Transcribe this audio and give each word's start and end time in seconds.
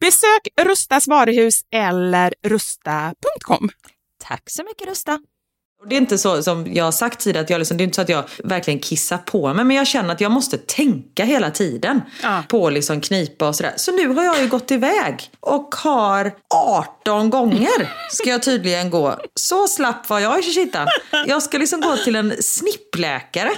Besök 0.00 0.48
Rustas 0.68 1.08
varuhus 1.08 1.60
eller 1.74 2.34
rusta.com. 2.46 3.68
Tack 4.28 4.42
så 4.50 4.62
mycket 4.64 4.88
Rusta. 4.88 5.18
Det 5.88 5.94
är 5.94 5.98
inte 6.00 6.18
så 6.18 6.42
som 6.42 6.74
jag 6.74 6.84
har 6.84 6.92
sagt 6.92 7.20
tidigare, 7.20 7.44
att 7.44 7.50
jag 7.50 7.58
liksom, 7.58 7.76
det 7.76 7.82
är 7.82 7.84
inte 7.84 7.94
så 7.94 8.02
att 8.02 8.08
jag 8.08 8.24
verkligen 8.44 8.80
kissar 8.80 9.18
på 9.18 9.54
mig, 9.54 9.64
men 9.64 9.76
jag 9.76 9.86
känner 9.86 10.12
att 10.12 10.20
jag 10.20 10.30
måste 10.32 10.58
tänka 10.58 11.24
hela 11.24 11.50
tiden 11.50 12.00
Ja. 12.22 12.42
på 12.48 12.70
liksom 12.70 13.00
knipa 13.00 13.48
och 13.48 13.56
sådär. 13.56 13.72
Så 13.76 13.92
nu 13.92 14.08
har 14.08 14.24
jag 14.24 14.40
ju 14.42 14.48
gått 14.48 14.70
iväg 14.70 15.30
och 15.40 15.74
har 15.74 16.32
18 16.54 17.30
gånger 17.30 17.94
ska 18.10 18.30
jag 18.30 18.42
tydligen 18.42 18.90
gå. 18.90 19.18
Så 19.34 19.68
slapp 19.68 20.08
var 20.10 20.20
jag 20.20 20.38
i 20.38 20.42
kittan. 20.42 20.86
Jag 21.26 21.42
ska 21.42 21.58
liksom 21.58 21.80
gå 21.80 21.96
till 21.96 22.16
en 22.16 22.42
snippläkare. 22.42 23.50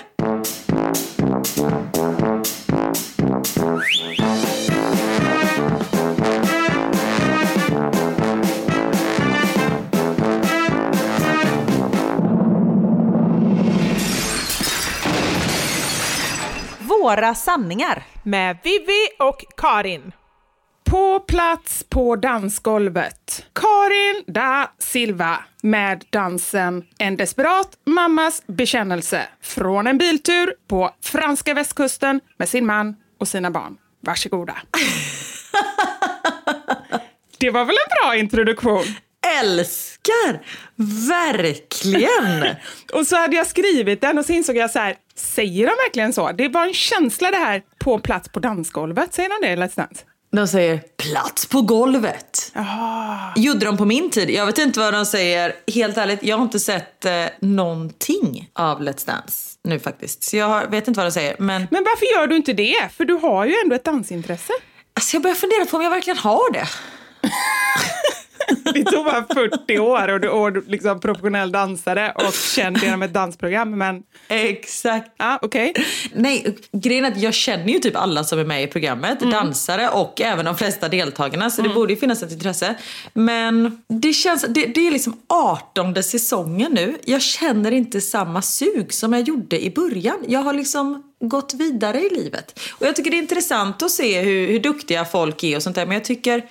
Våra 17.11 17.35
sanningar. 17.35 18.03
Med 18.23 18.57
Vivi 18.62 19.09
och 19.19 19.45
Karin. 19.57 20.12
På 20.91 21.21
plats 21.21 21.85
på 21.89 22.17
dansgolvet. 22.17 23.47
Karin 23.53 24.25
da 24.27 24.73
Silva 24.79 25.39
med 25.62 26.05
dansen 26.11 26.85
En 26.99 27.17
desperat 27.17 27.69
mammas 27.87 28.43
bekännelse 28.47 29.29
från 29.43 29.87
en 29.87 29.99
biltur 29.99 30.55
på 30.69 30.91
franska 31.03 31.55
västkusten 31.55 32.21
med 32.37 32.49
sin 32.49 32.67
man 32.67 32.97
och 33.21 33.29
sina 33.29 33.51
barn. 33.51 33.77
Varsågoda. 34.01 34.57
Det 37.39 37.51
var 37.51 37.65
väl 37.65 37.77
en 37.77 37.89
bra 38.03 38.17
introduktion? 38.17 38.85
Älskar! 39.41 39.90
Verkligen! 41.08 42.56
Och 42.93 43.06
så 43.06 43.17
hade 43.17 43.37
jag 43.37 43.47
skrivit 43.47 44.00
den 44.00 44.19
och 44.19 44.25
så 44.25 44.32
insåg 44.32 44.56
jag 44.56 44.70
så 44.70 44.79
här, 44.79 44.97
säger 45.17 45.67
de 45.67 45.73
verkligen 45.87 46.12
så? 46.12 46.32
Det 46.32 46.49
var 46.49 46.67
en 46.67 46.75
känsla 46.75 47.31
det 47.31 47.37
här 47.37 47.62
på 47.79 47.99
plats 47.99 48.29
på 48.29 48.41
dansgolvet. 48.41 49.14
Säger 49.14 49.29
de 49.29 49.47
det 49.47 49.52
i 49.52 49.56
Let's 49.56 49.76
Dance? 49.76 50.05
De 50.32 50.49
säger 50.49 50.81
plats 50.97 51.47
på 51.47 51.62
golvet. 51.62 52.52
Ah. 52.55 53.32
Gjorde 53.37 53.67
de 53.67 53.76
på 53.76 53.85
min 53.85 54.11
tid. 54.11 54.31
Jag 54.31 54.47
vet 54.47 54.58
inte 54.58 54.81
vad 54.81 54.94
de 54.94 55.06
säger. 55.06 55.52
Helt 55.75 55.97
ärligt, 55.97 56.23
jag 56.23 56.37
har 56.37 56.44
inte 56.44 56.61
sett 56.61 57.05
eh, 57.05 57.25
någonting 57.41 58.50
av 58.52 58.81
Let's 58.82 59.06
Dance 59.06 59.58
nu 59.64 59.79
faktiskt. 59.79 60.23
Så 60.23 60.37
jag 60.37 60.70
vet 60.70 60.88
inte 60.88 60.99
vad 60.99 61.06
de 61.06 61.12
säger. 61.12 61.37
Men 61.38 61.67
Men 61.70 61.85
varför 61.85 62.06
gör 62.20 62.26
du 62.26 62.37
inte 62.37 62.52
det? 62.52 62.88
För 62.97 63.05
du 63.05 63.14
har 63.14 63.44
ju 63.47 63.55
ändå 63.64 63.75
ett 63.75 63.85
dansintresse. 63.85 64.52
alltså, 64.94 65.17
jag 65.17 65.23
börjar 65.23 65.35
fundera 65.37 65.67
på 65.67 65.76
om 65.76 65.82
jag 65.82 65.91
verkligen 65.91 66.19
har 66.19 66.52
det. 66.52 66.67
Det 68.75 68.85
tog 68.85 69.05
bara 69.05 69.26
40 69.35 69.78
år 69.78 70.09
och 70.09 70.21
du 70.21 70.28
är 70.28 70.71
liksom 70.71 71.00
professionell 71.00 71.52
dansare 71.52 72.12
och 72.16 72.35
känd 72.35 72.83
genom 72.83 73.02
ett 73.02 73.14
dansprogram. 73.14 73.78
Men 73.78 74.02
Exakt. 74.28 75.11
ja, 75.16 75.38
okej. 75.42 75.75
Nej, 76.14 76.57
grejen 76.73 77.04
är 77.04 77.11
att 77.11 77.23
jag 77.23 77.35
känner 77.35 77.73
ju 77.73 77.78
typ 77.78 77.97
alla 77.97 78.25
som 78.25 78.38
är 78.38 78.45
med 78.45 78.62
i 78.62 78.66
programmet. 78.66 79.21
Dansare 79.21 79.88
och 79.88 80.21
även 80.21 80.45
de 80.45 80.57
flesta 80.57 80.88
deltagarna. 80.88 81.50
Så 81.50 81.62
det 81.62 81.69
borde 81.69 81.92
ju 81.92 81.99
finnas 81.99 82.23
ett 82.23 82.33
intresse. 82.33 82.75
Men 83.12 83.83
det 83.88 84.12
känns, 84.12 84.45
det, 84.49 84.66
det 84.66 84.87
är 84.87 84.90
liksom 84.90 85.16
18 85.26 86.02
säsongen 86.02 86.73
nu. 86.73 86.99
Jag 87.04 87.23
känner 87.23 87.73
inte 87.73 88.00
samma 88.00 88.42
sug 88.42 88.92
som 88.92 89.12
jag 89.12 89.23
gjorde 89.23 89.64
i 89.64 89.71
början. 89.71 90.16
Jag 90.28 90.40
har 90.40 90.54
liksom 90.54 91.02
gått 91.21 91.54
vidare 91.54 92.00
i 92.00 92.11
livet. 92.11 92.61
Och 92.78 92.87
jag 92.87 92.97
tycker 92.97 93.11
det 93.11 93.16
är 93.16 93.23
intressant 93.23 93.83
att 93.83 93.90
se 93.90 94.21
hur, 94.21 94.47
hur 94.47 94.61
duktiga 94.61 95.04
folk 95.04 95.45
är 95.45 95.57
och 95.57 95.62
sånt 95.62 95.76
där. 95.76 95.87
Men 95.87 95.95
jag 95.95 96.04
tycker, 96.04 96.45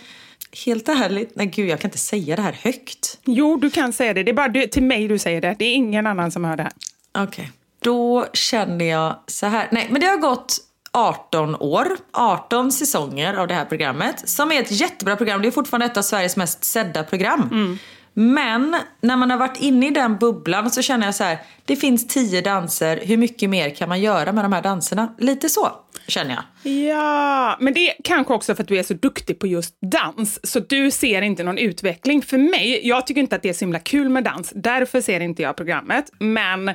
helt 0.66 0.90
ärligt, 0.90 1.36
nej 1.36 1.46
gud 1.46 1.70
jag 1.70 1.80
kan 1.80 1.88
inte 1.88 1.98
säga 1.98 2.36
det 2.36 2.42
här 2.42 2.58
högt. 2.62 3.20
Jo, 3.26 3.58
du 3.58 3.70
kan 3.70 3.94
säga 3.94 4.14
det. 4.14 4.24
Det 4.24 4.32
är 4.32 4.36
bara 4.36 4.48
du, 4.48 4.68
till 4.68 4.84
mig 4.84 5.08
du 5.08 5.20
säger 5.20 5.42
det. 5.42 5.56
Det 5.60 5.66
är 5.66 5.74
ingen 5.74 6.08
annan 6.08 6.32
som 6.32 6.46
hör 6.46 6.58
det 6.58 6.64
här. 6.64 6.72
Okej. 7.18 7.52
Då 7.80 8.26
känner 8.34 8.86
jag 8.86 9.20
så 9.28 9.46
här. 9.46 9.68
Nej, 9.72 9.88
men 9.92 10.02
det 10.02 10.08
har 10.08 10.18
gått 10.18 10.58
18 10.92 11.56
år, 11.56 11.88
18 12.12 12.72
säsonger 12.72 13.34
av 13.34 13.48
det 13.48 13.54
här 13.54 13.66
programmet. 13.66 14.30
Som 14.30 14.52
är 14.52 14.60
ett 14.60 14.72
jättebra 14.72 15.16
program. 15.16 15.42
Det 15.42 15.48
är 15.48 15.52
fortfarande 15.52 15.86
ett 15.86 15.98
av 15.98 16.02
Sveriges 16.02 16.38
mest 16.38 16.64
sedda 16.64 17.04
program. 17.04 17.78
Men 18.20 18.76
när 19.02 19.18
man 19.18 19.32
har 19.32 19.38
varit 19.38 19.58
inne 19.62 19.88
i 19.88 19.90
den 19.90 20.18
bubblan 20.18 20.72
så 20.72 20.82
känner 20.82 21.06
jag 21.06 21.16
så 21.16 21.24
här. 21.24 21.38
Det 21.66 21.76
finns 21.76 22.08
tio 22.08 22.42
danser. 22.42 23.00
Hur 23.04 23.18
mycket 23.18 23.50
mer 23.50 23.70
kan 23.70 23.90
man 23.90 24.02
göra 24.02 24.32
med 24.32 24.46
de 24.46 24.54
här 24.54 24.62
danserna? 24.62 25.16
Lite 25.18 25.50
så 25.50 25.72
känner 26.08 26.36
jag. 26.36 26.74
Ja, 26.74 27.58
men 27.60 27.74
det 27.74 27.90
är 27.90 27.96
kanske 28.04 28.34
också 28.34 28.56
för 28.56 28.64
att 28.64 28.68
du 28.68 28.80
är 28.80 28.84
så 28.84 28.94
duktig 28.94 29.40
på 29.40 29.48
just 29.48 29.78
dans. 29.82 30.40
Så 30.44 30.60
du 30.60 30.92
ser 30.92 31.22
inte 31.22 31.44
någon 31.44 31.58
utveckling. 31.58 32.22
För 32.22 32.38
mig, 32.38 32.88
jag 32.88 33.08
tycker 33.08 33.22
inte 33.22 33.36
att 33.36 33.42
det 33.42 33.50
är 33.50 33.54
så 33.54 33.66
himla 33.66 33.80
kul 33.80 34.10
med 34.10 34.24
dans. 34.24 34.54
Därför 34.56 35.02
ser 35.02 35.20
inte 35.20 35.42
jag 35.42 35.56
programmet. 35.56 36.06
Men 36.20 36.72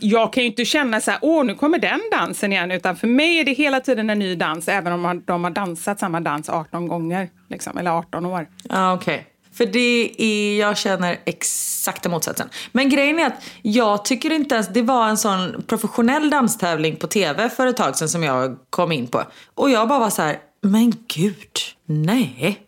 jag 0.00 0.32
kan 0.32 0.42
ju 0.42 0.48
inte 0.48 0.64
känna 0.64 1.00
så 1.00 1.10
här, 1.10 1.20
åh 1.22 1.44
nu 1.44 1.54
kommer 1.54 1.78
den 1.78 2.00
dansen 2.12 2.52
igen. 2.52 2.70
Utan 2.70 2.96
för 2.96 3.06
mig 3.06 3.38
är 3.38 3.44
det 3.44 3.52
hela 3.52 3.80
tiden 3.80 4.10
en 4.10 4.18
ny 4.18 4.34
dans. 4.34 4.68
Även 4.68 4.92
om 4.92 5.22
de 5.26 5.44
har 5.44 5.50
dansat 5.50 6.00
samma 6.00 6.20
dans 6.20 6.48
18 6.48 6.88
gånger. 6.88 7.28
Liksom, 7.50 7.78
eller 7.78 7.90
18 7.90 8.26
år. 8.26 8.48
Ja, 8.68 8.94
okej. 8.94 9.26
För 9.56 9.66
det 9.66 10.14
är, 10.18 10.60
jag 10.60 10.76
känner 10.76 11.20
exakta 11.24 12.08
motsatsen. 12.08 12.48
Men 12.72 12.88
grejen 12.88 13.18
är 13.18 13.26
att 13.26 13.44
jag 13.62 14.04
tycker 14.04 14.32
inte 14.32 14.54
ens, 14.54 14.68
det 14.68 14.82
var 14.82 15.08
en 15.08 15.16
sån 15.16 15.62
professionell 15.66 16.30
danstävling 16.30 16.96
på 16.96 17.06
tv 17.06 17.48
för 17.48 17.66
ett 17.66 17.76
tag 17.76 17.96
sedan 17.96 18.08
som 18.08 18.22
jag 18.22 18.56
kom 18.70 18.92
in 18.92 19.06
på. 19.06 19.22
Och 19.54 19.70
jag 19.70 19.88
bara 19.88 19.98
var 19.98 20.10
så 20.10 20.22
här, 20.22 20.38
men 20.62 20.94
gud, 21.08 21.58
nej. 21.86 22.64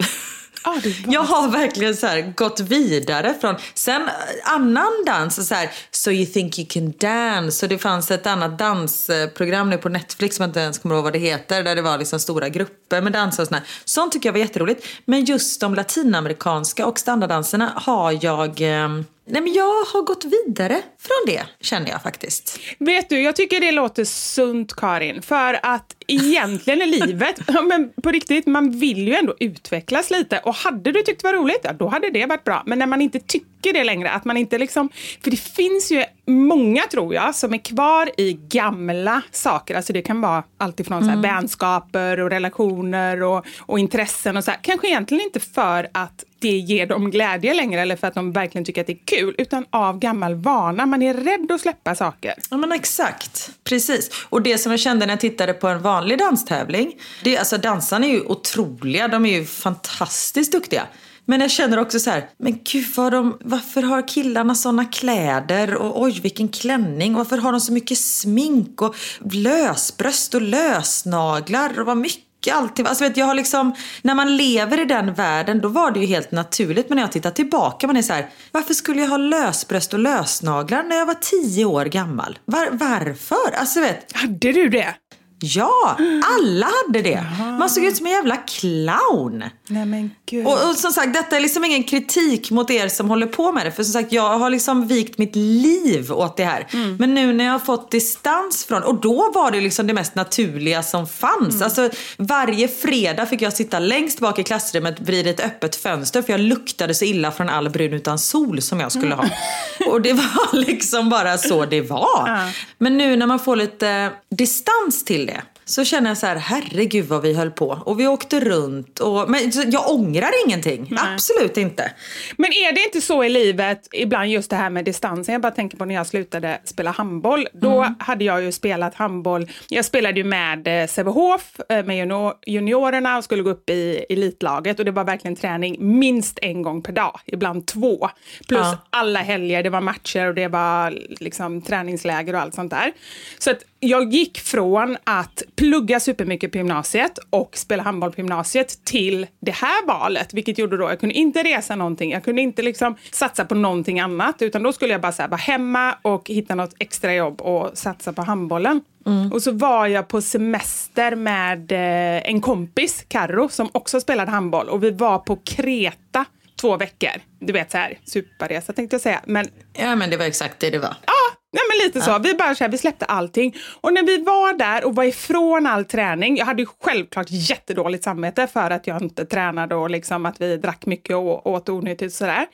Ah, 0.69 0.81
Jag 1.07 1.23
har 1.23 1.49
verkligen 1.49 1.97
så 1.97 2.07
här 2.07 2.33
gått 2.37 2.61
vidare 2.61 3.35
från, 3.41 3.55
sen 3.75 4.03
eh, 4.03 4.53
annan 4.55 4.93
dans, 5.07 5.49
så 5.49 5.55
här, 5.55 5.71
So 5.91 6.11
you 6.11 6.27
think 6.27 6.59
you 6.59 6.69
can 6.71 6.93
dance. 7.01 7.67
Och 7.67 7.71
det 7.71 7.79
fanns 7.79 8.11
ett 8.11 8.27
annat 8.27 8.59
dansprogram 8.59 9.71
nu 9.71 9.79
på 9.79 9.89
Netflix 9.89 10.37
som 10.37 10.43
jag 10.43 10.49
inte 10.49 10.61
ens 10.61 10.79
kommer 10.79 10.95
ihåg 10.95 11.05
vad 11.05 11.13
det 11.13 11.19
heter. 11.19 11.63
Där 11.63 11.77
det 11.77 11.83
var 11.83 11.99
liksom 11.99 12.21
stora 12.21 12.49
grupper 12.49 13.01
med 13.01 13.13
dansare 13.13 13.43
och 13.43 13.49
sånt 13.49 13.65
Sånt 13.85 14.13
tycker 14.13 14.29
jag 14.29 14.33
var 14.33 14.41
jätteroligt. 14.41 14.87
Men 15.05 15.25
just 15.25 15.61
de 15.61 15.75
latinamerikanska 15.75 16.87
och 16.87 16.99
standarddanserna 16.99 17.73
har 17.77 18.19
jag 18.25 18.61
eh, 18.61 18.89
Nej 19.31 19.43
men 19.43 19.53
jag 19.53 19.85
har 19.85 20.03
gått 20.03 20.25
vidare 20.25 20.83
från 20.99 21.35
det 21.35 21.43
känner 21.61 21.91
jag 21.91 22.03
faktiskt. 22.03 22.61
Vet 22.79 23.09
du, 23.09 23.23
jag 23.23 23.37
tycker 23.37 23.61
det 23.61 23.73
låter 23.73 24.05
sunt 24.05 24.77
Karin. 24.77 25.23
För 25.23 25.61
att 25.63 25.97
egentligen 26.07 26.83
i 26.83 26.87
livet, 26.87 27.41
ja, 27.47 27.63
men 27.63 27.93
på 28.03 28.11
riktigt, 28.11 28.47
man 28.47 28.71
vill 28.71 29.09
ju 29.09 29.15
ändå 29.15 29.35
utvecklas 29.41 30.11
lite. 30.11 30.39
Och 30.39 30.55
hade 30.55 30.93
du 30.93 31.03
tyckt 31.03 31.23
det 31.23 31.29
var 31.29 31.35
roligt, 31.35 31.61
ja, 31.63 31.73
då 31.73 31.89
hade 31.89 32.11
det 32.11 32.27
varit 32.27 32.45
bra. 32.45 32.63
Men 32.67 32.79
när 32.79 32.87
man 32.87 33.03
inte 33.03 33.21
tycker 33.21 33.73
det 33.73 33.85
längre, 33.85 34.11
att 34.11 34.25
man 34.25 34.37
inte 34.37 34.59
liksom... 34.59 34.89
För 35.23 35.31
det 35.31 35.37
finns 35.37 35.93
ju 35.93 36.05
många, 36.29 36.83
tror 36.83 37.15
jag, 37.15 37.35
som 37.35 37.55
är 37.55 37.59
kvar 37.59 38.11
i 38.17 38.33
gamla 38.33 39.23
saker. 39.33 39.75
Alltså 39.75 39.93
det 39.93 40.03
kan 40.03 40.21
vara 40.21 40.43
alltifrån 40.59 41.03
mm. 41.03 41.23
vänskaper 41.23 42.21
och 42.21 42.31
relationer 42.31 43.23
och, 43.23 43.47
och 43.61 43.79
intressen 43.79 44.37
och 44.37 44.45
så 44.45 44.51
här. 44.51 44.59
Kanske 44.63 44.89
egentligen 44.89 45.25
inte 45.25 45.41
för 45.41 45.89
att 45.93 46.25
det 46.39 46.49
ger 46.49 46.87
dem 46.87 47.11
glädje 47.11 47.55
längre 47.55 47.81
eller 47.81 47.97
för 47.97 48.07
att 48.07 48.15
de 48.15 48.33
verkligen 48.33 48.65
tycker 48.65 48.81
att 48.81 48.87
det 48.87 48.93
är 48.93 49.05
kul, 49.05 49.35
utan 49.39 49.67
av 49.71 49.99
gammal 49.99 50.35
vana. 50.35 50.87
Man 50.87 51.03
är 51.03 51.15
rädd 51.15 51.53
att 51.53 51.61
släppa 51.61 51.95
saker. 51.95 52.35
Ja 52.51 52.57
men 52.57 52.73
exakt, 52.73 53.51
precis. 53.65 54.11
Och 54.29 54.43
det 54.43 54.59
som 54.59 54.73
jag 54.73 54.81
kände 54.81 55.07
när 55.07 55.13
jag 55.13 55.21
tittade 55.21 55.53
på 55.53 55.69
en 55.69 55.83
vanlig 55.83 56.19
danstävling, 56.19 56.93
det, 57.25 57.39
alltså 57.39 57.59
dansarna 57.59 58.07
är 58.07 58.11
ju 58.11 58.21
otroliga, 58.21 59.09
de 59.09 59.27
är 59.27 59.39
ju 59.39 59.45
fantastiskt 59.45 60.53
duktiga. 60.53 60.83
Men 61.31 61.41
jag 61.41 61.51
känner 61.51 61.79
också 61.79 62.01
så 62.01 62.11
här, 62.11 62.29
men 62.39 62.59
gud 62.65 62.87
vad 62.97 63.13
de, 63.13 63.39
varför 63.41 63.83
har 63.83 64.09
killarna 64.09 64.55
såna 64.55 64.85
kläder 64.85 65.75
och 65.75 66.03
oj 66.03 66.21
vilken 66.21 66.49
klänning 66.49 67.15
och 67.15 67.19
varför 67.19 67.39
har 67.39 67.53
de 67.53 67.61
så 67.61 67.73
mycket 67.73 67.99
smink 67.99 68.83
och 68.83 68.97
lösbröst 69.33 70.35
och 70.35 70.43
lösnaglar 70.43 71.81
och 71.81 71.87
vad 71.87 71.97
mycket 71.97 72.55
alltid. 72.55 72.87
Alltså 72.87 73.05
vet, 73.05 73.17
jag 73.17 73.27
har 73.27 73.35
liksom, 73.35 73.75
när 74.03 74.15
man 74.15 74.37
lever 74.37 74.81
i 74.81 74.85
den 74.85 75.15
världen 75.15 75.61
då 75.61 75.69
var 75.69 75.91
det 75.91 76.01
ju 76.01 76.07
helt 76.07 76.33
naturligt. 76.33 76.89
Men 76.89 76.97
när 76.97 77.03
jag 77.03 77.13
tittar 77.13 77.31
tillbaka 77.31 77.87
man 77.87 77.97
är 77.97 78.03
så 78.03 78.13
här, 78.13 78.29
varför 78.53 78.75
skulle 78.75 79.01
jag 79.01 79.09
ha 79.09 79.17
lösbröst 79.17 79.93
och 79.93 79.99
lösnaglar 79.99 80.83
när 80.83 80.97
jag 80.97 81.07
var 81.07 81.19
tio 81.21 81.65
år 81.65 81.85
gammal? 81.85 82.39
Var, 82.45 82.69
varför? 82.73 83.53
Alltså 83.55 83.81
vet. 83.81 84.13
Hade 84.13 84.53
du 84.53 84.69
det? 84.69 84.95
Ja, 85.41 85.99
alla 86.25 86.67
hade 86.67 87.03
det. 87.03 87.25
Man 87.59 87.71
såg 87.71 87.85
ut 87.85 87.97
som 87.97 88.07
en 88.07 88.13
jävla 88.13 88.37
clown. 88.37 89.45
Nej 89.67 89.87
men 89.87 90.11
gud. 90.27 90.47
Och, 90.47 90.53
och, 90.53 90.77
som 90.77 90.93
sagt, 90.93 91.15
detta 91.15 91.37
är 91.37 91.41
liksom 91.41 91.65
ingen 91.65 91.85
kritik 91.85 92.51
mot 92.51 92.71
er 92.71 92.89
som 92.89 93.09
håller 93.09 93.27
på 93.27 93.53
med 93.53 93.67
det. 93.67 93.73
För 93.73 93.83
som 93.83 93.93
sagt, 93.93 94.13
jag 94.13 94.39
har 94.39 94.51
liksom 94.51 94.87
vikt 94.87 95.19
mitt 95.19 95.37
liv 95.37 96.13
åt 96.13 96.37
det 96.37 96.45
här. 96.45 96.67
Mm. 96.73 96.97
Men 96.97 97.15
nu 97.15 97.33
när 97.33 97.45
jag 97.45 97.53
har 97.53 97.59
fått 97.59 97.91
distans 97.91 98.65
från, 98.65 98.83
och 98.83 99.01
då 99.01 99.31
var 99.35 99.51
det 99.51 99.61
liksom 99.61 99.87
det 99.87 99.95
mest 99.95 100.15
naturliga 100.15 100.83
som 100.83 101.07
fanns. 101.07 101.55
Mm. 101.55 101.63
Alltså 101.63 101.91
varje 102.17 102.69
fredag 102.69 103.27
fick 103.27 103.43
jag 103.43 103.53
sitta 103.53 103.79
längst 103.79 104.21
bak 104.21 104.39
i 104.39 104.43
klassrummet 104.43 105.01
vid 105.01 105.27
ett 105.27 105.41
öppet 105.41 105.77
fönster. 105.77 106.23
För 106.23 106.33
jag 106.33 106.41
luktade 106.41 106.95
så 106.95 107.05
illa 107.05 107.33
från 107.33 107.49
all 107.49 107.71
brun 107.71 107.93
utan 107.93 108.19
sol 108.19 108.63
som 108.63 108.81
jag 108.81 108.93
skulle 108.93 109.15
ha. 109.15 109.23
Mm. 109.23 109.35
Och 109.93 110.03
det 110.03 110.13
var 110.13 110.57
liksom 110.57 111.11
bara 111.11 111.39
så 111.39 111.65
det 111.65 111.81
var. 111.81 112.53
Men 112.79 112.99
nu 112.99 113.17
när 113.17 113.27
man 113.27 113.39
får 113.39 113.57
lite 113.57 114.11
distans 114.31 115.05
till 115.05 115.28
så 115.69 115.85
känner 115.85 116.11
jag 116.11 116.19
så 116.19 116.27
här, 116.27 116.37
herregud 116.37 117.07
vad 117.07 117.23
vi 117.23 117.35
höll 117.35 117.51
på. 117.51 117.83
Och 117.85 118.01
vi 118.01 118.07
åkte 118.07 118.41
runt. 118.41 119.01
Och, 119.01 119.31
men 119.31 119.53
jag 119.67 119.91
ångrar 119.91 120.31
ingenting. 120.47 120.87
Nej. 120.91 121.01
Absolut 121.13 121.57
inte. 121.57 121.93
Men 122.37 122.53
är 122.53 122.73
det 122.73 122.85
inte 122.85 123.01
så 123.01 123.25
i 123.25 123.29
livet, 123.29 123.89
ibland 123.93 124.31
just 124.31 124.51
det 124.51 124.57
här 124.57 124.71
med 124.71 124.85
distansen. 124.85 125.33
Jag 125.33 125.43
bara 125.43 125.53
tänker 125.53 125.77
på 125.77 125.85
när 125.85 125.95
jag 125.95 126.07
slutade 126.07 126.61
spela 126.65 126.91
handboll. 126.91 127.49
Då 127.53 127.83
mm. 127.83 127.95
hade 127.99 128.25
jag 128.25 128.43
ju 128.43 128.53
spelat 128.53 128.95
handboll. 128.95 129.51
Jag 129.69 129.85
spelade 129.85 130.21
ju 130.21 130.25
med 130.25 130.83
eh, 130.83 130.87
Sävehof, 130.87 131.61
eh, 131.69 131.85
med 131.85 132.33
juniorerna 132.47 133.19
och 133.19 133.25
skulle 133.25 133.43
gå 133.43 133.51
upp 133.51 133.71
i 133.71 134.05
elitlaget. 134.09 134.79
Och 134.79 134.85
det 134.85 134.91
var 134.91 135.05
verkligen 135.05 135.37
träning 135.37 135.77
minst 135.99 136.39
en 136.43 136.63
gång 136.63 136.83
per 136.83 136.93
dag, 136.93 137.21
ibland 137.27 137.67
två. 137.67 138.09
Plus 138.49 138.61
ja. 138.61 138.79
alla 138.91 139.21
helger, 139.21 139.63
det 139.63 139.71
var 139.71 139.81
matcher 139.81 140.27
och 140.27 140.35
det 140.35 140.49
var 140.49 140.99
liksom 141.21 141.63
träningsläger 141.63 142.35
och 142.35 142.41
allt 142.41 142.55
sånt 142.55 142.71
där. 142.71 142.93
Så 143.39 143.51
att 143.51 143.65
jag 143.81 144.13
gick 144.13 144.39
från 144.39 144.97
att 145.05 145.43
plugga 145.57 146.01
supermycket 146.01 146.53
på 146.53 146.59
gymnasiet 146.59 147.19
och 147.31 147.57
spela 147.57 147.83
handboll 147.83 148.13
på 148.13 148.21
gymnasiet 148.21 148.85
till 148.85 149.27
det 149.41 149.51
här 149.51 149.87
valet, 149.87 150.35
vilket 150.35 150.59
gjorde 150.59 150.77
då 150.77 150.89
jag 150.89 151.01
kunde 151.01 151.15
inte 151.15 151.43
resa 151.43 151.77
någonting. 151.77 152.11
Jag 152.11 152.25
kunde 152.25 152.43
inte 152.43 152.63
liksom 152.63 152.97
satsa 153.11 153.45
på 153.45 153.55
någonting 153.55 154.01
annat, 154.01 154.43
utan 154.43 154.63
då 154.63 154.73
skulle 154.73 154.93
jag 154.93 155.01
bara 155.01 155.13
här, 155.19 155.29
vara 155.29 155.37
hemma 155.37 155.95
och 156.03 156.29
hitta 156.29 156.55
något 156.55 156.75
extra 156.79 157.15
jobb 157.15 157.41
och 157.41 157.79
satsa 157.79 158.13
på 158.13 158.23
handbollen. 158.23 158.81
Mm. 159.07 159.33
Och 159.33 159.43
så 159.43 159.53
var 159.53 159.87
jag 159.87 160.09
på 160.09 160.23
semester 160.23 161.17
med 161.17 161.73
eh, 161.73 162.31
en 162.31 162.41
kompis, 162.41 163.05
Karro, 163.09 163.49
som 163.49 163.69
också 163.73 164.01
spelade 164.01 164.31
handboll 164.31 164.69
och 164.69 164.85
vi 164.85 164.91
var 164.91 165.19
på 165.19 165.37
Kreta 165.37 166.25
två 166.61 166.77
veckor. 166.77 167.11
Du 167.39 167.53
vet 167.53 167.71
så 167.71 167.79
här, 167.79 167.99
superresa 168.05 168.73
tänkte 168.73 168.95
jag 168.95 169.01
säga. 169.01 169.21
Men, 169.27 169.47
ja 169.73 169.97
men 169.97 170.11
det 170.11 170.17
var 170.17 170.25
exakt 170.25 170.61
det 170.61 170.71
det 170.71 170.79
var. 170.79 170.97
Ja, 171.07 171.38
Nej, 171.53 171.63
men 171.71 171.87
lite 171.87 172.01
så. 172.01 172.19
Vi 172.19 172.35
bara 172.35 172.55
så 172.55 172.65
här, 172.65 172.71
vi 172.71 172.79
släppte 172.79 173.05
allting. 173.05 173.57
Och 173.81 173.93
när 173.93 174.03
vi 174.03 174.23
var 174.23 174.53
där 174.53 174.85
och 174.85 174.95
var 174.95 175.05
ifrån 175.05 175.67
all 175.67 175.85
träning, 175.85 176.37
jag 176.37 176.47
hade 176.47 176.63
ju 176.63 176.69
självklart 176.85 177.27
jättedåligt 177.31 178.05
samvete 178.05 178.47
för 178.47 178.71
att 178.71 178.87
jag 178.87 179.03
inte 179.03 179.25
tränade 179.25 179.75
och 179.75 179.91
liksom 179.91 180.27
att 180.27 180.41
vi 180.41 180.57
drack 180.57 180.87
mycket 180.87 181.17
och 181.17 181.47
åt 181.47 181.69
onyttigt 181.69 182.13
och 182.13 182.17
sådär. 182.17 182.47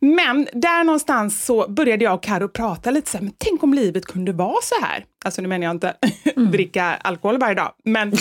Men 0.00 0.48
där 0.52 0.84
någonstans 0.84 1.44
så 1.44 1.68
började 1.68 2.04
jag 2.04 2.14
och 2.14 2.22
Karo 2.22 2.48
prata 2.48 2.90
lite 2.90 3.10
så 3.10 3.16
här, 3.16 3.24
men 3.24 3.34
tänk 3.38 3.62
om 3.62 3.74
livet 3.74 4.04
kunde 4.04 4.32
vara 4.32 4.62
så 4.62 4.84
här. 4.84 5.04
Alltså 5.24 5.42
nu 5.42 5.48
menar 5.48 5.64
jag 5.64 5.74
inte 5.74 5.94
mm. 6.36 6.50
dricka 6.50 6.84
alkohol 6.84 7.38
varje 7.38 7.54
dag, 7.54 7.72
men, 7.84 8.12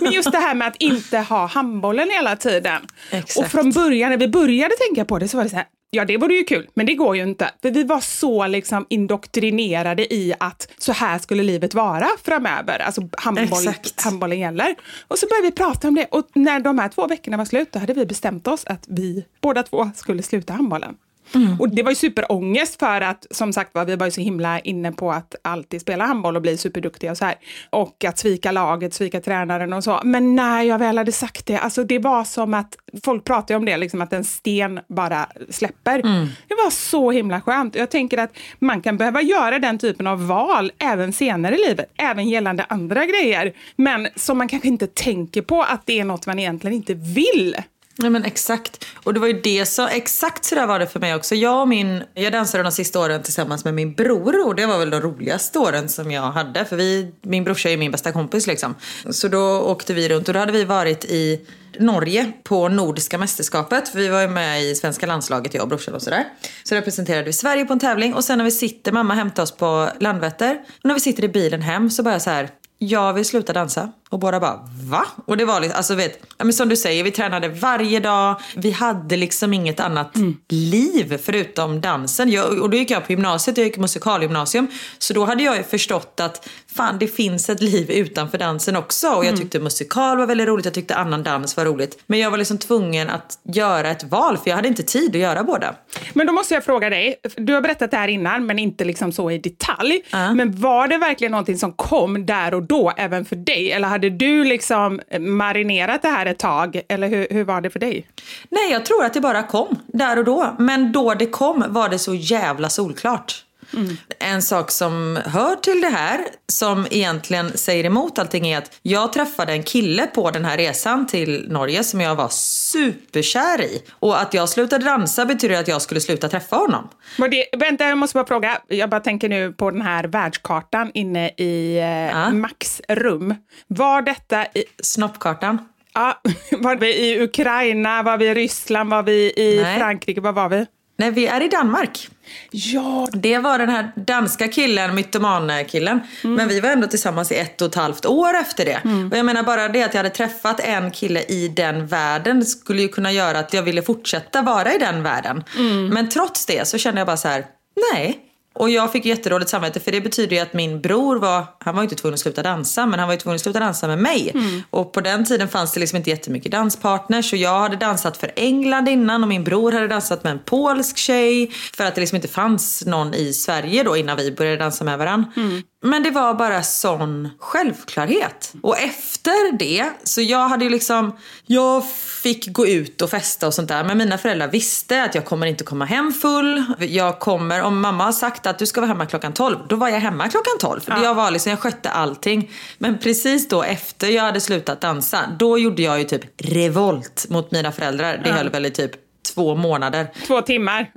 men 0.00 0.12
just 0.12 0.32
det 0.32 0.38
här 0.38 0.54
med 0.54 0.68
att 0.68 0.76
inte 0.76 1.18
ha 1.18 1.46
handbollen 1.46 2.10
hela 2.10 2.36
tiden. 2.36 2.82
Exakt. 3.10 3.36
Och 3.36 3.52
från 3.52 3.70
början, 3.70 4.10
när 4.10 4.18
vi 4.18 4.28
började 4.28 4.74
tänka 4.88 5.04
på 5.04 5.18
det 5.18 5.28
så 5.28 5.36
var 5.36 5.44
det 5.44 5.50
så 5.50 5.56
här, 5.56 5.66
Ja, 5.92 6.04
det 6.04 6.16
vore 6.16 6.34
ju 6.34 6.44
kul, 6.44 6.66
men 6.74 6.86
det 6.86 6.94
går 6.94 7.16
ju 7.16 7.22
inte. 7.22 7.50
För 7.62 7.70
vi 7.70 7.84
var 7.84 8.00
så 8.00 8.46
liksom 8.46 8.86
indoktrinerade 8.88 10.14
i 10.14 10.34
att 10.40 10.68
så 10.78 10.92
här 10.92 11.18
skulle 11.18 11.42
livet 11.42 11.74
vara 11.74 12.08
framöver. 12.24 12.78
Alltså 12.78 13.08
handboll, 13.18 13.74
handbollen 13.96 14.38
gäller. 14.38 14.74
Och 15.08 15.18
så 15.18 15.26
började 15.26 15.46
vi 15.46 15.52
prata 15.52 15.88
om 15.88 15.94
det 15.94 16.06
och 16.10 16.28
när 16.34 16.60
de 16.60 16.78
här 16.78 16.88
två 16.88 17.06
veckorna 17.06 17.36
var 17.36 17.44
slut, 17.44 17.72
då 17.72 17.78
hade 17.78 17.94
vi 17.94 18.06
bestämt 18.06 18.46
oss 18.46 18.64
att 18.66 18.84
vi 18.88 19.24
båda 19.40 19.62
två 19.62 19.90
skulle 19.94 20.22
sluta 20.22 20.52
handbollen. 20.52 20.96
Mm. 21.34 21.60
Och 21.60 21.68
det 21.68 21.82
var 21.82 21.90
ju 21.90 21.94
superångest 21.94 22.78
för 22.78 23.00
att, 23.00 23.26
som 23.30 23.52
sagt 23.52 23.74
var, 23.74 23.84
vi 23.84 23.96
var 23.96 24.06
ju 24.06 24.10
så 24.10 24.20
himla 24.20 24.60
inne 24.60 24.92
på 24.92 25.12
att 25.12 25.34
alltid 25.42 25.80
spela 25.80 26.06
handboll 26.06 26.36
och 26.36 26.42
bli 26.42 26.56
superduktiga 26.56 27.10
och 27.10 27.16
så 27.16 27.24
här. 27.24 27.34
Och 27.70 28.04
att 28.04 28.18
svika 28.18 28.52
laget, 28.52 28.94
svika 28.94 29.20
tränaren 29.20 29.72
och 29.72 29.84
så. 29.84 30.00
Men 30.04 30.36
när 30.36 30.62
jag 30.62 30.78
väl 30.78 30.98
hade 30.98 31.12
sagt 31.12 31.46
det, 31.46 31.58
alltså 31.58 31.84
det 31.84 31.98
var 31.98 32.24
som 32.24 32.54
att, 32.54 32.76
folk 33.04 33.24
pratar 33.24 33.54
ju 33.54 33.58
om 33.58 33.64
det, 33.64 33.76
liksom 33.76 34.00
att 34.00 34.12
en 34.12 34.24
sten 34.24 34.80
bara 34.88 35.26
släpper. 35.48 35.98
Mm. 35.98 36.28
Det 36.48 36.54
var 36.54 36.70
så 36.70 37.10
himla 37.10 37.40
skönt. 37.40 37.74
Jag 37.74 37.90
tänker 37.90 38.18
att 38.18 38.36
man 38.58 38.82
kan 38.82 38.96
behöva 38.96 39.22
göra 39.22 39.58
den 39.58 39.78
typen 39.78 40.06
av 40.06 40.26
val 40.26 40.72
även 40.78 41.12
senare 41.12 41.54
i 41.54 41.68
livet, 41.68 41.92
även 41.96 42.28
gällande 42.28 42.64
andra 42.68 43.06
grejer. 43.06 43.52
Men 43.76 44.08
som 44.16 44.38
man 44.38 44.48
kanske 44.48 44.68
inte 44.68 44.86
tänker 44.86 45.42
på 45.42 45.62
att 45.62 45.86
det 45.86 46.00
är 46.00 46.04
något 46.04 46.26
man 46.26 46.38
egentligen 46.38 46.76
inte 46.76 46.94
vill. 46.94 47.56
Nej 48.00 48.10
men 48.10 48.24
exakt. 48.24 48.84
Och 49.04 49.14
det 49.14 49.20
var 49.20 49.26
ju 49.26 49.40
det 49.40 49.66
som... 49.66 49.86
exakt 49.86 50.44
så 50.44 50.54
där 50.54 50.66
var 50.66 50.78
det 50.78 50.86
för 50.86 51.00
mig 51.00 51.14
också. 51.14 51.34
Jag 51.34 51.60
och 51.60 51.68
min, 51.68 52.02
jag 52.14 52.32
dansade 52.32 52.62
de 52.62 52.72
sista 52.72 53.00
åren 53.00 53.22
tillsammans 53.22 53.64
med 53.64 53.74
min 53.74 53.94
bror 53.94 54.46
och 54.46 54.54
det 54.54 54.66
var 54.66 54.78
väl 54.78 54.90
de 54.90 55.00
roligaste 55.00 55.58
åren 55.58 55.88
som 55.88 56.10
jag 56.10 56.22
hade. 56.22 56.64
För 56.64 56.76
vi, 56.76 57.12
min 57.22 57.44
brorsa 57.44 57.68
är 57.68 57.72
ju 57.72 57.78
min 57.78 57.90
bästa 57.90 58.12
kompis 58.12 58.46
liksom. 58.46 58.74
Så 59.10 59.28
då 59.28 59.60
åkte 59.60 59.94
vi 59.94 60.08
runt 60.08 60.28
och 60.28 60.34
då 60.34 60.40
hade 60.40 60.52
vi 60.52 60.64
varit 60.64 61.04
i 61.04 61.40
Norge 61.78 62.32
på 62.44 62.68
Nordiska 62.68 63.18
mästerskapet. 63.18 63.88
För 63.88 63.98
vi 63.98 64.08
var 64.08 64.20
ju 64.20 64.28
med 64.28 64.62
i 64.62 64.74
svenska 64.74 65.06
landslaget, 65.06 65.54
jag 65.54 65.62
och 65.62 65.68
brorsan 65.68 65.94
och 65.94 66.02
sådär. 66.02 66.24
Så 66.64 66.74
representerade 66.74 67.24
vi 67.24 67.32
Sverige 67.32 67.64
på 67.64 67.72
en 67.72 67.78
tävling 67.78 68.14
och 68.14 68.24
sen 68.24 68.38
när 68.38 68.44
vi 68.44 68.50
sitter, 68.50 68.92
mamma 68.92 69.14
hämtade 69.14 69.42
oss 69.42 69.56
på 69.56 69.90
Landvetter. 70.00 70.54
Och 70.54 70.84
när 70.84 70.94
vi 70.94 71.00
sitter 71.00 71.24
i 71.24 71.28
bilen 71.28 71.62
hem 71.62 71.90
så 71.90 72.02
bara 72.02 72.20
så 72.20 72.30
här, 72.30 72.48
jag 72.78 73.12
vill 73.12 73.24
sluta 73.24 73.52
dansa. 73.52 73.92
Och 74.10 74.18
båda 74.18 74.40
bara 74.40 74.60
va? 74.82 75.06
Och 75.26 75.36
det 75.36 75.44
var 75.44 75.60
liksom, 75.60 75.76
alltså 75.76 75.94
vet, 75.94 76.20
men 76.38 76.52
som 76.52 76.68
du 76.68 76.76
säger, 76.76 77.04
vi 77.04 77.10
tränade 77.10 77.48
varje 77.48 78.00
dag. 78.00 78.40
Vi 78.56 78.70
hade 78.70 79.16
liksom 79.16 79.54
inget 79.54 79.80
annat 79.80 80.16
mm. 80.16 80.36
liv 80.48 81.20
förutom 81.24 81.80
dansen. 81.80 82.30
Jag, 82.30 82.58
och 82.58 82.70
då 82.70 82.76
gick 82.76 82.90
jag 82.90 83.06
på 83.06 83.12
gymnasiet, 83.12 83.58
jag 83.58 83.66
gick 83.66 83.76
musikalgymnasium. 83.76 84.66
Så 84.98 85.14
då 85.14 85.24
hade 85.24 85.42
jag 85.42 85.56
ju 85.56 85.62
förstått 85.62 86.20
att 86.20 86.48
fan 86.74 86.98
det 86.98 87.06
finns 87.06 87.50
ett 87.50 87.60
liv 87.60 87.90
utanför 87.90 88.38
dansen 88.38 88.76
också. 88.76 89.08
Och 89.08 89.24
jag 89.24 89.28
mm. 89.28 89.40
tyckte 89.40 89.60
musikal 89.60 90.18
var 90.18 90.26
väldigt 90.26 90.48
roligt, 90.48 90.64
jag 90.64 90.74
tyckte 90.74 90.94
annan 90.94 91.22
dans 91.22 91.56
var 91.56 91.64
roligt. 91.64 91.98
Men 92.06 92.18
jag 92.18 92.30
var 92.30 92.38
liksom 92.38 92.58
tvungen 92.58 93.10
att 93.10 93.38
göra 93.44 93.90
ett 93.90 94.04
val 94.04 94.38
för 94.38 94.50
jag 94.50 94.56
hade 94.56 94.68
inte 94.68 94.82
tid 94.82 95.16
att 95.16 95.22
göra 95.22 95.44
båda. 95.44 95.74
Men 96.12 96.26
då 96.26 96.32
måste 96.32 96.54
jag 96.54 96.64
fråga 96.64 96.90
dig, 96.90 97.16
du 97.36 97.54
har 97.54 97.60
berättat 97.60 97.90
det 97.90 97.96
här 97.96 98.08
innan 98.08 98.46
men 98.46 98.58
inte 98.58 98.84
liksom 98.84 99.12
så 99.12 99.30
i 99.30 99.38
detalj. 99.38 100.02
Uh. 100.14 100.34
Men 100.34 100.60
var 100.60 100.88
det 100.88 100.98
verkligen 100.98 101.30
någonting 101.30 101.58
som 101.58 101.72
kom 101.72 102.26
där 102.26 102.54
och 102.54 102.62
då 102.62 102.92
även 102.96 103.24
för 103.24 103.36
dig? 103.36 103.72
Eller 103.72 103.99
hade 104.00 104.10
du 104.10 104.44
liksom 104.44 105.00
marinerat 105.18 106.02
det 106.02 106.08
här 106.08 106.26
ett 106.26 106.38
tag? 106.38 106.80
Eller 106.88 107.08
hur, 107.08 107.26
hur 107.30 107.44
var 107.44 107.60
det 107.60 107.70
för 107.70 107.78
dig? 107.78 108.06
Nej, 108.48 108.70
jag 108.70 108.84
tror 108.84 109.04
att 109.04 109.14
det 109.14 109.20
bara 109.20 109.42
kom 109.42 109.78
där 109.86 110.18
och 110.18 110.24
då. 110.24 110.56
Men 110.58 110.92
då 110.92 111.14
det 111.14 111.26
kom 111.26 111.64
var 111.68 111.88
det 111.88 111.98
så 111.98 112.14
jävla 112.14 112.68
solklart. 112.68 113.44
Mm. 113.74 113.96
En 114.18 114.42
sak 114.42 114.70
som 114.70 115.18
hör 115.26 115.56
till 115.56 115.80
det 115.80 115.88
här, 115.88 116.20
som 116.46 116.86
egentligen 116.90 117.58
säger 117.58 117.84
emot 117.84 118.18
allting, 118.18 118.48
är 118.48 118.58
att 118.58 118.78
jag 118.82 119.12
träffade 119.12 119.52
en 119.52 119.62
kille 119.62 120.06
på 120.06 120.30
den 120.30 120.44
här 120.44 120.56
resan 120.56 121.06
till 121.06 121.46
Norge 121.48 121.84
som 121.84 122.00
jag 122.00 122.14
var 122.14 122.28
superkär 122.28 123.62
i. 123.62 123.82
Och 123.90 124.20
att 124.20 124.34
jag 124.34 124.48
slutade 124.48 124.84
dansa 124.84 125.24
betyder 125.24 125.60
att 125.60 125.68
jag 125.68 125.82
skulle 125.82 126.00
sluta 126.00 126.28
träffa 126.28 126.56
honom. 126.56 126.88
Det, 127.16 127.58
vänta, 127.58 127.88
jag 127.88 127.98
måste 127.98 128.14
bara 128.14 128.26
fråga. 128.26 128.58
Jag 128.68 128.90
bara 128.90 129.00
tänker 129.00 129.28
nu 129.28 129.52
på 129.52 129.70
den 129.70 129.82
här 129.82 130.04
världskartan 130.04 130.90
inne 130.94 131.28
i 131.28 131.76
eh, 131.76 132.20
ja. 132.20 132.30
Max 132.30 132.80
rum. 132.88 133.34
Var 133.66 134.02
detta 134.02 134.44
i... 134.44 134.64
Snoppkartan? 134.82 135.58
Ja, 135.94 136.20
var 136.58 136.76
vi 136.76 136.96
i 136.96 137.22
Ukraina, 137.22 138.02
var 138.02 138.18
vi 138.18 138.26
i 138.26 138.34
Ryssland, 138.34 138.90
var 138.90 139.02
vi 139.02 139.32
i 139.36 139.60
Nej. 139.62 139.78
Frankrike, 139.78 140.20
var 140.20 140.32
var 140.32 140.48
vi? 140.48 140.66
Nej, 141.00 141.10
vi 141.10 141.26
är 141.26 141.40
i 141.42 141.48
Danmark. 141.48 142.08
Ja. 142.50 143.08
Det 143.12 143.38
var 143.38 143.58
den 143.58 143.68
här 143.68 143.92
danska 143.96 144.48
killen, 144.48 144.94
mytoman-killen. 144.94 146.00
Mm. 146.24 146.36
Men 146.36 146.48
vi 146.48 146.60
var 146.60 146.70
ändå 146.70 146.86
tillsammans 146.86 147.32
i 147.32 147.34
ett 147.34 147.60
och 147.60 147.68
ett 147.68 147.74
halvt 147.74 148.06
år 148.06 148.36
efter 148.36 148.64
det. 148.64 148.80
Mm. 148.84 149.10
Och 149.10 149.18
jag 149.18 149.26
menar 149.26 149.42
bara 149.42 149.68
det 149.68 149.82
att 149.82 149.94
jag 149.94 149.98
hade 149.98 150.14
träffat 150.14 150.60
en 150.60 150.90
kille 150.90 151.22
i 151.22 151.48
den 151.48 151.86
världen 151.86 152.44
skulle 152.44 152.82
ju 152.82 152.88
kunna 152.88 153.12
göra 153.12 153.38
att 153.38 153.54
jag 153.54 153.62
ville 153.62 153.82
fortsätta 153.82 154.42
vara 154.42 154.74
i 154.74 154.78
den 154.78 155.02
världen. 155.02 155.44
Mm. 155.58 155.86
Men 155.86 156.08
trots 156.08 156.46
det 156.46 156.68
så 156.68 156.78
kände 156.78 157.00
jag 157.00 157.06
bara 157.06 157.16
så 157.16 157.28
här, 157.28 157.44
nej, 157.92 158.18
och 158.60 158.70
jag 158.70 158.92
fick 158.92 159.04
jättedåligt 159.04 159.50
samvete 159.50 159.80
för 159.80 159.92
det 159.92 160.00
betyder 160.00 160.36
ju 160.36 160.42
att 160.42 160.52
min 160.52 160.80
bror 160.80 161.16
var, 161.16 161.44
han 161.58 161.74
var 161.74 161.82
ju 161.82 161.84
inte 161.84 161.96
tvungen 161.96 162.14
att 162.14 162.20
sluta 162.20 162.42
dansa 162.42 162.86
men 162.86 162.98
han 162.98 163.08
var 163.08 163.14
ju 163.14 163.20
tvungen 163.20 163.34
att 163.34 163.42
sluta 163.42 163.60
dansa 163.60 163.88
med 163.88 163.98
mig. 163.98 164.30
Mm. 164.34 164.62
Och 164.70 164.92
på 164.92 165.00
den 165.00 165.24
tiden 165.24 165.48
fanns 165.48 165.72
det 165.72 165.80
liksom 165.80 165.96
inte 165.96 166.10
jättemycket 166.10 166.52
danspartners 166.52 167.32
och 167.32 167.38
jag 167.38 167.60
hade 167.60 167.76
dansat 167.76 168.16
för 168.16 168.32
England 168.36 168.88
innan 168.88 169.22
och 169.22 169.28
min 169.28 169.44
bror 169.44 169.72
hade 169.72 169.88
dansat 169.88 170.24
med 170.24 170.30
en 170.30 170.38
polsk 170.44 170.96
tjej. 170.96 171.50
För 171.74 171.84
att 171.84 171.94
det 171.94 172.00
liksom 172.00 172.16
inte 172.16 172.28
fanns 172.28 172.86
någon 172.86 173.14
i 173.14 173.32
Sverige 173.32 173.82
då 173.82 173.96
innan 173.96 174.16
vi 174.16 174.32
började 174.32 174.56
dansa 174.56 174.84
med 174.84 174.98
varandra. 174.98 175.32
Mm. 175.36 175.62
Men 175.82 176.02
det 176.02 176.10
var 176.10 176.34
bara 176.34 176.62
sån 176.62 177.28
självklarhet. 177.38 178.52
Och 178.62 178.78
efter 178.78 179.58
det, 179.58 179.90
så 180.04 180.20
jag 180.20 180.48
hade 180.48 180.64
ju 180.64 180.70
liksom, 180.70 181.16
jag 181.46 181.90
fick 182.22 182.52
gå 182.52 182.66
ut 182.66 183.02
och 183.02 183.10
festa 183.10 183.46
och 183.46 183.54
sånt 183.54 183.68
där. 183.68 183.84
Men 183.84 183.98
mina 183.98 184.18
föräldrar 184.18 184.48
visste 184.48 185.02
att 185.02 185.14
jag 185.14 185.24
kommer 185.24 185.46
inte 185.46 185.64
komma 185.64 185.84
hem 185.84 186.12
full. 186.12 186.64
Jag 186.78 187.18
kommer, 187.18 187.62
om 187.62 187.80
mamma 187.80 188.04
har 188.04 188.12
sagt 188.12 188.46
att 188.46 188.58
du 188.58 188.66
ska 188.66 188.80
vara 188.80 188.88
hemma 188.88 189.06
klockan 189.06 189.32
12, 189.32 189.56
då 189.68 189.76
var 189.76 189.88
jag 189.88 190.00
hemma 190.00 190.28
klockan 190.28 190.58
12. 190.60 190.80
För 190.80 190.92
ja. 190.92 191.04
jag 191.04 191.14
var 191.14 191.30
liksom, 191.30 191.50
jag 191.50 191.58
skötte 191.58 191.90
allting. 191.90 192.50
Men 192.78 192.98
precis 192.98 193.48
då 193.48 193.62
efter 193.62 194.08
jag 194.08 194.22
hade 194.22 194.40
slutat 194.40 194.80
dansa, 194.80 195.20
då 195.38 195.58
gjorde 195.58 195.82
jag 195.82 195.98
ju 195.98 196.04
typ 196.04 196.24
revolt 196.38 197.26
mot 197.28 197.50
mina 197.50 197.72
föräldrar. 197.72 198.20
Det 198.24 198.28
ja. 198.28 198.34
höll 198.34 198.50
väl 198.50 198.66
i 198.66 198.70
typ 198.70 199.09
två 199.22 199.54
månader. 199.54 200.06
Två 200.26 200.42
timmar. 200.42 200.90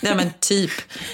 Ja 0.00 0.14
men 0.14 0.30
typ. 0.40 0.70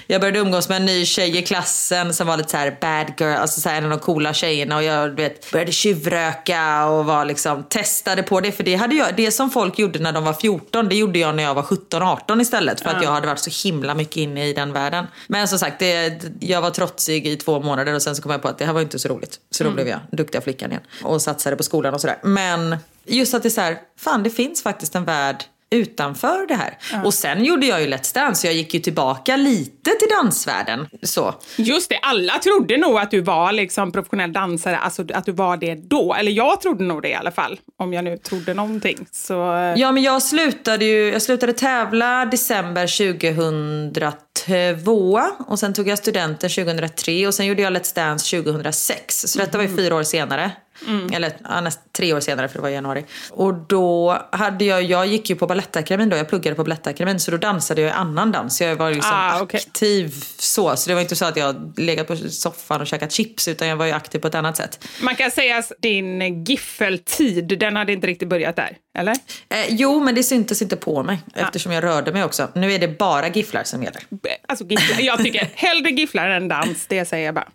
Jag 0.07 0.21
började 0.21 0.39
umgås 0.39 0.69
med 0.69 0.77
en 0.77 0.87
ny 0.87 1.07
tjej 1.07 1.39
i 1.39 1.43
klassen 1.43 2.15
som 2.15 2.27
var 2.27 2.37
lite 2.37 2.51
så 2.51 2.57
här 2.57 2.77
bad 2.81 3.13
girl, 3.21 3.37
alltså 3.37 3.61
så 3.61 3.69
en 3.69 3.85
av 3.85 3.91
de 3.91 3.99
coola 3.99 4.35
tjejerna 4.35 4.77
och 4.77 4.83
jag 4.83 5.09
vet, 5.09 5.53
började 5.53 5.73
tjuvröka 5.73 6.87
och 6.87 7.05
var 7.05 7.25
liksom, 7.25 7.65
testade 7.65 8.23
på 8.23 8.41
det. 8.41 8.53
För 8.53 8.65
det, 8.65 8.75
hade 8.75 8.95
jag, 8.95 9.17
det 9.17 9.31
som 9.31 9.51
folk 9.51 9.79
gjorde 9.79 9.99
när 9.99 10.13
de 10.13 10.25
var 10.25 10.33
14, 10.33 10.89
det 10.89 10.95
gjorde 10.95 11.19
jag 11.19 11.37
när 11.37 11.43
jag 11.43 11.55
var 11.55 11.63
17-18 11.63 12.41
istället. 12.41 12.81
För 12.81 12.91
att 12.91 13.03
jag 13.03 13.11
hade 13.11 13.27
varit 13.27 13.39
så 13.39 13.69
himla 13.69 13.95
mycket 13.95 14.17
inne 14.17 14.49
i 14.49 14.53
den 14.53 14.73
världen. 14.73 15.07
Men 15.27 15.49
som 15.49 15.59
sagt, 15.59 15.79
det, 15.79 16.23
jag 16.41 16.63
var 16.63 16.71
trotsig 16.71 17.27
i 17.27 17.37
två 17.37 17.61
månader 17.61 17.95
och 17.95 18.03
sen 18.03 18.17
så 18.17 18.23
kom 18.23 18.33
jag 18.33 18.43
på 18.43 18.49
att 18.49 18.59
det 18.59 18.65
här 18.65 18.73
var 18.73 18.81
inte 18.81 18.99
så 18.99 19.09
roligt. 19.09 19.41
Så 19.51 19.65
då 19.65 19.71
mm. 19.71 19.75
blev 19.75 19.89
jag 19.89 20.01
duktiga 20.13 20.41
flickan 20.41 20.71
igen 20.71 20.83
och 21.03 21.23
satsade 21.23 21.57
på 21.57 21.63
skolan 21.63 21.95
och 21.95 22.01
sådär. 22.01 22.19
Men 22.23 22.77
just 23.05 23.35
att 23.35 23.43
det 23.43 23.49
är 23.49 23.51
så 23.51 23.61
här, 23.61 23.79
fan 23.99 24.23
det 24.23 24.31
finns 24.31 24.63
faktiskt 24.63 24.95
en 24.95 25.05
värld 25.05 25.45
utanför 25.71 26.47
det 26.47 26.55
här. 26.55 26.79
Ja. 26.93 27.05
Och 27.05 27.15
sen 27.15 27.45
gjorde 27.45 27.67
jag 27.67 27.81
ju 27.81 27.87
Let's 27.87 28.15
Dance, 28.15 28.47
jag 28.47 28.55
gick 28.55 28.75
ju 28.75 28.81
tillbaka 28.81 29.37
lite 29.37 29.91
till 29.91 30.09
dansvärlden. 30.23 30.89
Så. 31.03 31.35
Just 31.57 31.89
det, 31.89 31.99
alla 32.03 32.39
trodde 32.39 32.77
nog 32.77 32.99
att 32.99 33.11
du 33.11 33.21
var 33.21 33.53
liksom 33.53 33.93
professionell 33.93 34.33
dansare, 34.33 34.79
alltså 34.79 35.05
att 35.15 35.27
du 35.27 35.33
var 35.33 35.57
det 35.57 35.75
då. 35.75 36.15
Eller 36.15 36.33
jag 36.33 36.61
trodde 36.61 36.85
nog 36.85 37.03
det 37.03 37.09
i 37.09 37.15
alla 37.15 37.31
fall, 37.31 37.61
om 37.77 37.93
jag 37.93 38.05
nu 38.05 38.17
trodde 38.17 38.55
någonting. 38.55 39.07
Så... 39.13 39.57
Eh. 39.57 39.75
Ja, 39.77 39.93
men 39.93 40.03
jag 40.03 40.23
slutade 40.23 40.85
ju, 40.85 41.13
jag 41.13 41.23
slutade 41.23 41.53
tävla 41.53 42.25
december 42.25 43.17
2002 43.17 45.21
och 45.47 45.59
sen 45.59 45.73
tog 45.73 45.89
jag 45.89 45.99
studenten 45.99 46.51
2003 46.51 47.27
och 47.27 47.35
sen 47.35 47.47
gjorde 47.47 47.63
jag 47.63 47.73
Let's 47.73 47.95
Dance 47.95 48.43
2006. 48.43 49.21
Så 49.21 49.39
detta 49.39 49.59
var 49.59 49.63
ju 49.63 49.71
mm. 49.71 49.79
fyra 49.79 49.95
år 49.95 50.03
senare. 50.03 50.53
Mm. 50.87 51.13
Eller 51.13 51.61
näst, 51.63 51.81
tre 51.93 52.15
år 52.15 52.21
senare 52.21 52.49
för 52.49 52.59
det 52.59 52.63
var 52.63 52.69
i 52.69 52.75
januari. 52.75 53.05
Och 53.31 53.55
då 53.55 54.19
hade 54.33 54.65
jag, 54.65 54.83
jag 54.83 55.07
gick 55.07 55.31
ju 55.31 55.37
på 55.37 55.47
Balettakademin 55.47 56.09
då, 56.09 56.17
jag 56.17 56.29
pluggade 56.29 56.57
på 56.57 56.65
Balettakademin 56.65 57.21
så 57.21 57.31
då 57.31 57.37
dansade 57.37 57.81
jag 57.81 57.93
annan 57.93 58.33
dans. 58.33 58.61
Jag 58.61 58.77
var 58.77 58.91
liksom 58.91 59.13
ah, 59.15 59.43
okay. 59.43 59.61
aktiv 59.61 60.15
så. 60.39 60.77
Så 60.77 60.89
det 60.89 60.95
var 60.95 61.03
inte 61.03 61.17
så 61.17 61.25
att 61.25 61.37
jag 61.37 61.73
legat 61.77 62.07
på 62.07 62.17
soffan 62.17 62.81
och 62.81 62.87
käkat 62.87 63.13
chips 63.13 63.49
utan 63.49 63.69
jag 63.69 63.77
var 63.77 63.87
ju 63.87 63.93
aktiv 63.93 64.19
på 64.19 64.29
ett 64.29 64.35
annat 64.35 64.57
sätt. 64.57 64.89
Man 65.01 65.17
kan 65.17 65.31
säga 65.31 65.59
att 65.59 65.73
din 65.79 66.45
giffeltid, 66.45 67.59
den 67.59 67.77
hade 67.77 67.93
inte 67.93 68.07
riktigt 68.07 68.29
börjat 68.29 68.57
där, 68.57 68.77
eller? 68.99 69.13
Eh, 69.49 69.67
jo, 69.69 70.01
men 70.01 70.15
det 70.15 70.23
syntes 70.23 70.63
inte 70.63 70.77
på 70.77 71.03
mig 71.03 71.19
ah. 71.35 71.41
eftersom 71.41 71.73
jag 71.73 71.85
rörde 71.85 72.13
mig 72.13 72.25
också. 72.25 72.49
Nu 72.55 72.73
är 72.73 72.79
det 72.79 72.89
bara 72.89 73.29
gifflar 73.29 73.65
som 73.65 73.83
gäller. 73.83 74.03
Alltså 74.49 74.65
gifflar, 74.65 75.01
jag 75.01 75.25
tycker 75.25 75.51
hellre 75.55 75.91
gifflar 75.91 76.29
än 76.29 76.49
dans, 76.49 76.87
det 76.87 77.05
säger 77.05 77.27
jag 77.27 77.35
bara. 77.35 77.49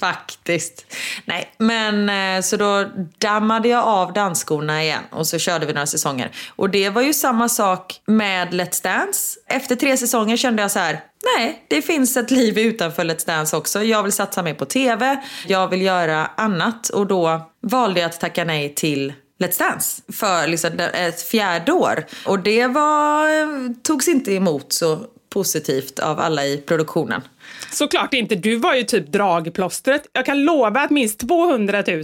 Faktiskt. 0.00 0.86
Nej, 1.24 1.54
men 1.58 2.08
eh, 2.36 2.42
så 2.42 2.56
då 2.56 2.84
dammade 3.18 3.68
jag 3.68 3.84
av 3.84 4.12
dansskorna 4.12 4.82
igen 4.82 5.02
och 5.10 5.26
så 5.26 5.38
körde 5.38 5.66
vi 5.66 5.72
några 5.72 5.86
säsonger. 5.86 6.30
Och 6.56 6.70
det 6.70 6.90
var 6.90 7.02
ju 7.02 7.12
samma 7.12 7.48
sak 7.48 8.00
med 8.06 8.48
Let's 8.48 8.82
Dance. 8.82 9.40
Efter 9.46 9.76
tre 9.76 9.96
säsonger 9.96 10.36
kände 10.36 10.62
jag 10.62 10.70
så 10.70 10.78
här, 10.78 11.00
nej, 11.36 11.64
det 11.68 11.82
finns 11.82 12.16
ett 12.16 12.30
liv 12.30 12.58
utanför 12.58 13.04
Let's 13.04 13.26
Dance 13.26 13.56
också. 13.56 13.82
Jag 13.82 14.02
vill 14.02 14.12
satsa 14.12 14.42
mer 14.42 14.54
på 14.54 14.64
tv, 14.64 15.16
jag 15.46 15.68
vill 15.68 15.82
göra 15.82 16.26
annat 16.26 16.88
och 16.88 17.06
då 17.06 17.50
valde 17.62 18.00
jag 18.00 18.08
att 18.08 18.20
tacka 18.20 18.44
nej 18.44 18.74
till 18.74 19.12
Let's 19.40 19.58
Dance 19.58 20.02
för 20.12 20.46
liksom 20.46 20.70
ett 20.80 21.22
fjärde 21.22 21.72
år. 21.72 22.06
Och 22.26 22.38
det 22.38 22.66
var, 22.66 23.28
eh, 23.28 23.72
togs 23.82 24.08
inte 24.08 24.32
emot 24.32 24.72
så 24.72 25.06
positivt 25.30 25.98
av 25.98 26.20
alla 26.20 26.46
i 26.46 26.56
produktionen. 26.56 27.22
Såklart 27.70 28.14
inte. 28.14 28.34
Du 28.34 28.56
var 28.56 28.74
ju 28.74 28.82
typ 28.82 29.12
dragplåstret. 29.12 30.02
Jag 30.12 30.26
kan 30.26 30.44
lova 30.44 30.80
att 30.80 30.90
minst 30.90 31.20
200 31.20 31.84
000. 31.86 32.02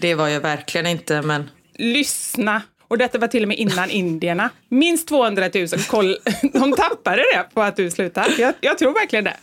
Det 0.00 0.14
var 0.14 0.28
jag 0.28 0.40
verkligen 0.40 0.86
inte, 0.86 1.22
men... 1.22 1.50
Lyssna. 1.78 2.62
Och 2.88 2.98
detta 2.98 3.18
var 3.18 3.28
till 3.28 3.42
och 3.42 3.48
med 3.48 3.58
innan 3.58 3.90
indierna. 3.90 4.50
Minst 4.68 5.08
200 5.08 5.50
000. 5.54 5.68
Koll. 5.88 6.16
De 6.52 6.72
tappade 6.72 7.16
det 7.16 7.54
på 7.54 7.62
att 7.62 7.76
du 7.76 7.90
slutade. 7.90 8.34
Jag, 8.38 8.54
jag 8.60 8.78
tror 8.78 8.92
verkligen 8.92 9.24
det. 9.24 9.36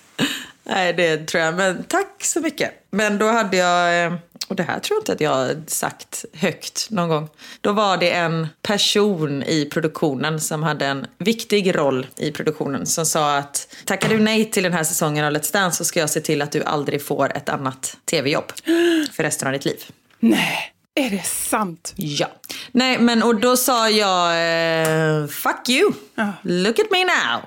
Nej, 0.63 0.93
det 0.93 1.17
tror 1.17 1.43
jag. 1.43 1.55
Men 1.55 1.83
tack 1.83 2.23
så 2.23 2.39
mycket. 2.39 2.71
Men 2.89 3.17
då 3.17 3.27
hade 3.27 3.57
jag 3.57 4.05
eh, 4.05 4.13
och 4.47 4.55
det 4.55 4.63
här 4.63 4.79
tror 4.79 4.97
jag 4.97 5.01
inte 5.01 5.13
att 5.13 5.21
jag 5.21 5.31
har 5.31 5.63
sagt 5.67 6.25
högt 6.33 6.87
någon 6.89 7.09
gång. 7.09 7.29
Då 7.61 7.71
var 7.71 7.97
det 7.97 8.11
en 8.11 8.47
person 8.61 9.43
i 9.43 9.65
produktionen 9.65 10.41
som 10.41 10.63
hade 10.63 10.85
en 10.85 11.07
viktig 11.17 11.75
roll 11.75 12.07
i 12.17 12.31
produktionen 12.31 12.85
som 12.85 13.05
sa 13.05 13.37
att 13.37 13.75
tackar 13.85 14.09
du 14.09 14.19
nej 14.19 14.51
till 14.51 14.63
den 14.63 14.73
här 14.73 14.83
säsongen 14.83 15.25
av 15.25 15.31
Let's 15.31 15.53
Dance 15.53 15.77
så 15.77 15.85
ska 15.85 15.99
jag 15.99 16.09
se 16.09 16.21
till 16.21 16.41
att 16.41 16.51
du 16.51 16.63
aldrig 16.63 17.05
får 17.05 17.37
ett 17.37 17.49
annat 17.49 17.97
tv-jobb 18.05 18.51
för 19.11 19.23
resten 19.23 19.47
av 19.47 19.53
ditt 19.53 19.65
liv. 19.65 19.79
Nej. 20.19 20.73
Är 20.95 21.09
det 21.09 21.25
sant? 21.25 21.93
Ja. 21.95 22.27
Nej, 22.71 22.99
men 22.99 23.23
och 23.23 23.35
då 23.35 23.57
sa 23.57 23.89
jag 23.89 24.31
eh, 24.31 25.27
fuck 25.27 25.69
you. 25.69 25.91
Ja. 26.15 26.33
Look 26.41 26.79
at 26.79 26.91
me 26.91 27.03
now. 27.03 27.41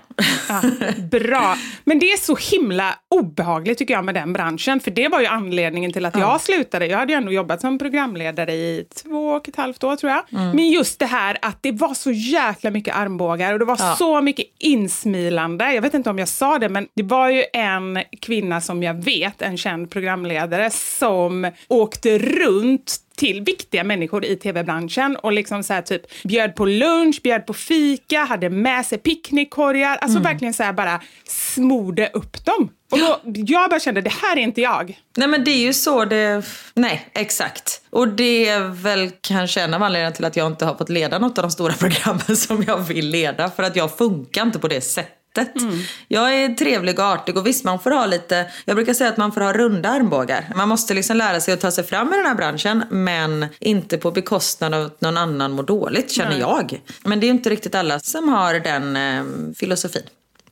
Ja, 0.49 0.63
bra. 1.11 1.57
Men 1.85 1.99
det 1.99 2.13
är 2.13 2.17
så 2.17 2.37
himla 2.37 2.99
obehagligt 3.15 3.79
tycker 3.79 3.95
jag 3.95 4.05
med 4.05 4.15
den 4.15 4.33
branschen. 4.33 4.81
För 4.81 4.91
det 4.91 5.09
var 5.09 5.21
ju 5.21 5.27
anledningen 5.27 5.93
till 5.93 6.05
att 6.05 6.15
ja. 6.15 6.21
jag 6.21 6.41
slutade. 6.41 6.87
Jag 6.87 6.99
hade 6.99 7.13
ju 7.13 7.17
ändå 7.17 7.33
jobbat 7.33 7.61
som 7.61 7.79
programledare 7.79 8.53
i 8.53 8.87
två 9.03 9.29
och 9.29 9.49
ett 9.49 9.57
halvt 9.57 9.85
år 9.85 9.97
tror 9.97 10.13
jag. 10.13 10.23
Mm. 10.33 10.57
Men 10.57 10.71
just 10.71 10.99
det 10.99 11.07
här 11.07 11.39
att 11.43 11.59
det 11.61 11.73
var 11.73 11.95
så 11.95 12.11
jäkla 12.11 12.71
mycket 12.71 12.97
armbågar 12.97 13.53
och 13.53 13.59
det 13.59 13.65
var 13.65 13.97
så 13.97 14.21
mycket 14.21 14.47
insmilande. 14.59 15.75
Jag 15.75 15.83
vet 15.83 15.95
inte 15.95 16.11
om 16.11 16.19
jag 16.19 16.29
sa 16.29 16.59
det, 16.59 16.69
men 16.69 16.89
det 16.95 17.03
var 17.03 17.29
ju 17.29 17.45
en 17.53 18.03
kvinna 18.21 18.61
som 18.61 18.83
jag 18.83 19.05
vet, 19.05 19.43
en 19.43 19.59
känd 19.59 19.91
programledare, 19.91 20.71
som 20.71 21.51
åkte 21.69 22.19
runt 22.19 23.01
till 23.17 23.41
viktiga 23.41 23.85
människor 23.85 24.25
i 24.25 24.37
tv-branschen 24.37 25.17
och 25.17 25.33
liksom 25.33 25.63
så 25.63 25.73
här 25.73 25.83
typ 25.83 26.03
bjöd 26.25 26.55
på 26.55 26.67
lunch, 26.67 27.21
bjöd 27.23 27.47
på 27.47 27.55
fika, 27.55 28.19
hade 28.25 28.51
med 28.51 28.87
sig 28.87 28.99
picknickkorgar. 28.99 29.97
Alltså 29.97 30.19
verkligen 30.19 30.55
så 30.55 30.63
här 30.63 30.73
bara 30.73 31.01
smorde 31.29 32.11
upp 32.13 32.45
dem. 32.45 32.71
Och 32.91 32.99
då, 32.99 33.21
jag 33.25 33.71
bara 33.71 33.81
kände, 33.81 34.01
det 34.01 34.13
här 34.13 34.37
är 34.37 34.41
inte 34.41 34.61
jag. 34.61 35.01
Nej 35.17 35.29
men 35.29 35.45
det 35.45 35.51
är 35.51 35.59
ju 35.59 35.73
så 35.73 36.05
det... 36.05 36.43
Nej, 36.75 37.09
exakt. 37.13 37.83
Och 37.91 38.09
det 38.09 38.49
är 38.49 38.61
väl 38.61 39.11
kanske 39.21 39.61
en 39.61 39.75
av 39.75 39.83
anledningarna 39.83 40.15
till 40.15 40.25
att 40.25 40.37
jag 40.37 40.47
inte 40.47 40.65
har 40.65 40.75
fått 40.75 40.89
leda 40.89 41.19
något 41.19 41.39
av 41.39 41.43
de 41.43 41.51
stora 41.51 41.73
programmen 41.79 42.37
som 42.37 42.65
jag 42.67 42.79
vill 42.79 43.09
leda. 43.09 43.51
För 43.51 43.63
att 43.63 43.77
jag 43.77 43.99
funkar 43.99 44.43
inte 44.43 44.59
på 44.59 44.69
det 44.69 44.81
sättet. 44.81 45.13
Mm. 45.39 45.79
Jag 46.09 46.35
är 46.35 46.55
trevlig 46.55 46.99
och 46.99 47.05
artig 47.05 47.37
och 47.37 47.47
visst 47.47 47.65
man 47.65 47.79
får 47.79 47.91
ha 47.91 48.07
lite, 48.07 48.47
jag 48.65 48.77
brukar 48.77 48.95
säga 48.95 49.11
att 49.11 49.17
man 49.17 49.33
får 49.33 49.41
ha 49.41 49.53
runda 49.53 49.89
armbågar. 49.89 50.53
Man 50.57 50.69
måste 50.69 50.95
liksom 50.95 51.17
lära 51.17 51.41
sig 51.41 51.55
att 51.55 51.61
ta 51.61 51.71
sig 51.71 51.85
fram 51.85 52.13
i 52.13 52.17
den 52.17 52.27
här 52.27 52.35
branschen 52.35 52.85
men 52.91 53.47
inte 53.61 53.99
på 53.99 54.11
bekostnad 54.11 54.75
av 54.75 54.87
att 54.87 55.01
någon 55.01 55.17
annan 55.17 55.53
mår 55.53 55.63
dåligt 55.63 56.11
känner 56.11 56.31
Nej. 56.31 56.41
jag. 56.41 56.81
Men 57.05 57.21
det 57.21 57.25
är 57.25 57.29
ju 57.29 57.35
inte 57.35 57.51
riktigt 57.51 57.75
alla 57.75 58.01
som 58.01 58.29
har 58.29 58.55
den 58.55 58.97
eh, 58.97 59.25
filosofin. 59.57 60.03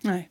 Nej. 0.01 0.29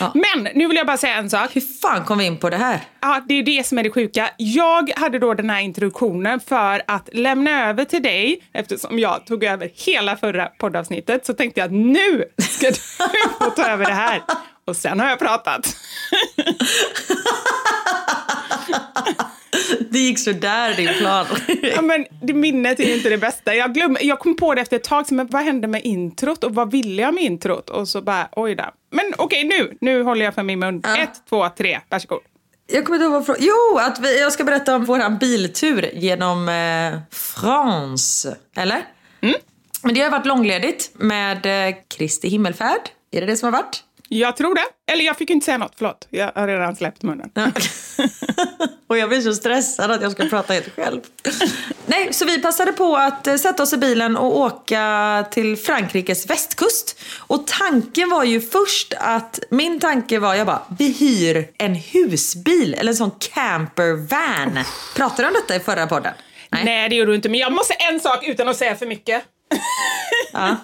Ja. 0.00 0.12
Men 0.14 0.48
nu 0.54 0.66
vill 0.66 0.76
jag 0.76 0.86
bara 0.86 0.96
säga 0.96 1.14
en 1.14 1.30
sak. 1.30 1.56
Hur 1.56 1.80
fan 1.80 2.04
kom 2.04 2.18
vi 2.18 2.24
in 2.24 2.36
på 2.36 2.50
det 2.50 2.56
här? 2.56 2.80
Ja, 3.00 3.20
det 3.28 3.34
är 3.34 3.42
det 3.42 3.66
som 3.66 3.78
är 3.78 3.82
det 3.82 3.90
sjuka. 3.90 4.30
Jag 4.36 4.90
hade 4.96 5.18
då 5.18 5.34
den 5.34 5.50
här 5.50 5.60
introduktionen 5.60 6.40
för 6.40 6.82
att 6.86 7.08
lämna 7.12 7.68
över 7.68 7.84
till 7.84 8.02
dig, 8.02 8.42
eftersom 8.52 8.98
jag 8.98 9.26
tog 9.26 9.44
över 9.44 9.70
hela 9.74 10.16
förra 10.16 10.46
poddavsnittet, 10.46 11.26
så 11.26 11.32
tänkte 11.34 11.60
jag 11.60 11.66
att 11.66 11.72
nu 11.72 12.24
ska 12.38 12.66
du 12.66 12.74
få 13.38 13.50
ta 13.50 13.66
över 13.68 13.84
det 13.84 13.94
här. 13.94 14.22
Och 14.64 14.76
sen 14.76 15.00
har 15.00 15.08
jag 15.08 15.18
pratat. 15.18 15.76
Det 19.90 19.98
gick 19.98 20.18
så 20.18 20.32
där 20.32 20.74
din 20.74 20.88
plan. 20.98 21.26
ja, 21.62 21.82
men 21.82 22.06
det 22.22 22.34
minnet 22.34 22.80
är 22.80 22.96
inte 22.96 23.08
det 23.08 23.18
bästa. 23.18 23.54
Jag, 23.54 23.74
glöm, 23.74 23.96
jag 24.00 24.18
kom 24.18 24.36
på 24.36 24.54
det 24.54 24.60
efter 24.60 24.76
ett 24.76 24.84
tag, 24.84 25.06
så, 25.06 25.14
men 25.14 25.26
vad 25.26 25.42
hände 25.42 25.68
med 25.68 25.84
introt 25.84 26.44
och 26.44 26.54
vad 26.54 26.70
ville 26.70 27.02
jag 27.02 27.14
med 27.14 27.24
introt? 27.24 27.70
Och 27.70 27.88
så 27.88 28.02
bara, 28.02 28.28
oj 28.32 28.54
då. 28.54 28.64
Men 28.90 29.12
okej, 29.18 29.46
okay, 29.46 29.58
nu, 29.58 29.76
nu 29.80 30.02
håller 30.02 30.24
jag 30.24 30.34
för 30.34 30.42
min 30.42 30.58
mun. 30.58 30.80
Ja. 30.84 30.96
Ett, 30.96 31.22
två, 31.28 31.48
tre, 31.48 31.80
varsågod. 31.88 32.20
Jag 32.66 32.84
kommer 32.84 32.96
inte 32.96 33.06
ihåg 33.06 33.26
vad 33.26 33.36
Jo, 33.40 33.78
att 33.78 34.00
vi, 34.00 34.20
jag 34.20 34.32
ska 34.32 34.44
berätta 34.44 34.76
om 34.76 34.84
vår 34.84 35.18
biltur 35.18 35.90
genom 35.94 36.48
eh, 36.48 36.98
France. 37.10 38.36
Eller? 38.56 38.82
Mm. 39.20 39.34
Men 39.82 39.94
det 39.94 40.00
har 40.00 40.10
varit 40.10 40.26
långledigt 40.26 40.90
med 40.94 41.68
eh, 41.68 41.74
Kristi 41.96 42.28
himmelfärd. 42.28 42.80
Är 43.12 43.20
det 43.20 43.26
det 43.26 43.36
som 43.36 43.52
har 43.52 43.62
varit? 43.62 43.82
Jag 44.08 44.36
tror 44.36 44.54
det. 44.54 44.92
Eller 44.92 45.04
jag 45.04 45.16
fick 45.16 45.30
inte 45.30 45.44
säga 45.44 45.58
något, 45.58 45.74
förlåt. 45.76 46.06
Jag 46.10 46.32
har 46.34 46.48
redan 46.48 46.76
släppt 46.76 47.02
munnen. 47.02 47.30
och 48.86 48.98
jag 48.98 49.08
blir 49.08 49.20
så 49.20 49.34
stressad 49.34 49.90
att 49.90 50.02
jag 50.02 50.12
ska 50.12 50.24
prata 50.24 50.52
helt 50.52 50.74
själv. 50.76 51.00
Nej, 51.86 52.12
så 52.12 52.24
vi 52.24 52.42
passade 52.42 52.72
på 52.72 52.96
att 52.96 53.26
eh, 53.26 53.36
sätta 53.36 53.62
oss 53.62 53.72
i 53.72 53.76
bilen 53.76 54.16
och 54.16 54.38
åka 54.38 55.26
till 55.30 55.56
Frankrikes 55.56 56.30
västkust. 56.30 57.00
Och 57.18 57.46
tanken 57.46 58.10
var 58.10 58.24
ju 58.24 58.40
först 58.40 58.94
att, 58.98 59.40
min 59.50 59.80
tanke 59.80 60.18
var, 60.18 60.34
jag 60.34 60.46
bara, 60.46 60.62
vi 60.78 60.92
hyr 60.92 61.48
en 61.58 61.74
husbil 61.74 62.74
eller 62.74 62.90
en 62.92 62.96
sån 62.96 63.10
campervan. 63.34 64.58
Pratade 64.96 65.22
du 65.22 65.26
om 65.26 65.34
detta 65.34 65.56
i 65.56 65.60
förra 65.60 65.86
podden? 65.86 66.14
Nej. 66.50 66.64
Nej, 66.64 66.88
det 66.88 66.96
gjorde 66.96 67.10
du 67.10 67.16
inte. 67.16 67.28
Men 67.28 67.40
jag 67.40 67.52
måste 67.52 67.74
en 67.74 68.00
sak 68.00 68.24
utan 68.28 68.48
att 68.48 68.56
säga 68.56 68.76
för 68.76 68.86
mycket. 68.86 69.22
Ja. 70.32 70.56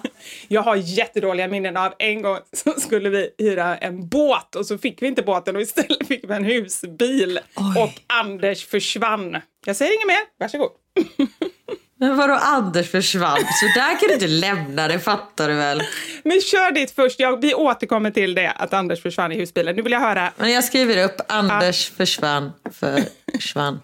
Jag 0.47 0.61
har 0.61 0.75
jättedåliga 0.75 1.47
minnen 1.47 1.77
av 1.77 1.93
en 1.99 2.21
gång 2.21 2.37
så 2.53 2.79
skulle 2.79 3.09
vi 3.09 3.29
hyra 3.37 3.77
en 3.77 4.07
båt 4.07 4.55
och 4.55 4.65
så 4.65 4.77
fick 4.77 5.01
vi 5.01 5.07
inte 5.07 5.21
båten 5.21 5.55
och 5.55 5.61
istället 5.61 6.07
fick 6.07 6.29
vi 6.29 6.33
en 6.33 6.43
husbil 6.43 7.39
Oj. 7.55 7.81
och 7.81 7.91
Anders 8.07 8.65
försvann. 8.65 9.37
Jag 9.65 9.75
säger 9.75 9.93
inget 9.93 10.07
mer, 10.07 10.19
varsågod. 10.39 10.71
Men 11.99 12.17
vadå 12.17 12.33
Anders 12.33 12.91
försvann? 12.91 13.37
Så 13.37 13.79
där 13.79 13.99
kan 13.99 14.07
du 14.07 14.13
inte 14.13 14.27
lämna 14.27 14.87
det, 14.87 14.99
fattar 14.99 15.49
du 15.49 15.55
väl? 15.55 15.83
Men 16.23 16.41
kör 16.41 16.71
ditt 16.71 16.91
först. 16.91 17.19
Jag, 17.19 17.41
vi 17.41 17.53
återkommer 17.53 18.11
till 18.11 18.35
det, 18.35 18.51
att 18.51 18.73
Anders 18.73 19.01
försvann 19.01 19.31
i 19.31 19.35
husbilen. 19.35 19.75
Nu 19.75 19.81
vill 19.81 19.91
jag 19.91 19.99
höra. 19.99 20.33
Men 20.37 20.51
jag 20.51 20.63
skriver 20.63 21.03
upp 21.03 21.21
Anders 21.27 21.89
ja. 21.89 21.97
försvann, 21.97 22.51
försvann. 23.41 23.79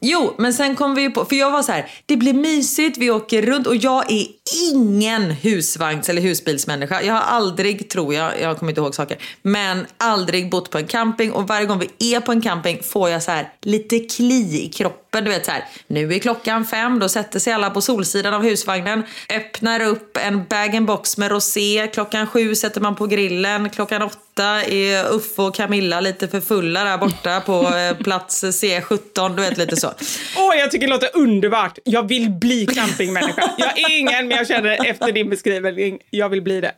Jo, 0.00 0.34
men 0.38 0.54
sen 0.54 0.76
kom 0.76 0.94
vi 0.94 1.02
ju 1.02 1.10
på, 1.10 1.24
för 1.24 1.36
jag 1.36 1.50
var 1.50 1.62
så 1.62 1.72
här, 1.72 1.90
det 2.06 2.16
blir 2.16 2.34
mysigt, 2.34 2.98
vi 2.98 3.10
åker 3.10 3.42
runt 3.42 3.66
och 3.66 3.76
jag 3.76 4.12
är 4.12 4.26
ingen 4.70 5.30
husvagns 5.30 6.08
eller 6.08 6.22
husbilsmänniska. 6.22 7.02
Jag 7.02 7.14
har 7.14 7.20
aldrig, 7.20 7.90
tror 7.90 8.14
jag, 8.14 8.40
jag 8.40 8.58
kommer 8.58 8.72
inte 8.72 8.80
ihåg 8.80 8.94
saker, 8.94 9.18
men 9.42 9.86
aldrig 9.96 10.50
bott 10.50 10.70
på 10.70 10.78
en 10.78 10.86
camping 10.86 11.32
och 11.32 11.48
varje 11.48 11.66
gång 11.66 11.82
vi 11.98 12.14
är 12.14 12.20
på 12.20 12.32
en 12.32 12.40
camping 12.40 12.82
får 12.82 13.10
jag 13.10 13.22
så 13.22 13.30
här 13.30 13.52
lite 13.62 13.98
kli 13.98 14.64
i 14.64 14.68
kroppen 14.68 15.02
du 15.20 15.30
vet 15.30 15.44
så 15.44 15.50
här, 15.50 15.64
nu 15.86 16.14
är 16.14 16.18
klockan 16.18 16.64
fem, 16.64 16.98
då 16.98 17.08
sätter 17.08 17.38
sig 17.38 17.52
alla 17.52 17.70
på 17.70 17.80
solsidan 17.80 18.34
av 18.34 18.42
husvagnen, 18.42 19.02
öppnar 19.34 19.80
upp 19.80 20.16
en 20.16 20.44
bag-in-box 20.44 21.18
med 21.18 21.30
rosé, 21.30 21.90
klockan 21.92 22.26
sju 22.26 22.54
sätter 22.54 22.80
man 22.80 22.96
på 22.96 23.06
grillen, 23.06 23.70
klockan 23.70 24.02
åtta 24.02 24.18
är 24.40 25.14
Uffe 25.14 25.42
och 25.42 25.54
Camilla 25.54 26.00
lite 26.00 26.28
för 26.28 26.40
fulla 26.40 26.84
där 26.84 26.98
borta 26.98 27.40
på 27.40 27.76
eh, 27.76 27.96
plats 27.96 28.44
C17, 28.44 29.36
du 29.36 29.42
vet 29.42 29.58
lite 29.58 29.76
så. 29.76 29.88
Åh, 30.36 30.50
oh, 30.50 30.56
jag 30.56 30.70
tycker 30.70 30.86
det 30.86 30.92
låter 30.92 31.10
underbart. 31.14 31.78
Jag 31.84 32.08
vill 32.08 32.30
bli 32.30 32.66
campingmänniska. 32.66 33.50
Jag 33.58 33.78
är 33.78 33.98
ingen, 33.98 34.28
men 34.28 34.36
jag 34.36 34.46
känner 34.46 34.86
efter 34.86 35.12
din 35.12 35.30
beskrivning, 35.30 35.98
jag 36.10 36.28
vill 36.28 36.42
bli 36.42 36.60
det. 36.60 36.72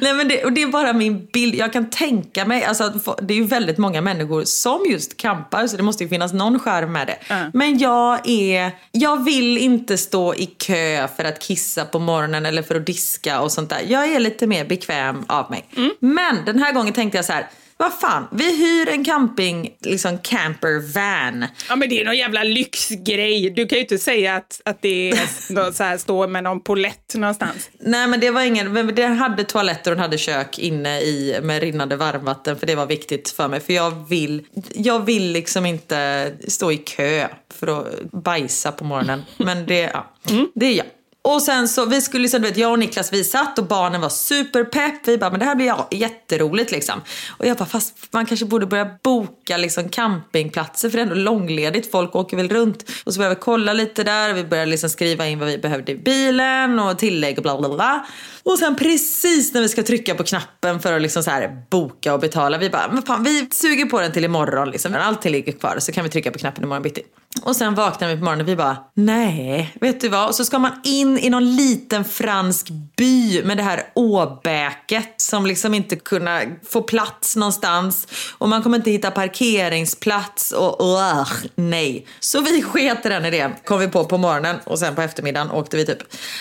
Nej, 0.00 0.14
men 0.14 0.28
det, 0.28 0.44
och 0.44 0.52
det 0.52 0.62
är 0.62 0.66
bara 0.66 0.92
min 0.92 1.26
bild. 1.32 1.54
Jag 1.54 1.72
kan 1.72 1.90
tänka 1.90 2.44
mig, 2.44 2.64
alltså, 2.64 2.92
det 3.22 3.34
är 3.34 3.38
ju 3.38 3.44
väldigt 3.44 3.78
många 3.78 4.00
människor 4.00 4.44
som 4.44 4.86
just 4.90 5.16
campar, 5.16 5.66
så 5.66 5.76
det 5.76 5.82
måste 5.82 6.04
ju 6.04 6.08
finnas 6.08 6.32
någon 6.32 6.58
skärm 6.58 6.92
med 6.92 7.06
det. 7.06 7.34
Mm. 7.34 7.50
Men 7.54 7.78
jag 7.78 8.28
är, 8.28 8.70
jag 8.92 9.24
vill 9.24 9.58
inte 9.58 9.98
stå 9.98 10.34
i 10.34 10.46
kö 10.46 11.08
för 11.16 11.24
att 11.24 11.40
kissa 11.40 11.84
på 11.84 11.98
morgonen 11.98 12.46
eller 12.46 12.62
för 12.62 12.74
att 12.74 12.86
diska 12.86 13.40
och 13.40 13.52
sånt 13.52 13.70
där. 13.70 13.80
Jag 13.88 14.12
är 14.12 14.20
lite 14.20 14.46
mer 14.46 14.64
bekväm 14.64 15.24
av 15.28 15.50
mig. 15.50 15.64
Mm. 15.76 15.90
Men 16.00 16.44
den 16.44 16.58
här 16.58 16.72
gången 16.72 16.79
tänkte 16.86 17.18
jag 17.18 17.24
så 17.24 17.32
här, 17.32 17.46
vad 17.80 17.92
fan, 17.92 18.28
vi 18.32 18.56
hyr 18.56 18.88
en 18.88 19.04
camping, 19.04 19.70
liksom 19.80 20.18
camper 20.18 20.92
van. 20.94 21.46
Ja 21.68 21.76
men 21.76 21.88
det 21.88 22.00
är 22.00 22.04
någon 22.04 22.16
jävla 22.16 22.42
lyxgrej. 22.42 23.50
Du 23.50 23.66
kan 23.66 23.78
ju 23.78 23.82
inte 23.82 23.98
säga 23.98 24.36
att, 24.36 24.60
att 24.64 24.82
det 24.82 25.10
är 25.10 25.72
så 25.72 25.84
här, 25.84 25.98
stå 25.98 26.26
med 26.26 26.44
någon 26.44 26.60
polett 26.60 27.14
någonstans. 27.14 27.70
Nej 27.78 28.06
men 28.06 28.20
det 28.20 28.30
var 28.30 28.42
ingen, 28.42 28.72
men 28.72 28.94
den 28.94 29.16
hade 29.16 29.44
toaletter 29.44 29.90
och 29.90 29.96
den 29.96 30.02
hade 30.02 30.18
kök 30.18 30.58
inne 30.58 31.00
i 31.00 31.40
med 31.42 31.62
rinnande 31.62 31.96
varmvatten 31.96 32.58
för 32.58 32.66
det 32.66 32.74
var 32.74 32.86
viktigt 32.86 33.30
för 33.30 33.48
mig. 33.48 33.60
För 33.60 33.72
jag 33.72 34.08
vill, 34.08 34.46
jag 34.74 35.04
vill 35.04 35.32
liksom 35.32 35.66
inte 35.66 36.32
stå 36.48 36.72
i 36.72 36.76
kö 36.76 37.28
för 37.54 37.80
att 37.80 38.12
bajsa 38.12 38.72
på 38.72 38.84
morgonen. 38.84 39.24
Men 39.36 39.66
det, 39.66 39.90
ja, 39.94 40.06
mm. 40.30 40.48
det 40.54 40.66
är 40.66 40.76
jag. 40.76 40.86
Och 41.22 41.42
sen 41.42 41.68
så, 41.68 41.84
vi 41.84 42.00
skulle 42.00 42.22
liksom, 42.22 42.42
du 42.42 42.48
vet, 42.48 42.56
jag 42.56 42.72
och 42.72 42.78
Niklas 42.78 43.12
vi 43.12 43.24
satt 43.24 43.58
och 43.58 43.66
barnen 43.66 44.00
var 44.00 44.08
superpepp. 44.08 45.08
Vi 45.08 45.18
bara, 45.18 45.30
men 45.30 45.40
det 45.40 45.46
här 45.46 45.54
blir 45.54 45.66
ja, 45.66 45.88
jätteroligt 45.90 46.70
liksom. 46.70 47.00
Och 47.38 47.46
jag 47.46 47.56
bara, 47.56 47.64
fast 47.64 47.94
man 48.10 48.26
kanske 48.26 48.46
borde 48.46 48.66
börja 48.66 48.90
boka 49.02 49.56
liksom 49.56 49.88
campingplatser 49.88 50.90
för 50.90 50.96
det 50.96 51.02
är 51.02 51.06
ändå 51.06 51.14
långledigt. 51.14 51.90
Folk 51.90 52.16
åker 52.16 52.36
väl 52.36 52.48
runt. 52.48 52.90
Och 53.04 53.14
så 53.14 53.18
började 53.18 53.34
vi 53.34 53.40
kolla 53.40 53.72
lite 53.72 54.04
där. 54.04 54.32
Vi 54.32 54.44
började 54.44 54.70
liksom 54.70 54.90
skriva 54.90 55.26
in 55.26 55.38
vad 55.38 55.48
vi 55.48 55.58
behövde 55.58 55.92
i 55.92 55.96
bilen 55.96 56.78
och 56.78 56.98
tillägg 56.98 57.38
och 57.38 57.42
bla 57.42 57.58
bla 57.58 57.68
bla. 57.68 58.06
Och 58.42 58.58
sen 58.58 58.76
precis 58.76 59.54
när 59.54 59.60
vi 59.60 59.68
ska 59.68 59.82
trycka 59.82 60.14
på 60.14 60.24
knappen 60.24 60.80
för 60.80 60.92
att 60.92 61.02
liksom 61.02 61.22
så 61.22 61.30
här 61.30 61.62
boka 61.70 62.14
och 62.14 62.20
betala. 62.20 62.58
Vi 62.58 62.70
bara, 62.70 62.92
men 62.92 63.02
fan, 63.02 63.24
vi 63.24 63.48
suger 63.52 63.86
på 63.86 64.00
den 64.00 64.12
till 64.12 64.24
imorgon 64.24 64.70
liksom. 64.70 64.92
När 64.92 64.98
allting 64.98 65.32
ligger 65.32 65.52
kvar 65.52 65.76
så 65.78 65.92
kan 65.92 66.04
vi 66.04 66.10
trycka 66.10 66.30
på 66.30 66.38
knappen 66.38 66.64
imorgon 66.64 66.82
bitti. 66.82 67.02
Och 67.42 67.56
sen 67.56 67.74
vaknar 67.74 68.08
vi 68.08 68.16
på 68.16 68.24
morgonen 68.24 68.46
och 68.46 68.48
vi 68.48 68.56
bara, 68.56 68.76
nej, 68.94 69.76
vet 69.80 70.00
du 70.00 70.08
vad? 70.08 70.28
Och 70.28 70.34
så 70.34 70.44
ska 70.44 70.58
man 70.58 70.72
in 70.84 71.18
i 71.18 71.30
någon 71.30 71.56
liten 71.56 72.04
fransk 72.04 72.68
by 72.96 73.42
med 73.42 73.56
det 73.56 73.62
här 73.62 73.82
åbäket 73.94 75.14
som 75.16 75.46
liksom 75.46 75.74
inte 75.74 75.96
kunna 75.96 76.42
få 76.68 76.82
plats 76.82 77.36
någonstans. 77.36 78.06
Och 78.38 78.48
man 78.48 78.62
kommer 78.62 78.76
inte 78.76 78.90
hitta 78.90 79.10
parkeringsplats 79.10 80.52
och 80.52 80.80
uh, 80.80 81.32
nej. 81.54 82.06
Så 82.20 82.40
vi 82.40 82.62
sket 82.62 83.06
i 83.06 83.08
den 83.08 83.24
idén, 83.24 83.52
kom 83.64 83.78
vi 83.78 83.88
på 83.88 84.04
på 84.04 84.18
morgonen 84.18 84.56
och 84.64 84.78
sen 84.78 84.94
på 84.94 85.02
eftermiddagen 85.02 85.50
åkte 85.50 85.76
vi 85.76 85.86
typ. 85.86 85.98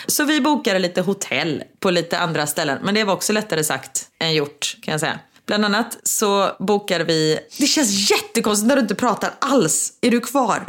Så 0.07 0.23
vi 0.23 0.41
bokade 0.41 0.79
lite 0.79 1.01
hotell 1.01 1.63
på 1.79 1.91
lite 1.91 2.19
andra 2.19 2.47
ställen. 2.47 2.77
Men 2.83 2.95
det 2.95 3.03
var 3.03 3.13
också 3.13 3.33
lättare 3.33 3.63
sagt 3.63 4.07
än 4.19 4.33
gjort 4.33 4.77
kan 4.81 4.91
jag 4.91 4.99
säga. 4.99 5.19
Bland 5.49 5.65
annat 5.65 5.97
så 6.03 6.51
bokade 6.59 7.03
vi... 7.03 7.39
Det 7.59 7.65
känns 7.65 8.11
jättekonstigt 8.11 8.67
när 8.67 8.75
du 8.75 8.81
inte 8.81 8.95
pratar 8.95 9.31
alls. 9.39 9.93
Är 10.01 10.11
du 10.11 10.21
kvar? 10.21 10.59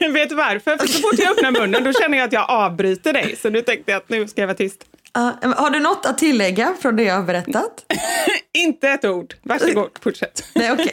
Vet 0.12 0.28
du 0.28 0.34
varför? 0.34 0.76
För 0.76 0.86
så 0.86 0.98
fort 1.00 1.18
jag 1.18 1.30
öppnar 1.30 1.50
munnen 1.50 1.84
då 1.84 1.92
känner 1.92 2.18
jag 2.18 2.26
att 2.26 2.32
jag 2.32 2.50
avbryter 2.50 3.12
dig. 3.12 3.36
Så 3.42 3.50
nu 3.50 3.62
tänkte 3.62 3.92
jag 3.92 3.98
att 3.98 4.08
nu 4.08 4.28
ska 4.28 4.40
jag 4.40 4.46
vara 4.46 4.56
tyst. 4.56 4.84
Uh, 5.16 5.54
har 5.56 5.70
du 5.70 5.80
något 5.80 6.06
att 6.06 6.18
tillägga 6.18 6.74
från 6.80 6.96
det 6.96 7.02
jag 7.02 7.14
har 7.14 7.22
berättat? 7.22 7.84
inte 8.52 8.88
ett 8.88 9.04
ord. 9.04 9.34
Varsågod, 9.42 9.90
fortsätt. 10.02 10.44
Nej, 10.54 10.72
okay. 10.72 10.92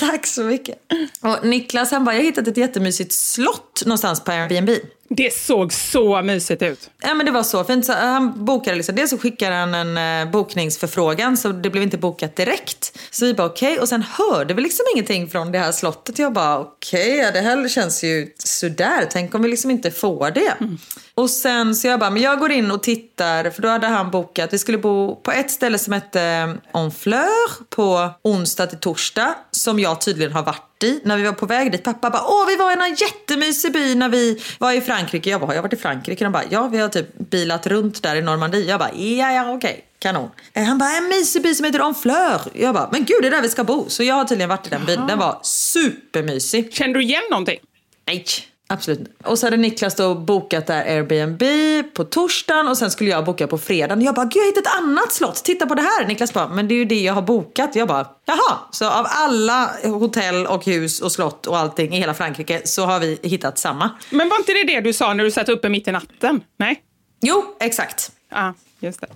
Tack 0.00 0.26
så 0.26 0.42
mycket. 0.42 0.78
Och 1.20 1.46
Niklas 1.46 1.90
han 1.90 2.04
bara, 2.04 2.14
jag 2.14 2.20
har 2.20 2.26
hittat 2.26 2.48
ett 2.48 2.56
jättemysigt 2.56 3.12
slott 3.12 3.82
någonstans 3.86 4.24
på 4.24 4.32
Airbnb. 4.32 4.70
Det 5.08 5.34
såg 5.34 5.72
så 5.72 6.22
mysigt 6.22 6.62
ut. 6.62 6.90
Ja 7.02 7.14
men 7.14 7.26
det 7.26 7.32
var 7.32 7.42
så 7.42 7.64
fint. 7.64 7.86
Så 7.86 7.92
han 7.92 8.44
bokade 8.44 8.76
liksom, 8.76 8.94
dels 8.94 9.10
så 9.10 9.18
skickade 9.18 9.54
han 9.54 9.74
en 9.74 10.26
eh, 10.26 10.32
bokningsförfrågan 10.32 11.36
så 11.36 11.48
det 11.48 11.70
blev 11.70 11.82
inte 11.82 11.98
bokat 11.98 12.36
direkt. 12.36 12.98
Så 13.10 13.24
vi 13.24 13.34
bara 13.34 13.46
okej 13.46 13.72
okay. 13.72 13.82
och 13.82 13.88
sen 13.88 14.02
hörde 14.02 14.54
vi 14.54 14.62
liksom 14.62 14.84
ingenting 14.94 15.28
från 15.28 15.52
det 15.52 15.58
här 15.58 15.72
slottet. 15.72 16.18
Jag 16.18 16.32
bara 16.32 16.58
okej, 16.58 17.18
okay, 17.18 17.32
det 17.32 17.40
här 17.40 17.68
känns 17.68 18.04
ju 18.04 18.34
sådär. 18.38 19.08
Tänk 19.10 19.34
om 19.34 19.42
vi 19.42 19.48
liksom 19.48 19.70
inte 19.70 19.90
får 19.90 20.30
det. 20.30 20.54
Mm. 20.60 20.78
Och 21.14 21.30
sen 21.30 21.74
så 21.74 21.86
jag 21.86 22.00
bara, 22.00 22.10
men 22.10 22.22
jag 22.22 22.38
går 22.38 22.52
in 22.52 22.70
och 22.70 22.82
tittar, 22.82 23.50
för 23.60 23.66
då 23.66 23.72
hade 23.72 23.86
han 23.86 24.10
bokat, 24.10 24.52
vi 24.52 24.58
skulle 24.58 24.78
bo 24.78 25.16
på 25.16 25.32
ett 25.32 25.50
ställe 25.50 25.78
som 25.78 25.92
hette 25.92 26.22
eh, 26.22 26.54
Honfleur 26.72 27.64
på 27.70 28.10
onsdag 28.22 28.66
till 28.66 28.78
torsdag, 28.78 29.34
som 29.50 29.78
jag 29.78 30.00
tydligen 30.00 30.32
har 30.32 30.42
varit 30.42 30.84
i. 30.84 31.00
När 31.04 31.16
vi 31.16 31.22
var 31.22 31.32
på 31.32 31.46
väg 31.46 31.72
dit, 31.72 31.82
pappa 31.82 32.10
bara, 32.10 32.22
åh 32.26 32.46
vi 32.48 32.56
var 32.56 32.70
i 32.70 32.90
en 32.90 32.94
jättemysig 32.94 33.72
by 33.72 33.94
när 33.94 34.08
vi 34.08 34.42
var 34.58 34.72
i 34.72 34.80
Frankrike. 34.80 35.30
Jag 35.30 35.40
bara, 35.40 35.46
har 35.46 35.54
jag 35.54 35.62
varit 35.62 35.72
i 35.72 35.76
Frankrike? 35.76 36.24
De 36.24 36.32
bara, 36.32 36.44
ja 36.50 36.68
vi 36.68 36.78
har 36.78 36.88
typ 36.88 37.18
bilat 37.18 37.66
runt 37.66 38.02
där 38.02 38.16
i 38.16 38.22
Normandie. 38.22 38.68
Jag 38.68 38.80
bara, 38.80 38.92
ja 38.94 39.32
ja 39.32 39.52
okej. 39.52 39.84
Kanon. 39.98 40.30
Eh, 40.52 40.64
han 40.64 40.78
bara, 40.78 40.96
en 40.96 41.08
mysig 41.08 41.42
by 41.42 41.54
som 41.54 41.64
heter 41.64 41.78
Honfleur. 41.78 42.40
Jag 42.52 42.74
bara, 42.74 42.88
men 42.92 43.04
gud 43.04 43.18
det 43.22 43.26
är 43.26 43.30
där 43.30 43.42
vi 43.42 43.48
ska 43.48 43.64
bo. 43.64 43.84
Så 43.88 44.02
jag 44.02 44.14
har 44.14 44.24
tydligen 44.24 44.48
varit 44.48 44.66
i 44.66 44.70
den 44.70 44.84
byn. 44.84 45.06
Den 45.06 45.18
var 45.18 45.38
supermysig. 45.42 46.72
Kände 46.72 46.98
du 46.98 47.02
igen 47.02 47.22
någonting? 47.30 47.58
Nej. 48.06 48.24
Absolut 48.72 49.00
Och 49.24 49.38
så 49.38 49.46
hade 49.46 49.56
Niklas 49.56 49.94
då 49.94 50.14
bokat 50.14 50.66
där 50.66 50.84
Airbnb 50.84 51.42
på 51.94 52.04
torsdagen 52.04 52.68
och 52.68 52.78
sen 52.78 52.90
skulle 52.90 53.10
jag 53.10 53.24
boka 53.24 53.46
på 53.46 53.58
fredagen. 53.58 54.02
Jag 54.02 54.14
bara, 54.14 54.24
gud 54.24 54.36
jag 54.36 54.42
har 54.42 54.46
hittat 54.46 54.66
ett 54.66 54.78
annat 54.78 55.12
slott, 55.12 55.44
titta 55.44 55.66
på 55.66 55.74
det 55.74 55.82
här. 55.82 56.06
Niklas 56.06 56.32
bara, 56.32 56.48
men 56.48 56.68
det 56.68 56.74
är 56.74 56.76
ju 56.76 56.84
det 56.84 57.00
jag 57.00 57.14
har 57.14 57.22
bokat. 57.22 57.76
Jag 57.76 57.88
bara, 57.88 58.06
jaha. 58.24 58.58
Så 58.70 58.90
av 58.90 59.06
alla 59.08 59.70
hotell 59.84 60.46
och 60.46 60.64
hus 60.64 61.00
och 61.00 61.12
slott 61.12 61.46
och 61.46 61.58
allting 61.58 61.94
i 61.94 61.98
hela 61.98 62.14
Frankrike 62.14 62.60
så 62.64 62.84
har 62.84 63.00
vi 63.00 63.18
hittat 63.22 63.58
samma. 63.58 63.90
Men 64.10 64.28
var 64.28 64.36
inte 64.36 64.52
det 64.52 64.64
det 64.64 64.80
du 64.80 64.92
sa 64.92 65.14
när 65.14 65.24
du 65.24 65.30
satt 65.30 65.48
uppe 65.48 65.68
mitt 65.68 65.88
i 65.88 65.92
natten? 65.92 66.40
Nej? 66.56 66.82
Jo, 67.20 67.44
exakt. 67.60 68.12
Ja. 68.30 68.54
Just 68.80 69.00
det. 69.00 69.06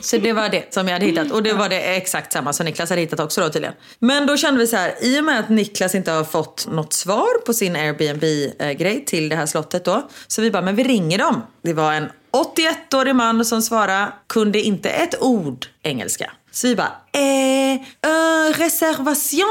Så 0.00 0.16
det 0.16 0.32
var 0.32 0.48
det 0.48 0.74
som 0.74 0.86
jag 0.88 0.92
hade 0.92 1.06
hittat. 1.06 1.30
Och 1.30 1.42
det 1.42 1.52
var 1.52 1.68
det 1.68 1.96
exakt 1.96 2.32
samma 2.32 2.52
som 2.52 2.66
Niklas 2.66 2.90
hade 2.90 3.02
hittat 3.02 3.20
också 3.20 3.40
då 3.40 3.48
tydligen. 3.48 3.74
Men 3.98 4.26
då 4.26 4.36
kände 4.36 4.60
vi 4.60 4.66
så 4.66 4.76
här, 4.76 4.94
i 5.00 5.20
och 5.20 5.24
med 5.24 5.40
att 5.40 5.48
Niklas 5.48 5.94
inte 5.94 6.10
har 6.10 6.24
fått 6.24 6.66
något 6.70 6.92
svar 6.92 7.40
på 7.46 7.54
sin 7.54 7.76
Airbnb-grej 7.76 9.04
till 9.04 9.28
det 9.28 9.36
här 9.36 9.46
slottet 9.46 9.84
då. 9.84 10.08
Så 10.26 10.42
vi 10.42 10.50
bara, 10.50 10.62
men 10.62 10.76
vi 10.76 10.84
ringer 10.84 11.18
dem. 11.18 11.42
Det 11.62 11.72
var 11.72 11.92
en 11.92 12.08
81-årig 12.32 13.14
man 13.14 13.44
som 13.44 13.62
svarade, 13.62 14.12
kunde 14.26 14.60
inte 14.60 14.90
ett 14.90 15.22
ord 15.22 15.66
engelska. 15.82 16.30
Så 16.52 16.66
vi 16.68 16.76
bara, 16.76 16.92
eh, 17.12 17.74
uh, 18.06 18.58
reservation 18.58 19.46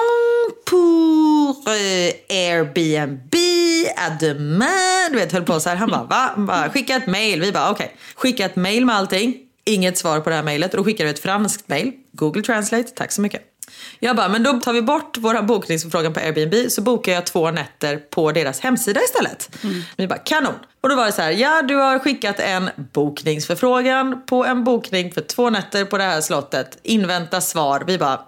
pour 0.66 1.70
uh, 1.70 2.12
Airbnb 2.30 3.36
à 3.98 4.10
demain. 4.20 5.12
Du 5.12 5.16
vet, 5.16 5.32
höll 5.32 5.44
på 5.44 5.60
så 5.60 5.70
här. 5.70 5.76
Han 5.76 5.90
bara, 5.90 6.04
va? 6.04 6.32
Han 6.36 6.46
bara, 6.46 6.70
skicka 6.70 6.96
ett 6.96 7.08
mail. 7.08 7.42
Vi 7.42 7.52
bara, 7.52 7.72
okej. 7.72 7.86
Okay. 7.86 7.98
Skicka 8.16 8.46
ett 8.46 8.56
mail 8.56 8.86
med 8.86 8.96
allting. 8.96 9.49
Inget 9.70 9.98
svar 9.98 10.20
på 10.20 10.30
det 10.30 10.36
här 10.36 10.44
mejlet. 10.44 10.74
Och 10.74 10.78
då 10.78 10.84
skickar 10.84 11.04
du 11.04 11.10
ett 11.10 11.20
franskt 11.20 11.70
mejl. 11.70 11.92
Google 12.12 12.42
Translate, 12.42 12.90
tack 12.90 13.12
så 13.12 13.22
mycket. 13.22 13.42
Jag 14.00 14.16
bara, 14.16 14.30
men 14.30 14.44
då 14.44 14.54
tar 14.54 14.74
vi 14.74 14.82
bort 14.82 15.18
vår 15.18 15.42
bokningsförfrågan 15.42 16.14
på 16.14 16.20
Airbnb 16.20 16.72
så 16.72 16.82
bokar 16.82 17.12
jag 17.12 17.26
två 17.26 17.52
nätter 17.52 17.98
på 17.98 18.32
deras 18.32 18.60
hemsida 18.60 19.02
istället. 19.04 19.64
Mm. 19.64 19.82
Vi 19.98 20.08
bara, 20.08 20.20
kanon. 20.20 20.54
Och 20.82 20.90
då 20.90 20.96
var 20.96 21.06
det 21.06 21.12
så 21.12 21.22
här, 21.22 21.32
ja 21.32 21.62
du 21.62 21.76
har 21.76 22.00
skickat 22.00 22.40
en 22.40 22.70
bokningsförfrågan 22.94 24.22
på 24.26 24.46
en 24.46 24.64
bokning 24.64 25.12
för 25.12 25.22
två 25.22 25.50
nätter 25.50 25.86
på 25.86 25.98
det 25.98 26.04
här 26.04 26.22
slottet. 26.22 26.78
Invänta 26.84 27.42
svar. 27.42 27.84
Vi 27.88 27.98
bara, 27.98 28.20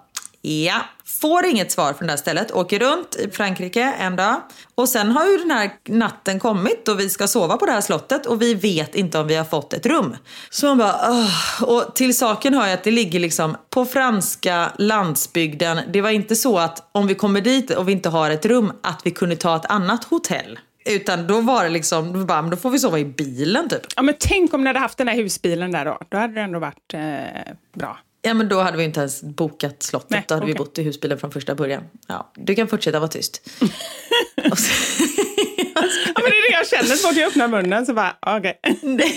ja. 0.42 0.80
Får 1.04 1.46
inget 1.46 1.72
svar 1.72 1.92
från 1.92 2.06
det 2.06 2.12
här 2.12 2.18
stället, 2.18 2.52
åker 2.52 2.78
runt 2.78 3.16
i 3.16 3.30
Frankrike 3.30 3.94
en 3.98 4.16
dag. 4.16 4.40
Och 4.74 4.88
sen 4.88 5.10
har 5.10 5.26
ju 5.26 5.38
den 5.38 5.50
här 5.50 5.70
natten 5.88 6.40
kommit 6.40 6.88
och 6.88 7.00
vi 7.00 7.08
ska 7.10 7.26
sova 7.26 7.56
på 7.56 7.66
det 7.66 7.72
här 7.72 7.80
slottet 7.80 8.26
och 8.26 8.42
vi 8.42 8.54
vet 8.54 8.94
inte 8.94 9.18
om 9.18 9.26
vi 9.26 9.34
har 9.34 9.44
fått 9.44 9.72
ett 9.72 9.86
rum. 9.86 10.16
Så 10.50 10.66
man 10.66 10.78
bara, 10.78 10.96
Åh. 11.08 11.62
Och 11.62 11.94
till 11.94 12.16
saken 12.16 12.54
hör 12.54 12.66
jag 12.66 12.74
att 12.74 12.84
det 12.84 12.90
ligger 12.90 13.20
liksom 13.20 13.56
på 13.70 13.84
franska 13.84 14.72
landsbygden. 14.78 15.80
Det 15.92 16.00
var 16.00 16.10
inte 16.10 16.36
så 16.36 16.58
att 16.58 16.88
om 16.92 17.06
vi 17.06 17.14
kommer 17.14 17.40
dit 17.40 17.70
och 17.70 17.88
vi 17.88 17.92
inte 17.92 18.08
har 18.08 18.30
ett 18.30 18.46
rum 18.46 18.72
att 18.82 19.00
vi 19.04 19.10
kunde 19.10 19.36
ta 19.36 19.56
ett 19.56 19.66
annat 19.66 20.04
hotell. 20.04 20.58
Utan 20.84 21.26
då 21.26 21.40
var 21.40 21.64
det 21.64 21.70
liksom, 21.70 22.12
då, 22.12 22.24
bara, 22.24 22.42
då 22.42 22.56
får 22.56 22.70
vi 22.70 22.78
sova 22.78 22.98
i 22.98 23.04
bilen 23.04 23.68
typ. 23.68 23.80
Ja 23.96 24.02
men 24.02 24.14
tänk 24.18 24.54
om 24.54 24.60
ni 24.60 24.66
hade 24.66 24.78
haft 24.78 24.98
den 24.98 25.06
där 25.06 25.14
husbilen 25.14 25.72
där 25.72 25.84
då. 25.84 25.98
Då 26.08 26.16
hade 26.16 26.34
det 26.34 26.40
ändå 26.40 26.58
varit 26.58 26.94
eh, 26.94 27.52
bra. 27.74 27.98
Ja 28.22 28.34
men 28.34 28.48
då 28.48 28.60
hade 28.60 28.76
vi 28.76 28.84
inte 28.84 29.00
ens 29.00 29.22
bokat 29.22 29.82
slottet. 29.82 30.10
Nej, 30.10 30.24
då 30.28 30.34
hade 30.34 30.44
okay. 30.44 30.52
vi 30.52 30.58
bott 30.58 30.78
i 30.78 30.82
husbilen 30.82 31.18
från 31.18 31.30
första 31.30 31.54
början. 31.54 31.82
Ja, 32.06 32.32
du 32.34 32.54
kan 32.54 32.68
fortsätta 32.68 32.98
vara 32.98 33.08
tyst. 33.08 33.42
så... 33.58 33.62
ja, 35.74 36.20
men 36.20 36.24
det 36.24 36.38
är 36.38 36.50
det 36.50 36.56
jag 36.56 36.66
känner 36.68 36.96
så 36.96 37.08
fort 37.08 37.16
jag 37.16 37.28
öppnar 37.28 37.48
munnen. 37.48 37.86
Så 37.86 37.94
bara, 37.94 38.16
okej. 38.20 38.60
Okay. 38.62 39.12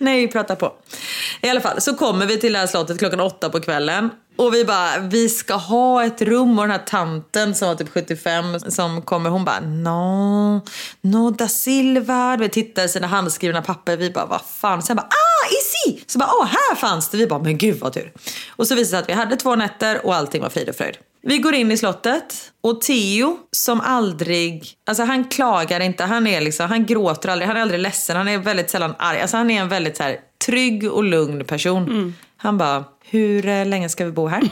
Nej, 0.00 0.28
prata 0.28 0.56
på. 0.56 0.72
I 1.42 1.48
alla 1.48 1.60
fall 1.60 1.80
så 1.80 1.94
kommer 1.94 2.26
vi 2.26 2.40
till 2.40 2.52
det 2.52 2.58
här 2.58 2.66
slottet 2.66 2.98
klockan 2.98 3.20
åtta 3.20 3.50
på 3.50 3.60
kvällen. 3.60 4.10
Och 4.36 4.54
vi 4.54 4.64
bara, 4.64 4.98
vi 4.98 5.28
ska 5.28 5.54
ha 5.54 6.04
ett 6.04 6.22
rum 6.22 6.58
och 6.58 6.64
den 6.64 6.70
här 6.70 6.84
tanten 6.86 7.54
som 7.54 7.68
var 7.68 7.74
typ 7.74 7.92
75 7.92 8.60
som 8.60 9.02
kommer, 9.02 9.30
hon 9.30 9.44
bara 9.44 9.60
no, 9.60 10.60
no 11.00 11.30
da 11.30 11.48
Silva. 11.48 12.36
Vi 12.36 12.48
tittar 12.48 12.84
i 12.84 12.88
sina 12.88 13.06
handskrivna 13.06 13.62
papper, 13.62 13.96
vi 13.96 14.10
bara 14.10 14.26
vad 14.26 14.42
fan. 14.60 14.82
Sen 14.82 14.96
bara 14.96 15.06
ah, 15.06 15.48
Så 16.06 16.18
bara 16.18 16.30
åh, 16.40 16.46
här 16.46 16.74
fanns 16.74 17.08
det. 17.08 17.16
Vi 17.16 17.26
bara 17.26 17.42
men 17.42 17.58
gud 17.58 17.78
vad 17.80 17.92
tur. 17.92 18.12
Och 18.48 18.66
så 18.66 18.74
visade 18.74 18.84
det 18.84 18.90
sig 18.90 18.98
att 18.98 19.08
vi 19.08 19.12
hade 19.12 19.36
två 19.36 19.56
nätter 19.56 20.06
och 20.06 20.14
allting 20.14 20.42
var 20.42 20.48
frid 20.48 20.68
och 20.68 20.76
fröjd. 20.76 20.96
Vi 21.22 21.38
går 21.38 21.54
in 21.54 21.72
i 21.72 21.76
slottet 21.76 22.52
och 22.60 22.80
Theo 22.80 23.38
som 23.50 23.80
aldrig, 23.80 24.68
alltså 24.86 25.02
han 25.02 25.24
klagar 25.24 25.80
inte, 25.80 26.04
han 26.04 26.26
är 26.26 26.40
liksom, 26.40 26.68
han 26.68 26.86
gråter 26.86 27.28
aldrig, 27.28 27.48
han 27.48 27.56
är 27.56 27.60
aldrig 27.60 27.80
ledsen, 27.80 28.16
han 28.16 28.28
är 28.28 28.38
väldigt 28.38 28.70
sällan 28.70 28.94
arg. 28.98 29.20
Alltså 29.20 29.36
han 29.36 29.50
är 29.50 29.60
en 29.60 29.68
väldigt 29.68 29.96
så 29.96 30.02
här, 30.02 30.16
trygg 30.46 30.92
och 30.92 31.04
lugn 31.04 31.44
person. 31.44 31.82
Mm. 31.82 32.14
Han 32.36 32.58
bara, 32.58 32.84
hur 33.06 33.48
eh, 33.48 33.66
länge 33.66 33.88
ska 33.88 34.04
vi 34.04 34.12
bo 34.12 34.26
här? 34.26 34.48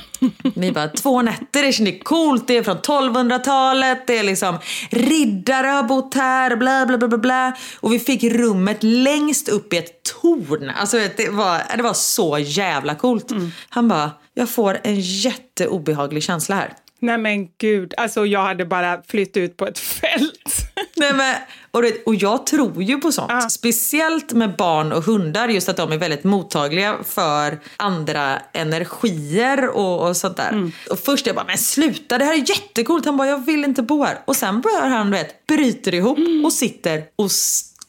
Vi 0.54 0.72
bara, 0.72 0.88
två 0.88 1.22
nätter, 1.22 1.84
det 1.84 1.90
är 1.90 1.98
coolt, 2.04 2.46
det 2.46 2.56
är 2.56 2.62
från 2.62 2.78
1200-talet, 2.78 4.06
det 4.06 4.18
är 4.18 4.22
liksom 4.22 4.58
riddare 4.90 5.66
har 5.66 5.82
bott 5.82 6.14
här, 6.14 6.56
bla 6.56 6.86
bla 6.86 6.98
bla 6.98 7.08
bla 7.08 7.18
bla. 7.18 7.56
Och 7.80 7.92
vi 7.92 7.98
fick 7.98 8.24
rummet 8.24 8.82
längst 8.82 9.48
upp 9.48 9.72
i 9.72 9.76
ett 9.76 10.02
torn. 10.02 10.70
Alltså 10.70 10.96
det 11.16 11.28
var, 11.28 11.76
det 11.76 11.82
var 11.82 11.94
så 11.94 12.38
jävla 12.38 12.94
coolt. 12.94 13.30
Mm. 13.30 13.50
Han 13.68 13.88
bara, 13.88 14.10
jag 14.34 14.50
får 14.50 14.78
en 14.82 15.00
jätteobehaglig 15.00 16.22
känsla 16.22 16.56
här. 16.56 16.72
Nej 17.02 17.18
men 17.18 17.48
gud, 17.58 17.94
alltså 17.96 18.26
jag 18.26 18.42
hade 18.42 18.64
bara 18.64 19.02
flytt 19.02 19.36
ut 19.36 19.56
på 19.56 19.66
ett 19.66 19.78
fält. 20.00 20.72
Nej, 20.96 21.14
men, 21.14 21.34
och, 21.70 21.82
det, 21.82 22.02
och 22.06 22.14
jag 22.14 22.46
tror 22.46 22.82
ju 22.82 23.00
på 23.00 23.12
sånt. 23.12 23.30
Ah. 23.32 23.48
Speciellt 23.48 24.32
med 24.32 24.56
barn 24.56 24.92
och 24.92 25.04
hundar, 25.04 25.48
just 25.48 25.68
att 25.68 25.76
de 25.76 25.92
är 25.92 25.98
väldigt 25.98 26.24
mottagliga 26.24 26.96
för 27.04 27.58
andra 27.76 28.42
energier 28.52 29.68
och, 29.68 30.08
och 30.08 30.16
sånt 30.16 30.36
där. 30.36 30.48
Mm. 30.48 30.72
Och 30.90 30.98
först 30.98 31.26
jag 31.26 31.36
bara, 31.36 31.46
men 31.46 31.58
sluta 31.58 32.18
det 32.18 32.24
här 32.24 32.32
är 32.32 32.50
jättekult. 32.50 33.04
Han 33.04 33.16
bara, 33.16 33.28
jag 33.28 33.46
vill 33.46 33.64
inte 33.64 33.82
bo 33.82 34.04
här. 34.04 34.18
Och 34.24 34.36
sen 34.36 34.60
börjar 34.60 34.88
han, 34.88 35.10
du 35.10 35.16
vet, 35.16 35.46
bryter 35.46 35.94
ihop 35.94 36.18
mm. 36.18 36.44
och 36.44 36.52
sitter 36.52 37.04
och 37.16 37.30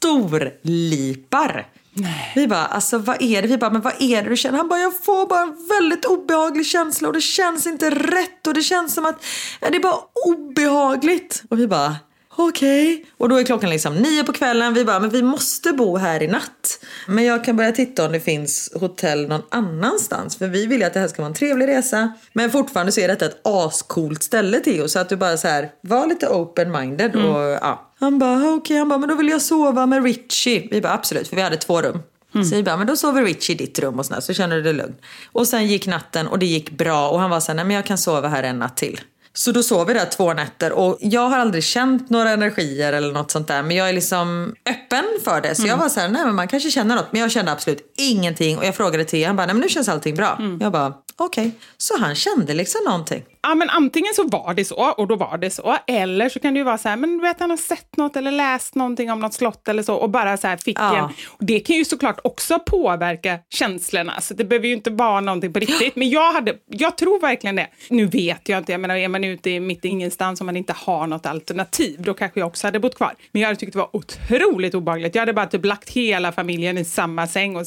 storlipar. 0.04 1.68
Nej. 1.94 2.32
Vi 2.36 2.48
bara, 2.48 2.66
alltså 2.66 2.98
vad 2.98 3.22
är 3.22 3.42
det? 3.42 3.48
Vi 3.48 3.58
bara, 3.58 3.70
men 3.70 3.82
vad 3.82 3.94
är 4.00 4.24
det 4.24 4.30
du 4.30 4.38
känner? 4.38 4.58
Han 4.58 4.68
bara, 4.68 4.80
jag 4.80 5.04
får 5.04 5.28
bara 5.28 5.42
en 5.42 5.68
väldigt 5.70 6.06
obehaglig 6.06 6.66
känsla 6.66 7.08
och 7.08 7.14
det 7.14 7.22
känns 7.22 7.68
inte 7.68 7.90
rätt 7.90 8.48
och 8.48 8.54
det 8.54 8.62
känns 8.62 8.94
som 8.94 9.06
att 9.06 9.26
det 9.60 9.76
är 9.76 9.80
bara 9.80 10.00
obehagligt. 10.26 11.44
Och 11.50 11.60
vi 11.60 11.68
bara, 11.68 11.96
okej. 12.36 12.94
Okay. 12.94 13.06
Och 13.18 13.30
då 13.30 13.40
är 13.40 13.44
klockan 13.44 13.70
liksom 13.70 13.96
nio 13.96 14.24
på 14.24 14.34
kvällen. 14.34 14.74
Vi 14.74 14.86
bara, 14.86 15.00
men 15.00 15.10
vi 15.10 15.22
måste 15.22 15.74
bo 15.74 15.98
här 15.98 16.24
i 16.24 16.28
natt. 16.28 16.80
Men 17.08 17.24
jag 17.24 17.46
kan 17.46 17.58
börja 17.58 17.72
titta 17.72 18.06
om 18.06 18.12
det 18.12 18.20
finns 18.20 18.70
hotell 18.80 19.28
någon 19.28 19.44
annanstans. 19.50 20.38
För 20.38 20.48
vi 20.48 20.66
vill 20.66 20.80
ju 20.80 20.86
att 20.86 20.94
det 20.94 21.00
här 21.00 21.08
ska 21.08 21.22
vara 21.22 21.30
en 21.30 21.36
trevlig 21.36 21.68
resa. 21.68 22.14
Men 22.34 22.52
fortfarande 22.52 22.92
så 22.92 23.02
är 23.02 23.08
detta 23.08 23.26
ett 23.26 23.42
ascoolt 23.44 24.24
ställe 24.24 24.60
Theo. 24.60 24.88
Så 24.88 25.00
att 25.00 25.10
du 25.10 25.16
bara 25.16 25.38
så 25.38 25.48
här, 25.48 25.70
var 25.82 26.08
lite 26.08 26.28
open-minded. 26.28 27.16
Mm. 27.16 27.30
Och, 27.30 27.42
ja. 27.62 27.90
Han 28.04 28.20
bara, 28.20 28.38
okej, 28.38 28.54
okay. 28.54 28.78
han 28.78 28.90
bara, 28.90 29.00
men 29.00 29.10
då 29.10 29.16
vill 29.16 29.28
jag 29.28 29.42
sova 29.42 29.86
med 29.86 30.04
Richie. 30.04 30.68
Vi 30.72 30.82
bara, 30.82 30.94
absolut, 30.94 31.28
för 31.28 31.36
vi 31.36 31.42
hade 31.42 31.58
två 31.58 31.82
rum. 31.82 32.00
Mm. 32.36 32.46
Så 32.46 32.56
vi 32.56 32.64
bara, 32.64 32.78
men 32.78 32.88
då 32.88 32.96
sover 32.96 33.24
Richie 33.24 33.56
i 33.56 33.58
ditt 33.58 33.80
rum 33.80 34.00
och 34.00 34.06
sådär, 34.06 34.22
så 34.22 34.34
känner 34.34 34.56
du 34.56 34.62
dig 34.62 34.74
lugn. 34.74 34.96
Och 35.32 35.48
sen 35.48 35.68
gick 35.68 35.88
natten 35.88 36.28
och 36.28 36.40
det 36.40 36.46
gick 36.46 36.72
bra 36.72 37.10
och 37.10 37.20
han 37.20 37.30
var 37.30 37.40
såhär, 37.40 37.56
nej 37.56 37.66
men 37.66 37.76
jag 37.76 37.86
kan 37.86 37.98
sova 37.98 38.28
här 38.28 38.44
en 38.44 38.60
natt 38.60 38.78
till. 38.78 39.02
Så 39.34 39.52
då 39.52 39.64
sov 39.64 39.88
vi 39.88 39.94
där 39.94 40.06
två 40.06 40.34
nätter 40.34 40.72
och 40.72 40.98
jag 41.02 41.30
har 41.30 41.38
aldrig 41.38 41.64
känt 41.64 42.10
några 42.10 42.30
energier 42.30 42.94
eller 42.94 43.12
något 43.12 43.32
sånt 43.32 43.48
där. 43.48 43.64
Men 43.64 43.76
jag 43.76 43.90
är 43.90 43.94
liksom 43.94 44.56
öppen 44.70 45.06
för 45.24 45.42
det. 45.42 45.56
Så 45.56 45.62
mm. 45.62 45.70
jag 45.70 45.78
var 45.78 45.90
så 45.90 46.00
här, 46.00 46.10
nej 46.10 46.26
men 46.26 46.36
man 46.36 46.48
kanske 46.48 46.72
känner 46.72 46.96
något. 46.96 47.12
Men 47.12 47.22
jag 47.22 47.32
kände 47.32 47.52
absolut 47.52 47.94
ingenting. 47.98 48.58
Och 48.58 48.66
jag 48.66 48.76
frågade 48.76 49.06
till 49.06 49.28
han 49.28 49.36
bara, 49.36 49.46
nej 49.46 49.56
men 49.56 49.62
nu 49.62 49.70
känns 49.70 49.90
allting 49.90 50.16
bra. 50.16 50.36
Mm. 50.40 50.60
Jag 50.62 50.72
bara, 50.72 50.94
okej. 51.18 51.48
Okay. 51.48 51.60
Så 51.78 51.98
han 51.98 52.16
kände 52.16 52.54
liksom 52.54 52.82
någonting. 52.86 53.24
Ja, 53.44 53.56
men 53.56 53.70
antingen 53.70 54.14
så 54.16 54.28
var 54.28 54.54
det 54.54 54.66
så 54.66 54.76
och 54.76 55.08
då 55.08 55.16
var 55.16 55.38
det 55.38 55.50
så. 55.50 55.78
Eller 55.88 56.30
så 56.30 56.40
kan 56.40 56.54
det 56.54 56.58
ju 56.58 56.64
vara 56.64 56.78
så 56.78 56.90
här, 56.90 56.96
men 56.96 57.18
du 57.18 57.22
vet 57.24 57.40
han 57.40 57.50
har 57.50 57.58
sett 57.58 57.98
något 57.98 58.16
eller 58.16 58.32
läst 58.32 58.76
någonting 58.76 59.12
om 59.12 59.20
något 59.20 59.34
slott 59.34 59.68
eller 59.68 59.84
så 59.84 59.96
och 59.96 60.10
bara 60.10 60.38
så 60.38 60.48
här 60.48 60.58
fick 60.58 60.80
Ja. 60.80 60.98
en. 60.98 61.04
Och 61.28 61.46
det 61.46 61.60
kan 61.60 61.76
ju 61.76 61.86
såklart 61.86 62.20
också 62.24 62.60
påverka 62.60 63.40
känslorna, 63.50 64.22
så 64.22 64.34
det 64.34 64.44
behöver 64.44 64.68
ju 64.68 64.74
inte 64.74 64.90
vara 64.90 65.22
någonting 65.22 65.54
på 65.54 65.60
riktigt. 65.60 65.96
Men 65.96 66.10
jag, 66.10 66.34
hade, 66.34 66.54
jag 66.68 66.98
tror 66.98 67.20
verkligen 67.20 67.56
det. 67.56 67.68
Nu 67.90 68.06
vet 68.06 68.50
jag 68.50 68.58
inte, 68.58 68.72
jag 68.72 68.82
menar 68.82 68.96
är 68.96 69.08
man 69.08 69.24
ute 69.24 69.50
i 69.50 69.60
mitt 69.60 69.86
i 69.86 69.88
ingenstans 69.88 70.40
och 70.40 70.46
man 70.46 70.58
inte 70.58 70.74
har 70.78 71.08
något 71.08 71.26
alternativ, 71.26 72.02
då 72.02 72.14
kanske 72.14 72.40
jag 72.40 72.48
också 72.48 72.68
hade 72.68 72.80
bott 72.80 72.96
kvar. 72.98 73.14
Men 73.32 73.42
jag 73.42 73.48
hade 73.50 73.60
tyckt 73.60 73.74
det 73.74 73.80
var 73.80 73.96
otroligt 73.96 74.74
obehagligt. 74.76 75.16
Jag 75.16 75.22
hade 75.22 75.34
bara 75.34 75.46
typ 75.46 75.66
lagt 75.66 75.90
hela 75.90 76.32
familjen 76.32 76.78
i 76.78 76.86
samma 76.86 77.28
säng 77.28 77.56
och 77.56 77.66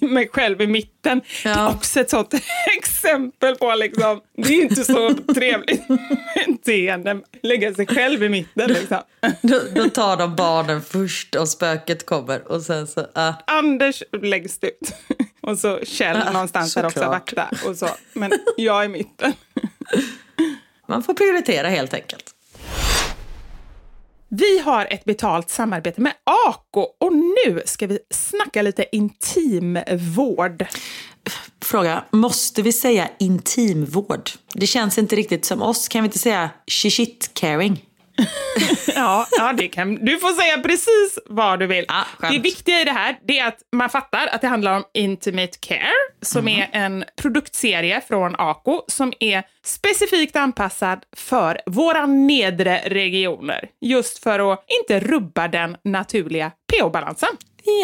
mig 0.00 0.28
själv 0.32 0.60
i 0.62 0.66
mitten. 0.66 1.20
Det 1.42 1.48
är 1.48 1.54
Ja. 1.56 1.70
också 1.74 2.00
ett 2.00 2.10
sånt 2.10 2.34
exempel 2.76 3.56
på 3.56 3.74
liksom, 3.74 4.20
det 4.36 4.48
är 4.54 4.62
inte 4.62 4.84
så 4.84 5.10
trevligt 5.34 5.82
beteende, 6.46 7.20
lägga 7.42 7.74
sig 7.74 7.86
själv 7.86 8.22
i 8.22 8.28
mitten 8.28 8.72
liksom. 8.72 8.98
Då, 9.42 9.60
då 9.74 9.90
tar 9.90 10.16
de 10.16 10.36
barnen 10.36 10.82
först 10.82 11.34
och 11.34 11.48
spöket 11.48 12.06
kommer 12.06 12.52
och 12.52 12.62
sen 12.62 12.86
så... 12.86 13.06
ah. 13.14 13.32
Anders 13.46 14.02
längst 14.22 14.64
ut 14.64 14.94
och 15.40 15.58
så 15.58 15.80
Kjell 15.84 16.22
Ja, 16.26 16.32
någonstans 16.32 16.74
där 16.74 16.86
också 16.86 17.00
vakta 17.00 17.50
och 17.66 17.76
så. 17.76 17.88
Men 18.12 18.32
jag 18.56 18.84
i 18.84 18.88
mitten. 18.88 19.32
Man 20.88 21.02
får 21.02 21.14
prioritera 21.14 21.68
helt 21.68 21.94
enkelt. 21.94 22.32
Vi 24.28 24.58
har 24.58 24.86
ett 24.90 25.04
betalt 25.04 25.50
samarbete 25.50 26.00
med 26.00 26.12
Ako 26.24 26.80
och 26.80 27.12
nu 27.12 27.62
ska 27.64 27.86
vi 27.86 27.98
snacka 28.10 28.62
lite 28.62 28.96
intimvård. 28.96 30.66
Fråga, 31.64 32.04
måste 32.10 32.62
vi 32.62 32.72
säga 32.72 33.08
intimvård? 33.18 34.30
Det 34.54 34.66
känns 34.66 34.98
inte 34.98 35.16
riktigt 35.16 35.44
som 35.44 35.62
oss. 35.62 35.88
Kan 35.88 36.02
vi 36.02 36.06
inte 36.06 36.18
säga 36.18 36.50
shit 36.70 37.30
caring? 37.34 37.82
Ja, 38.94 39.26
ja 39.38 39.52
det 39.52 39.68
kan, 39.68 39.94
du 39.94 40.18
får 40.18 40.42
säga 40.42 40.58
precis 40.62 41.18
vad 41.26 41.58
du 41.58 41.66
vill. 41.66 41.84
Ja, 41.88 42.04
skönt. 42.18 42.32
det 42.34 42.38
viktiga 42.38 42.80
i 42.80 42.84
det 42.84 42.90
här 42.92 43.18
det 43.28 43.38
är 43.38 43.46
att 43.48 43.58
man 43.72 43.90
fattar 43.90 44.26
att 44.26 44.40
det 44.40 44.46
handlar 44.48 44.76
om 44.76 44.84
Intimate 44.94 45.58
Care, 45.60 45.92
som 46.22 46.44
Mhm. 46.44 46.48
är 46.60 46.68
en 46.72 47.04
produktserie 47.22 48.00
från 48.08 48.34
Ako 48.38 48.82
som 48.88 49.12
är 49.20 49.42
specifikt 49.64 50.36
anpassad 50.36 50.98
för 51.16 51.60
våra 51.66 52.06
nedre 52.06 52.80
regioner. 52.86 53.68
Just 53.80 54.22
för 54.22 54.52
att 54.52 54.64
inte 54.80 55.00
rubba 55.00 55.48
den 55.48 55.76
naturliga 55.84 56.50
pH-balansen. 56.72 57.28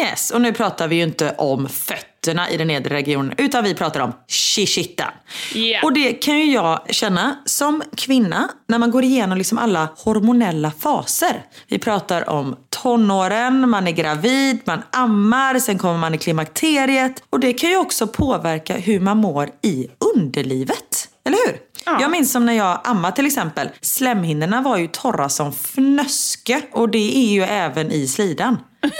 Yes, 0.01 0.31
och 0.31 0.41
nu 0.41 0.53
pratar 0.53 0.87
vi 0.87 0.95
ju 0.95 1.03
inte 1.03 1.35
om 1.37 1.69
fötterna 1.69 2.49
i 2.49 2.57
den 2.57 2.67
nedre 2.67 2.95
regionen, 2.95 3.33
utan 3.37 3.63
vi 3.63 3.73
pratar 3.73 3.99
om 3.99 4.13
shishittan. 4.27 5.11
Ja. 5.53 5.79
Och 5.83 5.93
det 5.93 6.13
kan 6.13 6.39
ju 6.39 6.53
jag 6.53 6.79
känna 6.89 7.35
som 7.45 7.83
kvinna 7.97 8.49
när 8.67 8.77
man 8.79 8.91
går 8.91 9.03
igenom 9.03 9.37
liksom 9.37 9.57
alla 9.57 9.89
hormonella 9.97 10.71
faser. 10.79 11.45
Vi 11.67 11.79
pratar 11.79 12.29
om 12.29 12.55
tonåren, 12.69 13.69
man 13.69 13.87
är 13.87 13.91
gravid, 13.91 14.59
man 14.65 14.81
ammar, 14.91 15.59
sen 15.59 15.77
kommer 15.77 15.97
man 15.97 16.13
i 16.13 16.17
klimakteriet. 16.17 17.23
Och 17.29 17.39
det 17.39 17.53
kan 17.53 17.69
ju 17.69 17.77
också 17.77 18.07
påverka 18.07 18.73
hur 18.73 18.99
man 18.99 19.17
mår 19.17 19.49
i 19.61 19.87
underlivet. 20.15 21.09
Eller 21.25 21.37
hur? 21.47 21.57
Ja. 21.85 21.97
Jag 22.01 22.11
minns 22.11 22.31
som 22.31 22.45
när 22.45 22.53
jag 22.53 22.79
ammade 22.83 23.15
till 23.15 23.25
exempel. 23.25 23.69
Slemhinnorna 23.81 24.61
var 24.61 24.77
ju 24.77 24.87
torra 24.87 25.29
som 25.29 25.53
fnöske 25.53 26.61
och 26.71 26.89
det 26.89 27.17
är 27.17 27.31
ju 27.33 27.41
även 27.43 27.91
i 27.91 28.07
slidan. 28.07 28.57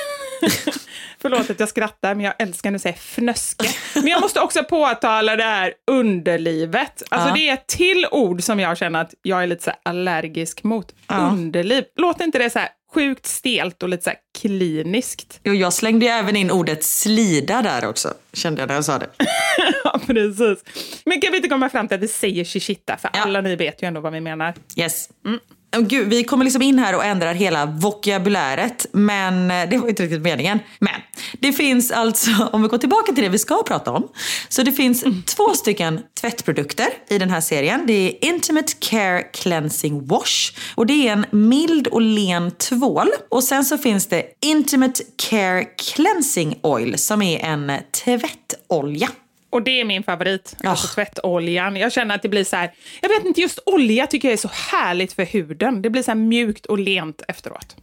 Förlåt 1.22 1.50
att 1.50 1.60
jag 1.60 1.70
skrattar, 1.70 2.16
men 2.16 2.26
jag 2.26 2.34
älskar 2.40 2.72
när 2.72 2.80
du 2.80 2.82
säger 2.82 2.96
fnöske. 2.98 3.70
Men 3.96 4.08
jag 4.08 4.22
måste 4.22 4.40
också 4.40 4.64
påtala 4.64 5.36
det 5.36 5.44
här 5.44 5.74
underlivet. 5.92 7.04
Alltså 7.10 7.28
Ja. 7.30 7.34
det 7.36 7.50
är 7.50 7.54
ett 7.54 7.68
till 7.68 8.06
ord 8.12 8.44
som 8.44 8.60
jag 8.60 8.78
känner 8.78 9.02
att 9.02 9.14
jag 9.22 9.44
är 9.44 9.48
lite 9.48 9.76
allergisk 9.84 10.64
mot. 10.64 10.92
Underliv. 11.08 11.84
Låter 11.98 12.24
inte 12.26 12.38
det 12.40 12.50
så 12.50 12.60
här 12.60 12.70
sjukt 12.94 13.26
stelt 13.26 13.84
och 13.84 13.90
lite 13.90 14.04
så 14.04 14.10
här 14.10 14.20
kliniskt? 14.40 15.40
Jo, 15.44 15.54
jag 15.54 15.74
slängde 15.74 16.06
ju 16.06 16.12
även 16.12 16.36
in 16.36 16.52
ordet 16.52 16.84
slida 16.84 17.62
där 17.62 17.86
också, 17.86 18.14
kände 18.34 18.62
jag 18.62 18.68
när 18.68 18.76
jag 18.76 18.86
sa 18.86 19.00
det. 19.00 19.10
Ja, 19.84 20.00
precis. 20.08 20.64
Men 21.06 21.22
kan 21.22 21.32
vi 21.32 21.38
inte 21.38 21.50
komma 21.50 21.70
fram 21.70 21.88
till 21.88 21.96
att 21.96 22.04
vi 22.04 22.08
säger 22.08 22.46
shishita? 22.46 22.98
För 22.98 23.10
Ja. 23.14 23.20
alla 23.24 23.42
ni 23.42 23.56
vet 23.56 23.84
ju 23.84 23.88
ändå 23.88 24.02
vad 24.02 24.14
vi 24.14 24.20
menar. 24.20 24.54
Yes. 24.78 25.10
Åh, 25.26 25.32
Gud, 25.80 26.08
vi 26.08 26.24
kommer 26.24 26.44
liksom 26.44 26.62
in 26.62 26.80
här 26.80 26.96
och 26.96 27.06
ändrar 27.06 27.34
hela 27.34 27.66
vokabuläret, 27.66 28.86
men 28.92 29.52
eh, 29.52 29.70
det 29.70 29.78
var 29.78 29.90
inte 29.90 30.04
riktigt 30.04 30.22
meningen. 30.22 30.60
Men 30.80 30.94
det 31.40 31.54
finns 31.54 31.92
alltså, 31.92 32.32
om 32.52 32.62
vi 32.62 32.68
går 32.68 32.78
tillbaka 32.78 33.14
till 33.14 33.24
det 33.24 33.30
vi 33.30 33.40
ska 33.40 33.64
prata 33.64 33.92
om, 33.92 34.08
så 34.50 34.64
det 34.64 34.72
finns 34.72 35.04
två 35.26 35.50
stycken 35.54 36.00
tvättprodukter 36.22 36.88
i 37.10 37.18
den 37.18 37.30
här 37.30 37.42
serien. 37.42 37.84
Det 37.88 37.94
är 37.94 38.26
Intimate 38.26 38.74
Care 38.80 39.24
Cleansing 39.24 40.08
Wash 40.08 40.52
och 40.76 40.86
det 40.86 41.08
är 41.08 41.14
en 41.14 41.26
mild 41.50 41.88
och 41.88 42.02
len 42.02 42.52
tvål. 42.52 43.10
Och 43.30 43.44
sen 43.44 43.66
så 43.66 43.78
finns 43.78 44.08
det 44.08 44.26
Intimate 44.42 45.04
Care 45.30 45.64
Cleansing 45.64 46.60
Oil 46.64 46.98
som 46.98 47.22
är 47.22 47.40
en 47.40 47.72
tvättolja. 48.04 49.10
Och 49.54 49.64
det 49.64 49.82
är 49.82 49.86
min 49.86 50.04
favorit, 50.04 50.56
alltså 50.64 50.88
Ah. 50.88 50.94
tvättoljan. 50.96 51.76
Jag 51.76 51.92
känner 51.92 52.16
att 52.16 52.22
det 52.22 52.30
blir 52.30 52.44
så 52.44 52.56
här, 52.56 52.72
jag 53.02 53.10
vet 53.10 53.26
inte, 53.26 53.42
just 53.42 53.60
olja 53.66 54.08
tycker 54.08 54.28
jag 54.28 54.34
är 54.34 54.38
så 54.38 54.50
härligt 54.72 55.14
för 55.14 55.24
huden. 55.26 55.82
Det 55.82 55.90
blir 55.90 56.04
så 56.04 56.16
mjukt 56.16 56.66
och 56.66 56.80
lent 56.80 57.22
efteråt. 57.28 57.76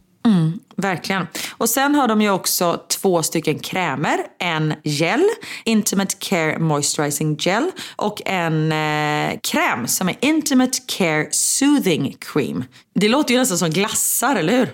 Verkligen. 0.75 1.27
Och 1.57 1.69
sen 1.69 1.95
har 1.95 2.07
de 2.07 2.21
ju 2.21 2.29
också 2.29 2.81
två 3.01 3.23
stycken 3.23 3.59
krämer. 3.59 4.17
En 4.39 4.73
gel, 4.83 5.23
Intimate 5.65 6.15
Care 6.19 6.59
Moisturizing 6.59 7.35
Gel 7.39 7.71
och 7.95 8.21
en 8.25 8.71
eh, 8.71 9.39
kräm 9.43 9.87
som 9.87 10.09
är 10.09 10.15
Intimate 10.21 10.77
Care 10.97 11.27
Soothing 11.31 12.15
Cream. 12.19 12.63
Det 12.95 13.09
låter 13.09 13.33
ju 13.33 13.39
nästan 13.39 13.57
som 13.57 13.69
glassar, 13.69 14.35
eller 14.35 14.57
hur? 14.57 14.69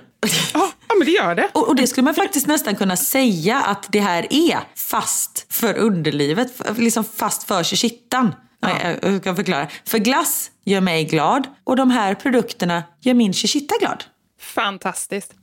Ja, 0.53 0.71
ja 0.87 0.95
men 0.97 1.05
det 1.05 1.11
gör 1.11 1.35
det. 1.35 1.49
Och, 1.53 1.67
och 1.67 1.75
det 1.75 1.87
skulle 1.87 2.05
man 2.05 2.15
faktiskt 2.15 2.47
nästan 2.47 2.75
kunna 2.75 2.97
säga 2.97 3.57
att 3.57 3.91
det 3.91 3.99
här 3.99 4.27
är 4.29 4.59
fast 4.75 5.53
för 5.53 5.77
underlivet, 5.77 6.77
liksom 6.77 7.03
fast 7.03 7.43
för 7.43 7.63
kittan. 7.63 8.35
Nej, 8.61 8.99
Jag 9.01 9.21
ska 9.21 9.35
förklara. 9.35 9.67
För 9.85 9.97
glass 9.97 10.51
gör 10.65 10.81
mig 10.81 11.03
glad 11.03 11.47
och 11.63 11.75
de 11.75 11.91
här 11.91 12.15
produkterna 12.15 12.83
gör 13.01 13.13
min 13.13 13.33
chichitta 13.33 13.75
glad. 13.79 14.03
Fantastiskt. 14.39 15.33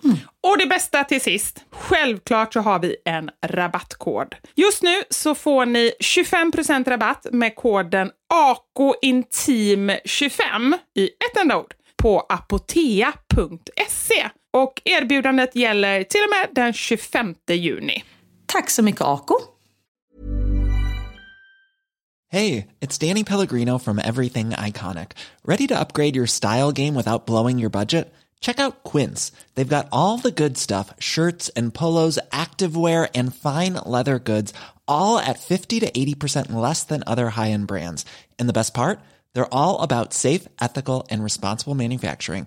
Och 0.43 0.59
det 0.59 0.67
bästa 0.67 1.05
till 1.05 1.21
sist. 1.21 1.65
Självklart 1.71 2.53
så 2.53 2.61
har 2.61 2.79
vi 2.79 2.97
en 3.05 3.31
rabattkod. 3.47 4.35
Just 4.55 4.83
nu 4.83 5.03
så 5.11 5.35
får 5.35 5.67
ni 5.67 5.93
25% 6.01 6.89
rabatt 6.89 7.27
med 7.33 7.57
koden 7.57 8.11
AKOINTIM25 8.35 10.79
i 10.97 11.05
ett 11.05 11.37
enda 11.41 11.59
ord 11.59 11.75
på 12.03 12.21
apotea.se. 12.21 14.29
Och 14.55 14.83
erbjudandet 14.85 15.57
gäller 15.57 16.05
till 16.05 16.21
och 16.25 16.31
med 16.31 16.65
den 16.65 16.73
25 16.73 17.35
juni. 17.49 18.05
Tack 18.47 18.71
så 18.71 18.83
mycket 18.83 19.01
Ako. 19.01 19.35
Hey, 22.33 22.67
it's 22.81 23.09
Danny 23.09 23.25
Pellegrino 23.25 23.79
from 23.79 23.99
Everything 23.99 24.51
Iconic. 24.51 25.11
Ready 25.45 25.67
to 25.67 25.75
upgrade 25.75 26.17
your 26.17 26.27
style 26.27 26.73
game 26.73 26.95
without 26.95 27.27
blowing 27.27 27.61
your 27.61 27.71
budget? 27.71 28.15
Check 28.41 28.61
out 28.61 28.93
Quince. 28.93 29.33
They've 29.55 29.77
got 29.77 29.89
all 29.91 30.19
the 30.19 30.43
good 30.43 30.59
stuff 30.59 30.95
shirts 30.99 31.51
and 31.57 31.75
polos, 31.75 32.19
activewear, 32.31 33.09
and 33.15 33.35
fine 33.35 33.75
leather 33.87 34.19
goods, 34.19 34.53
all 34.87 35.19
at 35.19 35.39
50 35.39 35.81
to 35.81 35.91
80% 35.91 36.53
less 36.53 36.85
than 36.85 37.03
other 37.07 37.31
high 37.31 37.51
end 37.51 37.67
brands. 37.67 38.05
And 38.39 38.49
the 38.49 38.59
best 38.61 38.75
part? 38.75 39.01
They're 39.33 39.55
all 39.55 39.83
about 39.83 40.13
safe, 40.13 40.47
ethical, 40.61 41.07
and 41.11 41.25
responsible 41.25 41.75
manufacturing. 41.75 42.47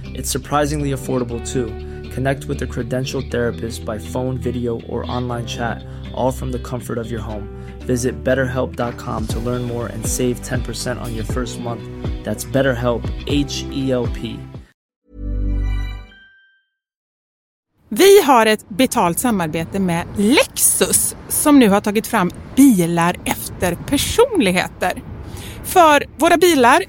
It's 0.13 0.29
surprisingly 0.29 0.91
affordable 0.91 1.39
too. 1.53 1.67
Connect 2.13 2.45
with 2.45 2.61
a 2.61 2.67
credentialed 2.67 3.31
therapist 3.31 3.85
by 3.85 3.97
phone, 3.97 4.37
video, 4.37 4.81
or 4.81 5.09
online 5.11 5.45
chat, 5.45 5.83
all 6.13 6.31
from 6.31 6.51
the 6.51 6.59
comfort 6.59 6.97
of 6.97 7.11
your 7.11 7.21
home. 7.21 7.47
Visit 7.87 8.23
betterhelp.com 8.23 9.27
to 9.27 9.39
learn 9.39 9.63
more 9.63 9.87
and 9.87 10.05
save 10.05 10.41
10% 10.41 11.01
on 11.01 11.15
your 11.15 11.25
first 11.25 11.59
month. 11.59 11.81
That's 12.23 12.45
BetterHelp, 12.45 13.03
H 13.27 13.65
E 13.71 13.91
L 13.91 14.07
P. 14.07 14.39
Vi 17.93 18.21
har 18.21 18.45
ett 18.45 18.69
betalt 18.69 19.19
samarbete 19.19 19.79
med 19.79 20.05
Lexus 20.17 21.15
som 21.29 21.59
nu 21.59 21.69
har 21.69 21.81
tagit 21.81 22.07
fram 22.07 22.31
bilar 22.55 23.15
efter 23.25 23.75
personligheter. 23.75 25.03
För 25.63 26.03
våra 26.17 26.37
bilar 26.37 26.83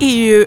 är 0.00 0.16
ju 0.16 0.46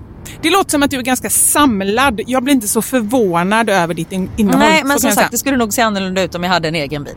Det 0.41 0.49
låter 0.49 0.69
som 0.71 0.83
att 0.83 0.91
du 0.91 0.97
är 0.97 1.01
ganska 1.01 1.29
samlad. 1.29 2.21
Jag 2.27 2.43
blir 2.43 2.53
inte 2.53 2.67
så 2.67 2.81
förvånad 2.81 3.69
över 3.69 3.93
ditt 3.93 4.11
in- 4.11 4.29
innehåll. 4.37 4.59
Nej 4.59 4.83
men 4.85 4.99
som 4.99 5.11
sagt 5.11 5.31
det 5.31 5.37
skulle 5.37 5.57
nog 5.57 5.73
se 5.73 5.81
annorlunda 5.81 6.21
ut 6.23 6.35
om 6.35 6.43
jag 6.43 6.49
hade 6.51 6.67
en 6.67 6.75
egen 6.75 7.03
bil. 7.03 7.15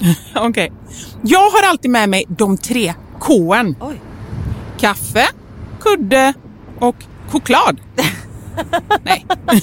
Okej. 0.34 0.72
Jag 1.22 1.50
har 1.50 1.68
alltid 1.70 1.90
med 1.90 2.08
mig 2.08 2.24
de 2.28 2.56
tre. 2.58 2.94
Oj. 3.80 4.00
Kaffe, 4.80 5.26
kudde 5.80 6.32
och 6.78 6.96
choklad. 7.28 7.80
Nej. 9.04 9.26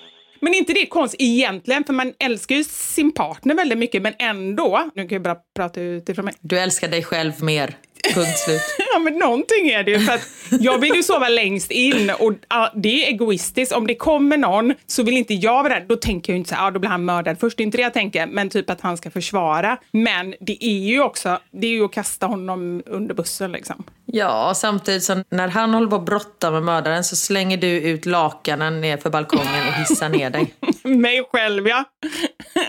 Men 0.41 0.53
inte 0.53 0.73
det 0.73 0.85
konstigt 0.85 1.21
egentligen, 1.21 1.83
för 1.83 1.93
man 1.93 2.13
älskar 2.19 2.55
ju 2.55 2.63
sin 2.63 3.11
partner 3.11 3.55
väldigt 3.55 3.77
mycket, 3.77 4.01
men 4.01 4.13
ändå, 4.19 4.89
nu 4.95 5.07
kan 5.07 5.15
jag 5.15 5.21
bara 5.21 5.37
prata 5.55 5.81
utifrån 5.81 6.25
mig. 6.25 6.33
Du 6.41 6.59
älskar 6.59 6.87
dig 6.87 7.03
själv 7.03 7.43
mer. 7.43 7.75
Punkt 8.13 8.37
slut. 8.37 8.61
ja, 8.93 8.99
men 8.99 9.17
någonting 9.17 9.69
är 9.69 9.83
det 9.83 9.91
ju. 9.91 9.99
För 9.99 10.13
att 10.13 10.27
jag 10.49 10.77
vill 10.77 10.95
ju 10.95 11.03
sova 11.03 11.29
längst 11.29 11.71
in 11.71 12.11
och 12.19 12.33
det 12.75 13.03
är 13.03 13.07
egoistiskt. 13.07 13.73
Om 13.73 13.87
det 13.87 13.95
kommer 13.95 14.37
någon 14.37 14.73
så 14.87 15.03
vill 15.03 15.17
inte 15.17 15.33
jag 15.33 15.63
vara 15.63 15.73
där. 15.73 15.85
Då 15.87 15.95
tänker 15.95 16.33
jag 16.33 16.37
inte 16.37 16.49
så 16.49 16.55
här, 16.55 16.67
ah, 16.67 16.71
då 16.71 16.79
blir 16.79 16.89
han 16.89 17.05
mördad 17.05 17.39
först. 17.39 17.57
Det 17.57 17.63
är 17.63 17.65
inte 17.65 17.77
det 17.77 17.81
jag 17.81 17.93
tänker, 17.93 18.27
men 18.27 18.49
typ 18.49 18.69
att 18.69 18.81
han 18.81 18.97
ska 18.97 19.11
försvara. 19.11 19.77
Men 19.91 20.35
det 20.39 20.65
är 20.65 20.79
ju 20.79 21.01
också, 21.01 21.39
det 21.51 21.67
är 21.67 21.71
ju 21.71 21.85
att 21.85 21.93
kasta 21.93 22.25
honom 22.25 22.83
under 22.85 23.15
bussen 23.15 23.51
liksom. 23.51 23.83
Ja, 24.13 24.53
samtidigt 24.55 25.03
som 25.03 25.23
när 25.29 25.47
han 25.47 25.73
håller 25.73 25.87
på 25.87 25.95
att 25.95 26.05
brotta 26.05 26.51
med 26.51 26.63
mördaren 26.63 27.03
så 27.03 27.15
slänger 27.15 27.57
du 27.57 27.67
ut 27.67 28.05
lakanen 28.05 28.81
ner 28.81 28.97
för 28.97 29.09
balkongen 29.09 29.67
och 29.67 29.73
hissar 29.73 30.09
ner 30.09 30.29
dig. 30.29 30.53
Mig 30.83 31.23
själv 31.31 31.67
ja. 31.67 31.83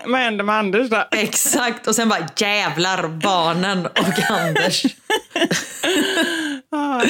Vad 0.07 0.21
händer 0.21 0.45
med 0.45 0.55
Anders 0.55 0.91
då? 0.91 1.05
Exakt, 1.11 1.87
och 1.87 1.95
sen 1.95 2.09
bara 2.09 2.29
jävlar 2.37 3.09
barnen 3.09 3.87
och 3.87 4.31
Anders. 4.31 4.85
ah, 6.71 7.03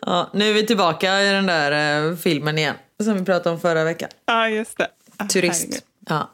ja, 0.00 0.30
nu 0.32 0.50
är 0.50 0.54
vi 0.54 0.66
tillbaka 0.66 1.22
i 1.22 1.30
den 1.32 1.46
där 1.46 2.08
eh, 2.10 2.16
filmen 2.16 2.58
igen 2.58 2.74
som 3.04 3.18
vi 3.18 3.24
pratade 3.24 3.54
om 3.54 3.60
förra 3.60 3.84
veckan. 3.84 4.08
Ja, 4.26 4.34
ah, 4.34 4.48
just 4.48 4.78
det. 4.78 4.88
Ah, 5.16 5.24
Turist. 5.26 5.84
Ja. 6.08 6.30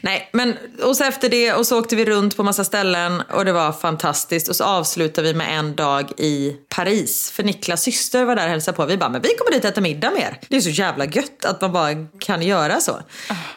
Nej, 0.00 0.30
men 0.32 0.54
och 0.82 0.96
så 0.96 1.04
efter 1.04 1.28
det 1.28 1.52
och 1.52 1.66
så 1.66 1.78
åkte 1.78 1.96
vi 1.96 2.04
runt 2.04 2.36
på 2.36 2.42
massa 2.42 2.64
ställen 2.64 3.22
och 3.32 3.44
det 3.44 3.52
var 3.52 3.72
fantastiskt. 3.72 4.48
Och 4.48 4.56
så 4.56 4.64
avslutade 4.64 5.28
vi 5.28 5.34
med 5.34 5.58
en 5.58 5.76
dag 5.76 6.12
i 6.16 6.56
Paris. 6.68 7.30
För 7.30 7.42
Niklas 7.42 7.82
syster 7.82 8.24
var 8.24 8.36
där 8.36 8.44
och 8.44 8.50
hälsade 8.50 8.76
på. 8.76 8.86
Vi 8.86 8.96
bara, 8.96 9.10
men 9.10 9.22
vi 9.22 9.28
kommer 9.28 9.52
dit 9.52 9.64
och 9.64 9.70
äter 9.70 9.82
middag 9.82 10.10
mer. 10.10 10.40
Det 10.48 10.56
är 10.56 10.60
så 10.60 10.70
jävla 10.70 11.04
gött 11.04 11.44
att 11.44 11.60
man 11.60 11.72
bara 11.72 12.06
kan 12.18 12.42
göra 12.42 12.80
så. 12.80 13.00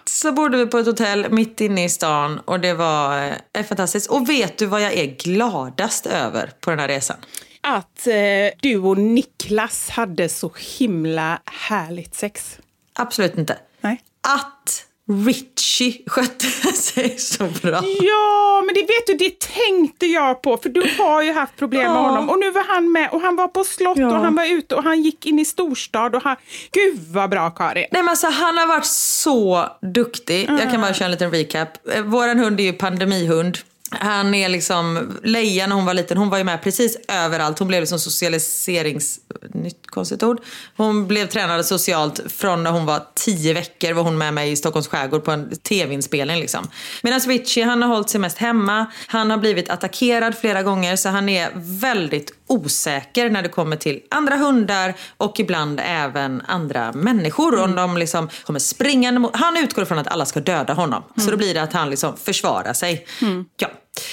Så 0.05 0.31
bodde 0.31 0.57
vi 0.57 0.65
på 0.65 0.77
ett 0.77 0.85
hotell 0.85 1.31
mitt 1.31 1.61
inne 1.61 1.85
i 1.85 1.89
stan 1.89 2.39
och 2.39 2.59
det 2.59 2.73
var 2.73 3.37
eh, 3.53 3.65
fantastiskt. 3.65 4.09
Och 4.09 4.29
vet 4.29 4.57
du 4.57 4.65
vad 4.65 4.81
jag 4.81 4.93
är 4.93 5.05
gladast 5.05 6.05
över 6.05 6.51
på 6.59 6.69
den 6.69 6.79
här 6.79 6.87
resan? 6.87 7.17
Att 7.61 8.07
eh, 8.07 8.13
du 8.61 8.77
och 8.77 8.97
Niklas 8.97 9.89
hade 9.89 10.29
så 10.29 10.51
himla 10.77 11.41
härligt 11.45 12.15
sex. 12.15 12.57
Absolut 12.93 13.37
inte. 13.37 13.57
Nej. 13.81 14.01
Att 14.21 14.85
Richie 15.09 15.93
skötte 16.07 16.45
sig 16.75 17.19
så 17.19 17.43
bra. 17.43 17.83
Ja, 17.99 18.63
men 18.65 18.75
det 18.75 18.81
vet 18.81 19.07
du, 19.07 19.13
det 19.13 19.39
tänkte 19.39 20.05
jag 20.05 20.41
på. 20.41 20.57
För 20.57 20.69
du 20.69 20.83
har 20.97 21.21
ju 21.21 21.33
haft 21.33 21.55
problem 21.55 21.81
ja. 21.81 21.93
med 21.93 22.01
honom. 22.01 22.29
Och 22.29 22.39
nu 22.39 22.51
var 22.51 22.63
han 22.63 22.91
med 22.91 23.09
och 23.11 23.21
han 23.21 23.35
var 23.35 23.47
på 23.47 23.63
slott 23.63 23.97
ja. 23.97 24.07
och 24.07 24.23
han 24.23 24.35
var 24.35 24.45
ute 24.45 24.75
och 24.75 24.83
han 24.83 25.01
gick 25.01 25.25
in 25.25 25.39
i 25.39 25.45
storstad. 25.45 26.15
Och 26.15 26.23
han... 26.23 26.35
Gud 26.71 26.99
vad 27.13 27.29
bra 27.29 27.49
Karin! 27.49 27.85
Nej 27.91 28.01
men 28.01 28.09
alltså 28.09 28.27
han 28.27 28.57
har 28.57 28.67
varit 28.67 28.85
så 28.85 29.69
duktig. 29.81 30.43
Mm. 30.43 30.61
Jag 30.61 30.71
kan 30.71 30.81
bara 30.81 30.93
köra 30.93 31.05
en 31.05 31.11
liten 31.11 31.31
recap. 31.31 31.69
Våran 32.05 32.39
hund 32.39 32.59
är 32.59 32.63
ju 32.63 32.73
pandemihund. 32.73 33.57
Han 33.91 34.33
är 34.33 34.49
liksom, 34.49 35.17
Leia 35.23 35.67
när 35.67 35.75
hon 35.75 35.85
var 35.85 35.93
liten, 35.93 36.17
hon 36.17 36.29
var 36.29 36.37
ju 36.37 36.43
med 36.43 36.63
precis 36.63 36.97
överallt. 37.07 37.59
Hon 37.59 37.67
blev 37.67 37.81
liksom 37.81 37.99
socialiserings... 37.99 39.19
Nytt 39.53 39.87
konstigt 39.87 40.23
ord. 40.23 40.41
Hon 40.77 41.07
blev 41.07 41.27
tränad 41.27 41.65
socialt 41.65 42.21
från 42.27 42.63
när 42.63 42.71
hon 42.71 42.85
var 42.85 43.03
tio 43.15 43.53
veckor 43.53 43.93
var 43.93 44.03
hon 44.03 44.17
med 44.17 44.33
mig 44.33 44.51
i 44.51 44.55
Stockholms 44.55 44.87
skärgård 44.87 45.23
på 45.23 45.31
en 45.31 45.55
tv-inspelning 45.55 46.39
liksom. 46.39 46.67
Medan 47.03 47.19
Richie 47.19 47.65
han 47.65 47.81
har 47.81 47.89
hållit 47.89 48.09
sig 48.09 48.21
mest 48.21 48.37
hemma. 48.37 48.85
Han 49.07 49.31
har 49.31 49.37
blivit 49.37 49.69
attackerad 49.69 50.37
flera 50.37 50.63
gånger 50.63 50.95
så 50.95 51.09
han 51.09 51.29
är 51.29 51.51
väldigt 51.55 52.33
osäker 52.47 53.29
när 53.29 53.41
det 53.41 53.49
kommer 53.49 53.75
till 53.75 54.01
andra 54.11 54.35
hundar 54.35 54.93
och 55.17 55.39
ibland 55.39 55.81
även 55.83 56.41
andra 56.47 56.91
människor. 56.93 57.53
Mm. 57.53 57.63
Om 57.69 57.75
de 57.75 57.97
liksom 57.97 58.29
kommer 58.43 58.59
springande 58.59 59.19
mot... 59.19 59.35
Han 59.35 59.57
utgår 59.57 59.85
från 59.85 59.99
att 59.99 60.07
alla 60.07 60.25
ska 60.25 60.39
döda 60.39 60.73
honom. 60.73 61.03
Mm. 61.17 61.25
Så 61.25 61.31
då 61.31 61.37
blir 61.37 61.53
det 61.53 61.61
att 61.61 61.73
han 61.73 61.89
liksom 61.89 62.17
försvarar 62.17 62.73
sig. 62.73 63.05
Mm. 63.21 63.45
Ja. 63.57 63.69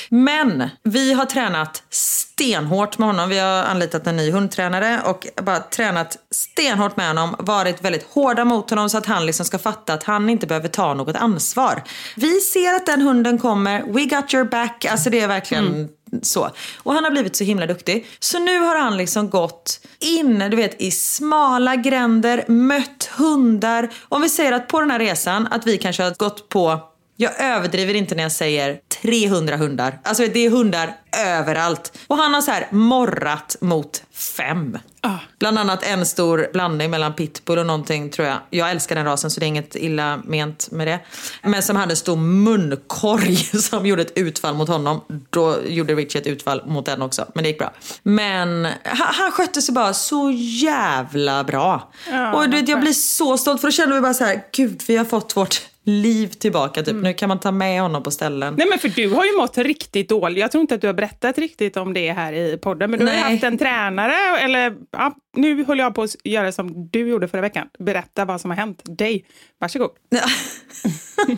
Men 0.09 0.69
vi 0.83 1.13
har 1.13 1.25
tränat 1.25 1.83
stenhårt 1.91 2.99
med 2.99 3.09
honom. 3.09 3.29
Vi 3.29 3.39
har 3.39 3.63
anlitat 3.63 4.07
en 4.07 4.17
ny 4.17 4.31
hundtränare 4.31 5.01
och 5.05 5.27
bara 5.43 5.61
tränat 5.61 6.19
stenhårt 6.31 6.97
med 6.97 7.09
honom. 7.09 7.37
Varit 7.39 7.85
väldigt 7.85 8.07
hårda 8.11 8.45
mot 8.45 8.71
honom 8.71 8.91
så 8.91 8.99
att 8.99 9.07
han 9.07 9.27
liksom 9.27 9.47
ska 9.47 9.59
fatta 9.59 9.93
att 9.93 10.03
han 10.05 10.31
inte 10.31 10.47
behöver 10.47 10.69
ta 10.69 10.95
något 10.95 11.17
ansvar. 11.17 11.83
Vi 12.17 12.41
ser 12.41 12.75
att 12.75 12.87
den 12.87 13.01
hunden 13.01 13.39
kommer. 13.39 13.83
We 13.83 14.05
got 14.05 14.35
your 14.35 14.45
back. 14.45 14.85
Alltså 14.85 15.11
det 15.11 15.21
är 15.21 15.29
verkligen 15.29 15.67
mm 15.67 15.89
så. 16.23 16.51
Och 16.77 16.93
han 16.93 17.05
har 17.05 17.11
blivit 17.11 17.37
så 17.37 17.45
himla 17.45 17.67
duktig. 17.67 18.07
Så 18.19 18.39
nu 18.39 18.59
har 18.59 18.79
han 18.79 18.97
liksom 18.97 19.31
gått 19.31 19.81
in 19.99 20.39
du 20.39 20.57
vet, 20.57 20.83
i 20.83 20.91
smala 20.91 21.77
gränder, 21.77 22.45
mött 22.49 23.11
hundar. 23.19 23.89
Om 24.09 24.23
vi 24.23 24.29
säger 24.29 24.53
att 24.53 24.69
på 24.69 24.81
den 24.81 24.91
här 24.91 24.99
resan 24.99 25.49
att 25.51 25.67
vi 25.67 25.79
kanske 25.79 26.03
har 26.03 26.11
gått 26.11 26.49
på 26.49 26.81
jag 27.17 27.41
överdriver 27.41 27.95
inte 27.95 28.15
när 28.15 28.23
jag 28.23 28.33
säger 28.33 28.81
300 29.03 29.57
hundar. 29.57 29.99
Alltså 30.03 30.27
det 30.27 30.47
är 30.47 30.51
hundar 30.51 30.97
överallt. 31.27 31.99
Och 32.07 32.17
han 32.17 32.35
har 32.35 32.41
så 32.41 32.51
här 32.51 32.69
morrat 32.71 33.57
mot 33.61 34.03
fem. 34.13 34.79
Ah. 35.01 35.19
Bland 35.39 35.59
annat 35.59 35.83
en 35.83 36.07
stor 36.07 36.49
blandning 36.53 36.91
mellan 36.91 37.15
pitbull 37.15 37.59
och 37.59 37.67
någonting 37.67 38.11
tror 38.11 38.29
jag. 38.29 38.39
Jag 38.51 38.71
älskar 38.71 38.95
den 38.97 39.05
rasen 39.05 39.31
så 39.31 39.41
det 39.41 39.47
är 39.47 39.49
inget 39.49 39.77
illa 39.77 40.17
ment 40.25 40.71
med 40.71 40.87
det. 40.87 41.01
Men 41.43 41.63
som 41.63 41.77
hade 41.77 41.93
en 41.93 41.97
stor 41.97 42.17
munkorg 42.17 43.37
som 43.63 43.87
gjorde 43.87 44.03
ett 44.03 44.19
utfall 44.19 44.55
mot 44.55 44.69
honom. 44.69 45.01
Då 45.31 45.57
gjorde 45.67 45.95
Richie 45.95 46.21
ett 46.21 46.27
utfall 46.27 46.63
mot 46.67 46.87
den 46.87 47.03
också. 47.03 47.27
Men 47.35 47.45
det 47.45 47.49
gick 47.49 47.59
bra. 47.59 47.73
Men 48.03 48.65
han, 48.65 49.15
han 49.15 49.33
skötte 49.33 49.63
sig 49.63 49.75
bara 49.75 49.95
så 49.95 50.31
jävla 50.37 51.45
bra. 51.45 51.93
Ah, 52.13 52.33
och 52.33 52.51
du 52.51 52.57
vet, 52.57 52.69
jag 52.69 52.81
blir 52.81 52.93
så 52.93 53.39
stolt 53.39 53.61
för 53.61 53.69
då 53.69 53.73
känner 53.73 53.95
vi 53.95 54.01
bara 54.01 54.15
så 54.15 54.25
här, 54.25 54.43
gud 54.53 54.83
vi 54.87 54.97
har 54.97 55.05
fått 55.05 55.37
vårt 55.37 55.61
liv 55.87 56.29
tillbaka. 56.29 56.81
Typ. 56.83 56.89
Mm. 56.89 57.03
Nu 57.03 57.15
kan 57.15 57.29
man 57.29 57.41
ta 57.41 57.51
med 57.51 57.83
honom 57.83 58.03
på 58.03 58.11
ställen. 58.11 58.55
Nej 58.59 58.67
men 58.69 58.79
för 58.79 58.89
du 58.89 59.09
har 59.09 59.25
ju 59.25 59.37
mått 59.37 59.59
riktigt 59.59 60.09
dåligt. 60.09 60.39
Jag 60.39 60.53
tror 60.53 60.61
inte 60.61 60.75
att 60.75 60.81
du 60.81 60.87
har 60.87 60.95
berättat 60.95 61.39
riktigt 61.39 61.77
om 61.77 61.95
det 61.95 62.13
här 62.13 62.33
i 62.33 62.59
podden. 62.59 62.91
Men 62.91 62.99
du 62.99 63.05
Nej. 63.05 63.21
har 63.21 63.31
haft 63.31 63.45
en 63.45 63.59
tränare, 63.59 64.39
eller 64.39 64.77
ja, 64.91 65.15
nu 65.37 65.65
håller 65.65 65.85
jag 65.85 65.95
på 65.95 66.03
att 66.03 66.17
göra 66.25 66.53
som 66.53 66.89
du 66.89 67.09
gjorde 67.09 67.29
förra 67.29 67.41
veckan. 67.41 67.69
Berätta 67.79 68.25
vad 68.25 68.41
som 68.41 68.51
har 68.51 68.57
hänt 68.57 68.83
dig. 68.85 69.25
Varsågod. 69.61 69.91
Ja. 70.09 70.21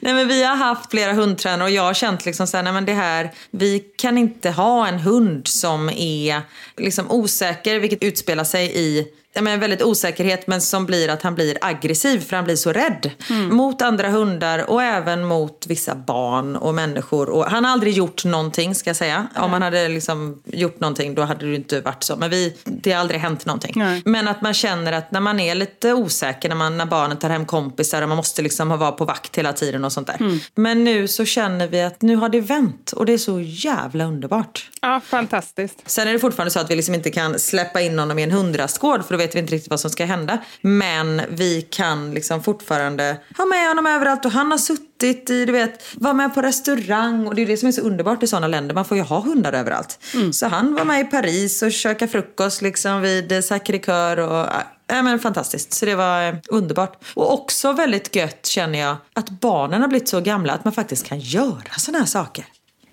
Nej, 0.00 0.14
men 0.14 0.28
vi 0.28 0.44
har 0.44 0.56
haft 0.56 0.90
flera 0.90 1.12
hundtränare 1.12 1.64
och 1.64 1.70
jag 1.70 1.82
har 1.82 1.94
känt 1.94 2.26
liksom 2.26 2.46
så 2.46 2.56
här, 2.56 2.64
nej, 2.64 2.72
men 2.72 2.84
det 2.84 2.92
här, 2.92 3.30
vi 3.50 3.78
kan 3.78 4.18
inte 4.18 4.50
ha 4.50 4.88
en 4.88 4.98
hund 4.98 5.48
som 5.48 5.88
är 5.96 6.42
liksom 6.76 7.10
osäker, 7.10 7.78
vilket 7.80 8.02
utspelar 8.02 8.44
sig 8.44 8.72
i 8.74 9.06
men 9.42 9.60
väldigt 9.60 9.82
osäkerhet 9.82 10.46
men 10.46 10.60
som 10.60 10.86
blir 10.86 11.08
att 11.08 11.22
han 11.22 11.34
blir 11.34 11.58
aggressiv 11.60 12.20
för 12.20 12.36
han 12.36 12.44
blir 12.44 12.56
så 12.56 12.72
rädd. 12.72 13.10
Mm. 13.30 13.56
Mot 13.56 13.82
andra 13.82 14.08
hundar 14.10 14.70
och 14.70 14.82
även 14.82 15.24
mot 15.24 15.66
vissa 15.66 15.94
barn 15.94 16.56
och 16.56 16.74
människor. 16.74 17.28
Och 17.28 17.44
han 17.44 17.64
har 17.64 17.72
aldrig 17.72 17.94
gjort 17.94 18.24
någonting 18.24 18.74
ska 18.74 18.90
jag 18.90 18.96
säga. 18.96 19.26
Mm. 19.30 19.44
Om 19.44 19.52
han 19.52 19.62
hade 19.62 19.88
liksom 19.88 20.42
gjort 20.44 20.80
någonting 20.80 21.14
då 21.14 21.22
hade 21.22 21.46
det 21.46 21.54
inte 21.54 21.80
varit 21.80 22.02
så. 22.02 22.16
Men 22.16 22.30
vi, 22.30 22.56
det 22.64 22.92
har 22.92 23.00
aldrig 23.00 23.20
hänt 23.20 23.46
någonting. 23.46 23.80
Mm. 23.80 24.02
Men 24.04 24.28
att 24.28 24.42
man 24.42 24.54
känner 24.54 24.92
att 24.92 25.12
när 25.12 25.20
man 25.20 25.40
är 25.40 25.54
lite 25.54 25.92
osäker, 25.92 26.48
när, 26.48 26.56
man, 26.56 26.78
när 26.78 26.86
barnen 26.86 27.16
tar 27.16 27.30
hem 27.30 27.46
kompisar 27.46 28.02
och 28.02 28.08
man 28.08 28.16
måste 28.16 28.42
liksom 28.42 28.68
vara 28.68 28.92
på 28.92 29.04
vakt 29.04 29.38
hela 29.38 29.52
tiden 29.52 29.84
och 29.84 29.92
sånt 29.92 30.06
där. 30.06 30.16
Mm. 30.20 30.38
Men 30.54 30.84
nu 30.84 31.08
så 31.08 31.24
känner 31.24 31.66
vi 31.66 31.82
att 31.82 32.02
nu 32.02 32.16
har 32.16 32.28
det 32.28 32.40
vänt 32.40 32.92
och 32.92 33.06
det 33.06 33.12
är 33.12 33.18
så 33.18 33.40
jävla 33.40 34.04
underbart. 34.04 34.70
Ja, 34.80 35.00
fantastiskt. 35.04 35.82
Sen 35.86 36.08
är 36.08 36.12
det 36.12 36.18
fortfarande 36.18 36.50
så 36.50 36.60
att 36.60 36.70
vi 36.70 36.76
liksom 36.76 36.94
inte 36.94 37.10
kan 37.10 37.38
släppa 37.38 37.80
in 37.80 37.98
honom 37.98 38.18
i 38.18 38.22
en 38.22 38.30
hundrastgård 38.30 39.04
för 39.04 39.14
då 39.14 39.18
vet 39.26 39.34
vi 39.34 39.38
inte 39.38 39.54
riktigt 39.54 39.70
vad 39.70 39.80
som 39.80 39.90
ska 39.90 40.04
hända. 40.04 40.38
Men 40.60 41.22
vi 41.28 41.62
kan 41.62 42.14
liksom 42.14 42.42
fortfarande 42.42 43.16
ha 43.36 43.46
med 43.46 43.68
honom 43.68 43.86
överallt 43.86 44.24
och 44.24 44.30
han 44.30 44.50
har 44.50 44.58
suttit 44.58 45.30
i, 45.30 45.44
du 45.44 45.52
vet, 45.52 45.82
var 45.94 46.14
med 46.14 46.34
på 46.34 46.42
restaurang 46.42 47.26
och 47.26 47.34
det 47.34 47.42
är 47.42 47.46
det 47.46 47.56
som 47.56 47.68
är 47.68 47.72
så 47.72 47.80
underbart 47.80 48.22
i 48.22 48.26
sådana 48.26 48.48
länder. 48.48 48.74
Man 48.74 48.84
får 48.84 48.96
ju 48.96 49.02
ha 49.02 49.20
hundar 49.20 49.52
överallt. 49.52 49.98
Mm. 50.14 50.32
Så 50.32 50.46
han 50.46 50.74
var 50.74 50.84
med 50.84 51.00
i 51.00 51.04
Paris 51.04 51.62
och 51.62 51.72
käkade 51.72 52.12
frukost 52.12 52.62
liksom 52.62 53.00
vid 53.00 53.32
Sacré-Cœur 53.32 54.18
och 54.18 54.46
Ja, 54.88 55.02
men 55.02 55.18
fantastiskt. 55.18 55.72
Så 55.72 55.86
det 55.86 55.94
var 55.94 56.28
eh, 56.28 56.34
underbart. 56.48 57.04
Och 57.14 57.32
också 57.32 57.72
väldigt 57.72 58.16
gött 58.16 58.46
känner 58.46 58.78
jag 58.78 58.96
att 59.14 59.30
barnen 59.30 59.80
har 59.80 59.88
blivit 59.88 60.08
så 60.08 60.20
gamla 60.20 60.52
att 60.52 60.64
man 60.64 60.72
faktiskt 60.72 61.06
kan 61.06 61.18
göra 61.18 61.72
sådana 61.78 61.98
här 61.98 62.06
saker. 62.06 62.44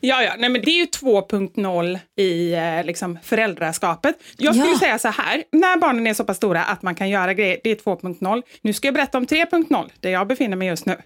Ja, 0.06 0.24
ja. 0.24 0.34
Nej, 0.38 0.50
men 0.50 0.62
det 0.62 0.72
är 0.72 0.78
ju 0.78 0.86
2.0 0.86 2.00
i 2.18 2.54
eh, 2.54 2.86
liksom, 2.86 3.20
föräldraskapet. 3.24 4.16
Jag 4.38 4.56
skulle 4.56 4.72
ja. 4.72 4.80
säga 4.80 5.00
så 5.00 5.08
här, 5.08 5.44
när 5.52 5.78
barnen 5.78 6.08
är 6.08 6.14
så 6.14 6.24
pass 6.24 6.38
stora 6.38 6.64
att 6.64 6.82
man 6.82 6.96
kan 6.96 7.10
göra 7.10 7.34
grejer, 7.34 7.60
det 7.64 7.72
är 7.72 7.76
2.0. 7.76 8.44
Nu 8.62 8.74
ska 8.74 8.88
jag 8.88 8.96
berätta 8.96 9.18
om 9.18 9.26
3.0, 9.26 9.90
där 10.00 10.10
jag 10.10 10.28
befinner 10.28 10.58
mig 10.58 10.68
just 10.68 10.86
nu. 10.86 10.98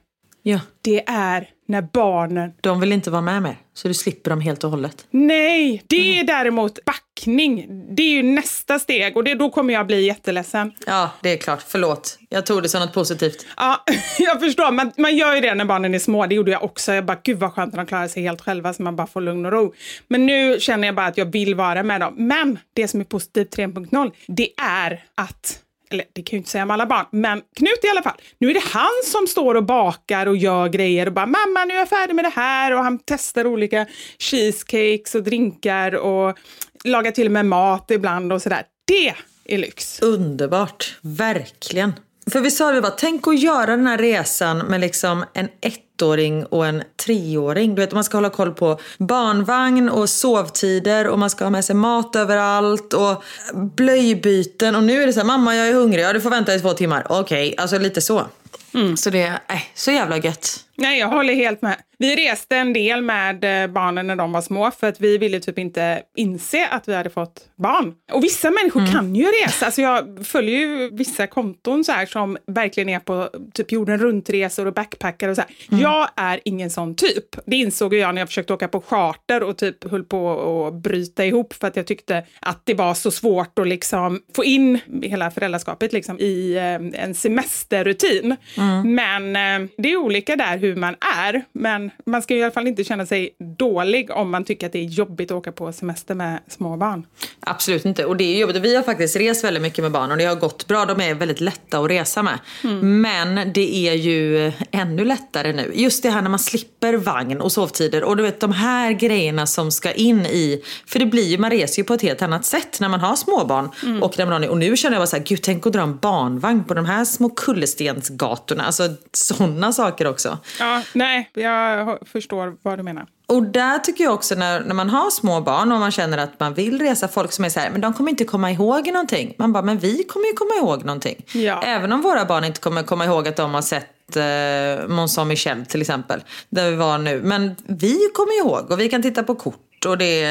Ja. 0.43 0.59
Det 0.81 1.03
är 1.07 1.49
när 1.67 1.81
barnen... 1.81 2.51
De 2.61 2.79
vill 2.79 2.91
inte 2.91 3.11
vara 3.11 3.21
med 3.21 3.43
mer, 3.43 3.57
så 3.73 3.87
du 3.87 3.93
slipper 3.93 4.29
dem 4.29 4.41
helt 4.41 4.63
och 4.63 4.69
hållet. 4.69 5.07
Nej, 5.11 5.83
det 5.87 6.19
är 6.19 6.23
däremot 6.23 6.85
backning. 6.85 7.67
Det 7.95 8.03
är 8.03 8.09
ju 8.09 8.23
nästa 8.23 8.79
steg 8.79 9.17
och 9.17 9.23
det, 9.23 9.35
då 9.35 9.49
kommer 9.49 9.73
jag 9.73 9.87
bli 9.87 10.05
jätteledsen. 10.05 10.71
Ja, 10.85 11.11
det 11.21 11.33
är 11.33 11.37
klart. 11.37 11.63
Förlåt. 11.67 12.19
Jag 12.29 12.45
tog 12.45 12.63
det 12.63 12.69
som 12.69 12.81
något 12.81 12.93
positivt. 12.93 13.45
Ja, 13.57 13.83
jag 14.19 14.39
förstår. 14.39 14.71
Man, 14.71 14.91
man 14.97 15.17
gör 15.17 15.35
ju 15.35 15.41
det 15.41 15.55
när 15.55 15.65
barnen 15.65 15.95
är 15.95 15.99
små. 15.99 16.25
Det 16.25 16.35
gjorde 16.35 16.51
jag 16.51 16.63
också. 16.63 16.93
Jag 16.93 17.05
bara, 17.05 17.19
gud 17.23 17.37
vad 17.37 17.53
skönt 17.53 17.73
att 17.73 17.79
de 17.79 17.85
klarar 17.85 18.07
sig 18.07 18.23
helt 18.23 18.41
själva 18.41 18.73
så 18.73 18.83
man 18.83 18.95
bara 18.95 19.07
får 19.07 19.21
lugn 19.21 19.45
och 19.45 19.51
ro. 19.51 19.73
Men 20.07 20.25
nu 20.25 20.59
känner 20.59 20.87
jag 20.87 20.95
bara 20.95 21.05
att 21.05 21.17
jag 21.17 21.25
vill 21.25 21.55
vara 21.55 21.83
med 21.83 22.01
dem. 22.01 22.13
Men 22.17 22.59
det 22.73 22.87
som 22.87 22.99
är 22.99 23.05
positivt 23.05 23.57
3.0, 23.57 24.11
det 24.27 24.49
är 24.61 25.03
att 25.15 25.63
eller 25.89 26.05
det 26.13 26.21
kan 26.21 26.25
jag 26.25 26.31
ju 26.31 26.37
inte 26.37 26.49
säga 26.49 26.63
om 26.63 26.71
alla 26.71 26.85
barn, 26.85 27.05
men 27.11 27.41
Knut 27.55 27.79
i 27.83 27.89
alla 27.89 28.01
fall. 28.01 28.17
Nu 28.37 28.49
är 28.49 28.53
det 28.53 28.63
han 28.63 29.03
som 29.03 29.27
står 29.27 29.55
och 29.55 29.63
bakar 29.63 30.25
och 30.25 30.37
gör 30.37 30.69
grejer 30.69 31.05
och 31.05 31.13
bara 31.13 31.25
mamma 31.25 31.65
nu 31.65 31.73
är 31.73 31.77
jag 31.77 31.89
färdig 31.89 32.15
med 32.15 32.25
det 32.25 32.33
här 32.35 32.73
och 32.73 32.83
han 32.83 32.99
testar 33.05 33.47
olika 33.47 33.85
cheesecakes 34.19 35.15
och 35.15 35.23
drinkar 35.23 35.95
och 35.95 36.37
lagar 36.83 37.11
till 37.11 37.25
och 37.25 37.31
med 37.31 37.45
mat 37.45 37.91
ibland 37.91 38.33
och 38.33 38.41
sådär. 38.41 38.63
Det 38.87 39.13
är 39.45 39.57
lyx. 39.57 40.01
Underbart. 40.01 40.97
Verkligen. 41.01 41.93
För 42.31 42.41
vi 42.41 42.51
sa 42.51 42.71
det 42.71 42.81
bara, 42.81 42.91
tänk 42.91 43.27
att 43.27 43.39
göra 43.39 43.65
den 43.65 43.87
här 43.87 43.97
resan 43.97 44.57
med 44.57 44.81
liksom 44.81 45.25
en 45.33 45.49
ettåring 45.61 46.45
och 46.45 46.65
en 46.65 46.83
treåring. 47.05 47.75
Du 47.75 47.81
vet, 47.81 47.91
man 47.91 48.03
ska 48.03 48.17
hålla 48.17 48.29
koll 48.29 48.51
på 48.51 48.79
barnvagn 48.97 49.89
och 49.89 50.09
sovtider 50.09 51.07
och 51.07 51.19
man 51.19 51.29
ska 51.29 51.45
ha 51.45 51.49
med 51.49 51.65
sig 51.65 51.75
mat 51.75 52.15
överallt 52.15 52.93
och 52.93 53.23
blöjbyten. 53.53 54.75
Och 54.75 54.83
nu 54.83 55.03
är 55.03 55.07
det 55.07 55.13
så 55.13 55.19
här, 55.19 55.27
mamma 55.27 55.55
jag 55.55 55.67
är 55.67 55.73
hungrig, 55.73 56.03
ja 56.03 56.13
du 56.13 56.21
får 56.21 56.29
vänta 56.29 56.55
i 56.55 56.59
två 56.59 56.73
timmar. 56.73 57.05
Okej, 57.09 57.47
okay, 57.47 57.55
alltså 57.57 57.77
lite 57.79 58.01
så. 58.01 58.25
Mm, 58.73 58.97
så 58.97 59.09
det 59.09 59.21
är 59.21 59.39
äh, 59.47 59.61
så 59.73 59.91
jävla 59.91 60.17
gött. 60.17 60.66
Nej, 60.77 60.99
jag 60.99 61.07
håller 61.07 61.33
helt 61.33 61.61
med. 61.61 61.77
Vi 61.99 62.15
reste 62.15 62.57
en 62.57 62.73
del 62.73 63.01
med 63.01 63.63
eh, 63.63 63.67
barnen 63.67 64.07
när 64.07 64.15
de 64.15 64.31
var 64.31 64.41
små 64.41 64.71
för 64.71 64.87
att 64.87 65.01
vi 65.01 65.17
ville 65.17 65.39
typ 65.39 65.59
inte 65.59 66.01
inse 66.15 66.67
att 66.67 66.87
vi 66.87 66.95
hade 66.95 67.09
fått 67.09 67.49
barn. 67.55 67.93
Och 68.11 68.23
vissa 68.23 68.51
människor 68.51 68.79
mm. 68.79 68.91
kan 68.91 69.15
ju 69.15 69.25
resa. 69.25 69.65
Alltså 69.65 69.81
jag 69.81 70.25
följer 70.27 70.59
ju 70.59 70.89
vissa 70.89 71.27
konton 71.27 71.83
så 71.83 71.91
här 71.91 72.05
som 72.05 72.37
verkligen 72.47 72.89
är 72.89 72.99
på 72.99 73.29
typ 73.53 73.71
jorden 73.71 73.97
runt-resor 73.97 74.65
och 74.65 74.73
backpackar 74.73 75.29
och 75.29 75.35
så 75.35 75.41
mm. 75.71 75.81
Jag 75.81 76.09
är 76.15 76.39
ingen 76.45 76.69
sån 76.69 76.95
typ. 76.95 77.25
Det 77.45 77.55
insåg 77.55 77.93
jag 77.93 78.15
när 78.15 78.21
jag 78.21 78.29
försökte 78.29 78.53
åka 78.53 78.67
på 78.67 78.81
charter 78.81 79.43
och 79.43 79.57
typ 79.57 79.91
höll 79.91 80.03
på 80.03 80.67
att 80.67 80.73
bryta 80.73 81.25
ihop 81.25 81.53
för 81.53 81.67
att 81.67 81.75
jag 81.75 81.87
tyckte 81.87 82.23
att 82.39 82.61
det 82.63 82.73
var 82.73 82.93
så 82.93 83.11
svårt 83.11 83.59
att 83.59 83.67
liksom 83.67 84.21
få 84.35 84.43
in 84.43 84.79
hela 85.01 85.31
föräldraskapet 85.31 85.93
liksom 85.93 86.19
i 86.19 86.55
eh, 86.55 87.03
en 87.03 87.15
semesterrutin. 87.15 88.35
Mm. 88.57 88.95
Men 88.95 89.35
eh, 89.35 89.69
det 89.77 89.91
är 89.91 89.97
olika 89.97 90.35
där 90.35 90.57
hur 90.67 90.75
man 90.75 90.95
är. 91.17 91.45
Men 91.53 91.91
man 92.05 92.21
ska 92.21 92.35
i 92.35 92.43
alla 92.43 92.51
fall 92.51 92.67
inte 92.67 92.83
känna 92.83 93.05
sig 93.05 93.29
dålig 93.57 94.11
om 94.11 94.31
man 94.31 94.45
tycker 94.45 94.67
att 94.67 94.73
det 94.73 94.79
är 94.79 94.83
jobbigt 94.83 95.31
att 95.31 95.37
åka 95.37 95.51
på 95.51 95.73
semester 95.73 96.15
med 96.15 96.39
små 96.47 96.77
barn. 96.77 97.05
Absolut 97.39 97.85
inte. 97.85 98.05
Och 98.05 98.17
det 98.17 98.23
är 98.23 98.39
jobbigt. 98.39 98.55
Vi 98.55 98.75
har 98.75 98.83
faktiskt 98.83 99.15
rest 99.15 99.43
väldigt 99.43 99.63
mycket 99.63 99.83
med 99.83 99.91
barn 99.91 100.11
och 100.11 100.17
det 100.17 100.25
har 100.25 100.35
gått 100.35 100.67
bra. 100.67 100.85
De 100.85 101.01
är 101.01 101.13
väldigt 101.13 101.41
lätta 101.41 101.79
att 101.79 101.89
resa 101.89 102.23
med. 102.23 102.39
Mm. 102.63 103.01
Men 103.01 103.53
det 103.53 103.89
är 103.89 103.93
ju 103.93 104.51
ännu 104.71 105.05
lättare 105.05 105.53
nu. 105.53 105.71
Just 105.75 106.03
det 106.03 106.09
här 106.09 106.21
när 106.21 106.29
man 106.29 106.39
slipper 106.39 106.93
vagn 106.93 107.41
och 107.41 107.51
sovtider 107.51 108.03
och 108.03 108.17
du 108.17 108.23
vet 108.23 108.39
de 108.39 108.51
här 108.51 108.91
grejerna 108.91 109.47
som 109.47 109.71
ska 109.71 109.91
in 109.91 110.25
i... 110.25 110.63
För 110.85 110.99
det 110.99 111.05
blir 111.05 111.27
ju, 111.27 111.37
man 111.37 111.51
reser 111.51 111.81
ju 111.81 111.83
på 111.83 111.93
ett 111.93 112.01
helt 112.01 112.21
annat 112.21 112.45
sätt 112.45 112.79
när 112.79 112.89
man 112.89 112.99
har 112.99 113.15
småbarn. 113.15 113.69
Mm. 113.83 114.03
Och, 114.03 114.17
när 114.17 114.25
man 114.25 114.43
har, 114.43 114.49
och 114.49 114.57
nu 114.57 114.77
känner 114.77 114.95
jag 114.95 115.01
bara 115.01 115.07
så 115.07 115.15
här, 115.15 115.23
gud 115.23 115.41
tänk 115.41 115.67
att 115.67 115.73
dra 115.73 115.81
en 115.81 115.97
barnvagn 115.97 116.63
på 116.63 116.73
de 116.73 116.85
här 116.85 117.05
små 117.05 117.29
kullerstensgatorna. 117.29 118.63
Alltså 118.63 118.89
sådana 119.13 119.73
saker 119.73 120.07
också. 120.07 120.37
Ja, 120.59 120.81
nej, 120.93 121.29
jag 121.33 121.97
förstår 122.05 122.57
vad 122.61 122.79
du 122.79 122.83
menar. 122.83 123.05
Och 123.27 123.43
där 123.43 123.79
tycker 123.79 124.03
jag 124.03 124.13
också 124.13 124.35
när, 124.35 124.59
när 124.59 124.73
man 124.75 124.89
har 124.89 125.09
små 125.09 125.41
barn 125.41 125.71
och 125.71 125.79
man 125.79 125.91
känner 125.91 126.17
att 126.17 126.39
man 126.39 126.53
vill 126.53 126.81
resa, 126.81 127.07
folk 127.07 127.31
som 127.31 127.45
är 127.45 127.49
så 127.49 127.59
här, 127.59 127.69
men 127.69 127.81
de 127.81 127.93
kommer 127.93 128.09
inte 128.09 128.23
komma 128.23 128.51
ihåg 128.51 128.87
någonting. 128.87 129.35
Man 129.37 129.53
bara, 129.53 129.63
men 129.63 129.77
vi 129.77 130.03
kommer 130.03 130.25
ju 130.27 130.33
komma 130.33 130.53
ihåg 130.55 130.85
någonting. 130.85 131.25
Ja. 131.33 131.61
Även 131.63 131.91
om 131.91 132.01
våra 132.01 132.25
barn 132.25 132.43
inte 132.43 132.59
kommer 132.59 132.83
komma 132.83 133.05
ihåg 133.05 133.27
att 133.27 133.35
de 133.35 133.53
har 133.53 133.61
sett 133.61 134.15
eh, 134.15 134.87
Mont 134.87 135.11
Saint-Michel 135.11 135.65
till 135.65 135.81
exempel, 135.81 136.23
där 136.49 136.69
vi 136.69 136.75
var 136.75 136.97
nu. 136.97 137.21
Men 137.23 137.55
vi 137.67 137.97
kommer 138.13 138.39
ihåg 138.39 138.71
och 138.71 138.79
vi 138.79 138.89
kan 138.89 139.01
titta 139.01 139.23
på 139.23 139.35
kort 139.35 139.85
och 139.87 139.97
det, 139.97 140.21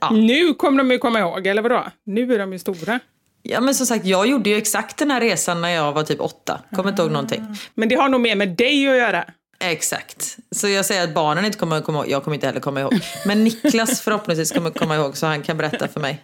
ja. 0.00 0.10
Nu 0.10 0.54
kommer 0.54 0.78
de 0.78 0.90
ju 0.90 0.98
komma 0.98 1.18
ihåg, 1.20 1.46
eller 1.46 1.62
vadå? 1.62 1.84
Nu 2.06 2.34
är 2.34 2.38
de 2.38 2.52
ju 2.52 2.58
stora. 2.58 3.00
Ja 3.42 3.60
men 3.60 3.74
som 3.74 3.86
sagt, 3.86 4.04
jag 4.04 4.26
gjorde 4.26 4.50
ju 4.50 4.56
exakt 4.56 4.96
den 4.98 5.10
här 5.10 5.20
resan 5.20 5.60
när 5.60 5.68
jag 5.68 5.92
var 5.92 6.02
typ 6.02 6.20
åtta. 6.20 6.60
Kommer 6.76 6.90
inte 6.90 7.02
ihåg 7.02 7.10
någonting. 7.10 7.46
Men 7.74 7.88
det 7.88 7.94
har 7.94 8.08
nog 8.08 8.20
mer 8.20 8.36
med 8.36 8.48
dig 8.48 8.88
att 8.88 8.96
göra. 8.96 9.24
Exakt. 9.58 10.36
Så 10.50 10.68
jag 10.68 10.86
säger 10.86 11.04
att 11.04 11.14
barnen 11.14 11.44
inte 11.44 11.58
kommer 11.58 11.76
att 11.76 11.84
komma 11.84 11.98
ihåg. 11.98 12.10
Jag 12.10 12.24
kommer 12.24 12.34
inte 12.34 12.46
heller 12.46 12.60
komma 12.60 12.80
ihåg. 12.80 12.94
Men 13.26 13.44
Niklas 13.44 14.00
förhoppningsvis 14.00 14.52
kommer 14.52 14.70
att 14.70 14.78
komma 14.78 14.96
ihåg 14.96 15.16
så 15.16 15.26
han 15.26 15.42
kan 15.42 15.56
berätta 15.56 15.88
för 15.88 16.00
mig. 16.00 16.22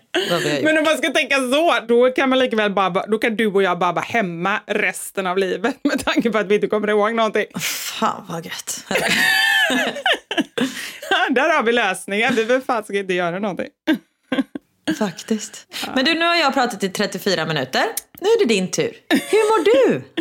Men 0.63 0.79
om 0.79 0.85
man 0.85 0.99
ska 0.99 1.13
tänka 1.13 1.37
så, 1.37 1.79
då 1.89 2.11
kan 2.11 2.29
man 2.29 2.39
lika 2.39 2.57
väl 2.57 2.73
bara, 2.73 3.07
då 3.07 3.19
kan 3.19 3.37
du 3.37 3.47
och 3.47 3.63
jag 3.63 3.79
bara 3.79 3.93
vara 3.93 4.05
hemma 4.05 4.61
resten 4.67 5.27
av 5.27 5.39
livet 5.39 5.77
med 5.85 6.05
tanke 6.05 6.31
på 6.31 6.39
att 6.39 6.47
vi 6.47 6.55
inte 6.55 6.67
kommer 6.67 6.89
ihåg 6.91 7.15
någonting. 7.15 7.47
Fan 7.61 8.27
vad 8.29 8.47
gött. 8.47 8.85
Där 11.31 11.57
har 11.57 11.63
vi 11.63 11.73
lösningen. 11.73 12.35
Vi 12.35 12.45
behöver 12.45 12.65
fan 12.67 12.85
inte 12.97 13.15
göra 13.15 13.39
någonting. 13.39 13.69
Faktiskt. 14.99 15.67
Men 15.95 16.05
du, 16.05 16.15
nu 16.15 16.25
har 16.25 16.37
jag 16.37 16.55
pratat 16.55 16.83
i 16.83 16.89
34 16.89 17.47
minuter. 17.47 17.85
Nu 18.21 18.29
är 18.29 18.39
det 18.39 18.55
din 18.55 18.71
tur. 18.71 18.93
Hur 19.09 19.51
mår 19.51 19.65
du? 19.65 20.03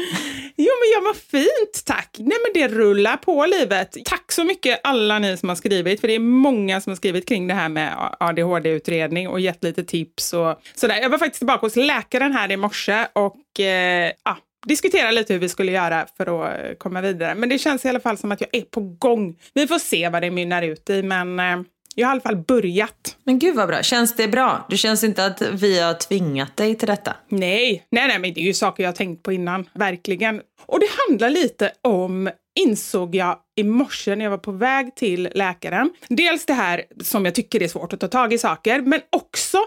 Jo, 0.55 0.71
men 0.81 0.91
jag 0.93 1.03
mår 1.03 1.13
fint, 1.13 1.85
tack. 1.85 2.15
Nej, 2.17 2.37
men 2.43 2.61
det 2.61 2.75
rullar 2.75 3.17
på 3.17 3.45
livet. 3.45 3.97
Tack 4.05 4.31
så 4.31 4.43
mycket 4.43 4.79
alla 4.83 5.19
ni 5.19 5.37
som 5.37 5.49
har 5.49 5.55
skrivit, 5.55 6.01
för 6.01 6.07
det 6.07 6.15
är 6.15 6.19
många 6.19 6.81
som 6.81 6.91
har 6.91 6.95
skrivit 6.95 7.27
kring 7.27 7.47
det 7.47 7.53
här 7.53 7.69
med 7.69 8.15
ADHD-utredning 8.19 9.27
och 9.27 9.39
gett 9.39 9.63
lite 9.63 9.83
tips 9.83 10.33
och 10.33 10.61
sådär. 10.75 11.01
Jag 11.01 11.09
var 11.09 11.17
faktiskt 11.17 11.39
tillbaka 11.39 11.65
hos 11.65 11.75
läkaren 11.75 12.33
här 12.33 12.51
i 12.51 12.57
morse 12.57 13.07
och 13.13 13.59
eh, 13.59 14.11
ja, 14.23 14.37
diskutera 14.65 15.11
lite 15.11 15.33
hur 15.33 15.39
vi 15.39 15.49
skulle 15.49 15.71
göra 15.71 16.07
för 16.17 16.45
att 16.45 16.79
komma 16.79 17.01
vidare. 17.01 17.35
Men 17.35 17.49
det 17.49 17.57
känns 17.57 17.85
i 17.85 17.89
alla 17.89 17.99
fall 17.99 18.17
som 18.17 18.31
att 18.31 18.41
jag 18.41 18.49
är 18.51 18.61
på 18.61 18.79
gång. 18.81 19.35
Vi 19.53 19.67
får 19.67 19.79
se 19.79 20.09
vad 20.09 20.21
det 20.21 20.31
mynnar 20.31 20.61
ut 20.61 20.89
i, 20.89 21.03
men 21.03 21.39
eh, 21.39 21.61
jag 21.95 22.07
har 22.07 22.11
i 22.11 22.15
alla 22.15 22.21
fall 22.21 22.37
börjat. 22.37 23.17
Men 23.23 23.39
gud 23.39 23.55
vad 23.55 23.67
bra. 23.67 23.83
Känns 23.83 24.15
det 24.15 24.27
bra? 24.27 24.65
Det 24.69 24.77
känns 24.77 25.03
inte 25.03 25.25
att 25.25 25.41
vi 25.41 25.79
har 25.79 25.93
tvingat 25.93 26.57
dig 26.57 26.75
till 26.75 26.87
detta? 26.87 27.15
Nej, 27.29 27.85
nej, 27.91 28.07
nej, 28.07 28.19
men 28.19 28.33
det 28.33 28.41
är 28.41 28.45
ju 28.45 28.53
saker 28.53 28.83
jag 28.83 28.87
har 28.87 28.95
tänkt 28.95 29.23
på 29.23 29.31
innan. 29.31 29.69
Verkligen. 29.73 30.41
Och 30.65 30.79
det 30.79 30.87
handlar 31.07 31.29
lite 31.29 31.71
om, 31.81 32.29
insåg 32.59 33.15
jag 33.15 33.37
i 33.55 33.63
morse 33.63 34.15
när 34.15 34.25
jag 34.25 34.31
var 34.31 34.37
på 34.37 34.51
väg 34.51 34.95
till 34.95 35.29
läkaren. 35.35 35.91
Dels 36.07 36.45
det 36.45 36.53
här 36.53 36.83
som 37.03 37.25
jag 37.25 37.35
tycker 37.35 37.63
är 37.63 37.67
svårt 37.67 37.93
att 37.93 37.99
ta 37.99 38.07
tag 38.07 38.33
i 38.33 38.37
saker, 38.37 38.81
men 38.81 39.01
också 39.09 39.57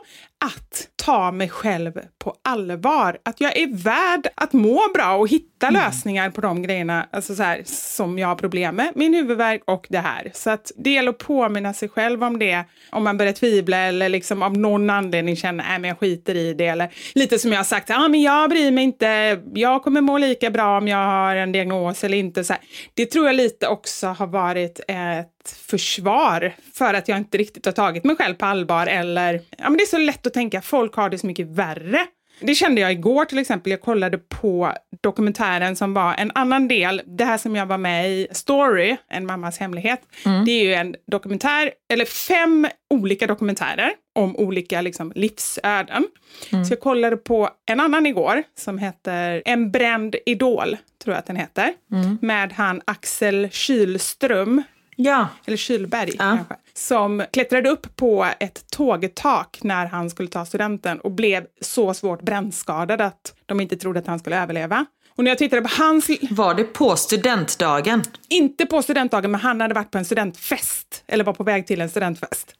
att 0.45 0.89
ta 0.97 1.33
mig 1.33 1.49
själv 1.49 1.93
på 2.25 2.35
allvar. 2.45 3.19
Att 3.23 3.41
jag 3.41 3.57
är 3.57 3.67
värd 3.85 4.29
att 4.35 4.53
må 4.53 4.81
bra 4.95 5.15
och 5.17 5.29
hitta 5.29 5.67
mm. 5.67 5.83
lösningar 5.83 6.31
på 6.31 6.41
de 6.41 6.63
grejerna 6.63 7.09
alltså 7.13 7.35
så 7.35 7.43
här, 7.43 7.63
som 7.65 8.19
jag 8.19 8.29
har 8.29 8.35
problem 8.35 8.77
med. 8.77 8.93
Min 8.95 9.15
huvudvärk 9.15 9.63
och 9.67 9.87
det 9.91 9.99
här. 9.99 10.31
Så 10.35 10.51
att 10.51 10.73
det 10.77 10.91
gäller 10.91 11.11
att 11.11 11.19
påminna 11.19 11.75
sig 11.75 11.89
själv 11.89 12.25
om 12.25 12.39
det 12.39 12.65
om 12.91 13.05
man 13.05 13.17
börjar 13.17 13.33
tvivla 13.33 13.77
eller 13.77 14.09
liksom 14.09 14.43
av 14.43 14.59
någon 14.59 14.91
anledning 14.91 15.37
känner 15.37 15.77
att 15.77 15.87
jag 15.87 15.99
skiter 15.99 16.35
i 16.35 16.55
det. 16.55 16.67
Eller 16.67 16.93
lite 17.15 17.39
som 17.39 17.53
jag 17.53 17.59
har 17.59 17.65
sagt, 17.65 17.91
ah, 17.91 18.09
men 18.09 18.23
jag 18.23 18.51
bryr 18.51 18.71
mig 18.71 18.85
inte, 18.85 19.41
jag 19.55 19.83
kommer 19.83 20.01
må 20.01 20.19
lika 20.19 20.51
bra 20.51 20.81
om 20.85 20.89
jag 20.89 21.07
har 21.07 21.37
en 21.37 21.53
diagnos 21.53 22.05
eller 22.05 22.19
inte. 22.19 22.45
Så 22.45 22.53
här. 22.53 22.63
Det 22.95 23.07
tror 23.07 23.27
jag 23.27 23.37
lite 23.37 23.69
också 23.69 24.07
har 24.07 24.27
varit 24.27 24.81
ett 24.89 25.57
försvar 25.69 26.55
för 26.75 26.95
att 26.95 27.09
jag 27.09 27.19
inte 27.19 27.39
riktigt 27.39 27.67
har 27.67 27.73
tagit 27.73 28.05
mig 28.05 28.17
själv 28.17 28.35
på 28.35 28.47
allvar 28.47 28.87
eller, 28.87 29.41
ja 29.59 29.71
men 29.71 29.77
det 29.77 29.85
är 29.85 29.87
så 29.87 29.99
lätt 29.99 30.27
att 30.27 30.35
tänka, 30.35 30.63
folk 30.63 30.95
har 30.95 31.11
det 31.11 31.19
så 31.19 31.27
mycket 31.27 31.47
värre. 31.47 32.07
Det 32.41 32.55
kände 32.55 32.81
jag 32.81 32.93
igår 32.93 33.25
till 33.25 33.39
exempel. 33.39 33.71
Jag 33.71 33.81
kollade 33.81 34.19
på 34.19 34.73
dokumentären 35.03 35.77
som 35.77 35.95
var 35.95 36.15
en 36.15 36.33
annan 36.35 36.69
del. 36.69 37.03
Det 37.07 37.25
här 37.25 37.39
som 37.39 37.57
jag 37.57 37.67
var 37.67 37.79
med 37.79 38.11
i, 38.11 38.27
Story, 38.33 38.97
En 39.09 39.27
mammas 39.27 39.59
hemlighet. 39.59 40.01
Mm. 40.27 40.45
Det 40.45 40.51
är 40.51 40.65
ju 40.65 40.75
en 40.75 40.97
dokumentär, 41.07 41.71
eller 41.93 42.05
fem 42.05 42.69
olika 42.91 43.27
dokumentärer 43.27 43.91
om 44.15 44.37
olika 44.37 44.81
liksom, 44.81 45.13
livsöden. 45.15 46.07
Mm. 46.53 46.65
Så 46.65 46.73
jag 46.73 46.81
kollade 46.81 47.17
på 47.17 47.51
en 47.67 47.81
annan 47.81 48.07
igår 48.07 48.43
som 48.59 48.79
heter 48.79 49.43
En 49.45 49.71
bränd 49.71 50.17
idol, 50.27 50.77
tror 51.05 51.15
jag 51.15 51.19
att 51.19 51.27
den 51.27 51.37
heter. 51.37 51.73
Mm. 51.93 52.19
Med 52.23 52.53
han 52.53 52.81
Axel 52.85 53.49
Kylström 53.51 54.63
Ja. 54.97 55.29
Eller 55.45 55.57
Kylberg 55.57 56.11
ja. 56.11 56.17
kanske. 56.19 56.55
Som 56.73 57.25
klättrade 57.33 57.69
upp 57.69 57.97
på 57.97 58.27
ett 58.41 58.71
tågtak 58.71 59.59
när 59.63 59.87
han 59.87 60.11
skulle 60.11 60.29
ta 60.29 60.45
studenten 60.45 61.01
och 61.01 61.11
blev 61.11 61.47
så 61.61 61.95
svårt 61.95 62.23
brännskadad 62.23 63.01
att 63.01 63.35
de 63.47 63.61
inte 63.61 63.77
trodde 63.77 63.99
att 63.99 64.07
han 64.07 64.19
skulle 64.19 64.43
överleva. 64.43 64.87
Och 65.17 65.25
när 65.25 65.31
jag 65.31 65.39
tittade 65.39 65.63
på 65.63 65.69
hans, 65.69 66.11
Var 66.31 66.55
det 66.55 66.65
på 66.65 66.97
studentdagen? 66.97 68.03
inte 68.29 68.67
på 68.67 68.83
studentdagen, 68.83 69.31
men 69.31 69.41
han 69.41 69.61
hade 69.61 69.75
varit 69.75 69.91
på 69.91 69.99
en 69.99 70.05
studentfest. 70.05 71.05
Eller 71.07 71.25
var 71.25 71.33
på 71.33 71.45
väg 71.45 71.67
till 71.67 71.81
en 71.81 71.89
studentfest. 71.91 72.55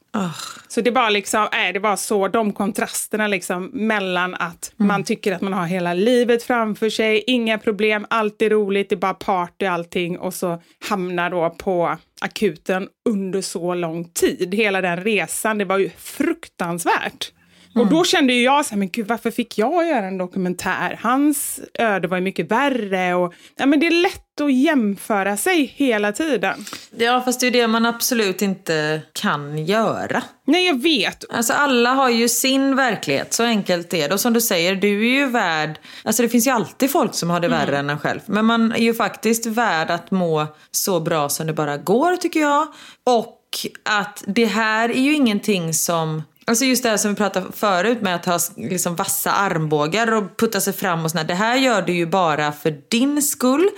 Så 0.67 0.81
det 0.81 0.91
var 0.91 1.09
liksom, 1.09 1.43
äh, 1.43 1.73
det 1.73 1.79
var 1.79 1.95
så, 1.95 2.27
de 2.27 2.53
kontrasterna 2.53 3.27
liksom 3.27 3.65
mellan 3.73 4.35
att 4.35 4.71
man 4.75 5.03
tycker 5.03 5.33
att 5.35 5.41
man 5.41 5.53
har 5.53 5.65
hela 5.65 5.93
livet 5.93 6.43
framför 6.43 6.89
sig, 6.89 7.23
inga 7.27 7.57
problem, 7.57 8.05
allt 8.09 8.41
är 8.41 8.49
roligt, 8.49 8.89
det 8.89 8.95
är 8.95 8.97
bara 8.97 9.13
party 9.13 9.65
allting 9.65 10.19
och 10.19 10.33
så 10.33 10.61
hamnar 10.89 11.29
då 11.29 11.49
på 11.49 11.97
akuten 12.21 12.87
under 13.09 13.41
så 13.41 13.73
lång 13.73 14.09
tid. 14.09 14.53
Hela 14.53 14.81
den 14.81 14.97
resan, 15.03 15.57
det 15.57 15.65
var 15.65 15.77
ju 15.77 15.89
fruktansvärt. 15.97 17.31
Och 17.75 17.87
då 17.87 18.03
kände 18.03 18.33
ju 18.33 18.43
jag 18.43 18.65
så 18.65 18.69
här, 18.69 18.77
men 18.77 18.89
gud 18.89 19.07
varför 19.07 19.31
fick 19.31 19.57
jag 19.57 19.87
göra 19.87 20.05
en 20.07 20.17
dokumentär? 20.17 20.99
Hans 21.01 21.59
öde 21.73 22.07
var 22.07 22.17
ju 22.17 22.23
mycket 22.23 22.51
värre 22.51 23.13
och 23.13 23.33
ja, 23.57 23.65
men 23.65 23.79
det 23.79 23.87
är 23.87 23.91
lätt 23.91 24.41
att 24.41 24.53
jämföra 24.53 25.37
sig 25.37 25.73
hela 25.75 26.11
tiden. 26.11 26.65
Ja, 26.97 27.21
fast 27.21 27.39
det 27.39 27.47
är 27.47 27.51
det 27.51 27.67
man 27.67 27.85
absolut 27.85 28.41
inte 28.41 29.01
kan 29.13 29.65
göra. 29.65 30.23
Nej, 30.47 30.67
jag 30.67 30.81
vet. 30.81 31.23
Alltså 31.29 31.53
alla 31.53 31.89
har 31.89 32.09
ju 32.09 32.29
sin 32.29 32.75
verklighet, 32.75 33.33
så 33.33 33.43
enkelt 33.43 33.93
är 33.93 34.07
det. 34.07 34.13
Och 34.13 34.19
som 34.19 34.33
du 34.33 34.41
säger, 34.41 34.75
du 34.75 34.99
är 34.99 35.19
ju 35.19 35.25
värd... 35.25 35.79
Alltså 36.03 36.21
det 36.21 36.29
finns 36.29 36.47
ju 36.47 36.51
alltid 36.51 36.91
folk 36.91 37.15
som 37.15 37.29
har 37.29 37.39
det 37.39 37.47
värre 37.47 37.77
än 37.77 37.89
en 37.89 37.99
själv. 37.99 38.19
Men 38.25 38.45
man 38.45 38.71
är 38.71 38.83
ju 38.83 38.93
faktiskt 38.93 39.45
värd 39.45 39.91
att 39.91 40.11
må 40.11 40.47
så 40.71 40.99
bra 40.99 41.29
som 41.29 41.47
det 41.47 41.53
bara 41.53 41.77
går, 41.77 42.15
tycker 42.15 42.39
jag. 42.39 42.67
Och 43.03 43.41
att 43.83 44.23
det 44.27 44.45
här 44.45 44.89
är 44.89 45.01
ju 45.01 45.13
ingenting 45.13 45.73
som... 45.73 46.23
Alltså 46.47 46.65
just 46.65 46.83
det 46.83 46.89
här 46.89 46.97
som 46.97 47.11
vi 47.11 47.17
pratade 47.17 47.45
förut 47.55 48.01
med 48.01 48.15
att 48.15 48.25
ha 48.25 48.39
liksom 48.57 48.95
vassa 48.95 49.31
armbågar 49.31 50.13
och 50.13 50.37
putta 50.37 50.61
sig 50.61 50.73
fram 50.73 51.05
och 51.05 51.11
sådär. 51.11 51.23
Det 51.23 51.33
här 51.33 51.57
gör 51.57 51.81
du 51.81 51.93
ju 51.93 52.05
bara 52.05 52.51
för 52.51 52.75
din 52.89 53.21
skull. 53.21 53.69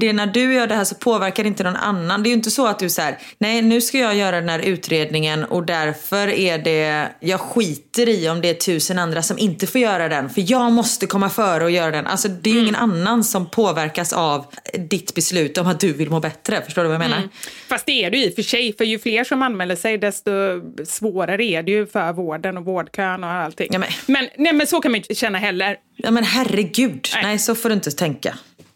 Det 0.00 0.08
är 0.08 0.12
när 0.12 0.26
du 0.26 0.54
gör 0.54 0.66
det 0.66 0.74
här 0.74 0.84
så 0.84 0.94
påverkar 0.94 1.42
det 1.42 1.48
inte 1.48 1.64
någon 1.64 1.76
annan. 1.76 2.22
Det 2.22 2.28
är 2.28 2.30
ju 2.30 2.36
inte 2.36 2.50
så 2.50 2.66
att 2.66 2.78
du 2.78 2.90
säger 2.90 3.18
nej 3.38 3.62
nu 3.62 3.80
ska 3.80 3.98
jag 3.98 4.14
göra 4.14 4.40
den 4.40 4.48
här 4.48 4.58
utredningen 4.58 5.44
och 5.44 5.66
därför 5.66 6.28
är 6.28 6.58
det, 6.58 7.08
jag 7.20 7.40
skiter 7.40 8.08
i 8.08 8.28
om 8.28 8.40
det 8.40 8.50
är 8.50 8.54
tusen 8.54 8.98
andra 8.98 9.22
som 9.22 9.38
inte 9.38 9.66
får 9.66 9.80
göra 9.80 10.08
den. 10.08 10.30
För 10.30 10.44
jag 10.50 10.72
måste 10.72 11.06
komma 11.06 11.30
före 11.30 11.64
och 11.64 11.70
göra 11.70 11.90
den. 11.90 12.06
Alltså 12.06 12.28
det 12.28 12.50
är 12.50 12.54
ju 12.54 12.60
ingen 12.60 12.74
annan 12.74 13.24
som 13.24 13.50
påverkas 13.50 14.12
av 14.12 14.46
ditt 14.90 15.14
beslut 15.14 15.58
om 15.58 15.66
att 15.66 15.80
du 15.80 15.92
vill 15.92 16.10
må 16.10 16.20
bättre. 16.20 16.62
Förstår 16.64 16.82
du 16.82 16.88
vad 16.88 16.94
jag 16.94 17.10
menar? 17.10 17.28
Fast 17.68 17.86
det 17.86 18.04
är 18.04 18.10
det 18.10 18.16
ju 18.16 18.24
i 18.24 18.30
och 18.30 18.34
för 18.34 18.42
sig, 18.42 18.76
för 18.76 18.84
ju 18.84 18.98
fler 18.98 19.24
som 19.24 19.42
anmäler 19.42 19.76
sig 19.76 19.98
desto 19.98 20.30
svårare 20.84 21.44
är 21.44 21.62
det 21.62 21.72
ju 21.72 21.86
för 21.86 22.13
vården 22.14 22.56
och 22.56 22.64
vårdkön 22.64 23.24
och 23.24 23.30
allting. 23.30 23.68
Ja, 23.70 23.78
men- 23.78 23.88
men, 24.06 24.28
nej, 24.36 24.52
men 24.52 24.66
så 24.66 24.80
kan 24.80 24.90
man 24.92 24.96
ju 24.96 25.02
inte 25.02 25.14
känna 25.14 25.38
heller. 25.38 25.76
Ja 25.96 26.10
men 26.10 26.24
herregud, 26.24 27.08
Nej. 27.14 27.22
nej. 27.24 27.38
så 27.38 27.54
får 27.54 27.68
du 27.68 27.74
inte 27.74 27.90
tänka. 27.90 28.34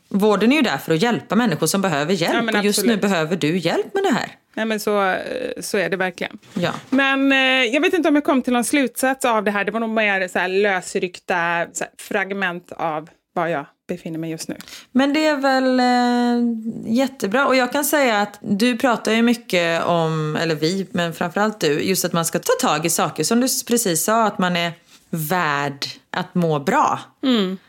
Vården 0.09 0.53
är 0.53 0.57
ju 0.57 0.63
där 0.63 0.77
för 0.79 0.95
att 0.95 1.03
hjälpa 1.03 1.37
människor 1.37 1.67
som 1.67 1.81
behöver 1.83 2.13
hjälp. 2.13 2.51
Ja, 2.53 2.59
och 2.59 2.65
just 2.65 2.85
nu 2.85 2.97
behöver 2.97 3.37
du 3.37 3.57
hjälp 3.59 3.95
med 3.95 4.03
det 4.03 4.13
här. 4.13 4.29
Nej, 4.55 4.65
men 4.67 4.81
så, 4.81 5.05
eh, 5.11 5.17
så 5.61 5.79
är 5.79 5.89
det 5.91 5.97
verkligen. 5.97 6.39
Ja. 6.55 6.71
Men 6.91 7.33
eh, 7.33 7.39
jag 7.75 7.81
vet 7.81 7.95
inte 7.95 8.09
om 8.09 8.15
jag 8.15 8.25
kom 8.25 8.43
till 8.43 8.53
någon 8.53 8.65
slutsats 8.65 9.25
av 9.25 9.45
det 9.45 9.51
här. 9.51 9.65
Det 9.65 9.73
var 9.73 9.81
nog 9.81 9.91
mer 9.91 10.29
så 10.29 10.39
här 10.39 10.49
lösryckta 10.49 11.67
så 11.73 11.85
här, 11.85 11.93
fragment 11.99 12.73
av 12.73 13.09
var 13.35 13.47
jag 13.47 13.67
befinner 13.89 14.19
mig 14.19 14.31
just 14.31 14.49
nu. 14.49 14.57
Men 14.93 15.13
det 15.13 15.27
är 15.27 15.37
väl 15.37 15.81
eh, 15.81 16.95
jättebra. 16.95 17.47
Och 17.47 17.57
jag 17.57 17.73
kan 17.73 17.85
säga 17.85 18.21
att 18.21 18.39
du 18.41 18.77
pratar 18.77 19.13
ju 19.13 19.23
mycket 19.23 19.85
om, 19.85 20.37
eller 20.37 20.55
vi, 20.55 20.87
men 20.91 21.15
framförallt 21.15 21.61
du, 21.61 21.81
just 21.81 22.05
att 22.05 22.13
man 22.13 22.25
ska 22.25 22.39
ta 22.39 22.69
tag 22.69 22.87
i 22.87 22.91
saker. 22.91 23.25
Som 23.25 23.41
du 23.41 23.47
precis 23.67 24.05
sa, 24.05 24.27
att 24.27 24.39
man 24.39 24.57
är 24.57 24.73
värd 25.11 25.87
att 26.11 26.35
må 26.35 26.59
bra. 26.59 27.01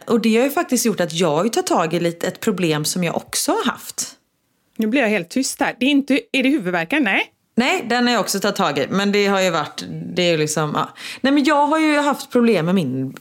Och 0.06 0.22
det 0.22 0.38
har 0.38 0.44
ju 0.44 0.52
faktiskt 0.52 0.86
gjort 0.86 1.00
att 1.00 1.14
jag 1.14 1.54
tagit 1.54 1.68
tag 1.68 1.94
i 1.94 2.00
lite 2.00 2.28
ett 2.28 2.40
problem 2.40 2.86
som 2.86 3.04
jag 3.04 3.16
också 3.16 3.52
har 3.52 3.72
haft. 3.72 4.16
Nu 4.78 4.88
blir 4.88 5.02
jag 5.02 5.10
helt 5.10 5.30
tyst 5.30 5.60
här. 5.60 5.76
Det 5.80 5.86
är, 5.86 5.90
inte, 5.90 6.20
är 6.32 6.44
det 6.44 6.50
huvudvärken? 6.50 7.04
Nej. 7.04 7.34
Nej, 7.56 7.86
den 7.90 8.08
har 8.08 8.14
jag 8.14 8.22
också 8.22 8.40
tagit 8.40 8.56
tag 8.56 8.78
i. 8.78 8.88
Men 8.90 9.12
det 9.12 9.28
har 9.28 9.42
ju 9.42 9.50
varit, 9.50 9.84
det 10.16 10.22
är 10.22 10.32
ju 10.32 10.38
liksom, 10.38 10.72
ja. 10.76 10.90
Nej 11.22 11.34
men 11.34 11.44
jag 11.44 11.68
har 11.68 11.80
ju 11.80 11.98
haft 11.98 12.32
problem 12.32 12.66
med 12.66 12.76
min 12.76 13.16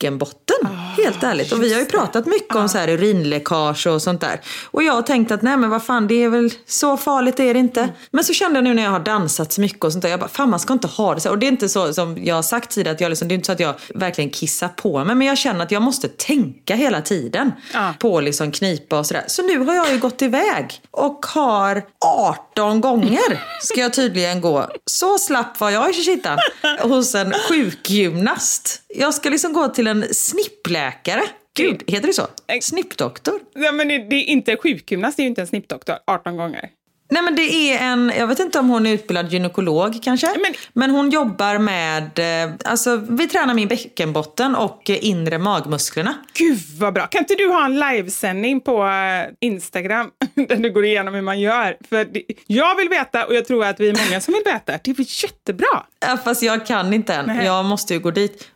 bäckenbotten. 0.00 0.56
helt 0.96 1.22
ärligt. 1.22 1.52
Och 1.52 1.62
vi 1.62 1.72
har 1.72 1.80
ju 1.80 1.86
pratat 1.86 2.26
mycket 2.26 2.56
om 2.56 2.68
så 2.68 2.78
här 2.78 2.88
urinläckage 2.88 3.86
och 3.86 4.02
sånt 4.02 4.20
där. 4.20 4.40
Och 4.70 4.82
jag 4.82 4.92
har 4.92 5.02
tänkt 5.02 5.30
att 5.32 5.42
nej 5.42 5.56
men 5.56 5.70
vad 5.70 5.82
fan, 5.84 6.06
det 6.06 6.22
är 6.24 6.28
väl 6.28 6.50
så 6.66 6.96
farligt 6.96 7.40
är 7.40 7.54
det 7.54 7.60
inte. 7.60 7.88
Men 8.10 8.24
så 8.24 8.32
kände 8.32 8.56
jag 8.56 8.64
nu 8.64 8.74
när 8.74 8.82
jag 8.82 8.90
har 8.90 9.00
dansat 9.00 9.52
så 9.52 9.60
mycket 9.60 9.84
och 9.84 9.92
sånt 9.92 10.02
där, 10.02 10.08
jag 10.10 10.20
bara, 10.20 10.28
fan 10.28 10.50
man 10.50 10.60
ska 10.60 10.72
inte 10.72 10.86
ha 10.88 11.14
det 11.14 11.20
så. 11.20 11.30
Och 11.30 11.38
det 11.38 11.46
är 11.46 11.48
inte 11.48 11.68
så 11.68 11.92
som 11.92 12.18
jag 12.24 12.34
har 12.34 12.42
sagt 12.42 12.70
tidigare, 12.70 12.94
att 12.94 13.00
jag 13.00 13.08
liksom, 13.08 13.28
det 13.28 13.32
är 13.34 13.36
inte 13.36 13.46
så 13.46 13.52
att 13.52 13.60
jag 13.60 13.74
verkligen 13.94 14.30
kissar 14.30 14.68
på 14.68 15.04
mig. 15.04 15.14
Men 15.16 15.26
jag 15.26 15.38
känner 15.38 15.62
att 15.64 15.70
jag 15.70 15.82
måste 15.82 16.08
tänka 16.08 16.74
hela 16.74 17.00
tiden 17.02 17.52
Ja. 17.72 17.94
på 17.98 18.20
liksom 18.20 18.52
knipa 18.52 18.98
och 18.98 19.06
sådär. 19.06 19.24
Så 19.26 19.42
nu 19.42 19.58
har 19.58 19.74
jag 19.74 19.90
ju 19.92 19.98
gått 19.98 20.22
iväg 20.22 20.80
och 20.90 21.26
har 21.28 21.82
18 22.04 22.80
gånger 22.80 23.44
ska 23.62 23.80
jag 23.80 23.94
tydligen 23.94 24.40
gå. 24.40 24.68
Så 24.86 25.18
slapp 25.18 25.60
var 25.60 25.70
jag 25.70 25.90
i 25.90 25.92
kittan 25.92 26.38
hos 26.82 27.14
en 27.14 27.32
sjukgymnast. 27.48 28.82
Jag 28.88 29.14
ska 29.14 29.30
liksom 29.30 29.52
gå 29.52 29.68
till 29.68 29.86
en 29.90 30.04
snippläkare. 30.14 31.22
Gud, 31.56 31.82
heter 31.86 32.06
det 32.06 32.12
så? 32.12 32.26
Snippdoktor? 32.62 33.40
Ja, 33.54 33.72
men 33.72 33.88
det, 33.88 33.98
det 33.98 34.16
är 34.16 34.24
inte 34.24 34.56
sjukgymnast, 34.56 35.16
det 35.16 35.20
är 35.20 35.24
ju 35.24 35.28
inte 35.28 35.40
en 35.40 35.46
snippdoktor 35.46 35.96
18 36.06 36.36
gånger. 36.36 36.68
Nej 37.12 37.22
men 37.22 37.36
det 37.36 37.42
är 37.42 37.78
en, 37.92 38.12
jag 38.18 38.26
vet 38.26 38.38
inte 38.40 38.58
om 38.58 38.68
hon 38.68 38.86
är 38.86 38.92
utbildad 38.92 39.32
gynekolog 39.32 39.98
kanske. 40.02 40.26
Men- 40.26 40.54
Men, 40.72 40.90
hon 40.90 41.10
jobbar 41.10 41.58
med, 41.58 42.18
eh, 42.44 42.52
alltså 42.64 42.96
vi 42.96 43.28
tränar 43.28 43.54
min 43.54 43.68
bäckenbotten 43.68 44.54
och 44.54 44.90
eh, 44.90 45.04
inre 45.04 45.38
magmusklerna. 45.38 46.14
Gud 46.34 46.58
vad 46.78 46.94
bra! 46.94 47.06
Kan 47.06 47.18
inte 47.18 47.34
du 47.34 47.48
ha 47.48 47.64
en 47.64 47.78
livesändning 47.80 48.60
på 48.60 48.84
eh, 48.86 49.32
Instagram 49.40 50.10
där 50.48 50.56
du 50.56 50.72
går 50.72 50.84
igenom 50.84 51.14
hur 51.14 51.22
man 51.22 51.40
gör? 51.40 51.76
För 51.88 52.04
det, 52.04 52.22
jag 52.46 52.76
vill 52.76 52.88
veta 52.88 53.26
och 53.26 53.34
jag 53.34 53.44
tror 53.46 53.64
att 53.64 53.80
vi 53.80 53.88
är 53.88 54.06
många 54.06 54.20
som 54.20 54.34
vill 54.34 54.42
veta. 54.44 54.78
Det 54.84 54.90
är 54.90 55.24
jättebra! 55.24 55.86
Ja, 56.06 56.16
fast 56.24 56.42
jag 56.42 56.66
kan 56.66 56.92
inte 56.92 57.14
än. 57.14 57.26
Nej. 57.26 57.46
Jag 57.46 57.64
måste 57.64 57.94
ju 57.94 58.00
gå 58.00 58.10
dit. 58.10 58.48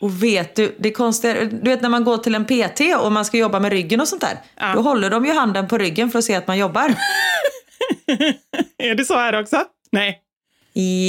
Och 0.00 0.22
vet 0.22 0.56
du, 0.56 0.76
det 0.78 0.90
konstiga, 0.90 1.44
du 1.44 1.70
vet 1.70 1.82
när 1.82 1.88
man 1.88 2.04
går 2.04 2.18
till 2.18 2.34
en 2.34 2.44
PT 2.44 2.80
och 3.00 3.12
man 3.12 3.24
ska 3.24 3.38
jobba 3.38 3.60
med 3.60 3.72
ryggen 3.72 4.00
och 4.00 4.08
sånt 4.08 4.20
där. 4.20 4.38
Ja. 4.56 4.72
Då 4.74 4.80
håller 4.80 5.10
de 5.10 5.26
ju 5.26 5.32
handen 5.32 5.68
på 5.68 5.78
ryggen 5.78 6.10
för 6.10 6.18
att 6.18 6.24
se 6.24 6.34
att 6.34 6.46
man 6.46 6.58
jobbar. 6.58 6.88
Är 8.78 8.94
det 8.94 9.04
så 9.04 9.14
här 9.14 9.40
också? 9.40 9.64
Nej. 9.90 10.20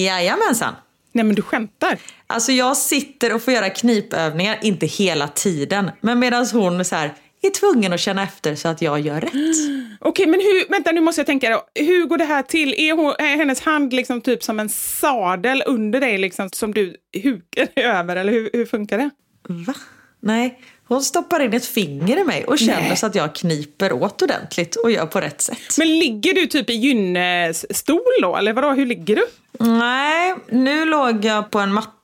Jajamensan. 0.05 0.75
Nej 1.11 1.25
men 1.25 1.35
du 1.35 1.41
skämtar. 1.41 1.97
Alltså 2.27 2.51
jag 2.51 2.77
sitter 2.77 3.35
och 3.35 3.41
får 3.41 3.53
göra 3.53 3.69
knipövningar, 3.69 4.57
inte 4.61 4.85
hela 4.85 5.27
tiden. 5.27 5.91
Men 6.01 6.19
medan 6.19 6.47
hon 6.53 6.85
så 6.85 6.95
här, 6.95 7.13
är 7.47 7.51
tvungen 7.51 7.93
att 7.93 7.99
känna 7.99 8.23
efter 8.23 8.55
så 8.55 8.67
att 8.67 8.81
jag 8.81 8.99
gör 8.99 9.21
rätt. 9.21 9.33
Okej, 9.99 10.27
men 10.27 10.39
hur, 10.39 10.69
vänta 10.69 10.91
nu 10.91 11.01
måste 11.01 11.19
jag 11.19 11.25
tänka 11.25 11.49
då. 11.49 11.63
Hur 11.75 12.05
går 12.05 12.17
det 12.17 12.25
här 12.25 12.43
till? 12.43 12.73
Är, 12.73 12.93
hon, 12.93 13.13
är 13.19 13.37
hennes 13.37 13.61
hand 13.61 13.93
liksom 13.93 14.21
typ 14.21 14.43
som 14.43 14.59
en 14.59 14.69
sadel 14.69 15.63
under 15.65 16.01
dig 16.01 16.17
liksom, 16.17 16.49
som 16.49 16.73
du 16.73 16.95
hukar 17.23 17.67
över? 17.75 18.15
Eller 18.15 18.31
hur, 18.31 18.49
hur 18.53 18.65
funkar 18.65 18.97
det? 18.97 19.09
Va? 19.47 19.73
Nej, 20.19 20.59
hon 20.87 21.01
stoppar 21.01 21.39
in 21.39 21.53
ett 21.53 21.65
finger 21.65 22.17
i 22.17 22.23
mig 22.23 22.45
och 22.45 22.59
känner 22.59 22.95
så 22.95 23.05
att 23.05 23.15
jag 23.15 23.35
kniper 23.35 23.93
åt 23.93 24.21
ordentligt 24.21 24.75
och 24.75 24.91
gör 24.91 25.05
på 25.05 25.21
rätt 25.21 25.41
sätt. 25.41 25.77
Men 25.77 25.99
ligger 25.99 26.33
du 26.33 26.47
typ 26.47 26.69
i 26.69 26.73
gynnestol 26.73 28.01
då? 28.21 28.35
Eller 28.35 28.53
vadå, 28.53 28.71
hur 28.71 28.85
ligger 28.85 29.15
du? 29.15 29.25
Nej, 29.59 30.35
nu 30.49 30.85
låg 30.85 31.25
jag 31.25 31.51
på 31.51 31.59
en 31.59 31.73
matta 31.73 32.02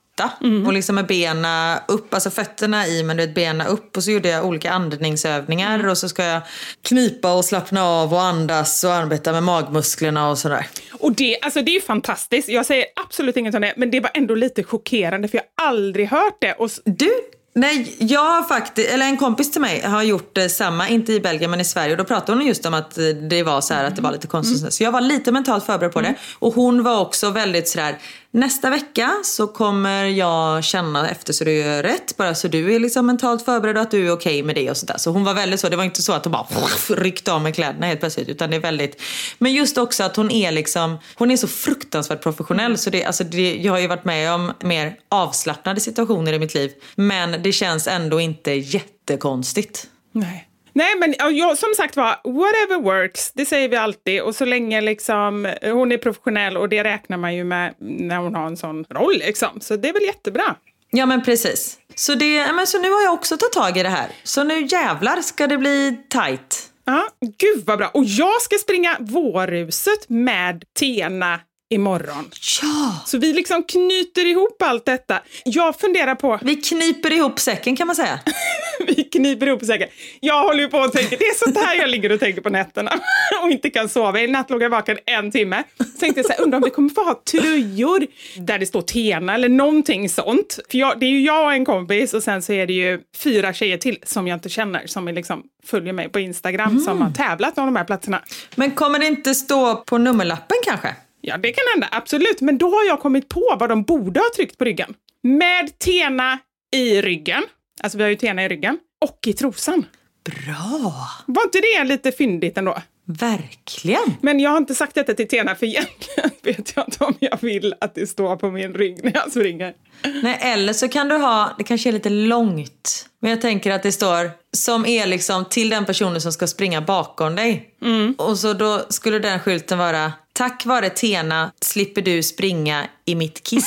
och 0.66 0.72
liksom 0.72 0.94
med 0.94 1.06
benen 1.06 1.78
upp, 1.88 2.14
alltså 2.14 2.30
fötterna 2.30 2.86
i 2.86 3.02
men 3.02 3.16
du 3.16 3.26
vet 3.26 3.34
benen 3.34 3.66
upp 3.66 3.96
och 3.96 4.04
så 4.04 4.10
gjorde 4.10 4.28
jag 4.28 4.44
olika 4.44 4.72
andningsövningar 4.72 5.86
och 5.88 5.98
så 5.98 6.08
ska 6.08 6.24
jag 6.24 6.42
knipa 6.82 7.34
och 7.34 7.44
slappna 7.44 7.84
av 7.84 8.14
och 8.14 8.22
andas 8.22 8.84
och 8.84 8.92
arbeta 8.92 9.32
med 9.32 9.42
magmusklerna 9.42 10.30
och 10.30 10.38
sådär. 10.38 10.66
Och 10.92 11.12
det, 11.12 11.38
alltså 11.42 11.62
det 11.62 11.76
är 11.76 11.80
fantastiskt. 11.80 12.48
Jag 12.48 12.66
säger 12.66 12.84
absolut 13.06 13.36
inget 13.36 13.54
om 13.54 13.60
det, 13.60 13.74
men 13.76 13.90
det 13.90 14.00
var 14.00 14.10
ändå 14.14 14.34
lite 14.34 14.64
chockerande 14.64 15.28
för 15.28 15.36
jag 15.38 15.44
har 15.56 15.68
aldrig 15.70 16.08
hört 16.08 16.36
det. 16.40 16.52
Och, 16.52 16.70
Du, 16.84 17.10
nej, 17.54 17.96
jag 17.98 18.24
har 18.24 18.42
faktiskt, 18.42 18.88
eller 18.88 19.06
en 19.06 19.16
kompis 19.16 19.52
till 19.52 19.60
mig 19.60 19.80
har 19.80 20.02
gjort 20.02 20.38
eh, 20.38 20.46
samma, 20.46 20.88
inte 20.88 21.12
i 21.12 21.20
Belgien 21.20 21.50
men 21.50 21.60
i 21.60 21.64
Sverige. 21.64 21.92
Och 21.92 21.98
då 21.98 22.04
pratade 22.04 22.38
hon 22.38 22.46
just 22.46 22.66
om 22.66 22.74
att 22.74 22.98
eh, 22.98 23.04
det 23.04 23.42
var 23.42 23.60
så 23.60 23.74
här 23.74 23.84
att 23.84 23.96
det 23.96 24.02
var 24.02 24.12
lite 24.12 24.26
konstigt. 24.26 24.72
Så 24.74 24.82
jag 24.82 24.92
var 24.92 25.00
lite 25.00 25.32
mentalt 25.32 25.66
förberedd 25.66 25.92
på 25.92 26.00
det. 26.00 26.14
Och 26.38 26.54
hon 26.54 26.82
var 26.82 27.00
också 27.00 27.30
väldigt 27.30 27.68
sådär, 27.68 27.98
nästa 28.30 28.70
vecka 28.70 29.10
så 29.24 29.46
kommer 29.46 30.04
jag 30.04 30.64
känna 30.64 31.10
efter 31.10 31.32
så 31.32 31.44
du 31.44 31.52
gör 31.52 31.82
rätt. 31.82 32.16
Bara 32.16 32.34
så 32.34 32.48
du 32.48 32.74
är 32.74 32.78
liksom 32.78 33.06
mentalt 33.06 33.44
förberedd 33.44 33.76
och 33.76 33.82
att 33.82 33.90
du 33.90 34.06
är 34.06 34.12
okej 34.12 34.42
med 34.42 34.54
det 34.54 34.70
och 34.70 34.76
sådär. 34.76 34.94
Så 34.98 35.10
hon 35.10 35.24
var 35.24 35.34
väldigt 35.34 35.60
så, 35.60 35.68
det 35.68 35.76
var 35.76 35.84
inte 35.84 36.02
så 36.02 36.12
att 36.12 36.24
hon 36.24 36.32
bara 36.32 36.46
ryckte 36.88 37.32
av 37.32 37.42
mig 37.42 37.52
kläderna 37.52 37.86
helt 37.86 38.00
plötsligt. 38.00 38.28
Utan 38.28 38.50
det 38.50 38.56
är 38.56 38.60
väldigt, 38.60 39.02
men 39.38 39.52
just 39.52 39.78
också 39.78 40.04
att 40.04 40.16
hon 40.16 40.30
är 40.30 40.52
liksom, 40.52 40.98
hon 41.14 41.30
är 41.30 41.36
så 41.36 41.48
fruktansvärt 41.48 42.22
professionell. 42.22 42.78
Så 42.78 42.90
det, 42.90 43.04
alltså 43.04 43.24
det, 43.24 43.56
jag 43.56 43.72
har 43.72 43.78
ju 43.78 43.86
varit 43.86 44.04
med 44.04 44.32
om 44.32 44.52
mer 44.60 44.96
avslappnade 45.08 45.80
situationer 45.80 46.32
i 46.32 46.38
mitt 46.38 46.54
liv. 46.54 46.70
Men 46.94 47.42
det 47.42 47.52
känns 47.52 47.86
ändå 47.86 48.20
inte 48.20 48.52
jättekonstigt. 48.52 49.86
nej. 50.12 50.49
Nej, 50.72 50.98
men 50.98 51.14
ja, 51.18 51.30
jag, 51.30 51.58
som 51.58 51.74
sagt 51.76 51.96
var, 51.96 52.16
whatever 52.24 52.82
works, 52.82 53.32
det 53.32 53.46
säger 53.46 53.68
vi 53.68 53.76
alltid. 53.76 54.22
Och 54.22 54.34
så 54.34 54.44
länge 54.44 54.80
liksom, 54.80 55.54
hon 55.62 55.92
är 55.92 55.98
professionell 55.98 56.56
och 56.56 56.68
det 56.68 56.84
räknar 56.84 57.16
man 57.16 57.34
ju 57.34 57.44
med 57.44 57.74
när 57.78 58.16
hon 58.16 58.34
har 58.34 58.46
en 58.46 58.56
sån 58.56 58.84
roll. 58.84 59.18
Liksom. 59.18 59.60
Så 59.60 59.76
det 59.76 59.88
är 59.88 59.92
väl 59.92 60.02
jättebra. 60.02 60.54
Ja 60.90 61.06
men 61.06 61.24
precis. 61.24 61.78
Så, 61.94 62.14
det, 62.14 62.52
men 62.52 62.66
så 62.66 62.78
nu 62.82 62.90
har 62.90 63.02
jag 63.02 63.14
också 63.14 63.36
tagit 63.36 63.52
tag 63.52 63.76
i 63.76 63.82
det 63.82 63.88
här. 63.88 64.08
Så 64.22 64.44
nu 64.44 64.66
jävlar 64.66 65.20
ska 65.20 65.46
det 65.46 65.58
bli 65.58 65.98
tight. 66.08 66.70
Ja, 66.84 67.08
gud 67.38 67.64
vad 67.66 67.78
bra. 67.78 67.88
Och 67.88 68.04
jag 68.04 68.42
ska 68.42 68.56
springa 68.58 68.96
vårruset 69.00 70.08
med 70.08 70.64
Tena 70.78 71.40
imorgon. 71.70 72.30
Ja! 72.62 73.02
Så 73.06 73.18
vi 73.18 73.32
liksom 73.32 73.62
knyter 73.62 74.26
ihop 74.26 74.62
allt 74.62 74.84
detta. 74.84 75.20
Jag 75.44 75.80
funderar 75.80 76.14
på... 76.14 76.38
Vi 76.42 76.56
kniper 76.56 77.12
ihop 77.12 77.38
säcken 77.38 77.76
kan 77.76 77.86
man 77.86 77.96
säga. 77.96 78.20
vi 78.86 79.04
kniper 79.04 79.46
ihop 79.46 79.64
säkert. 79.64 79.90
Jag 80.20 80.42
håller 80.42 80.60
ju 80.60 80.68
på 80.68 80.78
och 80.78 80.92
tänker, 80.92 81.16
det 81.18 81.24
är 81.24 81.44
sånt 81.44 81.56
här 81.56 81.76
jag 81.76 81.90
ligger 81.90 82.12
och 82.12 82.20
tänker 82.20 82.40
på 82.40 82.50
nätterna 82.50 82.92
och 83.42 83.50
inte 83.50 83.70
kan 83.70 83.88
sova. 83.88 84.20
I 84.20 84.26
natt 84.26 84.50
låg 84.50 84.62
jag 84.62 84.70
vaken 84.70 84.98
en 85.06 85.30
timme. 85.30 85.62
Så 85.78 85.84
tänkte 85.84 86.18
jag 86.18 86.26
så 86.26 86.32
här, 86.32 86.40
undrar 86.40 86.58
om 86.58 86.64
vi 86.64 86.70
kommer 86.70 86.88
få 86.88 87.04
ha 87.04 87.22
tröjor 87.30 88.06
där 88.36 88.58
det 88.58 88.66
står 88.66 88.82
Tena 88.82 89.34
eller 89.34 89.48
någonting 89.48 90.08
sånt. 90.08 90.58
För 90.70 90.78
jag, 90.78 91.00
det 91.00 91.06
är 91.06 91.10
ju 91.10 91.20
jag 91.20 91.44
och 91.44 91.52
en 91.52 91.64
kompis 91.64 92.14
och 92.14 92.22
sen 92.22 92.42
så 92.42 92.52
är 92.52 92.66
det 92.66 92.72
ju 92.72 93.00
fyra 93.16 93.52
tjejer 93.52 93.76
till 93.76 93.98
som 94.02 94.28
jag 94.28 94.36
inte 94.36 94.48
känner 94.48 94.86
som 94.86 95.08
är 95.08 95.12
liksom 95.12 95.42
följer 95.64 95.92
mig 95.92 96.08
på 96.08 96.20
Instagram 96.20 96.70
mm. 96.70 96.82
som 96.82 97.02
har 97.02 97.10
tävlat 97.10 97.58
om 97.58 97.66
de 97.66 97.76
här 97.76 97.84
platserna. 97.84 98.22
Men 98.54 98.70
kommer 98.70 98.98
det 98.98 99.06
inte 99.06 99.34
stå 99.34 99.76
på 99.76 99.98
nummerlappen 99.98 100.56
kanske? 100.64 100.94
Ja, 101.20 101.38
det 101.38 101.52
kan 101.52 101.64
hända, 101.74 101.88
absolut. 101.92 102.40
Men 102.40 102.58
då 102.58 102.70
har 102.70 102.84
jag 102.84 103.00
kommit 103.00 103.28
på 103.28 103.56
vad 103.60 103.68
de 103.68 103.82
borde 103.82 104.20
ha 104.20 104.26
tryckt 104.36 104.58
på 104.58 104.64
ryggen. 104.64 104.94
Med 105.22 105.78
Tena 105.78 106.38
i 106.72 107.02
ryggen, 107.02 107.42
alltså 107.82 107.98
vi 107.98 108.04
har 108.04 108.10
ju 108.10 108.16
Tena 108.16 108.44
i 108.44 108.48
ryggen, 108.48 108.78
och 109.00 109.18
i 109.26 109.32
trosan. 109.32 109.86
Bra! 110.24 111.08
Var 111.26 111.42
inte 111.42 111.60
det 111.60 111.84
lite 111.84 112.12
fyndigt 112.12 112.58
ändå? 112.58 112.78
Verkligen! 113.04 114.16
Men 114.20 114.40
jag 114.40 114.50
har 114.50 114.56
inte 114.56 114.74
sagt 114.74 114.94
detta 114.94 115.14
till 115.14 115.28
Tena 115.28 115.54
för 115.54 115.66
egentligen 115.66 116.30
vet 116.42 116.72
jag 116.76 116.84
inte 116.88 117.04
om 117.04 117.14
jag 117.18 117.38
vill 117.40 117.74
att 117.80 117.94
det 117.94 118.06
står 118.06 118.36
på 118.36 118.50
min 118.50 118.74
rygg 118.74 119.04
när 119.04 119.12
jag 119.14 119.30
springer. 119.30 119.74
Nej, 120.22 120.38
eller 120.40 120.72
så 120.72 120.88
kan 120.88 121.08
du 121.08 121.16
ha, 121.16 121.54
det 121.58 121.64
kanske 121.64 121.90
är 121.90 121.92
lite 121.92 122.10
långt, 122.10 123.08
men 123.20 123.30
jag 123.30 123.40
tänker 123.40 123.70
att 123.70 123.82
det 123.82 123.92
står 123.92 124.30
som 124.52 124.86
är 124.86 125.06
liksom 125.06 125.44
till 125.44 125.68
den 125.68 125.86
personen 125.86 126.20
som 126.20 126.32
ska 126.32 126.46
springa 126.46 126.80
bakom 126.80 127.36
dig. 127.36 127.74
Mm. 127.82 128.14
Och 128.18 128.38
så 128.38 128.52
då 128.52 128.82
skulle 128.88 129.18
den 129.18 129.40
skylten 129.40 129.78
vara 129.78 130.12
Tack 130.40 130.66
vare 130.66 130.90
Tena 130.90 131.52
slipper 131.60 132.02
du 132.02 132.22
springa 132.22 132.86
i 133.04 133.14
mitt 133.14 133.42
kiss. 133.42 133.66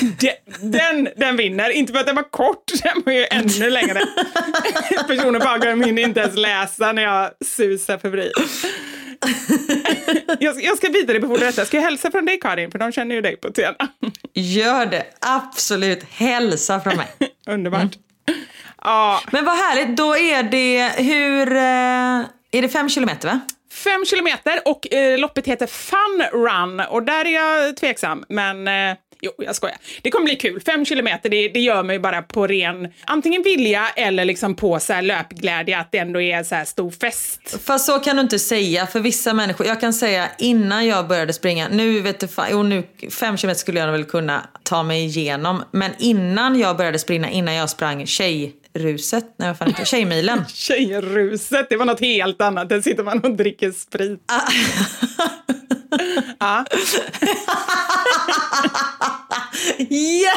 Den, 0.00 0.70
den, 0.70 1.08
den 1.16 1.36
vinner. 1.36 1.70
Inte 1.70 1.92
för 1.92 2.00
att 2.00 2.06
den 2.06 2.16
var 2.16 2.30
kort, 2.30 2.64
den 2.82 3.02
var 3.06 3.12
ju 3.12 3.26
ännu 3.30 3.70
längre. 3.70 4.00
Personen 5.08 5.40
bakom 5.40 5.82
hinner 5.82 6.02
inte 6.02 6.20
ens 6.20 6.36
läsa 6.36 6.92
när 6.92 7.02
jag 7.02 7.30
susar 7.46 7.98
förbi. 7.98 8.32
Jag, 10.40 10.64
jag 10.64 10.76
ska 10.76 10.88
vidarebefordra 10.88 11.46
detta. 11.46 11.64
Ska 11.64 11.76
jag 11.76 11.84
hälsa 11.84 12.10
från 12.10 12.26
dig 12.26 12.40
Karin? 12.40 12.70
För 12.70 12.78
de 12.78 12.92
känner 12.92 13.14
ju 13.14 13.20
dig 13.20 13.36
på 13.36 13.50
Tena. 13.50 13.88
Gör 14.34 14.86
det. 14.86 15.04
Absolut. 15.20 16.02
Hälsa 16.10 16.80
från 16.80 16.96
mig. 16.96 17.08
Underbart. 17.46 17.80
Mm. 17.80 18.40
Ja. 18.82 19.22
Men 19.32 19.44
vad 19.44 19.56
härligt. 19.56 19.96
Då 19.96 20.16
är 20.16 20.42
det 20.42 20.92
hur... 20.96 21.56
Eh, 21.56 22.26
är 22.52 22.62
det 22.62 22.68
fem 22.68 22.88
kilometer 22.88 23.28
va? 23.28 23.40
Fem 23.72 24.04
kilometer 24.04 24.60
och 24.64 24.92
eh, 24.92 25.18
loppet 25.18 25.46
heter 25.46 25.66
Fun 25.66 26.22
Run 26.32 26.80
och 26.80 27.02
där 27.02 27.24
är 27.24 27.34
jag 27.34 27.76
tveksam. 27.76 28.24
Men 28.28 28.68
eh, 28.68 28.96
jo, 29.22 29.32
jag 29.38 29.56
skojar. 29.56 29.76
Det 30.02 30.10
kommer 30.10 30.24
bli 30.24 30.36
kul. 30.36 30.60
Fem 30.60 30.84
kilometer, 30.84 31.28
det, 31.28 31.48
det 31.48 31.60
gör 31.60 31.82
man 31.82 31.94
ju 31.94 31.98
bara 31.98 32.22
på 32.22 32.46
ren 32.46 32.88
antingen 33.04 33.42
vilja 33.42 33.88
eller 33.96 34.24
liksom 34.24 34.54
på 34.54 34.80
så 34.80 34.92
här 34.92 35.02
löpglädje, 35.02 35.78
att 35.78 35.92
det 35.92 35.98
ändå 35.98 36.20
är 36.20 36.42
så 36.42 36.54
här 36.54 36.64
stor 36.64 36.90
fest. 36.90 37.60
Fast 37.64 37.86
så 37.86 37.98
kan 37.98 38.16
du 38.16 38.22
inte 38.22 38.38
säga 38.38 38.86
för 38.86 39.00
vissa 39.00 39.34
människor. 39.34 39.66
Jag 39.66 39.80
kan 39.80 39.92
säga 39.92 40.28
innan 40.38 40.86
jag 40.86 41.08
började 41.08 41.32
springa, 41.32 41.68
nu 41.68 42.00
vet 42.00 42.20
du 42.20 42.28
fan, 42.28 42.48
jo, 42.50 42.62
nu 42.62 42.82
fem 43.10 43.36
kilometer 43.36 43.60
skulle 43.60 43.80
jag 43.80 43.92
väl 43.92 44.04
kunna 44.04 44.48
ta 44.62 44.82
mig 44.82 45.04
igenom. 45.04 45.62
Men 45.70 45.90
innan 45.98 46.58
jag 46.58 46.76
började 46.76 46.98
springa, 46.98 47.30
innan 47.30 47.54
jag 47.54 47.70
sprang 47.70 48.06
tjej 48.06 48.59
ruset, 48.74 49.34
nej 49.36 49.48
vad 49.48 49.58
fan 49.58 49.68
heter 49.68 49.82
det, 49.82 49.86
Tjejmilen. 49.86 50.44
Tjejruset, 50.54 51.66
det 51.70 51.76
var 51.76 51.84
något 51.84 52.00
helt 52.00 52.42
annat. 52.42 52.68
Där 52.68 52.80
sitter 52.80 53.02
man 53.02 53.20
och 53.20 53.36
dricker 53.36 53.72
sprit. 53.72 54.32
Ah. 56.38 56.64
ja. 59.88 60.32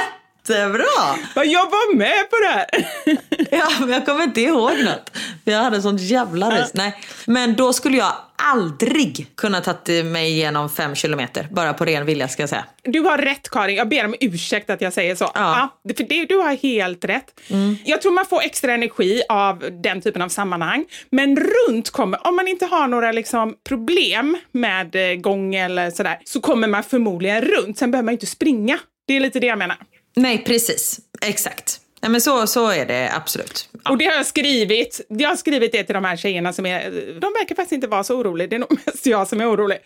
Jättebra! 0.47 1.15
Jag 1.35 1.65
var 1.71 1.95
med 1.95 2.29
på 2.29 2.35
det 2.41 2.47
här. 2.47 2.65
ja, 3.59 3.69
men 3.79 3.89
jag 3.89 4.05
kommer 4.05 4.23
inte 4.23 4.41
ihåg 4.41 4.83
något. 4.83 5.11
Jag 5.43 5.57
hade 5.57 5.81
sånt 5.81 6.01
jävla 6.01 6.61
rus. 6.61 6.71
Nej. 6.73 6.99
Men 7.25 7.55
då 7.55 7.73
skulle 7.73 7.97
jag 7.97 8.13
aldrig 8.35 9.27
kunna 9.37 9.61
tagit 9.61 10.05
mig 10.05 10.31
igenom 10.31 10.69
fem 10.69 10.95
kilometer. 10.95 11.47
Bara 11.51 11.73
på 11.73 11.85
ren 11.85 12.05
vilja 12.05 12.27
ska 12.27 12.43
jag 12.43 12.49
säga. 12.49 12.65
Du 12.83 12.99
har 12.99 13.17
rätt 13.17 13.49
Karin, 13.49 13.75
jag 13.75 13.89
ber 13.89 14.05
om 14.05 14.15
ursäkt 14.19 14.69
att 14.69 14.81
jag 14.81 14.93
säger 14.93 15.15
så. 15.15 15.31
Ja. 15.33 15.69
ja 15.85 15.93
för 15.97 16.03
det, 16.03 16.25
du 16.25 16.35
har 16.35 16.55
helt 16.55 17.05
rätt. 17.05 17.39
Mm. 17.49 17.77
Jag 17.85 18.01
tror 18.01 18.11
man 18.11 18.25
får 18.25 18.41
extra 18.41 18.73
energi 18.73 19.23
av 19.29 19.63
den 19.83 20.01
typen 20.01 20.21
av 20.21 20.29
sammanhang. 20.29 20.85
Men 21.09 21.37
runt 21.37 21.89
kommer, 21.89 22.27
om 22.27 22.35
man 22.35 22.47
inte 22.47 22.65
har 22.65 22.87
några 22.87 23.11
liksom 23.11 23.55
problem 23.67 24.37
med 24.51 24.95
eh, 24.95 25.15
gång 25.15 25.55
eller 25.55 25.91
sådär, 25.91 26.19
så 26.25 26.41
kommer 26.41 26.67
man 26.67 26.83
förmodligen 26.83 27.41
runt. 27.41 27.77
Sen 27.77 27.91
behöver 27.91 28.05
man 28.05 28.13
inte 28.13 28.25
springa. 28.25 28.79
Det 29.07 29.13
är 29.13 29.19
lite 29.19 29.39
det 29.39 29.47
jag 29.47 29.57
menar. 29.57 29.77
Nej, 30.15 30.43
precis. 30.45 30.99
Exakt. 31.21 31.79
Nej, 32.03 32.11
men 32.11 32.21
så, 32.21 32.47
så 32.47 32.69
är 32.69 32.85
det 32.85 33.11
absolut. 33.15 33.69
Ja. 33.83 33.91
Och 33.91 33.97
det 33.97 34.05
har 34.05 34.13
jag 34.13 34.25
skrivit. 34.25 35.01
Jag 35.07 35.29
har 35.29 35.35
skrivit 35.35 35.71
det 35.71 35.83
till 35.83 35.93
de 35.93 36.05
här 36.05 36.17
tjejerna 36.17 36.53
som 36.53 36.65
är, 36.65 36.91
de 37.19 37.33
verkar 37.33 37.55
faktiskt 37.55 37.71
inte 37.71 37.87
vara 37.87 38.03
så 38.03 38.15
oroliga. 38.15 38.47
Det 38.47 38.55
är 38.55 38.59
nog 38.59 38.79
mest 38.85 39.05
jag 39.05 39.27
som 39.27 39.41
är 39.41 39.51
orolig. 39.51 39.77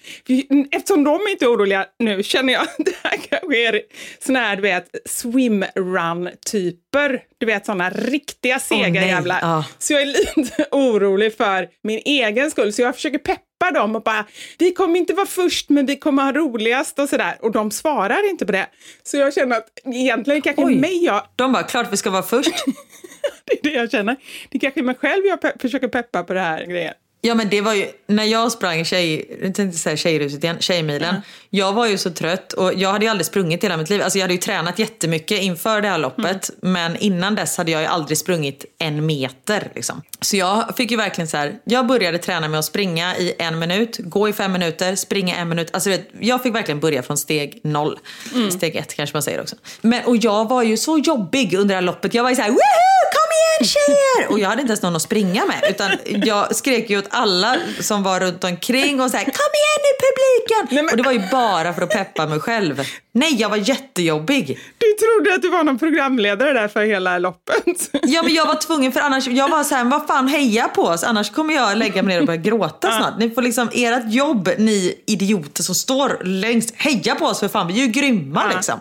Eftersom 0.71 1.03
de 1.03 1.19
inte 1.29 1.45
är 1.45 1.49
oroliga 1.49 1.85
nu 1.99 2.23
känner 2.23 2.53
jag 2.53 2.61
att 2.61 2.75
det 2.77 2.95
här 3.03 3.17
kanske 3.29 3.67
är 3.67 3.81
såna 4.19 4.39
här, 4.39 4.55
du 4.55 4.61
vet, 4.61 4.85
swimrun-typer. 5.05 7.21
Du 7.37 7.45
vet 7.45 7.65
såna 7.65 7.89
riktiga 7.89 8.59
sega 8.59 9.01
oh, 9.01 9.07
jävlar. 9.07 9.39
Ja. 9.41 9.65
Så 9.79 9.93
jag 9.93 10.01
är 10.01 10.05
lite 10.05 10.65
orolig 10.71 11.37
för 11.37 11.67
min 11.83 12.01
egen 12.05 12.51
skull. 12.51 12.73
Så 12.73 12.81
jag 12.81 12.95
försöker 12.95 13.17
peppa 13.17 13.41
dem 13.65 13.95
och 13.95 14.03
bara, 14.03 14.25
vi 14.57 14.73
kommer 14.73 14.99
inte 14.99 15.13
vara 15.13 15.25
först 15.25 15.69
men 15.69 15.85
vi 15.85 15.95
kommer 15.95 16.23
ha 16.23 16.31
roligast 16.31 16.99
och 16.99 17.09
sådär. 17.09 17.37
Och 17.41 17.51
de 17.51 17.71
svarar 17.71 18.29
inte 18.29 18.45
på 18.45 18.51
det. 18.51 18.67
Så 19.03 19.17
jag 19.17 19.33
känner 19.33 19.57
att 19.57 19.69
egentligen 19.85 20.41
kanske 20.41 20.63
Oj. 20.63 20.75
mig 20.75 21.03
jag... 21.03 21.27
De 21.35 21.51
bara, 21.51 21.63
klart 21.63 21.87
vi 21.91 21.97
ska 21.97 22.09
vara 22.09 22.23
först. 22.23 22.49
det 23.45 23.53
är 23.53 23.63
det 23.63 23.79
jag 23.79 23.91
känner. 23.91 24.15
Det 24.49 24.57
är 24.57 24.59
kanske 24.59 24.81
mig 24.81 24.95
själv 24.95 25.25
jag 25.25 25.41
pe 25.41 25.53
försöker 25.59 25.87
peppa 25.87 26.23
på 26.23 26.33
det 26.33 26.39
här 26.39 26.65
grejen. 26.65 26.93
Ja 27.27 27.35
men 27.35 27.49
det 27.49 27.61
var 27.61 27.73
ju, 27.73 27.87
när 28.07 28.23
jag 28.23 28.51
sprang 28.51 28.85
tjej, 28.85 29.37
jag 29.41 29.55
tänkte 29.55 29.79
säga 29.79 29.97
tjejruset 29.97 30.43
igen, 30.43 30.57
tjejmilen. 30.59 31.09
Mm. 31.09 31.21
Jag 31.49 31.73
var 31.73 31.87
ju 31.87 31.97
så 31.97 32.11
trött 32.11 32.53
och 32.53 32.73
jag 32.73 32.91
hade 32.91 33.05
ju 33.05 33.11
aldrig 33.11 33.25
sprungit 33.25 33.63
hela 33.63 33.77
mitt 33.77 33.89
liv. 33.89 34.01
Alltså 34.01 34.17
jag 34.19 34.23
hade 34.23 34.33
ju 34.33 34.39
tränat 34.39 34.79
jättemycket 34.79 35.41
inför 35.41 35.81
det 35.81 35.87
här 35.87 35.97
loppet. 35.97 36.49
Mm. 36.63 36.73
Men 36.73 36.95
innan 36.95 37.35
dess 37.35 37.57
hade 37.57 37.71
jag 37.71 37.81
ju 37.81 37.87
aldrig 37.87 38.17
sprungit 38.17 38.65
en 38.79 39.05
meter. 39.05 39.71
Liksom. 39.75 40.01
Så 40.21 40.37
jag 40.37 40.77
fick 40.77 40.91
ju 40.91 40.97
verkligen 40.97 41.27
så 41.27 41.37
här, 41.37 41.59
jag 41.63 41.87
började 41.87 42.17
träna 42.17 42.47
med 42.47 42.59
att 42.59 42.65
springa 42.65 43.17
i 43.17 43.33
en 43.39 43.59
minut, 43.59 43.99
gå 43.99 44.29
i 44.29 44.33
fem 44.33 44.51
minuter, 44.51 44.95
springa 44.95 45.35
en 45.35 45.49
minut. 45.49 45.69
Alltså 45.73 45.89
vet, 45.89 46.09
jag 46.19 46.43
fick 46.43 46.55
verkligen 46.55 46.79
börja 46.79 47.03
från 47.03 47.17
steg 47.17 47.59
noll. 47.63 47.99
Mm. 48.35 48.51
Steg 48.51 48.75
ett 48.75 48.93
kanske 48.93 49.15
man 49.15 49.23
säger 49.23 49.41
också. 49.41 49.55
Men, 49.81 50.05
och 50.05 50.17
jag 50.17 50.49
var 50.49 50.63
ju 50.63 50.77
så 50.77 50.97
jobbig 50.97 51.53
under 51.53 51.67
det 51.67 51.75
här 51.75 51.81
loppet. 51.81 52.13
Jag 52.13 52.23
var 52.23 52.29
ju 52.29 52.35
så 52.35 52.41
här, 52.41 52.49
Woohoo! 52.49 53.16
Igen 53.37 53.73
tjejer! 53.73 54.31
Och 54.31 54.39
jag 54.39 54.49
hade 54.49 54.61
inte 54.61 54.71
ens 54.71 54.81
någon 54.81 54.95
att 54.95 55.01
springa 55.01 55.45
med. 55.45 55.63
Utan 55.69 55.91
jag 56.05 56.55
skrek 56.55 56.89
ju 56.89 56.97
åt 56.97 57.07
alla 57.09 57.57
som 57.81 58.03
var 58.03 58.19
runt 58.19 58.43
omkring 58.43 59.01
och 59.01 59.11
så 59.11 59.17
här, 59.17 59.23
kom 59.23 59.51
igen 59.59 59.79
nu 59.85 59.91
publiken! 60.07 60.75
Nej, 60.75 60.83
men... 60.83 60.91
Och 60.91 60.97
det 60.97 61.03
var 61.03 61.11
ju 61.11 61.29
bara 61.31 61.73
för 61.73 61.81
att 61.81 61.89
peppa 61.89 62.27
mig 62.27 62.39
själv. 62.39 62.83
Nej, 63.11 63.35
jag 63.35 63.49
var 63.49 63.57
jättejobbig. 63.57 64.59
Du 64.77 64.93
trodde 64.93 65.35
att 65.35 65.41
du 65.41 65.49
var 65.49 65.63
någon 65.63 65.79
programledare 65.79 66.53
där 66.53 66.67
för 66.67 66.85
hela 66.85 67.17
loppet. 67.17 67.89
Ja, 67.91 68.23
men 68.23 68.33
jag 68.33 68.45
var 68.45 68.55
tvungen 68.55 68.91
för 68.91 68.99
annars, 68.99 69.27
jag 69.27 69.49
var 69.49 69.63
så 69.63 69.75
här, 69.75 69.83
vad 69.83 70.07
fan 70.07 70.27
heja 70.27 70.67
på 70.67 70.81
oss, 70.81 71.03
annars 71.03 71.29
kommer 71.29 71.53
jag 71.53 71.77
lägga 71.77 72.03
mig 72.03 72.15
ner 72.15 72.21
och 72.21 72.27
börja 72.27 72.41
gråta 72.41 72.91
snart. 72.91 73.19
Ni 73.19 73.29
får 73.29 73.41
liksom, 73.41 73.69
ert 73.73 74.13
jobb, 74.13 74.49
ni 74.57 75.03
idioter 75.07 75.63
som 75.63 75.75
står 75.75 76.21
längst, 76.23 76.73
heja 76.75 77.15
på 77.15 77.25
oss 77.25 77.39
för 77.39 77.47
fan, 77.47 77.67
vi 77.67 77.81
är 77.81 77.85
ju 77.85 77.91
grymma 77.91 78.51
liksom. 78.55 78.79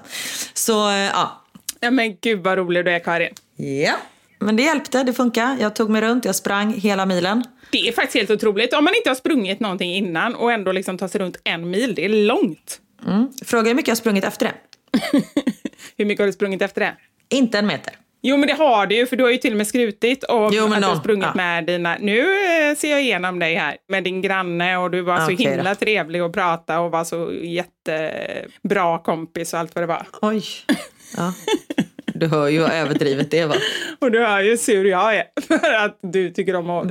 Så, 0.55 0.89
eh, 0.89 0.97
ja. 0.97 1.43
Ja 1.81 1.91
men 1.91 2.17
gud 2.21 2.43
vad 2.45 2.59
rolig 2.59 2.85
du 2.85 2.91
är 2.91 2.99
Karin. 2.99 3.35
Ja. 3.57 3.93
Men 4.39 4.57
det 4.57 4.63
hjälpte, 4.63 5.03
det 5.03 5.13
funkar. 5.13 5.57
Jag 5.61 5.75
tog 5.75 5.91
mig 5.91 6.03
runt, 6.03 6.25
jag 6.25 6.35
sprang 6.35 6.73
hela 6.73 7.07
milen. 7.07 7.45
Det 7.71 7.89
är 7.89 7.93
faktiskt 7.93 8.17
helt 8.17 8.31
otroligt. 8.31 8.75
Om 8.75 8.85
man 8.85 8.95
inte 8.95 9.11
har 9.11 9.15
sprungit 9.15 9.61
någonting 9.61 9.95
innan 9.95 10.35
och 10.35 10.53
ändå 10.53 10.73
liksom 10.73 10.99
tar 10.99 11.09
sig 11.09 11.21
runt 11.21 11.37
en 11.45 11.71
mil, 11.71 11.95
det 11.95 12.05
är 12.05 12.09
långt. 12.09 12.81
Mm. 13.07 13.29
Fråga 13.45 13.69
hur 13.69 13.75
mycket 13.75 13.89
jag 13.89 13.95
har 13.95 13.97
sprungit 13.97 14.25
efter 14.25 14.47
det. 14.47 14.55
hur 15.97 16.05
mycket 16.05 16.21
har 16.21 16.27
du 16.27 16.33
sprungit 16.33 16.63
efter 16.63 16.81
det? 16.81 16.97
Inte 17.29 17.59
en 17.59 17.67
meter. 17.67 17.93
Jo 18.23 18.37
men 18.37 18.47
det 18.47 18.55
har 18.55 18.87
du 18.87 18.95
ju 18.97 19.07
för 19.07 19.17
du 19.17 19.25
har 19.25 19.31
ju 19.31 19.37
till 19.37 19.53
och 19.53 19.57
med 19.57 19.67
skrutit 19.67 20.25
om 20.25 20.51
jo, 20.55 20.67
att 20.67 20.81
du 20.81 20.87
har 20.87 20.97
sprungit 20.97 21.27
ja. 21.27 21.35
med 21.35 21.67
dina... 21.67 21.97
Nu 22.01 22.21
eh, 22.21 22.77
ser 22.77 22.91
jag 22.91 23.03
igenom 23.03 23.39
dig 23.39 23.55
här 23.55 23.77
med 23.89 24.05
din 24.05 24.23
granne 24.23 24.77
och 24.77 24.91
du 24.91 25.01
var 25.01 25.25
okay, 25.25 25.37
så 25.37 25.43
himla 25.43 25.71
då. 25.71 25.75
trevlig 25.75 26.21
att 26.21 26.33
prata 26.33 26.81
och 26.81 26.91
var 26.91 27.05
så 27.05 27.33
jättebra 27.33 28.99
kompis 28.99 29.55
och 29.55 29.61
allt 29.61 29.75
vad 29.75 29.83
det 29.83 29.87
var. 29.87 30.07
Oj. 30.23 30.45
Ja. 31.17 31.33
Du 32.17 32.27
hör 32.27 32.49
ju 32.49 32.59
hur 32.59 32.71
överdrivet 32.71 33.31
det 33.31 33.45
var. 33.45 33.57
Och 33.99 34.11
du 34.11 34.25
hör 34.25 34.41
ju 34.41 34.51
hur 34.51 34.57
sur 34.57 34.85
jag 34.85 35.17
är 35.17 35.25
för 35.47 35.73
att 35.73 35.99
du 36.03 36.31
tycker 36.31 36.57
om 36.57 36.71
att 36.71 36.89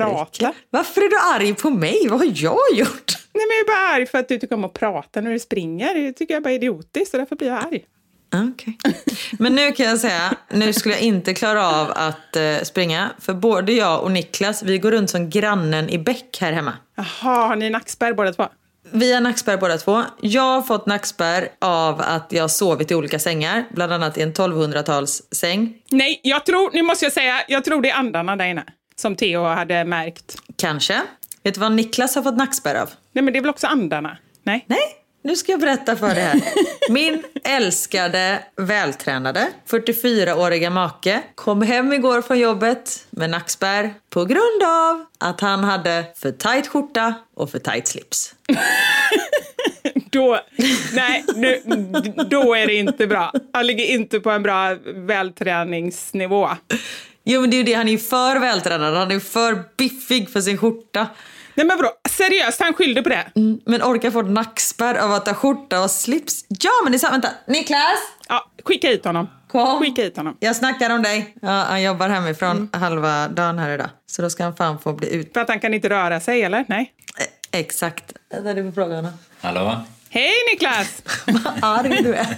prata. 0.00 0.52
Varför 0.70 1.00
är 1.00 1.08
du 1.08 1.44
arg 1.46 1.54
på 1.54 1.70
mig? 1.70 2.08
Vad 2.08 2.18
har 2.18 2.26
jag 2.26 2.58
gjort? 2.74 3.12
Nej, 3.34 3.46
men 3.46 3.56
jag 3.56 3.60
är 3.60 3.66
bara 3.66 3.94
arg 3.94 4.06
för 4.06 4.18
att 4.18 4.28
du 4.28 4.38
tycker 4.38 4.54
om 4.54 4.64
att 4.64 4.72
prata 4.72 5.20
när 5.20 5.30
du 5.30 5.38
springer. 5.38 5.94
Det 5.94 6.12
tycker 6.12 6.34
jag 6.34 6.42
bara 6.42 6.50
är 6.50 6.54
idiotiskt 6.54 7.14
och 7.14 7.18
därför 7.20 7.36
blir 7.36 7.48
jag 7.48 7.64
arg. 7.66 7.84
Okej. 8.34 8.78
Men 9.38 9.54
nu 9.54 9.72
kan 9.72 9.86
jag 9.86 9.98
säga, 9.98 10.36
nu 10.50 10.72
skulle 10.72 10.94
jag 10.94 11.02
inte 11.02 11.34
klara 11.34 11.68
av 11.68 11.90
att 11.90 12.36
eh, 12.36 12.62
springa. 12.62 13.10
För 13.18 13.34
både 13.34 13.72
jag 13.72 14.02
och 14.02 14.10
Niklas, 14.10 14.62
vi 14.62 14.78
går 14.78 14.90
runt 14.90 15.10
som 15.10 15.30
grannen 15.30 15.90
i 15.90 15.98
bäck 15.98 16.38
här 16.40 16.52
hemma. 16.52 16.72
Jaha, 16.96 17.46
har 17.46 17.56
ni 17.56 17.70
nackspärr 17.70 18.12
båda 18.12 18.32
två? 18.32 18.48
Vi 18.96 19.12
har 19.12 19.20
nackspärr 19.20 19.56
båda 19.56 19.78
två. 19.78 20.02
Jag 20.20 20.42
har 20.42 20.62
fått 20.62 20.86
nackspärr 20.86 21.48
av 21.60 22.00
att 22.00 22.32
jag 22.32 22.50
sovit 22.50 22.90
i 22.90 22.94
olika 22.94 23.18
sängar. 23.18 23.64
Bland 23.70 23.92
annat 23.92 24.18
i 24.18 24.22
en 24.22 24.32
1200-talssäng. 24.32 25.72
Nej, 25.90 26.20
jag 26.22 26.46
tror, 26.46 26.70
nu 26.72 26.82
måste 26.82 27.04
jag 27.04 27.12
säga, 27.12 27.34
jag 27.48 27.64
tror 27.64 27.82
det 27.82 27.90
är 27.90 27.94
andarna 27.94 28.36
där 28.36 28.44
inne. 28.44 28.64
Som 28.96 29.16
Theo 29.16 29.44
hade 29.44 29.84
märkt. 29.84 30.36
Kanske. 30.56 31.02
Vet 31.42 31.54
du 31.54 31.60
vad 31.60 31.72
Niklas 31.72 32.14
har 32.14 32.22
fått 32.22 32.36
nackspärr 32.36 32.74
av? 32.74 32.90
Nej, 33.12 33.24
men 33.24 33.32
det 33.32 33.38
är 33.38 33.40
väl 33.40 33.50
också 33.50 33.66
andarna? 33.66 34.16
Nej? 34.42 34.64
Nej, 34.68 34.78
nu 35.24 35.36
ska 35.36 35.52
jag 35.52 35.60
berätta 35.60 35.96
för 35.96 36.14
dig 36.14 36.24
här. 36.24 36.42
Min 36.90 37.22
älskade, 37.44 38.42
vältränade, 38.56 39.48
44-åriga 39.68 40.70
make 40.70 41.22
kom 41.34 41.62
hem 41.62 41.92
igår 41.92 42.22
från 42.22 42.38
jobbet 42.38 43.06
med 43.10 43.30
nackspärr 43.30 43.94
på 44.10 44.24
grund 44.24 44.62
av 44.62 45.04
att 45.18 45.40
han 45.40 45.64
hade 45.64 46.04
för 46.16 46.32
tajt 46.32 46.66
skjorta 46.66 47.14
och 47.34 47.50
för 47.50 47.58
tajt 47.58 47.88
slips. 47.88 48.34
Då, 50.10 50.40
nej, 50.92 51.24
nu, 51.34 51.62
då 52.30 52.54
är 52.54 52.66
det 52.66 52.74
inte 52.74 53.06
bra. 53.06 53.32
Han 53.52 53.66
ligger 53.66 53.84
inte 53.84 54.20
på 54.20 54.30
en 54.30 54.42
bra 54.42 54.76
välträningsnivå. 54.94 56.50
Jo 57.24 57.40
men 57.40 57.50
det 57.50 57.56
är 57.56 57.58
ju 57.58 57.64
det, 57.64 57.74
han 57.74 57.88
är 57.88 57.92
ju 57.92 57.98
för 57.98 58.40
vältränad, 58.40 58.94
han 58.94 59.10
är 59.10 59.20
för 59.20 59.62
biffig 59.76 60.30
för 60.30 60.40
sin 60.40 60.58
skjorta. 60.58 61.06
Nej 61.54 61.66
men 61.66 61.76
vadå, 61.76 61.90
seriöst, 62.10 62.60
han 62.60 62.74
skyllde 62.74 63.02
på 63.02 63.08
det? 63.08 63.26
Mm, 63.36 63.60
men 63.66 63.82
orkar 63.82 64.10
få 64.10 64.22
nackspärr 64.22 64.94
av 64.94 65.12
att 65.12 65.26
ha 65.26 65.34
skjorta 65.34 65.82
och 65.82 65.90
slips? 65.90 66.44
Ja 66.48 66.70
men 66.84 66.92
det 66.92 66.96
är 66.96 66.98
sant, 66.98 67.12
vänta. 67.12 67.28
Niklas! 67.46 67.98
Ja, 68.28 68.50
skicka 68.64 68.88
hit 68.88 69.04
honom. 69.04 69.28
Kom. 69.48 69.80
Skicka 69.80 70.02
hit 70.02 70.16
honom. 70.16 70.36
Jag 70.40 70.56
snackar 70.56 70.90
om 70.90 71.02
dig. 71.02 71.34
Ja, 71.42 71.48
han 71.48 71.82
jobbar 71.82 72.08
hemifrån 72.08 72.68
halva 72.72 73.28
dagen 73.28 73.58
här 73.58 73.70
idag. 73.70 73.88
Så 74.06 74.22
då 74.22 74.30
ska 74.30 74.44
han 74.44 74.56
fan 74.56 74.78
få 74.78 74.92
bli 74.92 75.14
ut. 75.14 75.32
För 75.32 75.40
att 75.40 75.48
han 75.48 75.60
kan 75.60 75.74
inte 75.74 75.88
röra 75.88 76.20
sig, 76.20 76.42
eller? 76.42 76.64
Nej. 76.68 76.92
Eh, 77.18 77.60
Exakt. 77.60 78.12
Det 78.30 78.50
är 78.50 78.54
du 78.54 78.64
får 78.64 78.72
fråga 78.72 78.96
honom. 78.96 79.12
Hallå? 79.40 79.80
Hej 80.10 80.32
Niklas! 80.52 81.02
Vad 81.60 81.64
arg 81.78 82.02
du 82.02 82.14
är. 82.14 82.36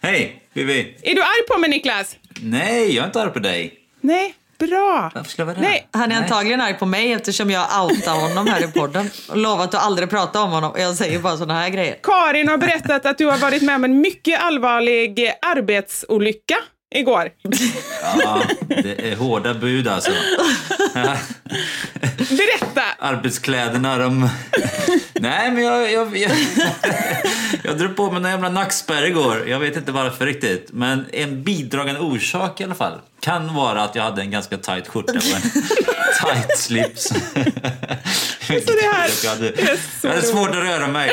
Hej, 0.00 0.42
Vivi. 0.52 0.96
Är 1.02 1.14
du 1.14 1.20
arg 1.22 1.46
på 1.48 1.58
mig 1.58 1.70
Niklas? 1.70 2.16
Nej, 2.40 2.94
jag 2.94 3.02
är 3.02 3.06
inte 3.06 3.20
arg 3.22 3.30
på 3.32 3.38
dig. 3.38 3.74
Nej, 4.00 4.34
bra. 4.58 5.10
Varför 5.14 5.30
skulle 5.30 5.42
jag 5.42 5.54
vara 5.54 5.56
det? 5.56 5.68
Nej, 5.68 5.88
Han 5.92 6.02
är 6.02 6.08
Nej. 6.08 6.16
antagligen 6.16 6.60
arg 6.60 6.74
på 6.74 6.86
mig 6.86 7.12
eftersom 7.12 7.50
jag 7.50 7.84
outar 7.84 8.20
honom 8.20 8.46
här 8.46 8.64
i 8.64 8.72
podden. 8.72 9.10
Och 9.28 9.36
lovat 9.36 9.74
att 9.74 9.82
aldrig 9.84 10.10
prata 10.10 10.40
om 10.40 10.50
honom. 10.50 10.72
Jag 10.78 10.94
säger 10.96 11.18
bara 11.18 11.36
såna 11.36 11.54
här 11.54 11.68
grejer. 11.68 11.96
Karin 12.02 12.48
har 12.48 12.58
berättat 12.58 13.06
att 13.06 13.18
du 13.18 13.26
har 13.26 13.38
varit 13.38 13.62
med 13.62 13.74
om 13.76 13.84
en 13.84 14.00
mycket 14.00 14.40
allvarlig 14.42 15.32
arbetsolycka 15.46 16.56
igår. 16.94 17.30
Ja, 18.22 18.42
det 18.68 19.12
är 19.12 19.16
hårda 19.16 19.54
bud 19.54 19.88
alltså. 19.88 20.10
Berätta! 22.18 22.82
Arbetskläderna, 22.98 23.98
de... 23.98 24.28
Nej, 25.14 25.50
men 25.50 25.64
jag, 25.64 25.92
jag, 25.92 26.16
jag, 26.16 26.30
jag 27.62 27.78
drog 27.78 27.96
på 27.96 28.10
mig 28.10 28.24
en 28.24 28.30
jävla 28.30 28.48
nackspärr 28.48 29.06
igår. 29.06 29.48
Jag 29.48 29.58
vet 29.58 29.76
inte 29.76 29.92
varför 29.92 30.26
riktigt. 30.26 30.68
Men 30.72 31.06
en 31.12 31.42
bidragande 31.42 32.00
orsak 32.00 32.60
i 32.60 32.64
alla 32.64 32.74
fall 32.74 33.00
kan 33.20 33.54
vara 33.54 33.82
att 33.82 33.94
jag 33.94 34.02
hade 34.02 34.22
en 34.22 34.30
ganska 34.30 34.56
tight 34.58 34.88
skjorta 34.88 35.12
och 35.12 35.24
en 35.36 35.42
tight 36.34 36.58
slips. 36.58 37.12
Alltså, 37.12 38.72
det 38.74 38.92
här 38.92 39.10
jag 39.24 39.30
hade, 39.30 39.48
är 39.48 39.76
så 40.00 40.06
jag 40.06 40.10
hade 40.10 40.22
svårt 40.22 40.48
att 40.48 40.54
röra 40.56 40.86
mig. 40.88 41.10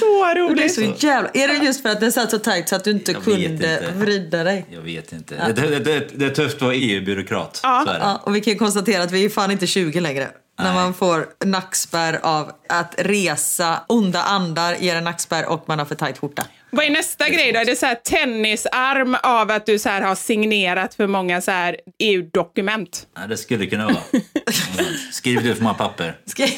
Så 0.00 0.24
Det 0.24 0.30
är 0.30 0.34
roligt. 0.48 0.74
så 0.74 1.06
jävla... 1.06 1.30
Är 1.34 1.48
det 1.48 1.54
just 1.64 1.82
för 1.82 1.88
att 1.88 2.00
det 2.00 2.12
satt 2.12 2.30
så 2.30 2.38
tajt 2.38 2.68
så 2.68 2.76
att 2.76 2.84
du 2.84 2.90
inte 2.90 3.12
Jag 3.12 3.24
kunde 3.24 3.44
inte. 3.44 3.92
vrida 3.96 4.44
dig? 4.44 4.66
Jag 4.72 4.80
vet 4.80 5.12
inte. 5.12 5.52
Det, 5.56 5.68
det, 5.68 5.78
det, 5.78 6.08
det 6.14 6.24
är 6.26 6.30
tufft 6.30 6.56
att 6.56 6.62
vara 6.62 6.74
EU-byråkrat. 6.74 7.60
Ja. 7.62 7.82
Så 7.86 7.90
är 7.92 7.98
det. 7.98 8.04
Ja, 8.04 8.20
och 8.24 8.36
vi 8.36 8.40
kan 8.40 8.52
ju 8.52 8.58
konstatera 8.58 9.02
att 9.02 9.12
vi 9.12 9.24
är 9.24 9.28
fan 9.28 9.50
inte 9.50 9.66
20 9.66 10.00
längre. 10.00 10.28
När 10.62 10.74
man 10.74 10.94
får 10.94 11.26
nackspärr 11.44 12.20
av 12.22 12.52
att 12.68 12.94
resa, 12.98 13.80
onda 13.86 14.22
andar 14.22 14.74
ger 14.74 14.96
en 14.96 15.04
nackspärr 15.04 15.46
och 15.46 15.64
man 15.68 15.78
har 15.78 15.86
för 15.86 15.94
tajt 15.94 16.18
skjorta. 16.18 16.44
Vad 16.70 16.84
är 16.84 16.90
nästa 16.90 17.28
grej 17.28 17.52
då? 17.52 17.58
Är 17.60 17.64
det 17.64 17.76
så 17.76 17.86
här 17.86 17.94
tennisarm 17.94 19.16
av 19.22 19.50
att 19.50 19.66
du 19.66 19.78
så 19.78 19.88
här 19.88 20.00
har 20.00 20.14
signerat 20.14 20.94
för 20.94 21.06
många 21.06 21.40
så 21.40 21.50
här 21.50 21.76
EU-dokument? 21.98 23.06
Ja, 23.16 23.26
det 23.26 23.36
skulle 23.36 23.66
kunna 23.66 23.84
vara. 23.84 23.96
Skriv 25.12 25.42
du 25.42 25.54
för 25.54 25.62
många 25.62 25.74
papper. 25.74 26.16
Skriv 26.26 26.50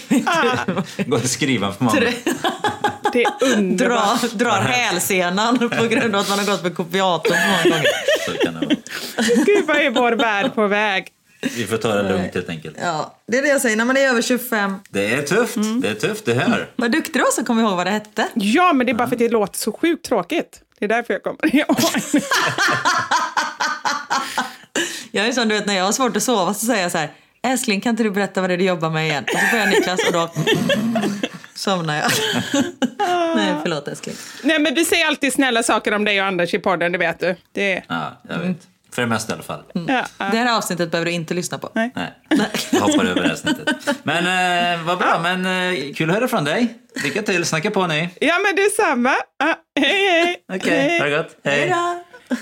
Gå 1.06 1.16
och 1.16 1.22
skriva 1.22 1.72
för 1.72 1.84
många. 1.84 2.00
Det 3.12 3.22
är 3.22 3.54
underbart. 3.56 4.20
dra, 4.20 4.28
drar 4.44 4.60
hälsenan 4.60 5.58
på 5.58 5.86
grund 5.86 6.14
av 6.14 6.20
att 6.20 6.28
man 6.28 6.38
har 6.38 6.46
gått 6.46 6.62
med 6.62 6.74
kopiatorn 6.76 7.38
många 7.46 7.62
gånger. 7.76 7.90
Så 8.26 8.44
kan 8.44 8.54
det 8.54 8.66
vara. 8.66 8.76
Gud, 9.46 9.66
vad 9.66 9.76
är 9.76 9.90
vår 9.90 10.12
värld 10.12 10.54
på 10.54 10.66
väg? 10.66 11.08
Vi 11.56 11.66
får 11.66 11.76
ta 11.76 11.94
det 11.94 12.02
lugnt 12.08 12.34
helt 12.34 12.48
enkelt. 12.48 12.76
Ja, 12.82 13.14
det 13.26 13.38
är 13.38 13.42
det 13.42 13.48
jag 13.48 13.60
säger. 13.60 13.76
När 13.76 13.84
man 13.84 13.96
är 13.96 14.08
över 14.08 14.22
25. 14.22 14.74
Det 14.90 15.14
är 15.14 15.22
tufft. 15.22 15.56
Det 15.82 15.88
är 15.88 15.94
tufft, 15.94 16.24
det 16.24 16.34
här. 16.34 16.70
Vad 16.76 16.92
duktig 16.92 17.14
du 17.14 17.18
var 17.20 17.30
som 17.30 17.44
kom 17.44 17.60
ihåg 17.60 17.76
vad 17.76 17.86
det 17.86 17.90
hette. 17.90 18.28
Ja, 18.34 18.72
men 18.72 18.86
det 18.86 18.92
är 18.92 18.94
bara 18.94 19.08
för 19.08 19.14
att 19.14 19.18
det 19.18 19.28
låter 19.28 19.58
så 19.58 19.72
sjukt 19.72 20.04
tråkigt. 20.06 20.60
Det 20.78 20.84
är 20.84 20.88
därför 20.88 21.12
jag 21.14 21.22
kommer 21.22 21.56
ihåg. 21.56 21.76
Jag 25.10 25.26
är 25.26 25.32
sån, 25.32 25.48
du 25.48 25.54
vet, 25.54 25.66
när 25.66 25.74
jag 25.76 25.84
har 25.84 25.92
svårt 25.92 26.16
att 26.16 26.22
sova 26.22 26.54
så 26.54 26.66
säger 26.66 26.82
jag 26.82 26.92
så 26.92 26.98
här. 26.98 27.08
Älskling, 27.42 27.80
kan 27.80 27.90
inte 27.90 28.02
du 28.02 28.10
berätta 28.10 28.40
vad 28.40 28.50
det 28.50 28.54
är 28.54 28.58
du 28.58 28.64
jobbar 28.64 28.90
med 28.90 29.06
igen? 29.08 29.24
Och 29.24 29.40
så 29.40 29.46
får 29.46 29.58
jag 29.58 29.68
Niklas 29.68 30.00
och 30.06 30.12
då 30.12 30.30
somnar 31.54 31.96
jag. 31.96 32.10
Nej, 33.36 33.54
förlåt 33.62 33.88
älskling. 33.88 34.16
Nej, 34.42 34.58
men 34.58 34.74
vi 34.74 34.84
säger 34.84 35.06
alltid 35.06 35.32
snälla 35.32 35.62
saker 35.62 35.92
om 35.94 36.04
dig 36.04 36.20
och 36.20 36.26
Anders 36.26 36.54
i 36.54 36.58
podden, 36.58 36.92
det 36.92 36.98
vet 36.98 37.20
du. 37.20 37.36
Det 37.52 37.72
är... 37.72 37.84
Ja, 37.88 38.20
jag 38.28 38.38
vet. 38.38 38.56
För 38.94 39.02
det 39.02 39.08
mesta 39.08 39.32
i 39.32 39.34
alla 39.34 39.42
fall. 39.42 39.62
Ja, 39.72 40.06
ja. 40.18 40.24
Det 40.30 40.36
här 40.36 40.56
avsnittet 40.56 40.90
behöver 40.90 41.06
du 41.10 41.12
inte 41.12 41.34
lyssna 41.34 41.58
på. 41.58 41.70
Nej. 41.74 41.90
Nej, 41.94 42.12
jag 42.70 42.80
hoppar 42.80 43.04
över 43.04 43.22
det 43.22 43.28
här 43.28 43.36
snittet. 43.36 43.68
Men 44.02 44.26
eh, 44.78 44.86
vad 44.86 44.98
bra, 44.98 45.20
men 45.22 45.46
eh, 45.46 45.92
kul 45.94 46.10
att 46.10 46.16
höra 46.16 46.28
från 46.28 46.44
dig. 46.44 46.78
Lycka 47.04 47.22
till, 47.22 47.44
snacka 47.44 47.70
på 47.70 47.86
ni. 47.86 48.08
ja, 48.20 48.34
men 48.38 48.56
detsamma. 48.56 49.14
Ja, 49.38 49.54
hej, 49.80 50.10
hej. 50.10 50.44
Okej, 50.52 50.70
Hej. 50.80 50.98
ha 50.98 51.06
det 51.06 51.16
gott. 51.16 51.36
Hej. 51.44 51.74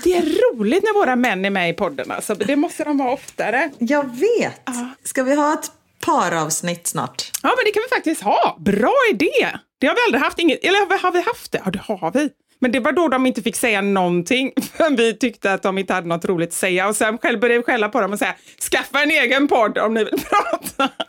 Det 0.03 0.13
är 0.17 0.21
roligt 0.21 0.83
när 0.83 0.93
våra 0.93 1.15
män 1.15 1.45
är 1.45 1.49
med 1.49 1.69
i 1.69 1.73
podden. 1.73 2.11
Alltså. 2.11 2.35
Det 2.35 2.55
måste 2.55 2.83
de 2.83 2.97
vara 2.97 3.11
oftare. 3.11 3.69
Jag 3.79 4.03
vet. 4.03 4.61
Ska 5.03 5.23
vi 5.23 5.35
ha 5.35 5.53
ett 5.53 5.71
paravsnitt 6.05 6.87
snart? 6.87 7.31
Ja, 7.43 7.49
men 7.57 7.65
det 7.65 7.71
kan 7.71 7.83
vi 7.89 7.95
faktiskt 7.95 8.21
ha. 8.23 8.57
Bra 8.59 8.93
idé! 9.11 9.47
Det 9.79 9.87
har 9.87 9.95
vi 9.95 10.01
aldrig 10.07 10.21
haft. 10.23 10.39
Inget, 10.39 10.59
eller 10.63 10.99
har 11.01 11.11
vi 11.11 11.21
haft 11.21 11.51
det? 11.51 11.61
Ja, 11.65 11.71
det 11.71 11.79
har 11.79 12.11
vi. 12.11 12.29
Men 12.63 12.71
det 12.71 12.79
var 12.79 12.91
då 12.91 13.07
de 13.07 13.25
inte 13.25 13.41
fick 13.41 13.55
säga 13.55 13.81
någonting, 13.81 14.53
för 14.73 14.97
vi 14.97 15.17
tyckte 15.17 15.53
att 15.53 15.63
de 15.63 15.77
inte 15.77 15.93
hade 15.93 16.07
något 16.07 16.25
roligt 16.25 16.49
att 16.49 16.53
säga. 16.53 16.87
Och 16.87 16.95
sen 16.95 17.17
själv 17.17 17.39
började 17.39 17.57
vi 17.59 17.63
skälla 17.63 17.89
på 17.89 18.01
dem 18.01 18.13
och 18.13 18.19
säga, 18.19 18.35
skaffa 18.71 19.01
en 19.01 19.11
egen 19.11 19.47
podd 19.47 19.77
om 19.77 19.93
ni 19.93 20.03
vill 20.03 20.13
prata. 20.29 20.89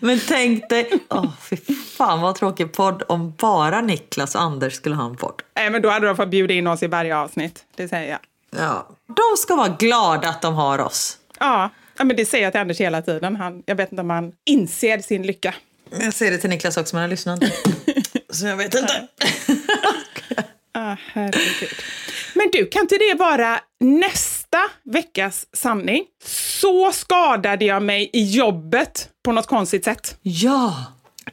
Men 0.00 0.20
tänk 0.28 0.68
dig, 0.68 0.90
åh 1.08 1.32
fy 1.40 1.56
fan 1.96 2.20
vad 2.20 2.34
tråkig 2.34 2.72
podd 2.72 3.02
om 3.08 3.34
bara 3.38 3.80
Niklas 3.80 4.34
och 4.34 4.42
Anders 4.42 4.72
skulle 4.74 4.94
ha 4.94 5.06
en 5.06 5.16
podd. 5.16 5.42
Nej, 5.56 5.70
men 5.70 5.82
då 5.82 5.90
hade 5.90 6.06
de 6.06 6.16
fått 6.16 6.28
bjuda 6.28 6.54
in 6.54 6.66
oss 6.66 6.82
i 6.82 6.86
varje 6.86 7.16
avsnitt. 7.16 7.64
Det 7.76 7.88
säger 7.88 8.10
jag. 8.10 8.18
Ja. 8.62 8.88
De 9.06 9.36
ska 9.38 9.56
vara 9.56 9.76
glada 9.78 10.28
att 10.28 10.42
de 10.42 10.54
har 10.54 10.78
oss. 10.78 11.18
Ja, 11.40 11.70
ja 11.98 12.04
men 12.04 12.16
det 12.16 12.24
säger 12.24 12.44
jag 12.44 12.52
till 12.52 12.60
Anders 12.60 12.80
hela 12.80 13.02
tiden. 13.02 13.36
Han, 13.36 13.62
jag 13.66 13.74
vet 13.74 13.92
inte 13.92 14.00
om 14.00 14.10
han 14.10 14.32
inser 14.44 14.98
sin 14.98 15.22
lycka. 15.22 15.54
Jag 15.90 16.14
säger 16.14 16.32
det 16.32 16.38
till 16.38 16.50
Niklas 16.50 16.76
också 16.76 16.96
men 16.96 17.00
han 17.00 17.10
lyssnar 17.10 17.32
inte. 17.34 17.52
Så 18.32 18.46
jag 18.46 18.56
vet 18.56 18.74
inte. 18.74 19.08
Ah, 20.72 20.96
herregud. 21.12 21.70
Men 22.34 22.48
du, 22.52 22.66
kan 22.66 22.82
inte 22.82 22.98
det 22.98 23.14
vara 23.18 23.60
nästa 23.80 24.58
veckas 24.84 25.46
sanning? 25.52 26.04
Så 26.24 26.92
skadade 26.92 27.64
jag 27.64 27.82
mig 27.82 28.10
i 28.12 28.30
jobbet 28.30 29.08
på 29.24 29.32
något 29.32 29.46
konstigt 29.46 29.84
sätt. 29.84 30.18
Ja. 30.22 30.84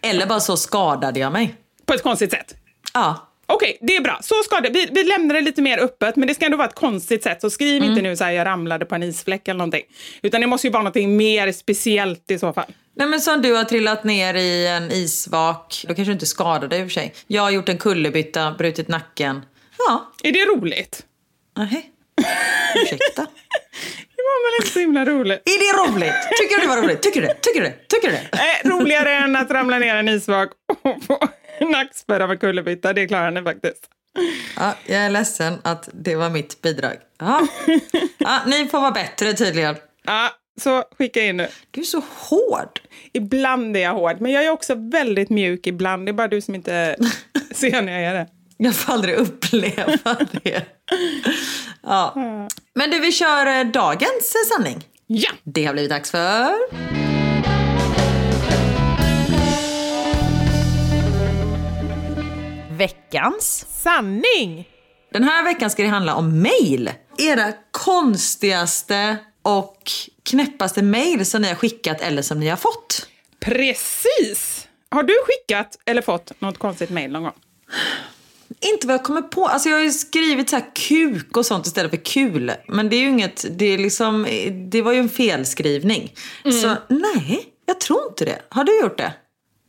Eller 0.02 0.26
bara 0.26 0.40
så 0.40 0.58
skadade 0.58 1.20
jag 1.20 1.32
mig. 1.32 1.56
På 1.86 1.94
ett 1.94 2.04
konstigt 2.04 2.32
sätt. 2.32 2.56
Ja. 2.94 3.30
Okej, 3.48 3.78
det 3.82 3.96
är 3.96 4.02
bra. 4.02 4.20
Så 4.24 4.36
ska 4.44 4.60
det. 4.62 4.70
Vi, 4.70 4.90
vi 4.92 5.04
lämnar 5.04 5.36
det 5.36 5.42
lite 5.42 5.62
mer 5.62 5.78
öppet, 5.78 6.16
men 6.16 6.28
det 6.28 6.36
ska 6.36 6.46
ändå 6.46 6.58
vara 6.58 6.68
ett 6.68 6.76
konstigt 6.76 7.24
sätt. 7.24 7.42
Så 7.42 7.50
skriv 7.50 7.84
inte 7.84 8.02
nu 8.02 8.16
så 8.16 8.24
här, 8.24 8.32
jag 8.32 8.46
ramlade 8.46 8.86
på 8.86 8.96
en 8.96 9.04
isfläck 9.04 9.48
eller 9.48 9.58
någonting. 9.58 9.84
Utan 10.22 10.42
det 10.42 10.48
måste 10.48 10.68
ju 10.68 10.72
vara 10.74 10.84
något 10.84 10.96
mer 10.96 11.52
speciellt 11.52 12.32
i 12.32 12.40
så 12.40 12.54
fall. 12.54 12.74
Nej 12.96 13.08
men 13.08 13.22
som 13.22 13.42
du 13.42 13.54
har 13.56 13.64
trillat 13.64 14.04
ner 14.04 14.34
i 14.34 14.68
en 14.68 14.92
isvak. 14.92 15.86
Då 15.88 15.96
kanske 15.96 16.04
du 16.10 16.14
inte 16.14 16.26
skadar 16.26 16.68
dig 16.68 16.80
i 16.80 16.84
och 16.84 16.88
för 16.88 16.94
sig. 16.94 17.14
Jag 17.28 17.42
har 17.42 17.52
gjort 17.52 17.70
en 17.70 17.78
kullerbytta, 17.78 18.52
brutit 18.58 18.88
nacken. 18.88 19.46
Ja, 19.78 20.12
Är 20.24 20.32
det 20.32 20.46
roligt? 20.46 21.06
nej. 21.58 21.92
Ursäkta. 22.76 23.28
Det 24.16 24.22
var 24.22 24.52
väl 24.52 24.62
inte 24.64 24.74
så 24.74 24.80
himla 24.80 25.06
roligt. 25.06 25.42
Är 25.46 25.60
det 25.60 25.92
roligt? 25.92 26.14
Tycker 26.40 26.56
du 26.56 26.62
det 26.62 26.68
var 26.68 26.82
roligt? 26.82 27.02
Tycker 27.02 27.22
du 27.22 27.28
det? 27.28 27.34
Tycker 27.42 27.62
du 27.62 27.68
det? 27.68 27.88
Tycker 27.88 28.08
du 28.08 28.14
det? 28.14 28.30
Eh, 28.66 28.70
roligare 28.70 29.14
än 29.16 29.36
att 29.36 29.52
ramla 29.52 29.78
ner 29.80 29.96
en 29.96 30.10
isvak 30.10 30.50
och 30.84 31.04
få 31.04 31.20
nackspärr 31.66 32.20
av 32.20 32.32
en 32.32 32.38
kullerbytta. 32.38 32.94
Det 32.94 33.08
klarar 33.08 33.32
ni 33.32 33.42
faktiskt. 33.42 33.88
Ja, 34.58 34.76
jag 34.86 34.98
är 35.06 35.10
ledsen 35.10 35.54
att 35.64 35.90
det 35.94 36.16
var 36.16 36.30
mitt 36.30 36.62
bidrag. 36.62 36.94
Ja. 37.20 37.48
Ja, 38.18 38.42
ni 38.48 38.68
får 38.68 38.80
vara 38.82 38.92
bättre 38.92 39.34
tydligen. 39.34 39.76
Ja, 40.06 40.30
så 40.62 40.84
skicka 40.98 41.24
in 41.24 41.38
nu. 41.38 41.48
Du 41.72 41.82
är 41.82 41.86
så 41.86 42.02
hård. 42.10 42.80
Ibland 43.14 43.78
är 43.78 43.82
jag 43.82 43.94
hård, 43.94 44.22
men 44.22 44.32
jag 44.32 44.46
är 44.46 44.50
också 44.50 44.76
väldigt 44.76 45.30
mjuk 45.30 45.68
ibland. 45.68 46.06
Det 46.06 46.12
är 46.12 46.14
bara 46.14 46.28
du 46.28 46.42
som 46.42 46.56
inte 46.56 46.96
ser 47.52 47.82
när 47.82 48.00
jag 48.00 48.12
är 48.12 48.14
det. 48.14 48.28
Jag 48.58 48.76
får 48.76 48.94
aldrig 48.94 49.16
uppleva 49.16 49.86
det. 50.44 50.66
Ja. 51.84 52.14
Men 52.76 52.92
du, 52.92 53.00
vi 53.00 53.12
kör 53.12 53.46
eh, 53.46 53.64
dagens 53.64 54.36
sanning. 54.54 54.84
Ja! 55.08 55.32
Det 55.44 55.66
har 55.66 55.74
blivit 55.74 55.92
dags 55.92 56.12
för... 56.12 56.52
Veckans. 62.78 63.66
Sanning! 63.70 64.70
Den 65.14 65.24
här 65.24 65.44
veckan 65.44 65.70
ska 65.70 65.84
det 65.84 65.90
handla 65.90 66.16
om 66.16 66.42
mail. 66.42 66.92
Era 67.18 67.54
konstigaste 67.72 69.18
och 69.46 69.92
knäppaste 70.24 70.82
mail 70.82 71.26
som 71.26 71.42
ni 71.42 71.48
har 71.48 71.56
skickat 71.56 72.02
eller 72.02 72.22
som 72.22 72.40
ni 72.40 72.48
har 72.48 72.58
fått. 72.58 73.08
Precis! 73.40 74.68
Har 74.90 75.04
du 75.04 75.14
skickat 75.26 75.80
eller 75.86 76.02
fått 76.02 76.42
något 76.42 76.58
konstigt 76.58 76.90
mejl 76.90 77.12
någon 77.12 77.24
gång? 77.24 77.34
Inte 78.60 78.88
vad 78.88 78.94
jag 78.94 79.04
kommer 79.04 79.22
på. 79.22 79.46
Alltså 79.46 79.70
jag 79.70 79.78
har 79.78 79.84
ju 79.84 79.92
skrivit 79.92 80.50
så 80.50 80.56
här 80.56 80.76
kuk 80.76 81.38
och 81.38 81.46
sånt 81.46 81.66
istället 81.66 81.92
för 81.92 82.06
kul. 82.06 82.52
Men 82.68 82.90
det 82.90 82.96
är 82.96 83.00
ju 83.00 83.10
inget, 83.10 83.46
det 83.50 83.66
är 83.66 83.78
liksom, 83.78 84.28
det 84.72 84.82
var 84.82 84.92
ju 84.92 85.00
en 85.00 85.10
felskrivning. 85.10 86.14
Så 86.44 86.76
nej, 86.88 87.46
jag 87.66 87.80
tror 87.80 88.08
inte 88.08 88.26
det. 88.26 88.42
Har 88.50 88.64
du 88.64 88.80
gjort 88.82 88.98
det? 88.98 89.14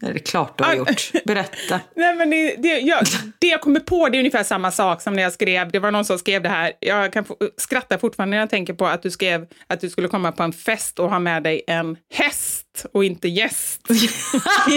Det 0.00 0.06
är 0.06 0.18
klart 0.18 0.58
du 0.58 0.64
har 0.64 0.74
gjort. 0.74 1.12
Berätta. 1.24 1.80
Nej, 1.96 2.14
men 2.14 2.30
det, 2.30 2.56
det, 2.56 2.68
jag, 2.80 3.04
det 3.38 3.46
jag 3.46 3.60
kommer 3.60 3.80
på 3.80 4.08
det 4.08 4.16
är 4.16 4.18
ungefär 4.18 4.42
samma 4.42 4.70
sak 4.70 5.02
som 5.02 5.14
när 5.14 5.22
jag 5.22 5.32
skrev. 5.32 5.70
Det 5.70 5.78
var 5.78 5.90
någon 5.90 6.04
som 6.04 6.18
skrev 6.18 6.42
det 6.42 6.48
här. 6.48 6.72
Jag 6.80 7.12
kan 7.12 7.24
få, 7.24 7.36
skratta 7.56 7.98
fortfarande 7.98 8.36
när 8.36 8.42
jag 8.42 8.50
tänker 8.50 8.74
på 8.74 8.86
att 8.86 9.02
du 9.02 9.10
skrev 9.10 9.46
att 9.66 9.80
du 9.80 9.90
skulle 9.90 10.08
komma 10.08 10.32
på 10.32 10.42
en 10.42 10.52
fest 10.52 10.98
och 10.98 11.10
ha 11.10 11.18
med 11.18 11.42
dig 11.42 11.62
en 11.66 11.96
häst 12.14 12.86
och 12.92 13.04
inte 13.04 13.28
gäst. 13.28 13.80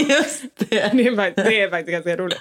Just 0.10 0.44
det. 0.58 0.92
Det 1.00 1.08
är, 1.08 1.50
det 1.50 1.62
är 1.62 1.70
faktiskt 1.70 1.92
ganska 1.92 2.18
roligt. 2.18 2.40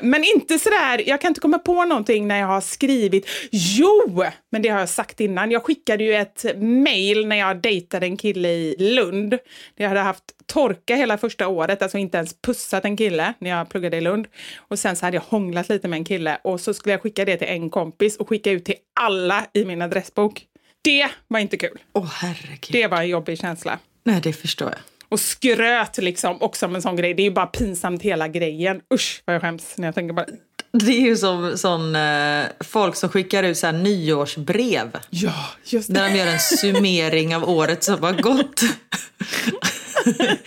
Men 0.00 0.24
inte 0.24 0.58
sådär, 0.58 1.08
jag 1.08 1.20
kan 1.20 1.28
inte 1.28 1.40
komma 1.40 1.58
på 1.58 1.84
någonting 1.84 2.28
när 2.28 2.40
jag 2.40 2.46
har 2.46 2.60
skrivit. 2.60 3.28
Jo, 3.50 4.24
men 4.50 4.62
det 4.62 4.68
har 4.68 4.80
jag 4.80 4.88
sagt 4.88 5.20
innan. 5.20 5.50
Jag 5.50 5.64
skickade 5.64 6.04
ju 6.04 6.14
ett 6.14 6.44
mail 6.60 7.26
när 7.26 7.36
jag 7.36 7.60
dejtade 7.62 8.06
en 8.06 8.16
kille 8.16 8.48
i 8.48 8.76
Lund. 8.78 9.38
Jag 9.76 9.88
hade 9.88 10.00
haft 10.00 10.24
torka 10.46 10.96
hela 10.96 11.18
första 11.18 11.48
året, 11.48 11.82
alltså 11.82 11.98
inte 11.98 12.16
ens 12.16 12.36
pussat 12.42 12.84
en 12.84 12.96
kille 12.96 13.34
när 13.38 13.50
jag 13.50 13.68
pluggade 13.68 13.96
i 13.96 14.00
Lund. 14.00 14.26
Och 14.58 14.78
sen 14.78 14.96
så 14.96 15.06
hade 15.06 15.16
jag 15.16 15.22
hånglat 15.22 15.68
lite 15.68 15.88
med 15.88 15.96
en 15.96 16.04
kille 16.04 16.38
och 16.44 16.60
så 16.60 16.74
skulle 16.74 16.92
jag 16.92 17.02
skicka 17.02 17.24
det 17.24 17.36
till 17.36 17.48
en 17.48 17.70
kompis 17.70 18.16
och 18.16 18.28
skicka 18.28 18.50
ut 18.50 18.64
till 18.64 18.74
alla 19.00 19.46
i 19.52 19.64
min 19.64 19.82
adressbok. 19.82 20.46
Det 20.82 21.08
var 21.28 21.40
inte 21.40 21.56
kul. 21.56 21.78
Åh 21.92 22.06
herregud. 22.14 22.68
Det 22.72 22.86
var 22.86 22.98
en 22.98 23.08
jobbig 23.08 23.38
känsla 23.38 23.78
Nej, 24.04 24.20
det 24.22 24.32
förstår 24.32 24.68
jag. 24.68 24.78
och 25.08 25.20
skröt 25.20 25.98
liksom 25.98 26.42
också 26.42 26.66
om 26.66 26.74
en 26.74 26.82
sån 26.82 26.96
grej. 26.96 27.14
Det 27.14 27.22
är 27.22 27.24
ju 27.24 27.30
bara 27.30 27.46
pinsamt 27.46 28.02
hela 28.02 28.28
grejen. 28.28 28.80
Usch 28.94 29.22
vad 29.24 29.34
jag 29.34 29.42
skäms 29.42 29.78
när 29.78 29.88
jag 29.88 29.94
tänker 29.94 30.14
på 30.14 30.20
det. 30.20 30.36
Det 30.84 30.92
är 30.92 31.00
ju 31.00 31.16
som 31.16 31.58
sån, 31.58 31.96
eh, 31.96 32.44
folk 32.60 32.96
som 32.96 33.08
skickar 33.08 33.42
ut 33.42 33.58
så 33.58 33.66
här 33.66 33.72
nyårsbrev. 33.72 34.90
Ja, 35.10 35.34
just 35.64 35.94
Där 35.94 36.02
det. 36.02 36.08
de 36.12 36.18
gör 36.18 36.26
en 36.26 36.38
summering 36.40 37.36
av 37.36 37.48
året 37.50 37.84
som 37.84 38.02
har 38.02 38.12
gått. 38.12 38.60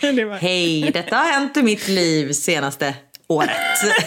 det 0.00 0.24
var... 0.24 0.36
Hej, 0.36 0.90
detta 0.94 1.16
har 1.16 1.32
hänt 1.32 1.56
i 1.56 1.62
mitt 1.62 1.88
liv 1.88 2.32
senaste 2.32 2.94
året. 3.26 3.50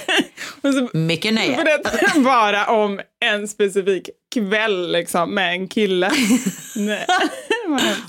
Och 0.62 0.74
så 0.74 0.90
Mycket 0.98 1.34
nöje. 1.34 1.56
berättar 1.64 2.00
jag 2.14 2.24
bara 2.24 2.66
om 2.68 3.00
en 3.20 3.48
specifik 3.48 4.10
kväll 4.34 4.92
liksom, 4.92 5.34
med 5.36 5.52
en 5.54 5.68
kille. 5.68 6.12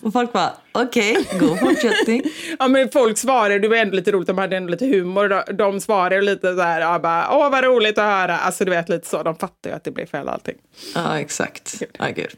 Och 0.03 0.13
folk 0.13 0.33
bara, 0.33 0.53
okej, 0.73 1.29
god 1.41 1.59
fortsättning. 1.59 2.23
Ja, 2.59 2.69
men 2.69 2.89
folk 2.91 3.19
svarade, 3.19 3.59
det 3.59 3.69
var 3.69 3.77
ändå 3.77 3.97
lite 3.97 4.13
roligt, 4.13 4.27
de 4.27 4.39
hade 4.39 4.57
ändå 4.57 4.71
lite 4.71 4.87
humor. 4.87 5.29
De, 5.29 5.57
de 5.57 5.81
svarade 5.81 6.21
lite 6.21 6.55
så 6.55 6.63
här, 6.63 6.81
ja, 6.81 6.99
bara, 6.99 7.37
åh 7.37 7.51
vad 7.51 7.65
roligt 7.65 7.99
att 7.99 8.05
höra. 8.05 8.39
Alltså 8.39 8.65
du 8.65 8.71
vet 8.71 8.89
lite 8.89 9.09
så, 9.09 9.23
de 9.23 9.37
fattar 9.37 9.71
ju 9.71 9.77
att 9.77 9.85
det 9.85 9.91
blev 9.91 10.07
fel 10.07 10.29
allting. 10.29 10.55
Ja, 10.95 11.21
exakt. 11.21 11.83
Ja, 11.99 12.07
gud. 12.09 12.35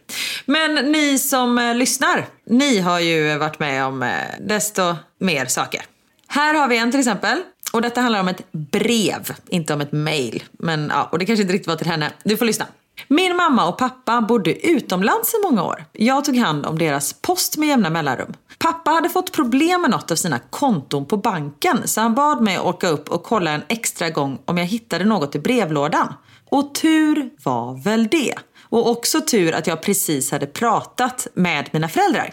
Men 0.46 0.74
ni 0.92 1.18
som 1.18 1.58
eh, 1.58 1.74
lyssnar, 1.74 2.26
ni 2.46 2.78
har 2.78 3.00
ju 3.00 3.38
varit 3.38 3.58
med 3.58 3.84
om 3.84 4.02
eh, 4.02 4.10
desto 4.40 4.96
mer 5.18 5.46
saker. 5.46 5.82
Här 6.28 6.54
har 6.54 6.68
vi 6.68 6.78
en 6.78 6.90
till 6.90 7.00
exempel. 7.00 7.42
Och 7.72 7.82
detta 7.82 8.00
handlar 8.00 8.20
om 8.20 8.28
ett 8.28 8.52
brev, 8.52 9.34
inte 9.48 9.74
om 9.74 9.80
ett 9.80 9.92
mail. 9.92 10.42
Men 10.52 10.88
ja, 10.94 11.08
och 11.12 11.18
det 11.18 11.26
kanske 11.26 11.42
inte 11.42 11.54
riktigt 11.54 11.68
var 11.68 11.76
till 11.76 11.86
henne. 11.86 12.10
Du 12.24 12.36
får 12.36 12.44
lyssna. 12.44 12.66
Min 13.08 13.36
mamma 13.36 13.68
och 13.68 13.78
pappa 13.78 14.20
bodde 14.20 14.66
utomlands 14.66 15.34
i 15.34 15.36
många 15.42 15.64
år. 15.64 15.84
Jag 15.92 16.24
tog 16.24 16.36
hand 16.36 16.66
om 16.66 16.78
deras 16.78 17.12
post 17.12 17.56
med 17.56 17.68
jämna 17.68 17.90
mellanrum. 17.90 18.32
Pappa 18.58 18.90
hade 18.90 19.08
fått 19.08 19.32
problem 19.32 19.80
med 19.80 19.90
något 19.90 20.10
av 20.10 20.16
sina 20.16 20.38
konton 20.38 21.06
på 21.06 21.16
banken 21.16 21.88
så 21.88 22.00
han 22.00 22.14
bad 22.14 22.42
mig 22.42 22.58
åka 22.58 22.88
upp 22.88 23.08
och 23.08 23.22
kolla 23.22 23.50
en 23.50 23.62
extra 23.68 24.10
gång 24.10 24.38
om 24.44 24.58
jag 24.58 24.66
hittade 24.66 25.04
något 25.04 25.34
i 25.34 25.38
brevlådan. 25.38 26.14
Och 26.48 26.74
tur 26.74 27.30
var 27.42 27.82
väl 27.82 28.08
det. 28.08 28.34
Och 28.62 28.90
också 28.90 29.20
tur 29.20 29.54
att 29.54 29.66
jag 29.66 29.82
precis 29.82 30.30
hade 30.30 30.46
pratat 30.46 31.26
med 31.34 31.68
mina 31.72 31.88
föräldrar. 31.88 32.32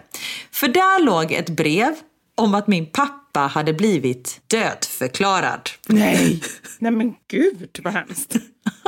För 0.51 0.67
där 0.67 1.03
låg 1.03 1.31
ett 1.31 1.49
brev 1.49 1.95
om 2.35 2.55
att 2.55 2.67
min 2.67 2.85
pappa 2.85 3.39
hade 3.39 3.73
blivit 3.73 4.41
dödförklarad. 4.47 5.69
Nej! 5.87 6.41
Nej 6.79 6.91
men 6.91 7.13
gud 7.27 7.79
vad 7.83 7.93
hemskt. 7.93 8.35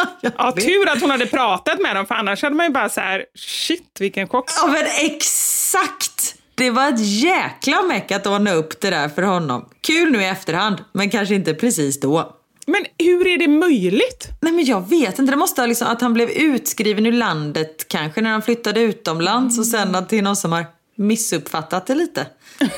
Ja, 0.38 0.52
tur 0.52 0.90
att 0.90 1.02
hon 1.02 1.10
hade 1.10 1.26
pratat 1.26 1.82
med 1.82 1.96
dem 1.96 2.06
för 2.06 2.16
annars 2.16 2.44
hade 2.44 2.56
man 2.56 2.66
ju 2.66 2.72
bara 2.72 2.90
så 2.90 3.02
här, 3.02 3.26
shit 3.36 3.98
vilken 4.00 4.28
chock. 4.28 4.50
Ja 4.62 4.68
men 4.68 4.86
exakt! 5.06 6.36
Det 6.56 6.70
var 6.70 6.90
ett 6.90 7.00
jäkla 7.00 7.82
meck 7.82 8.12
att 8.12 8.28
ordna 8.28 8.52
upp 8.54 8.82
det 8.82 8.90
där 8.90 9.10
för 9.10 9.22
honom. 9.22 9.70
Kul 9.82 10.12
nu 10.12 10.22
i 10.22 10.26
efterhand, 10.26 10.84
men 10.94 11.10
kanske 11.10 11.36
inte 11.36 11.54
precis 11.54 12.00
då. 12.00 12.36
Men 12.68 12.86
hur 12.98 13.28
är 13.28 13.38
det 13.38 13.48
möjligt? 13.48 14.28
Nej 14.42 14.54
men 14.54 14.66
jag 14.66 14.90
vet 14.90 15.20
inte, 15.20 15.32
det 15.34 15.38
måste 15.38 15.62
ha 15.62 15.68
liksom 15.68 15.88
att 15.88 16.02
han 16.02 16.14
blev 16.14 16.30
utskriven 16.30 17.06
ur 17.06 17.12
landet 17.12 17.88
kanske 17.88 18.22
när 18.22 18.30
han 18.30 18.42
flyttade 18.42 18.82
utomlands 18.82 19.60
och 19.60 19.66
sen 19.66 19.96
är 19.96 20.22
någon 20.22 20.36
som 20.36 20.52
har 20.52 20.66
missuppfattat 21.00 21.88
det 21.88 21.96
lite. 21.96 22.28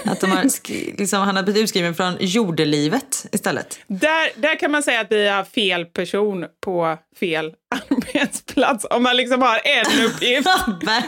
Att 0.05 0.19
de 0.19 0.31
har 0.31 0.43
liksom, 0.97 1.19
han 1.21 1.35
har 1.35 1.43
blivit 1.43 1.63
utskriven 1.63 1.95
från 1.95 2.17
jordelivet 2.19 3.25
istället. 3.31 3.79
Där, 3.87 4.41
där 4.41 4.59
kan 4.59 4.71
man 4.71 4.83
säga 4.83 5.01
att 5.01 5.11
vi 5.11 5.27
har 5.27 5.43
fel 5.43 5.85
person 5.85 6.45
på 6.65 6.97
fel 7.19 7.53
arbetsplats. 7.75 8.85
Om 8.89 9.03
man 9.03 9.17
liksom 9.17 9.41
har 9.41 9.61
en 9.63 10.05
uppgift. 10.05 10.47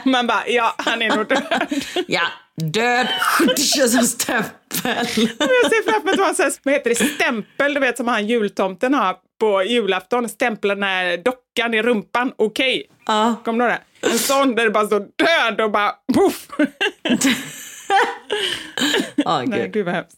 man 0.06 0.28
bara, 0.28 0.48
ja, 0.48 0.76
han 0.78 1.02
är 1.02 1.16
nog 1.16 1.28
död. 1.28 1.44
Ja, 2.08 2.28
död, 2.56 3.08
som 3.90 4.04
stämpel. 4.04 4.50
Jag 4.84 5.72
ser 5.72 5.92
framför 5.92 6.06
mig 6.18 6.30
att 6.30 6.36
sån 6.36 6.44
här, 6.44 6.54
vad 6.64 6.74
heter 6.74 6.90
det, 6.90 6.96
stämpel, 6.96 7.74
du 7.74 7.80
vet 7.80 7.98
som 7.98 8.08
han 8.08 8.28
jultomten 8.28 8.94
har 8.94 9.16
på 9.40 9.64
julafton. 9.64 10.30
Stämpla 10.30 10.76
den 10.76 10.84
här 10.84 11.18
dockan 11.18 11.74
i 11.74 11.82
rumpan. 11.82 12.34
Okej. 12.36 12.88
Ja. 13.06 13.36
Kommer 13.46 13.66
du 13.66 13.72
ihåg 13.72 13.80
det? 13.80 13.93
En 14.04 14.20
sån 14.20 14.56
där 14.56 14.64
det 14.64 14.72
bara 14.72 14.88
står 14.88 15.00
död 15.00 15.62
och 15.62 15.72
bara 15.72 15.92
poff. 16.14 16.48
Ja, 19.16 19.42
Nej, 19.46 19.60
gud. 19.60 19.74
gud 19.74 19.86
vad 19.86 19.96
hemskt. 19.96 20.18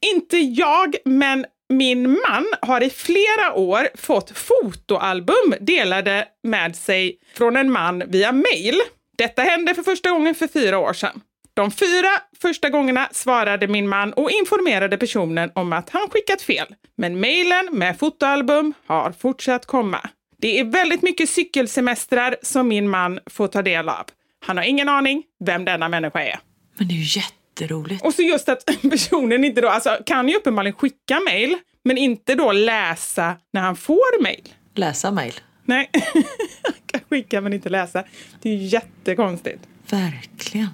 Inte 0.00 0.36
jag, 0.36 0.96
men 1.04 1.46
min 1.68 2.10
man 2.10 2.46
har 2.62 2.80
i 2.80 2.90
flera 2.90 3.54
år 3.54 3.88
fått 3.94 4.38
fotoalbum 4.38 5.54
delade 5.60 6.28
med 6.42 6.76
sig 6.76 7.18
från 7.34 7.56
en 7.56 7.72
man 7.72 8.02
via 8.06 8.32
mail. 8.32 8.80
Detta 9.18 9.42
hände 9.42 9.74
för 9.74 9.82
första 9.82 10.10
gången 10.10 10.34
för 10.34 10.48
fyra 10.48 10.78
år 10.78 10.92
sedan. 10.92 11.20
De 11.54 11.70
fyra 11.70 12.08
första 12.42 12.70
gångerna 12.70 13.08
svarade 13.12 13.68
min 13.68 13.88
man 13.88 14.12
och 14.12 14.30
informerade 14.30 14.96
personen 14.98 15.50
om 15.54 15.72
att 15.72 15.90
han 15.90 16.10
skickat 16.10 16.42
fel. 16.42 16.66
Men 16.96 17.20
mejlen 17.20 17.68
med 17.72 17.98
fotoalbum 17.98 18.74
har 18.86 19.12
fortsatt 19.12 19.66
komma. 19.66 20.00
Det 20.44 20.60
är 20.60 20.64
väldigt 20.64 21.02
mycket 21.02 21.30
cykelsemestrar 21.30 22.36
som 22.42 22.68
min 22.68 22.88
man 22.88 23.20
får 23.26 23.48
ta 23.48 23.62
del 23.62 23.88
av. 23.88 24.04
Han 24.46 24.56
har 24.56 24.64
ingen 24.64 24.88
aning 24.88 25.22
vem 25.44 25.64
denna 25.64 25.88
människa 25.88 26.22
är. 26.22 26.38
Men 26.78 26.88
det 26.88 26.94
är 26.94 26.96
ju 26.96 27.20
jätteroligt. 27.20 28.04
Och 28.04 28.14
så 28.14 28.22
just 28.22 28.48
att 28.48 28.64
personen 28.90 29.44
inte 29.44 29.60
då, 29.60 29.68
alltså 29.68 29.98
kan 30.06 30.28
ju 30.28 30.36
uppenbarligen 30.36 30.74
skicka 30.74 31.20
mejl, 31.20 31.56
men 31.84 31.98
inte 31.98 32.34
då 32.34 32.52
läsa 32.52 33.36
när 33.52 33.60
han 33.60 33.76
får 33.76 34.22
mejl. 34.22 34.48
Läsa 34.74 35.10
mejl. 35.10 35.34
Nej, 35.64 35.90
han 36.62 36.74
kan 36.86 37.00
skicka 37.10 37.40
men 37.40 37.52
inte 37.52 37.68
läsa. 37.68 38.04
Det 38.42 38.50
är 38.50 38.56
ju 38.56 38.64
jättekonstigt. 38.64 39.60
Verkligen. 39.90 40.68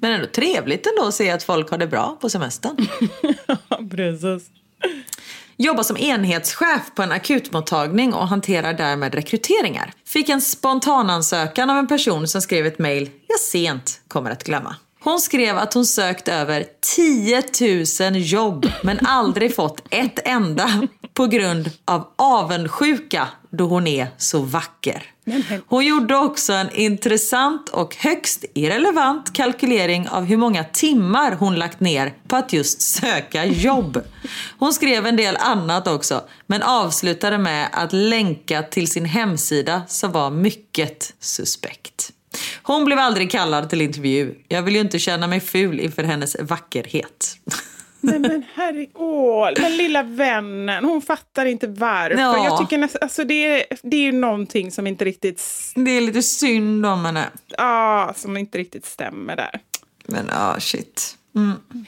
Men 0.00 0.12
ändå 0.12 0.26
trevligt 0.26 0.86
ändå 0.86 1.08
att 1.08 1.14
se 1.14 1.30
att 1.30 1.42
folk 1.42 1.70
har 1.70 1.78
det 1.78 1.86
bra 1.86 2.18
på 2.20 2.30
semestern. 2.30 2.76
Ja, 3.68 3.80
precis. 3.90 4.50
Jobbar 5.58 5.82
som 5.82 5.96
enhetschef 5.96 6.94
på 6.94 7.02
en 7.02 7.12
akutmottagning 7.12 8.14
och 8.14 8.28
hanterar 8.28 8.72
därmed 8.72 9.14
rekryteringar. 9.14 9.92
Fick 10.06 10.28
en 10.28 10.40
spontanansökan 10.40 11.70
av 11.70 11.76
en 11.76 11.86
person 11.86 12.28
som 12.28 12.42
skrev 12.42 12.66
ett 12.66 12.78
mejl 12.78 13.10
jag 13.26 13.40
sent 13.40 14.00
kommer 14.08 14.30
att 14.30 14.44
glömma. 14.44 14.76
Hon 15.00 15.20
skrev 15.20 15.58
att 15.58 15.74
hon 15.74 15.86
sökt 15.86 16.28
över 16.28 16.66
10 16.96 17.42
000 18.10 18.16
jobb 18.16 18.70
men 18.82 19.06
aldrig 19.06 19.54
fått 19.54 19.82
ett 19.90 20.18
enda 20.24 20.88
på 21.14 21.26
grund 21.26 21.70
av 21.84 22.08
avundsjuka 22.16 23.28
då 23.50 23.66
hon 23.66 23.86
är 23.86 24.08
så 24.16 24.40
vacker. 24.40 25.15
Hon 25.66 25.86
gjorde 25.86 26.16
också 26.16 26.52
en 26.52 26.70
intressant 26.70 27.68
och 27.68 27.96
högst 27.96 28.44
irrelevant 28.54 29.32
kalkylering 29.32 30.08
av 30.08 30.24
hur 30.24 30.36
många 30.36 30.64
timmar 30.64 31.32
hon 31.32 31.54
lagt 31.54 31.80
ner 31.80 32.14
på 32.28 32.36
att 32.36 32.52
just 32.52 32.80
söka 32.80 33.44
jobb. 33.44 34.02
Hon 34.58 34.72
skrev 34.72 35.06
en 35.06 35.16
del 35.16 35.36
annat 35.36 35.88
också, 35.88 36.22
men 36.46 36.62
avslutade 36.62 37.38
med 37.38 37.68
att 37.72 37.92
länka 37.92 38.62
till 38.62 38.90
sin 38.90 39.04
hemsida 39.04 39.82
som 39.88 40.12
var 40.12 40.30
mycket 40.30 41.14
suspekt. 41.20 42.12
Hon 42.62 42.84
blev 42.84 42.98
aldrig 42.98 43.30
kallad 43.30 43.70
till 43.70 43.80
intervju. 43.80 44.34
Jag 44.48 44.62
vill 44.62 44.74
ju 44.74 44.80
inte 44.80 44.98
känna 44.98 45.26
mig 45.26 45.40
ful 45.40 45.80
inför 45.80 46.02
hennes 46.02 46.36
vackerhet. 46.40 47.38
Nej 48.06 48.18
men 48.18 48.44
herregud, 48.54 48.90
åh, 48.94 49.50
men 49.60 49.76
lilla 49.76 50.02
vännen, 50.02 50.84
hon 50.84 51.02
fattar 51.02 51.46
inte 51.46 51.66
varför. 51.66 52.18
Ja. 52.18 52.44
Jag 52.44 52.58
tycker 52.58 52.78
nästan, 52.78 52.98
alltså 53.02 53.24
det 53.24 53.46
är, 53.46 53.64
det 53.82 53.96
är 53.96 54.00
ju 54.00 54.12
någonting 54.12 54.70
som 54.70 54.86
inte 54.86 55.04
riktigt, 55.04 55.42
Det 55.74 55.90
är 55.90 56.00
lite 56.00 56.22
synd 56.22 56.86
om 56.86 57.04
henne. 57.04 57.30
ah, 57.58 58.14
som 58.14 58.36
inte 58.36 58.58
riktigt 58.58 58.86
stämmer 58.86 59.36
där. 59.36 59.60
Men 60.06 60.26
ja, 60.32 60.54
ah, 60.56 60.60
shit. 60.60 61.16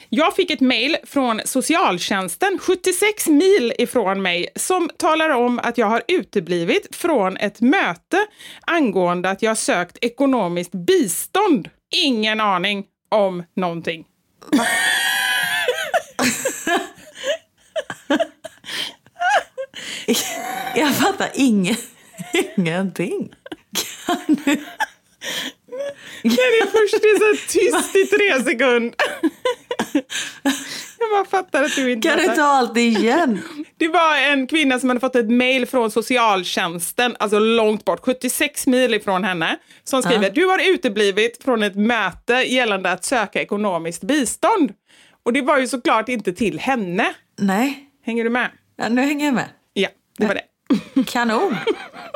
Jag 0.09 0.35
fick 0.35 0.51
ett 0.51 0.59
mejl 0.59 0.97
från 1.03 1.41
socialtjänsten 1.45 2.59
76 2.61 3.27
mil 3.27 3.73
ifrån 3.79 4.21
mig 4.21 4.47
som 4.55 4.89
talar 4.97 5.29
om 5.29 5.59
att 5.63 5.77
jag 5.77 5.87
har 5.87 6.03
uteblivit 6.07 6.95
från 6.95 7.37
ett 7.37 7.61
möte 7.61 8.25
angående 8.61 9.29
att 9.29 9.41
jag 9.41 9.57
sökt 9.57 9.97
ekonomiskt 10.01 10.71
bistånd. 10.71 11.69
Ingen 11.95 12.41
aning 12.41 12.85
om 13.11 13.43
någonting. 13.55 14.05
Jag 20.75 20.95
fattar 20.95 21.29
ingen, 21.33 21.75
ingenting. 22.57 23.33
Kan 24.05 24.35
du? 24.35 24.55
När 26.23 26.65
det 26.65 26.71
först 26.71 26.93
är 26.93 27.19
så 27.19 27.35
tyst 27.47 27.95
i 27.95 28.05
tre 28.05 28.43
sekunder. 28.43 28.95
Jag 30.99 31.09
bara 31.11 31.25
fattar 31.25 31.63
att 31.63 31.75
du 31.75 31.91
inte 31.91 32.07
Kan 32.07 32.17
du 32.17 32.25
ta 32.25 32.43
allt 32.43 32.77
igen? 32.77 33.41
Det 33.77 33.87
var 33.87 34.17
en 34.17 34.47
kvinna 34.47 34.79
som 34.79 34.89
hade 34.89 34.99
fått 34.99 35.15
ett 35.15 35.29
mejl 35.29 35.65
från 35.65 35.91
socialtjänsten, 35.91 37.15
alltså 37.19 37.39
långt 37.39 37.85
bort, 37.85 37.99
76 38.05 38.67
mil 38.67 38.93
ifrån 38.93 39.23
henne, 39.23 39.57
som 39.83 40.03
skriver 40.03 40.29
du 40.29 40.45
har 40.45 40.73
uteblivit 40.73 41.43
från 41.43 41.63
ett 41.63 41.75
möte 41.75 42.33
gällande 42.33 42.91
att 42.91 43.05
söka 43.05 43.41
ekonomiskt 43.41 44.03
bistånd. 44.03 44.71
Och 45.29 45.33
det 45.33 45.41
var 45.41 45.57
ju 45.57 45.67
såklart 45.67 46.09
inte 46.09 46.33
till 46.33 46.59
henne. 46.59 47.13
Nej, 47.37 47.89
Hänger 48.03 48.23
du 48.23 48.29
med? 48.29 48.51
ja, 48.75 48.89
nu 48.89 49.01
hänger 49.01 49.25
jag 49.25 49.35
med. 49.35 49.49
Ja, 49.73 49.89
det 50.17 50.25
var 50.27 50.35
det. 50.35 51.03
Kanon. 51.07 51.55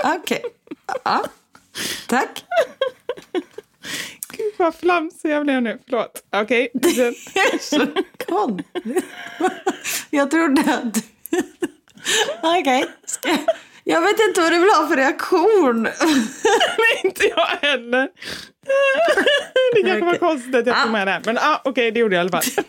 Okej. 0.03 0.41
Ja. 1.03 1.25
Tack. 2.07 2.45
Gud 4.29 4.53
vad 4.57 4.75
flamsig 4.75 5.29
jag 5.31 5.43
blev 5.43 5.61
nu, 5.61 5.79
förlåt. 5.85 6.23
Okej. 6.31 6.71
Så 7.59 7.87
konstigt. 8.27 9.05
Jag 10.09 10.31
trodde 10.31 10.61
att. 10.61 10.97
Okej. 12.59 12.85
Ska 13.05 13.37
jag- 13.83 14.01
vet 14.01 14.19
inte 14.29 14.41
vad 14.41 14.51
du 14.51 14.59
vill 14.59 14.69
ha 14.69 14.87
för 14.87 14.95
reaktion. 14.97 15.83
Nej, 16.77 17.01
inte 17.03 17.25
jag 17.27 17.45
heller. 17.45 18.09
Det 19.75 19.81
kanske 19.83 20.05
var 20.05 20.15
konstigt 20.17 20.55
att 20.55 20.67
jag 20.67 20.75
tog 20.75 20.89
Ah. 20.89 20.91
med 20.91 21.07
det. 21.07 21.21
Men 21.25 21.37
ah, 21.37 21.61
okej, 21.65 21.91
det 21.91 21.99
gjorde 21.99 22.15
jag 22.15 22.25
i 22.25 22.29
alla 22.29 22.41
fall. 22.41 22.63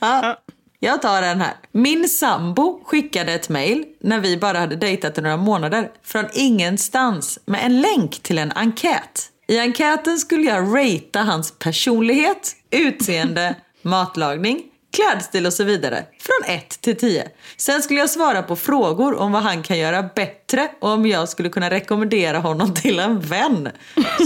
Ja, 0.00 0.38
jag 0.80 1.02
tar 1.02 1.22
den 1.22 1.40
här. 1.40 1.52
Min 1.72 2.08
sambo 2.08 2.84
skickade 2.84 3.32
ett 3.32 3.48
mejl 3.48 3.84
när 4.00 4.20
vi 4.20 4.36
bara 4.36 4.58
hade 4.58 4.76
dejtat 4.76 5.18
i 5.18 5.20
några 5.20 5.36
månader 5.36 5.90
från 6.04 6.24
ingenstans 6.32 7.38
med 7.44 7.64
en 7.66 7.80
länk 7.80 8.22
till 8.22 8.38
en 8.38 8.52
enkät. 8.52 9.28
I 9.48 9.58
enkäten 9.58 10.18
skulle 10.18 10.42
jag 10.42 10.64
ratea 10.78 11.22
hans 11.22 11.58
personlighet, 11.58 12.52
utseende, 12.70 13.54
matlagning, 13.82 14.62
klädstil 14.92 15.46
och 15.46 15.52
så 15.52 15.64
vidare. 15.64 16.04
Från 16.20 16.54
1 16.54 16.80
till 16.80 16.96
10. 16.96 17.28
Sen 17.56 17.82
skulle 17.82 18.00
jag 18.00 18.10
svara 18.10 18.42
på 18.42 18.56
frågor 18.56 19.14
om 19.14 19.32
vad 19.32 19.42
han 19.42 19.62
kan 19.62 19.78
göra 19.78 20.02
bättre 20.02 20.68
och 20.80 20.90
om 20.90 21.06
jag 21.06 21.28
skulle 21.28 21.48
kunna 21.48 21.70
rekommendera 21.70 22.38
honom 22.38 22.74
till 22.74 22.98
en 22.98 23.20
vän. 23.20 23.68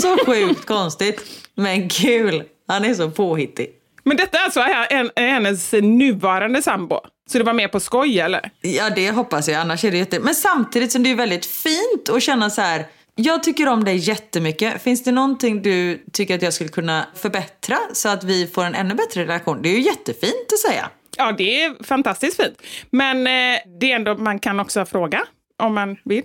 Så 0.02 0.16
sjukt 0.26 0.66
konstigt, 0.66 1.22
men 1.54 1.88
kul. 1.88 2.42
Han 2.68 2.84
är 2.84 2.94
så 2.94 3.10
påhittig. 3.10 3.70
Men 4.04 4.16
detta 4.16 4.38
är 4.38 4.44
alltså 4.44 4.60
en, 4.90 5.10
hennes 5.16 5.72
nuvarande 5.72 6.62
sambo? 6.62 7.00
Så 7.30 7.38
det 7.38 7.44
var 7.44 7.52
mer 7.52 7.68
på 7.68 7.80
skoj 7.80 8.20
eller? 8.20 8.50
Ja, 8.60 8.90
det 8.90 9.10
hoppas 9.10 9.48
jag. 9.48 9.60
Annars 9.60 9.84
är 9.84 9.90
det 9.90 9.96
jätte... 9.96 10.20
Men 10.20 10.34
samtidigt 10.34 10.92
som 10.92 11.02
det 11.02 11.10
är 11.10 11.14
väldigt 11.14 11.46
fint 11.46 12.08
att 12.12 12.22
känna 12.22 12.50
så 12.50 12.60
här. 12.60 12.86
Jag 13.18 13.42
tycker 13.42 13.68
om 13.68 13.84
dig 13.84 13.96
jättemycket. 13.96 14.82
Finns 14.82 15.04
det 15.04 15.12
någonting 15.12 15.62
du 15.62 16.04
tycker 16.12 16.34
att 16.34 16.42
jag 16.42 16.52
skulle 16.52 16.70
kunna 16.70 17.06
förbättra 17.14 17.78
så 17.92 18.08
att 18.08 18.24
vi 18.24 18.46
får 18.46 18.64
en 18.64 18.74
ännu 18.74 18.94
bättre 18.94 19.22
relation? 19.22 19.62
Det 19.62 19.68
är 19.68 19.72
ju 19.72 19.80
jättefint 19.80 20.52
att 20.52 20.58
säga. 20.58 20.90
Ja, 21.16 21.32
det 21.32 21.62
är 21.62 21.84
fantastiskt 21.84 22.42
fint. 22.42 22.62
Men 22.90 23.26
eh, 23.26 23.58
det 23.80 23.92
är 23.92 23.96
ändå, 23.96 24.16
man 24.16 24.38
kan 24.38 24.60
också 24.60 24.84
fråga 24.84 25.24
om 25.56 25.74
man 25.74 25.96
vill. 26.04 26.24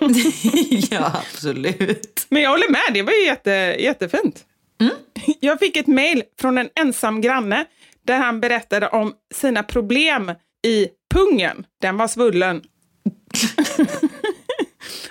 ja, 0.90 1.12
absolut. 1.32 2.26
Men 2.28 2.42
jag 2.42 2.50
håller 2.50 2.70
med, 2.70 2.94
det 2.94 3.02
var 3.02 3.12
ju 3.12 3.24
jätte, 3.24 3.50
jättefint. 3.78 4.44
Jag 5.40 5.58
fick 5.58 5.76
ett 5.76 5.86
mejl 5.86 6.22
från 6.40 6.58
en 6.58 6.68
ensam 6.74 7.20
granne 7.20 7.64
där 8.06 8.18
han 8.18 8.40
berättade 8.40 8.88
om 8.88 9.14
sina 9.34 9.62
problem 9.62 10.32
i 10.66 10.88
pungen. 11.14 11.66
Den 11.80 11.96
var 11.96 12.08
svullen. 12.08 12.62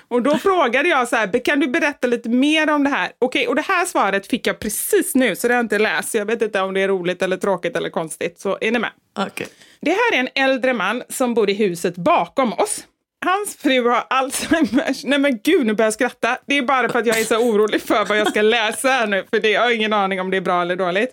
och 0.08 0.22
då 0.22 0.38
frågade 0.38 0.88
jag 0.88 1.08
så 1.08 1.16
här, 1.16 1.44
kan 1.44 1.60
du 1.60 1.68
berätta 1.68 2.06
lite 2.06 2.28
mer 2.28 2.70
om 2.70 2.84
det 2.84 2.90
här? 2.90 3.12
Okej, 3.18 3.48
och 3.48 3.54
det 3.54 3.62
här 3.62 3.84
svaret 3.84 4.26
fick 4.26 4.46
jag 4.46 4.58
precis 4.58 5.14
nu, 5.14 5.36
så 5.36 5.48
det 5.48 5.54
har 5.54 5.58
jag 5.58 5.64
inte 5.64 5.78
läst. 5.78 6.14
Jag 6.14 6.26
vet 6.26 6.42
inte 6.42 6.60
om 6.60 6.74
det 6.74 6.80
är 6.80 6.88
roligt 6.88 7.22
eller 7.22 7.36
tråkigt 7.36 7.76
eller 7.76 7.90
konstigt, 7.90 8.40
så 8.40 8.58
är 8.60 8.72
ni 8.72 8.78
med? 8.78 8.90
Okej. 9.18 9.46
Det 9.80 9.90
här 9.90 10.14
är 10.14 10.18
en 10.18 10.28
äldre 10.34 10.72
man 10.72 11.02
som 11.08 11.34
bor 11.34 11.50
i 11.50 11.54
huset 11.54 11.96
bakom 11.96 12.52
oss. 12.52 12.84
Hans 13.26 13.56
fru 13.56 13.88
har 13.88 14.04
Alzheimers. 14.10 15.04
Nej 15.04 15.18
men 15.18 15.38
gud, 15.44 15.66
nu 15.66 15.74
börjar 15.74 15.86
jag 15.86 15.94
skratta. 15.94 16.38
Det 16.46 16.58
är 16.58 16.62
bara 16.62 16.88
för 16.88 16.98
att 16.98 17.06
jag 17.06 17.20
är 17.20 17.24
så 17.24 17.36
orolig 17.38 17.82
för 17.82 18.04
vad 18.04 18.18
jag 18.18 18.28
ska 18.28 18.42
läsa 18.42 18.88
här 18.88 19.06
nu, 19.06 19.24
för 19.30 19.40
det, 19.40 19.50
jag 19.50 19.60
har 19.60 19.70
ingen 19.70 19.92
aning 19.92 20.20
om 20.20 20.30
det 20.30 20.36
är 20.36 20.40
bra 20.40 20.62
eller 20.62 20.76
dåligt. 20.76 21.10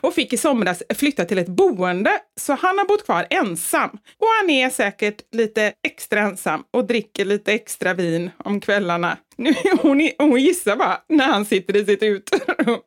Och 0.00 0.14
fick 0.14 0.32
i 0.32 0.36
somras 0.36 0.82
flytta 0.94 1.24
till 1.24 1.38
ett 1.38 1.48
boende, 1.48 2.10
så 2.40 2.52
han 2.52 2.78
har 2.78 2.84
bott 2.84 3.04
kvar 3.04 3.26
ensam. 3.30 3.90
Och 3.90 4.28
han 4.40 4.50
är 4.50 4.70
säkert 4.70 5.34
lite 5.34 5.72
extra 5.86 6.20
ensam 6.20 6.64
och 6.70 6.86
dricker 6.86 7.24
lite 7.24 7.52
extra 7.52 7.94
vin 7.94 8.30
om 8.44 8.60
kvällarna. 8.60 9.16
Nu, 9.36 9.54
hon, 9.82 10.10
hon 10.18 10.40
gissar 10.40 10.76
bara 10.76 10.98
när 11.08 11.26
han 11.26 11.44
sitter 11.44 11.76
i 11.76 11.84
sitt 11.84 12.02
uterum. 12.02 12.78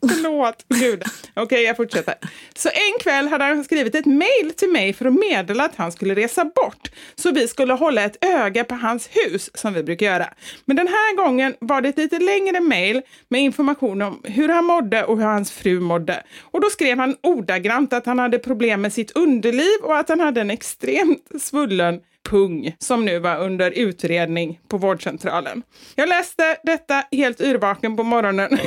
Förlåt, 0.00 0.64
gud. 0.68 1.02
Okej, 1.34 1.62
jag 1.62 1.76
fortsätter. 1.76 2.14
Så 2.54 2.68
en 2.68 3.00
kväll 3.00 3.28
hade 3.28 3.44
han 3.44 3.64
skrivit 3.64 3.94
ett 3.94 4.06
mejl 4.06 4.52
till 4.56 4.68
mig 4.68 4.92
för 4.92 5.04
att 5.04 5.14
meddela 5.14 5.64
att 5.64 5.76
han 5.76 5.92
skulle 5.92 6.14
resa 6.14 6.44
bort. 6.44 6.90
Så 7.14 7.30
vi 7.30 7.48
skulle 7.48 7.72
hålla 7.72 8.02
ett 8.02 8.24
öga 8.24 8.64
på 8.64 8.74
hans 8.74 9.08
hus, 9.12 9.50
som 9.54 9.74
vi 9.74 9.82
brukar 9.82 10.06
göra. 10.06 10.34
Men 10.64 10.76
den 10.76 10.88
här 10.88 11.16
gången 11.16 11.54
var 11.60 11.80
det 11.80 11.88
ett 11.88 11.98
lite 11.98 12.18
längre 12.18 12.60
mejl 12.60 13.02
med 13.28 13.40
information 13.40 14.02
om 14.02 14.20
hur 14.24 14.48
han 14.48 14.64
mådde 14.64 15.04
och 15.04 15.16
hur 15.16 15.24
hans 15.24 15.52
fru 15.52 15.80
mådde. 15.80 16.22
Och 16.40 16.60
då 16.60 16.70
skrev 16.70 16.98
han 16.98 17.16
ordagrant 17.22 17.92
att 17.92 18.06
han 18.06 18.18
hade 18.18 18.38
problem 18.38 18.80
med 18.80 18.92
sitt 18.92 19.10
underliv 19.10 19.78
och 19.82 19.96
att 19.96 20.08
han 20.08 20.20
hade 20.20 20.40
en 20.40 20.50
extremt 20.50 21.28
svullen 21.40 22.00
pung 22.28 22.76
som 22.78 23.04
nu 23.04 23.18
var 23.18 23.36
under 23.36 23.70
utredning 23.70 24.60
på 24.68 24.78
vårdcentralen. 24.78 25.62
Jag 25.94 26.08
läste 26.08 26.56
detta 26.64 27.04
helt 27.12 27.40
yrvaken 27.40 27.96
på 27.96 28.02
morgonen 28.02 28.52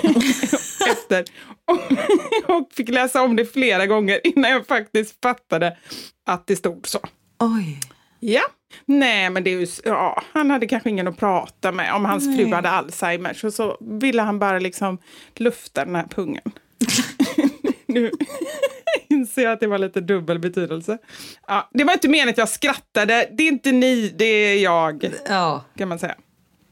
efter 0.91 1.25
och, 1.65 2.55
och 2.55 2.73
fick 2.73 2.89
läsa 2.89 3.21
om 3.21 3.35
det 3.35 3.45
flera 3.45 3.87
gånger 3.87 4.19
innan 4.23 4.51
jag 4.51 4.67
faktiskt 4.67 5.21
fattade 5.23 5.77
att 6.25 6.47
det 6.47 6.55
stod 6.55 6.87
så. 6.87 6.99
Oj. 7.39 7.79
Ja. 8.19 8.41
Nej, 8.85 9.29
men 9.29 9.43
det 9.43 9.53
är 9.53 9.59
ju, 9.59 9.67
ja, 9.83 10.23
han 10.33 10.51
hade 10.51 10.67
kanske 10.67 10.89
ingen 10.89 11.07
att 11.07 11.17
prata 11.17 11.71
med 11.71 11.93
om 11.93 12.05
hans 12.05 12.37
fru 12.37 12.53
hade 12.53 12.69
Alzheimers 12.69 13.43
och 13.43 13.53
så 13.53 13.77
ville 13.79 14.21
han 14.21 14.39
bara 14.39 14.59
liksom 14.59 14.97
lufta 15.35 15.85
den 15.85 15.95
här 15.95 16.07
pungen. 16.07 16.51
nu 17.85 18.11
inser 19.21 19.41
jag 19.41 19.51
att 19.51 19.59
det 19.59 19.67
var 19.67 19.77
lite 19.77 20.01
dubbel 20.01 20.39
betydelse. 20.39 20.97
Ja, 21.47 21.69
det 21.73 21.83
var 21.83 21.93
inte 21.93 22.07
meningen 22.07 22.29
att 22.29 22.37
jag 22.37 22.49
skrattade. 22.49 23.29
Det 23.31 23.43
är 23.43 23.47
inte 23.47 23.71
ni, 23.71 24.13
det 24.17 24.25
är 24.25 24.63
jag, 24.63 25.11
Ja. 25.29 25.65
kan 25.77 25.87
man 25.89 25.99
säga. 25.99 26.15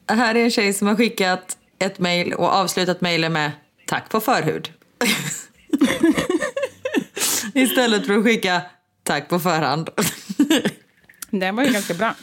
Här 0.08 0.34
är 0.34 0.44
en 0.44 0.50
tjej 0.50 0.72
som 0.72 0.86
har 0.88 0.96
skickat 0.96 1.56
ett 1.78 1.98
mejl 1.98 2.32
och 2.32 2.54
avslutat 2.54 3.00
mejlen 3.00 3.32
med 3.32 3.50
tack 3.86 4.08
på 4.08 4.20
förhud. 4.20 4.70
Istället 7.54 8.06
för 8.06 8.18
att 8.18 8.24
skicka 8.24 8.62
tack 9.02 9.28
på 9.28 9.38
förhand. 9.40 9.90
Den 11.30 11.56
var 11.56 11.64
ju 11.64 11.72
ganska 11.72 11.94
bra. 11.94 12.14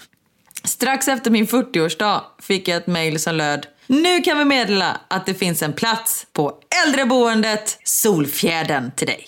Strax 0.64 1.08
efter 1.08 1.32
min 1.32 1.48
40-årsdag 1.48 2.22
fick 2.42 2.68
jag 2.68 2.78
ett 2.78 2.88
mejl 2.88 3.20
som 3.20 3.36
löd 3.36 3.68
Nu 3.88 4.22
kan 4.22 4.38
vi 4.38 4.46
meddela 4.46 5.02
att 5.08 5.26
det 5.26 5.34
finns 5.34 5.62
en 5.64 5.74
plats 5.74 6.28
på 6.34 6.60
äldreboendet 6.86 7.80
Solfjärden 7.84 8.92
till 8.96 9.08
dig. 9.08 9.28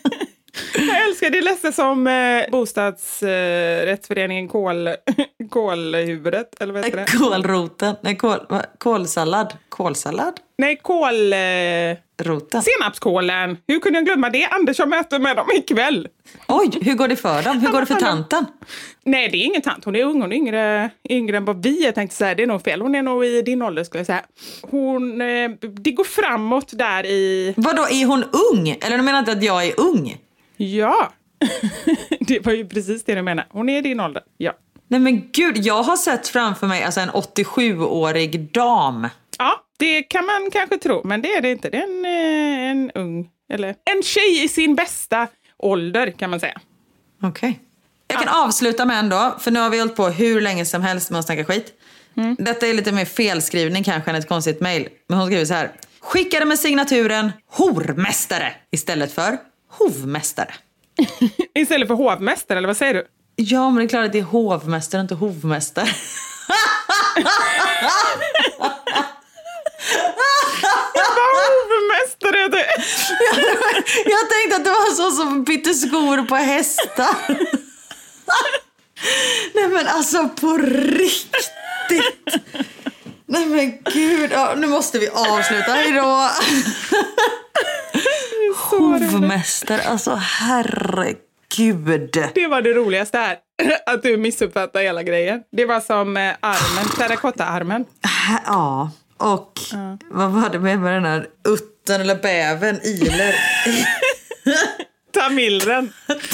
Jag 0.93 1.07
älskar 1.07 1.29
det 1.29 1.41
lät 1.41 1.75
som 1.75 2.07
eh, 2.07 2.51
bostadsrättsföreningen 2.51 4.45
eh, 4.45 4.51
kol, 4.51 4.89
Kolhuvudet, 5.49 6.61
eller 6.61 6.73
vad 6.73 6.85
heter 6.85 6.97
det? 6.97 7.05
Kålroten, 7.17 7.95
nej 8.01 8.17
kål, 8.17 8.39
va? 8.49 8.61
kålsallad, 8.77 9.53
kålsallad? 9.69 10.33
Nej, 10.57 10.75
kål... 10.75 11.33
Eh, 11.33 11.97
Roten. 12.23 12.61
senapskålen. 12.61 13.57
Hur 13.67 13.79
kunde 13.79 13.99
jag 13.99 14.05
glömma 14.05 14.29
det? 14.29 14.45
Anders 14.45 14.79
har 14.79 14.85
möte 14.85 15.19
med 15.19 15.35
dem 15.35 15.47
ikväll. 15.55 16.07
Oj, 16.47 16.69
hur 16.81 16.93
går 16.93 17.07
det 17.07 17.15
för 17.15 17.43
dem? 17.43 17.59
Hur 17.59 17.71
går 17.71 17.79
det 17.79 17.85
för 17.85 17.95
tanten? 17.95 18.45
Nej, 19.03 19.29
det 19.29 19.37
är 19.37 19.45
ingen 19.45 19.61
tant. 19.61 19.85
Hon 19.85 19.95
är 19.95 20.03
ung. 20.03 20.21
Hon 20.21 20.31
är 20.31 20.35
yngre, 20.35 20.89
yngre 21.09 21.37
än 21.37 21.45
vad 21.45 21.63
vi 21.63 21.85
är. 21.85 21.91
tänkte 21.91 22.15
säga. 22.15 22.35
Det 22.35 22.43
är 22.43 22.47
nog 22.47 22.63
fel. 22.63 22.81
Hon 22.81 22.95
är 22.95 23.01
nog 23.01 23.25
i 23.25 23.41
din 23.41 23.61
ålder 23.61 23.83
skulle 23.83 23.99
jag 23.99 24.05
säga. 24.05 24.21
Hon, 24.61 25.21
eh, 25.21 25.51
det 25.61 25.91
går 25.91 26.03
framåt 26.03 26.71
där 26.77 27.05
i... 27.05 27.53
Vadå, 27.57 27.81
är 27.81 28.05
hon 28.05 28.23
ung? 28.53 28.69
Eller 28.81 28.97
du 28.97 29.03
menar 29.03 29.19
inte 29.19 29.31
att 29.31 29.43
jag 29.43 29.65
är 29.67 29.79
ung? 29.79 30.17
Ja. 30.61 31.13
det 32.19 32.45
var 32.45 32.53
ju 32.53 32.67
precis 32.67 33.03
det 33.03 33.15
du 33.15 33.21
menade. 33.21 33.47
Hon 33.51 33.69
är 33.69 33.77
i 33.77 33.81
din 33.81 33.99
ålder. 33.99 34.23
Ja. 34.37 34.53
Nej 34.87 34.99
men 34.99 35.29
gud, 35.31 35.57
jag 35.57 35.83
har 35.83 35.95
sett 35.95 36.27
framför 36.27 36.67
mig 36.67 36.83
alltså 36.83 36.99
en 36.99 37.09
87-årig 37.09 38.51
dam. 38.51 39.07
Ja, 39.37 39.63
det 39.79 40.03
kan 40.03 40.25
man 40.25 40.51
kanske 40.51 40.77
tro, 40.77 41.01
men 41.03 41.21
det 41.21 41.33
är 41.33 41.41
det 41.41 41.51
inte. 41.51 41.69
Det 41.69 41.77
är 41.77 41.83
en, 41.83 42.05
eh, 42.05 42.71
en 42.71 42.91
ung, 42.91 43.29
eller 43.53 43.67
en 43.67 44.03
tjej 44.03 44.43
i 44.43 44.47
sin 44.47 44.75
bästa 44.75 45.27
ålder 45.57 46.11
kan 46.11 46.29
man 46.29 46.39
säga. 46.39 46.61
Okej. 47.23 47.49
Okay. 47.49 47.53
Jag 48.07 48.17
kan 48.17 48.33
ja. 48.33 48.45
avsluta 48.45 48.85
med 48.85 48.99
en 48.99 49.09
då, 49.09 49.35
för 49.39 49.51
nu 49.51 49.59
har 49.59 49.69
vi 49.69 49.79
hållit 49.79 49.95
på 49.95 50.07
hur 50.07 50.41
länge 50.41 50.65
som 50.65 50.81
helst 50.81 51.11
med 51.11 51.19
att 51.19 51.25
snacka 51.25 51.45
skit. 51.45 51.73
Mm. 52.17 52.35
Detta 52.39 52.67
är 52.67 52.73
lite 52.73 52.91
mer 52.91 53.05
felskrivning 53.05 53.83
kanske 53.83 54.09
än 54.09 54.15
ett 54.15 54.27
konstigt 54.27 54.61
mejl. 54.61 54.89
Men 55.07 55.17
hon 55.17 55.27
skriver 55.27 55.45
så 55.45 55.53
här. 55.53 55.71
Skickade 55.99 56.45
med 56.45 56.59
signaturen 56.59 57.31
hormästare 57.47 58.53
istället 58.71 59.13
för 59.13 59.37
hovmästare. 59.71 60.53
istället 61.55 61.87
för 61.87 61.95
hovmästare, 61.95 62.57
eller 62.57 62.67
vad 62.67 62.77
säger 62.77 62.93
du? 62.93 63.07
Ja, 63.35 63.69
men 63.69 63.75
det 63.75 63.83
är 63.83 63.87
klart 63.87 64.05
att 64.05 64.11
det 64.11 64.19
är 64.19 64.23
hovmästare, 64.23 65.01
inte 65.01 65.15
hovmästare. 65.15 65.87
hovmästare 72.21 72.47
du. 72.47 72.57
jag, 74.11 74.29
tänkte 74.29 74.55
att 74.55 74.63
det 74.63 74.69
var 74.69 74.95
så 74.95 75.11
som 75.11 75.43
bytte 75.43 75.73
skor 75.73 76.25
på 76.25 76.35
hästar. 76.35 77.15
Nej 79.53 79.67
men 79.67 79.87
alltså 79.87 80.29
på 80.29 80.57
riktigt. 80.57 81.51
Nej 83.31 83.45
men 83.45 83.93
gud, 83.93 84.31
ja, 84.31 84.53
nu 84.57 84.67
måste 84.67 84.99
vi 84.99 85.09
avsluta. 85.09 85.71
Hejdå. 85.71 86.29
Hovmästare, 88.55 89.81
alltså 89.81 90.15
herregud. 90.15 92.17
Det 92.33 92.47
var 92.47 92.61
det 92.61 92.73
roligaste 92.73 93.17
här. 93.17 93.37
Att 93.85 94.03
du 94.03 94.17
missuppfattade 94.17 94.85
hela 94.85 95.03
grejen. 95.03 95.41
Det 95.51 95.65
var 95.65 95.79
som 95.79 96.17
eh, 96.17 96.33
armen, 96.39 96.89
terrakotta-armen. 96.97 97.85
Ja. 98.45 98.91
Och 99.17 99.53
ja. 99.71 99.97
vad 100.09 100.31
var 100.31 100.49
det 100.49 100.59
med, 100.59 100.79
med 100.79 100.93
den 100.93 101.05
här 101.05 101.27
utten 101.47 102.01
eller 102.01 102.15
bäven, 102.15 102.79
iler? 102.83 103.35
Tamilren. 105.13 105.93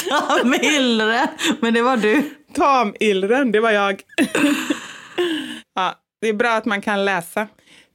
Tamilren, 0.10 1.28
men 1.60 1.74
det 1.74 1.82
var 1.82 1.98
du. 1.98 2.24
Tamilren, 2.53 3.52
det 3.52 3.60
var 3.60 3.72
jag. 3.72 4.02
ja, 5.76 5.95
det 6.22 6.27
är 6.27 6.34
bra 6.34 6.49
att 6.49 6.65
man 6.65 6.81
kan 6.81 7.06
läsa. 7.06 7.48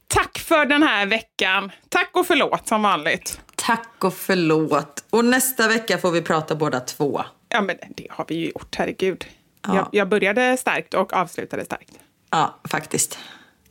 Tack 0.07 0.39
för 0.39 0.65
den 0.65 0.83
här 0.83 1.05
veckan. 1.05 1.71
Tack 1.89 2.09
och 2.13 2.27
förlåt 2.27 2.67
som 2.67 2.81
vanligt. 2.81 3.41
Tack 3.55 4.03
och 4.03 4.13
förlåt. 4.13 5.03
Och 5.09 5.25
nästa 5.25 5.67
vecka 5.67 5.97
får 5.97 6.11
vi 6.11 6.21
prata 6.21 6.55
båda 6.55 6.79
två. 6.79 7.23
Ja, 7.49 7.61
men 7.61 7.75
det 7.95 8.07
har 8.09 8.25
vi 8.27 8.35
ju 8.35 8.45
gjort, 8.49 8.75
herregud. 8.75 9.25
Ja. 9.67 9.75
Jag, 9.75 9.87
jag 9.91 10.09
började 10.09 10.57
starkt 10.57 10.93
och 10.93 11.13
avslutade 11.13 11.65
starkt. 11.65 11.99
Ja, 12.29 12.59
faktiskt. 12.69 13.19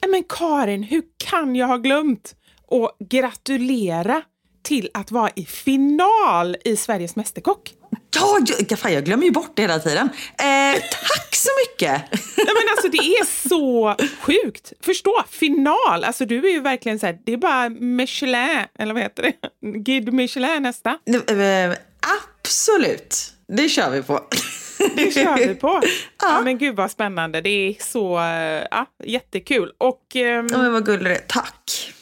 Men 0.09 0.25
Karin, 0.29 0.83
hur 0.83 1.03
kan 1.17 1.57
jag 1.57 1.67
ha 1.67 1.77
glömt 1.77 2.35
att 2.71 3.09
gratulera 3.09 4.23
till 4.63 4.91
att 4.95 5.11
vara 5.11 5.31
i 5.35 5.45
final 5.45 6.57
i 6.65 6.77
Sveriges 6.77 7.17
Mästerkock? 7.17 7.75
Ja, 8.15 8.39
jag, 8.69 8.79
fan, 8.79 8.93
jag 8.93 9.05
glömmer 9.05 9.25
ju 9.25 9.31
bort 9.31 9.53
det 9.55 9.63
hela 9.63 9.79
tiden. 9.79 10.09
Eh, 10.39 10.83
tack 10.91 11.35
så 11.35 11.49
mycket! 11.63 12.03
Nej, 12.37 12.47
men 12.47 12.69
alltså, 12.71 12.89
det 12.89 12.99
är 12.99 13.49
så 13.49 13.97
sjukt. 14.21 14.73
Förstå, 14.81 15.25
final. 15.31 16.05
Alltså, 16.05 16.25
du 16.25 16.49
är 16.49 16.53
ju 16.53 16.61
verkligen 16.61 16.99
så 16.99 17.07
här, 17.07 17.19
det 17.25 17.33
är 17.33 17.37
bara 17.37 17.69
Michelin, 17.69 18.67
eller 18.79 18.95
vad 18.95 19.03
heter 19.03 19.23
det? 19.23 19.69
Guide 19.79 20.13
Michelin 20.13 20.63
nästa. 20.63 20.91
Eh, 20.91 21.77
absolut, 22.41 23.35
det 23.49 23.69
kör 23.69 23.91
vi 23.91 24.03
på. 24.03 24.21
Det 24.97 25.15
kör 25.15 25.47
vi 25.49 25.55
på. 25.55 25.69
ja. 25.83 25.89
ja. 26.21 26.41
men 26.41 26.59
gud 26.59 26.77
vad 26.77 26.91
spännande. 26.91 27.41
Det 27.41 27.49
är 27.51 27.77
så 27.79 28.19
eh, 28.19 28.67
ja, 28.71 28.87
jättekul. 29.05 29.73
Och, 29.79 30.03
ja, 30.13 30.43
men 30.43 30.73
vad 30.73 30.87
gullig 30.87 31.29
Tack. 31.29 31.93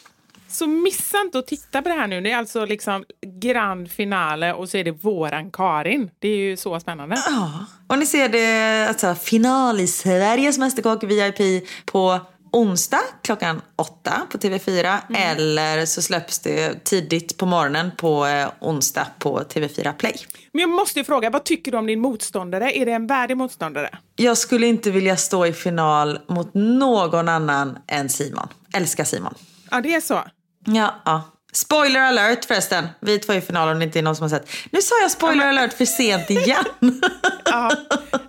Så 0.60 0.66
missa 0.66 1.20
inte 1.20 1.38
att 1.38 1.46
titta 1.46 1.82
på 1.82 1.88
det 1.88 1.94
här 1.94 2.06
nu. 2.06 2.20
Det 2.20 2.30
är 2.30 2.36
alltså 2.36 2.64
liksom 2.64 3.04
grand 3.40 3.90
finale 3.90 4.52
och 4.52 4.68
så 4.68 4.76
är 4.76 4.84
det 4.84 4.90
våran 4.90 5.50
Karin. 5.50 6.10
Det 6.18 6.28
är 6.28 6.36
ju 6.36 6.56
så 6.56 6.80
spännande. 6.80 7.22
Ja, 7.26 7.66
och 7.86 7.98
ni 7.98 8.06
ser 8.06 8.28
det 8.28 8.88
alltså, 8.88 9.14
final 9.14 9.80
i 9.80 9.86
Sveriges 9.86 10.58
Mästerkock 10.58 11.04
VIP 11.04 11.64
på 11.84 12.20
onsdag 12.52 13.00
klockan 13.22 13.60
åtta 13.76 14.22
på 14.32 14.38
TV4 14.38 14.98
mm. 15.08 15.22
eller 15.22 15.86
så 15.86 16.02
släpps 16.02 16.38
det 16.38 16.84
tidigt 16.84 17.36
på 17.36 17.46
morgonen 17.46 17.90
på 17.96 18.26
eh, 18.26 18.48
onsdag 18.60 19.06
på 19.18 19.40
TV4 19.40 19.92
Play. 19.92 20.16
Men 20.52 20.60
jag 20.60 20.70
måste 20.70 20.98
ju 20.98 21.04
fråga, 21.04 21.30
vad 21.30 21.44
tycker 21.44 21.72
du 21.72 21.78
om 21.78 21.86
din 21.86 22.00
motståndare? 22.00 22.72
Är 22.72 22.86
det 22.86 22.92
en 22.92 23.06
värdig 23.06 23.36
motståndare? 23.36 23.98
Jag 24.16 24.38
skulle 24.38 24.66
inte 24.66 24.90
vilja 24.90 25.16
stå 25.16 25.46
i 25.46 25.52
final 25.52 26.18
mot 26.28 26.54
någon 26.54 27.28
annan 27.28 27.78
än 27.86 28.08
Simon. 28.08 28.48
Älskar 28.74 29.04
Simon. 29.04 29.34
Ja, 29.70 29.80
det 29.80 29.94
är 29.94 30.00
så? 30.00 30.24
Ja. 30.66 30.94
ja. 31.04 31.22
Spoiler 31.52 32.00
alert 32.00 32.44
förresten. 32.44 32.88
Vi 33.00 33.18
två 33.18 33.32
i 33.32 33.40
finalen 33.40 33.72
om 33.72 33.78
det 33.78 33.84
inte 33.84 33.98
är 33.98 34.02
någon 34.02 34.16
som 34.16 34.22
har 34.22 34.28
sett. 34.28 34.48
Nu 34.70 34.82
sa 34.82 34.94
jag 35.02 35.10
spoiler 35.10 35.46
alert 35.46 35.72
för 35.72 35.84
sent 35.84 36.30
igen. 36.30 36.64
ja, 37.44 37.70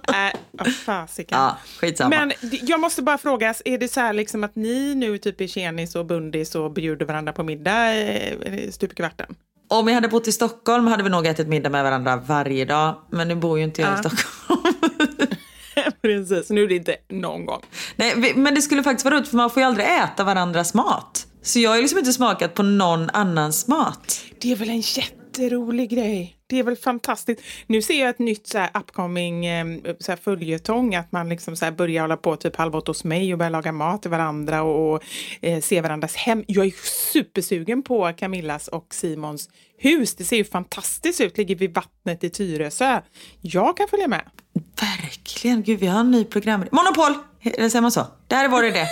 äh, 0.63 0.71
fasiken. 0.85 1.39
Ja, 1.39 1.57
skitsamma. 1.79 2.09
Men 2.09 2.31
jag 2.61 2.79
måste 2.79 3.01
bara 3.01 3.17
fråga, 3.17 3.53
är 3.65 3.77
det 3.77 3.87
så 3.87 3.99
här 3.99 4.13
liksom 4.13 4.43
att 4.43 4.55
ni 4.55 4.95
nu 4.95 5.17
typ 5.17 5.41
är 5.41 5.47
tjenis 5.47 5.95
och 5.95 6.05
bundis 6.05 6.55
och 6.55 6.71
bjuder 6.71 7.05
varandra 7.05 7.33
på 7.33 7.43
middag 7.43 7.93
eh, 7.95 8.71
stup 8.71 8.91
i 8.91 8.95
kvarten? 8.95 9.35
Om 9.67 9.87
jag 9.87 9.95
hade 9.95 10.07
bott 10.07 10.27
i 10.27 10.31
Stockholm 10.31 10.87
hade 10.87 11.03
vi 11.03 11.09
nog 11.09 11.27
ätit 11.27 11.47
middag 11.47 11.69
med 11.69 11.83
varandra 11.83 12.15
varje 12.15 12.65
dag. 12.65 12.95
Men 13.09 13.27
nu 13.27 13.35
bor 13.35 13.57
ju 13.57 13.63
inte 13.63 13.81
jag 13.81 13.91
ja. 13.91 13.95
i 13.95 13.99
Stockholm. 13.99 14.75
Precis, 16.01 16.49
nu 16.49 16.63
är 16.63 16.67
det 16.67 16.75
inte 16.75 16.95
någon 17.09 17.45
gång. 17.45 17.61
Nej, 17.95 18.33
men 18.35 18.55
det 18.55 18.61
skulle 18.61 18.83
faktiskt 18.83 19.05
vara 19.05 19.15
roligt 19.15 19.29
för 19.29 19.37
man 19.37 19.49
får 19.49 19.61
ju 19.61 19.67
aldrig 19.67 19.87
äta 19.87 20.23
varandras 20.23 20.73
mat. 20.73 21.27
Så 21.43 21.59
jag 21.59 21.69
har 21.69 21.77
liksom 21.77 21.99
inte 21.99 22.13
smakat 22.13 22.53
på 22.53 22.63
någon 22.63 23.09
annans 23.09 23.67
mat. 23.67 24.21
Det 24.41 24.51
är 24.51 24.55
väl 24.55 24.69
en 24.69 24.81
jätterolig 24.81 25.89
grej. 25.89 26.37
Det 26.47 26.59
är 26.59 26.63
väl 26.63 26.75
fantastiskt. 26.75 27.41
Nu 27.67 27.81
ser 27.81 27.99
jag 27.99 28.09
ett 28.09 28.19
nytt 28.19 28.47
så 28.47 28.57
här 28.57 28.69
upcoming 28.73 29.45
eh, 29.45 29.65
så 29.99 30.11
här 30.11 30.19
följetong, 30.23 30.95
att 30.95 31.11
man 31.11 31.29
liksom 31.29 31.55
så 31.55 31.65
här 31.65 31.71
börjar 31.71 32.01
hålla 32.01 32.17
på 32.17 32.35
typ 32.35 32.55
halv 32.55 32.75
åtta 32.75 32.89
hos 32.89 33.03
mig 33.03 33.33
och 33.33 33.39
börjar 33.39 33.49
laga 33.49 33.71
mat 33.71 34.01
till 34.01 34.11
varandra 34.11 34.63
och, 34.63 34.93
och 34.93 35.03
eh, 35.41 35.61
se 35.61 35.81
varandras 35.81 36.15
hem. 36.15 36.43
Jag 36.47 36.65
är 36.65 36.73
supersugen 37.13 37.83
på 37.83 38.13
Camillas 38.17 38.67
och 38.67 38.93
Simons 38.93 39.49
hus. 39.77 40.15
Det 40.15 40.23
ser 40.23 40.37
ju 40.37 40.43
fantastiskt 40.43 41.21
ut, 41.21 41.37
ligger 41.37 41.55
vid 41.55 41.73
vattnet 41.73 42.23
i 42.23 42.29
Tyresö. 42.29 43.01
Jag 43.41 43.77
kan 43.77 43.87
följa 43.87 44.07
med. 44.07 44.21
Verkligen. 44.81 45.63
Gud, 45.63 45.79
vi 45.79 45.87
har 45.87 45.99
en 45.99 46.11
ny 46.11 46.23
program. 46.23 46.65
Monopol! 46.71 47.13
Eller 47.43 47.69
säger 47.69 47.81
man 47.81 47.91
så? 47.91 48.07
Det 48.27 48.35
här 48.35 48.45
är 48.45 48.49
vår 48.49 48.65
idé. 48.65 48.87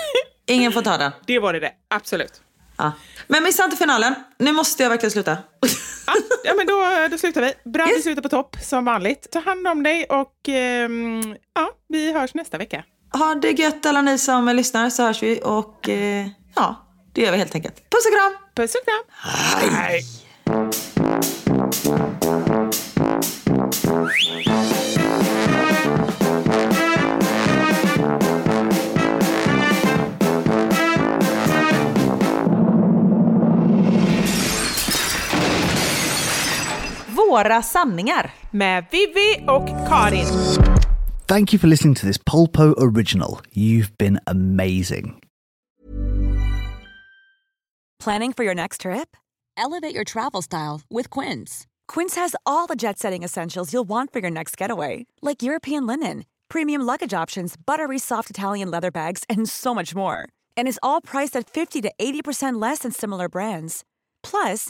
Ingen 0.50 0.72
får 0.72 0.82
ta 0.82 0.98
den. 0.98 1.12
Det 1.26 1.40
var 1.40 1.54
det, 1.54 1.60
det. 1.60 1.72
absolut. 1.88 2.42
Ja. 2.78 2.92
Men 3.28 3.44
missa 3.44 3.64
inte 3.64 3.78
finalen. 3.78 4.16
Nu 4.38 4.52
måste 4.52 4.84
jag 4.84 4.90
verkligen 4.90 5.12
sluta. 5.12 5.38
ja, 6.08 6.14
ja, 6.44 6.54
men 6.58 6.68
då, 6.68 7.08
då 7.12 7.18
slutar 7.18 7.42
vi. 7.42 7.54
Bra 7.72 7.88
yes. 7.88 7.98
vi 7.98 8.02
slutar 8.02 8.22
på 8.22 8.30
topp, 8.30 8.56
som 8.62 8.86
vanligt. 8.86 9.28
Ta 9.32 9.40
hand 9.40 9.68
om 9.68 9.84
dig 9.84 10.06
och 10.06 10.50
eh, 10.50 10.90
ja, 11.56 11.72
vi 11.90 12.14
hörs 12.14 12.34
nästa 12.34 12.58
vecka. 12.58 12.84
Ha 13.14 13.36
det 13.36 13.52
gött 13.52 13.86
alla 13.86 14.02
ni 14.02 14.18
som 14.18 14.48
lyssnar 14.48 14.90
så 14.90 15.04
hörs 15.04 15.24
vi 15.24 15.42
och 15.44 15.90
eh, 15.90 16.28
ja, 16.56 16.88
det 17.14 17.22
gör 17.22 17.32
vi 17.32 17.38
helt 17.38 17.56
enkelt. 17.56 17.76
Puss 17.90 18.06
och 18.06 18.14
kram! 18.14 18.38
Puss 18.56 18.76
och 18.76 18.86
kram! 18.86 19.04
Hej! 19.62 20.04
Hej. 24.54 24.79
Våra 37.30 37.64
sanningar. 37.64 38.32
Med 38.52 38.86
Vivi 38.92 39.46
och 39.48 39.68
Karin. 39.88 40.28
Thank 41.28 41.54
you 41.54 41.60
for 41.60 41.68
listening 41.68 41.96
to 41.96 42.06
this 42.08 42.18
Polpo 42.18 42.74
original. 42.78 43.40
You've 43.54 43.96
been 43.98 44.20
amazing. 44.26 45.22
Planning 48.04 48.34
for 48.34 48.44
your 48.44 48.56
next 48.56 48.82
trip? 48.82 49.16
Elevate 49.58 49.94
your 49.94 50.04
travel 50.04 50.42
style 50.42 50.82
with 50.90 51.10
Quince. 51.12 51.68
Quince 51.88 52.16
has 52.16 52.36
all 52.46 52.66
the 52.66 52.76
jet 52.76 52.98
setting 52.98 53.24
essentials 53.24 53.74
you'll 53.74 53.88
want 53.88 54.12
for 54.12 54.20
your 54.20 54.32
next 54.32 54.58
getaway, 54.58 55.06
like 55.22 55.44
European 55.44 55.86
linen, 55.86 56.24
premium 56.50 56.82
luggage 56.82 57.14
options, 57.14 57.56
buttery 57.66 58.00
soft 58.00 58.30
Italian 58.30 58.72
leather 58.72 58.92
bags, 58.92 59.24
and 59.30 59.48
so 59.48 59.76
much 59.76 59.94
more. 59.94 60.18
And 60.58 60.68
is 60.68 60.80
all 60.82 61.02
priced 61.02 61.36
at 61.36 61.50
50 61.50 61.82
to 61.82 61.92
80% 62.00 62.60
less 62.60 62.80
than 62.80 62.92
similar 62.92 63.30
brands. 63.30 63.84
Plus, 64.24 64.70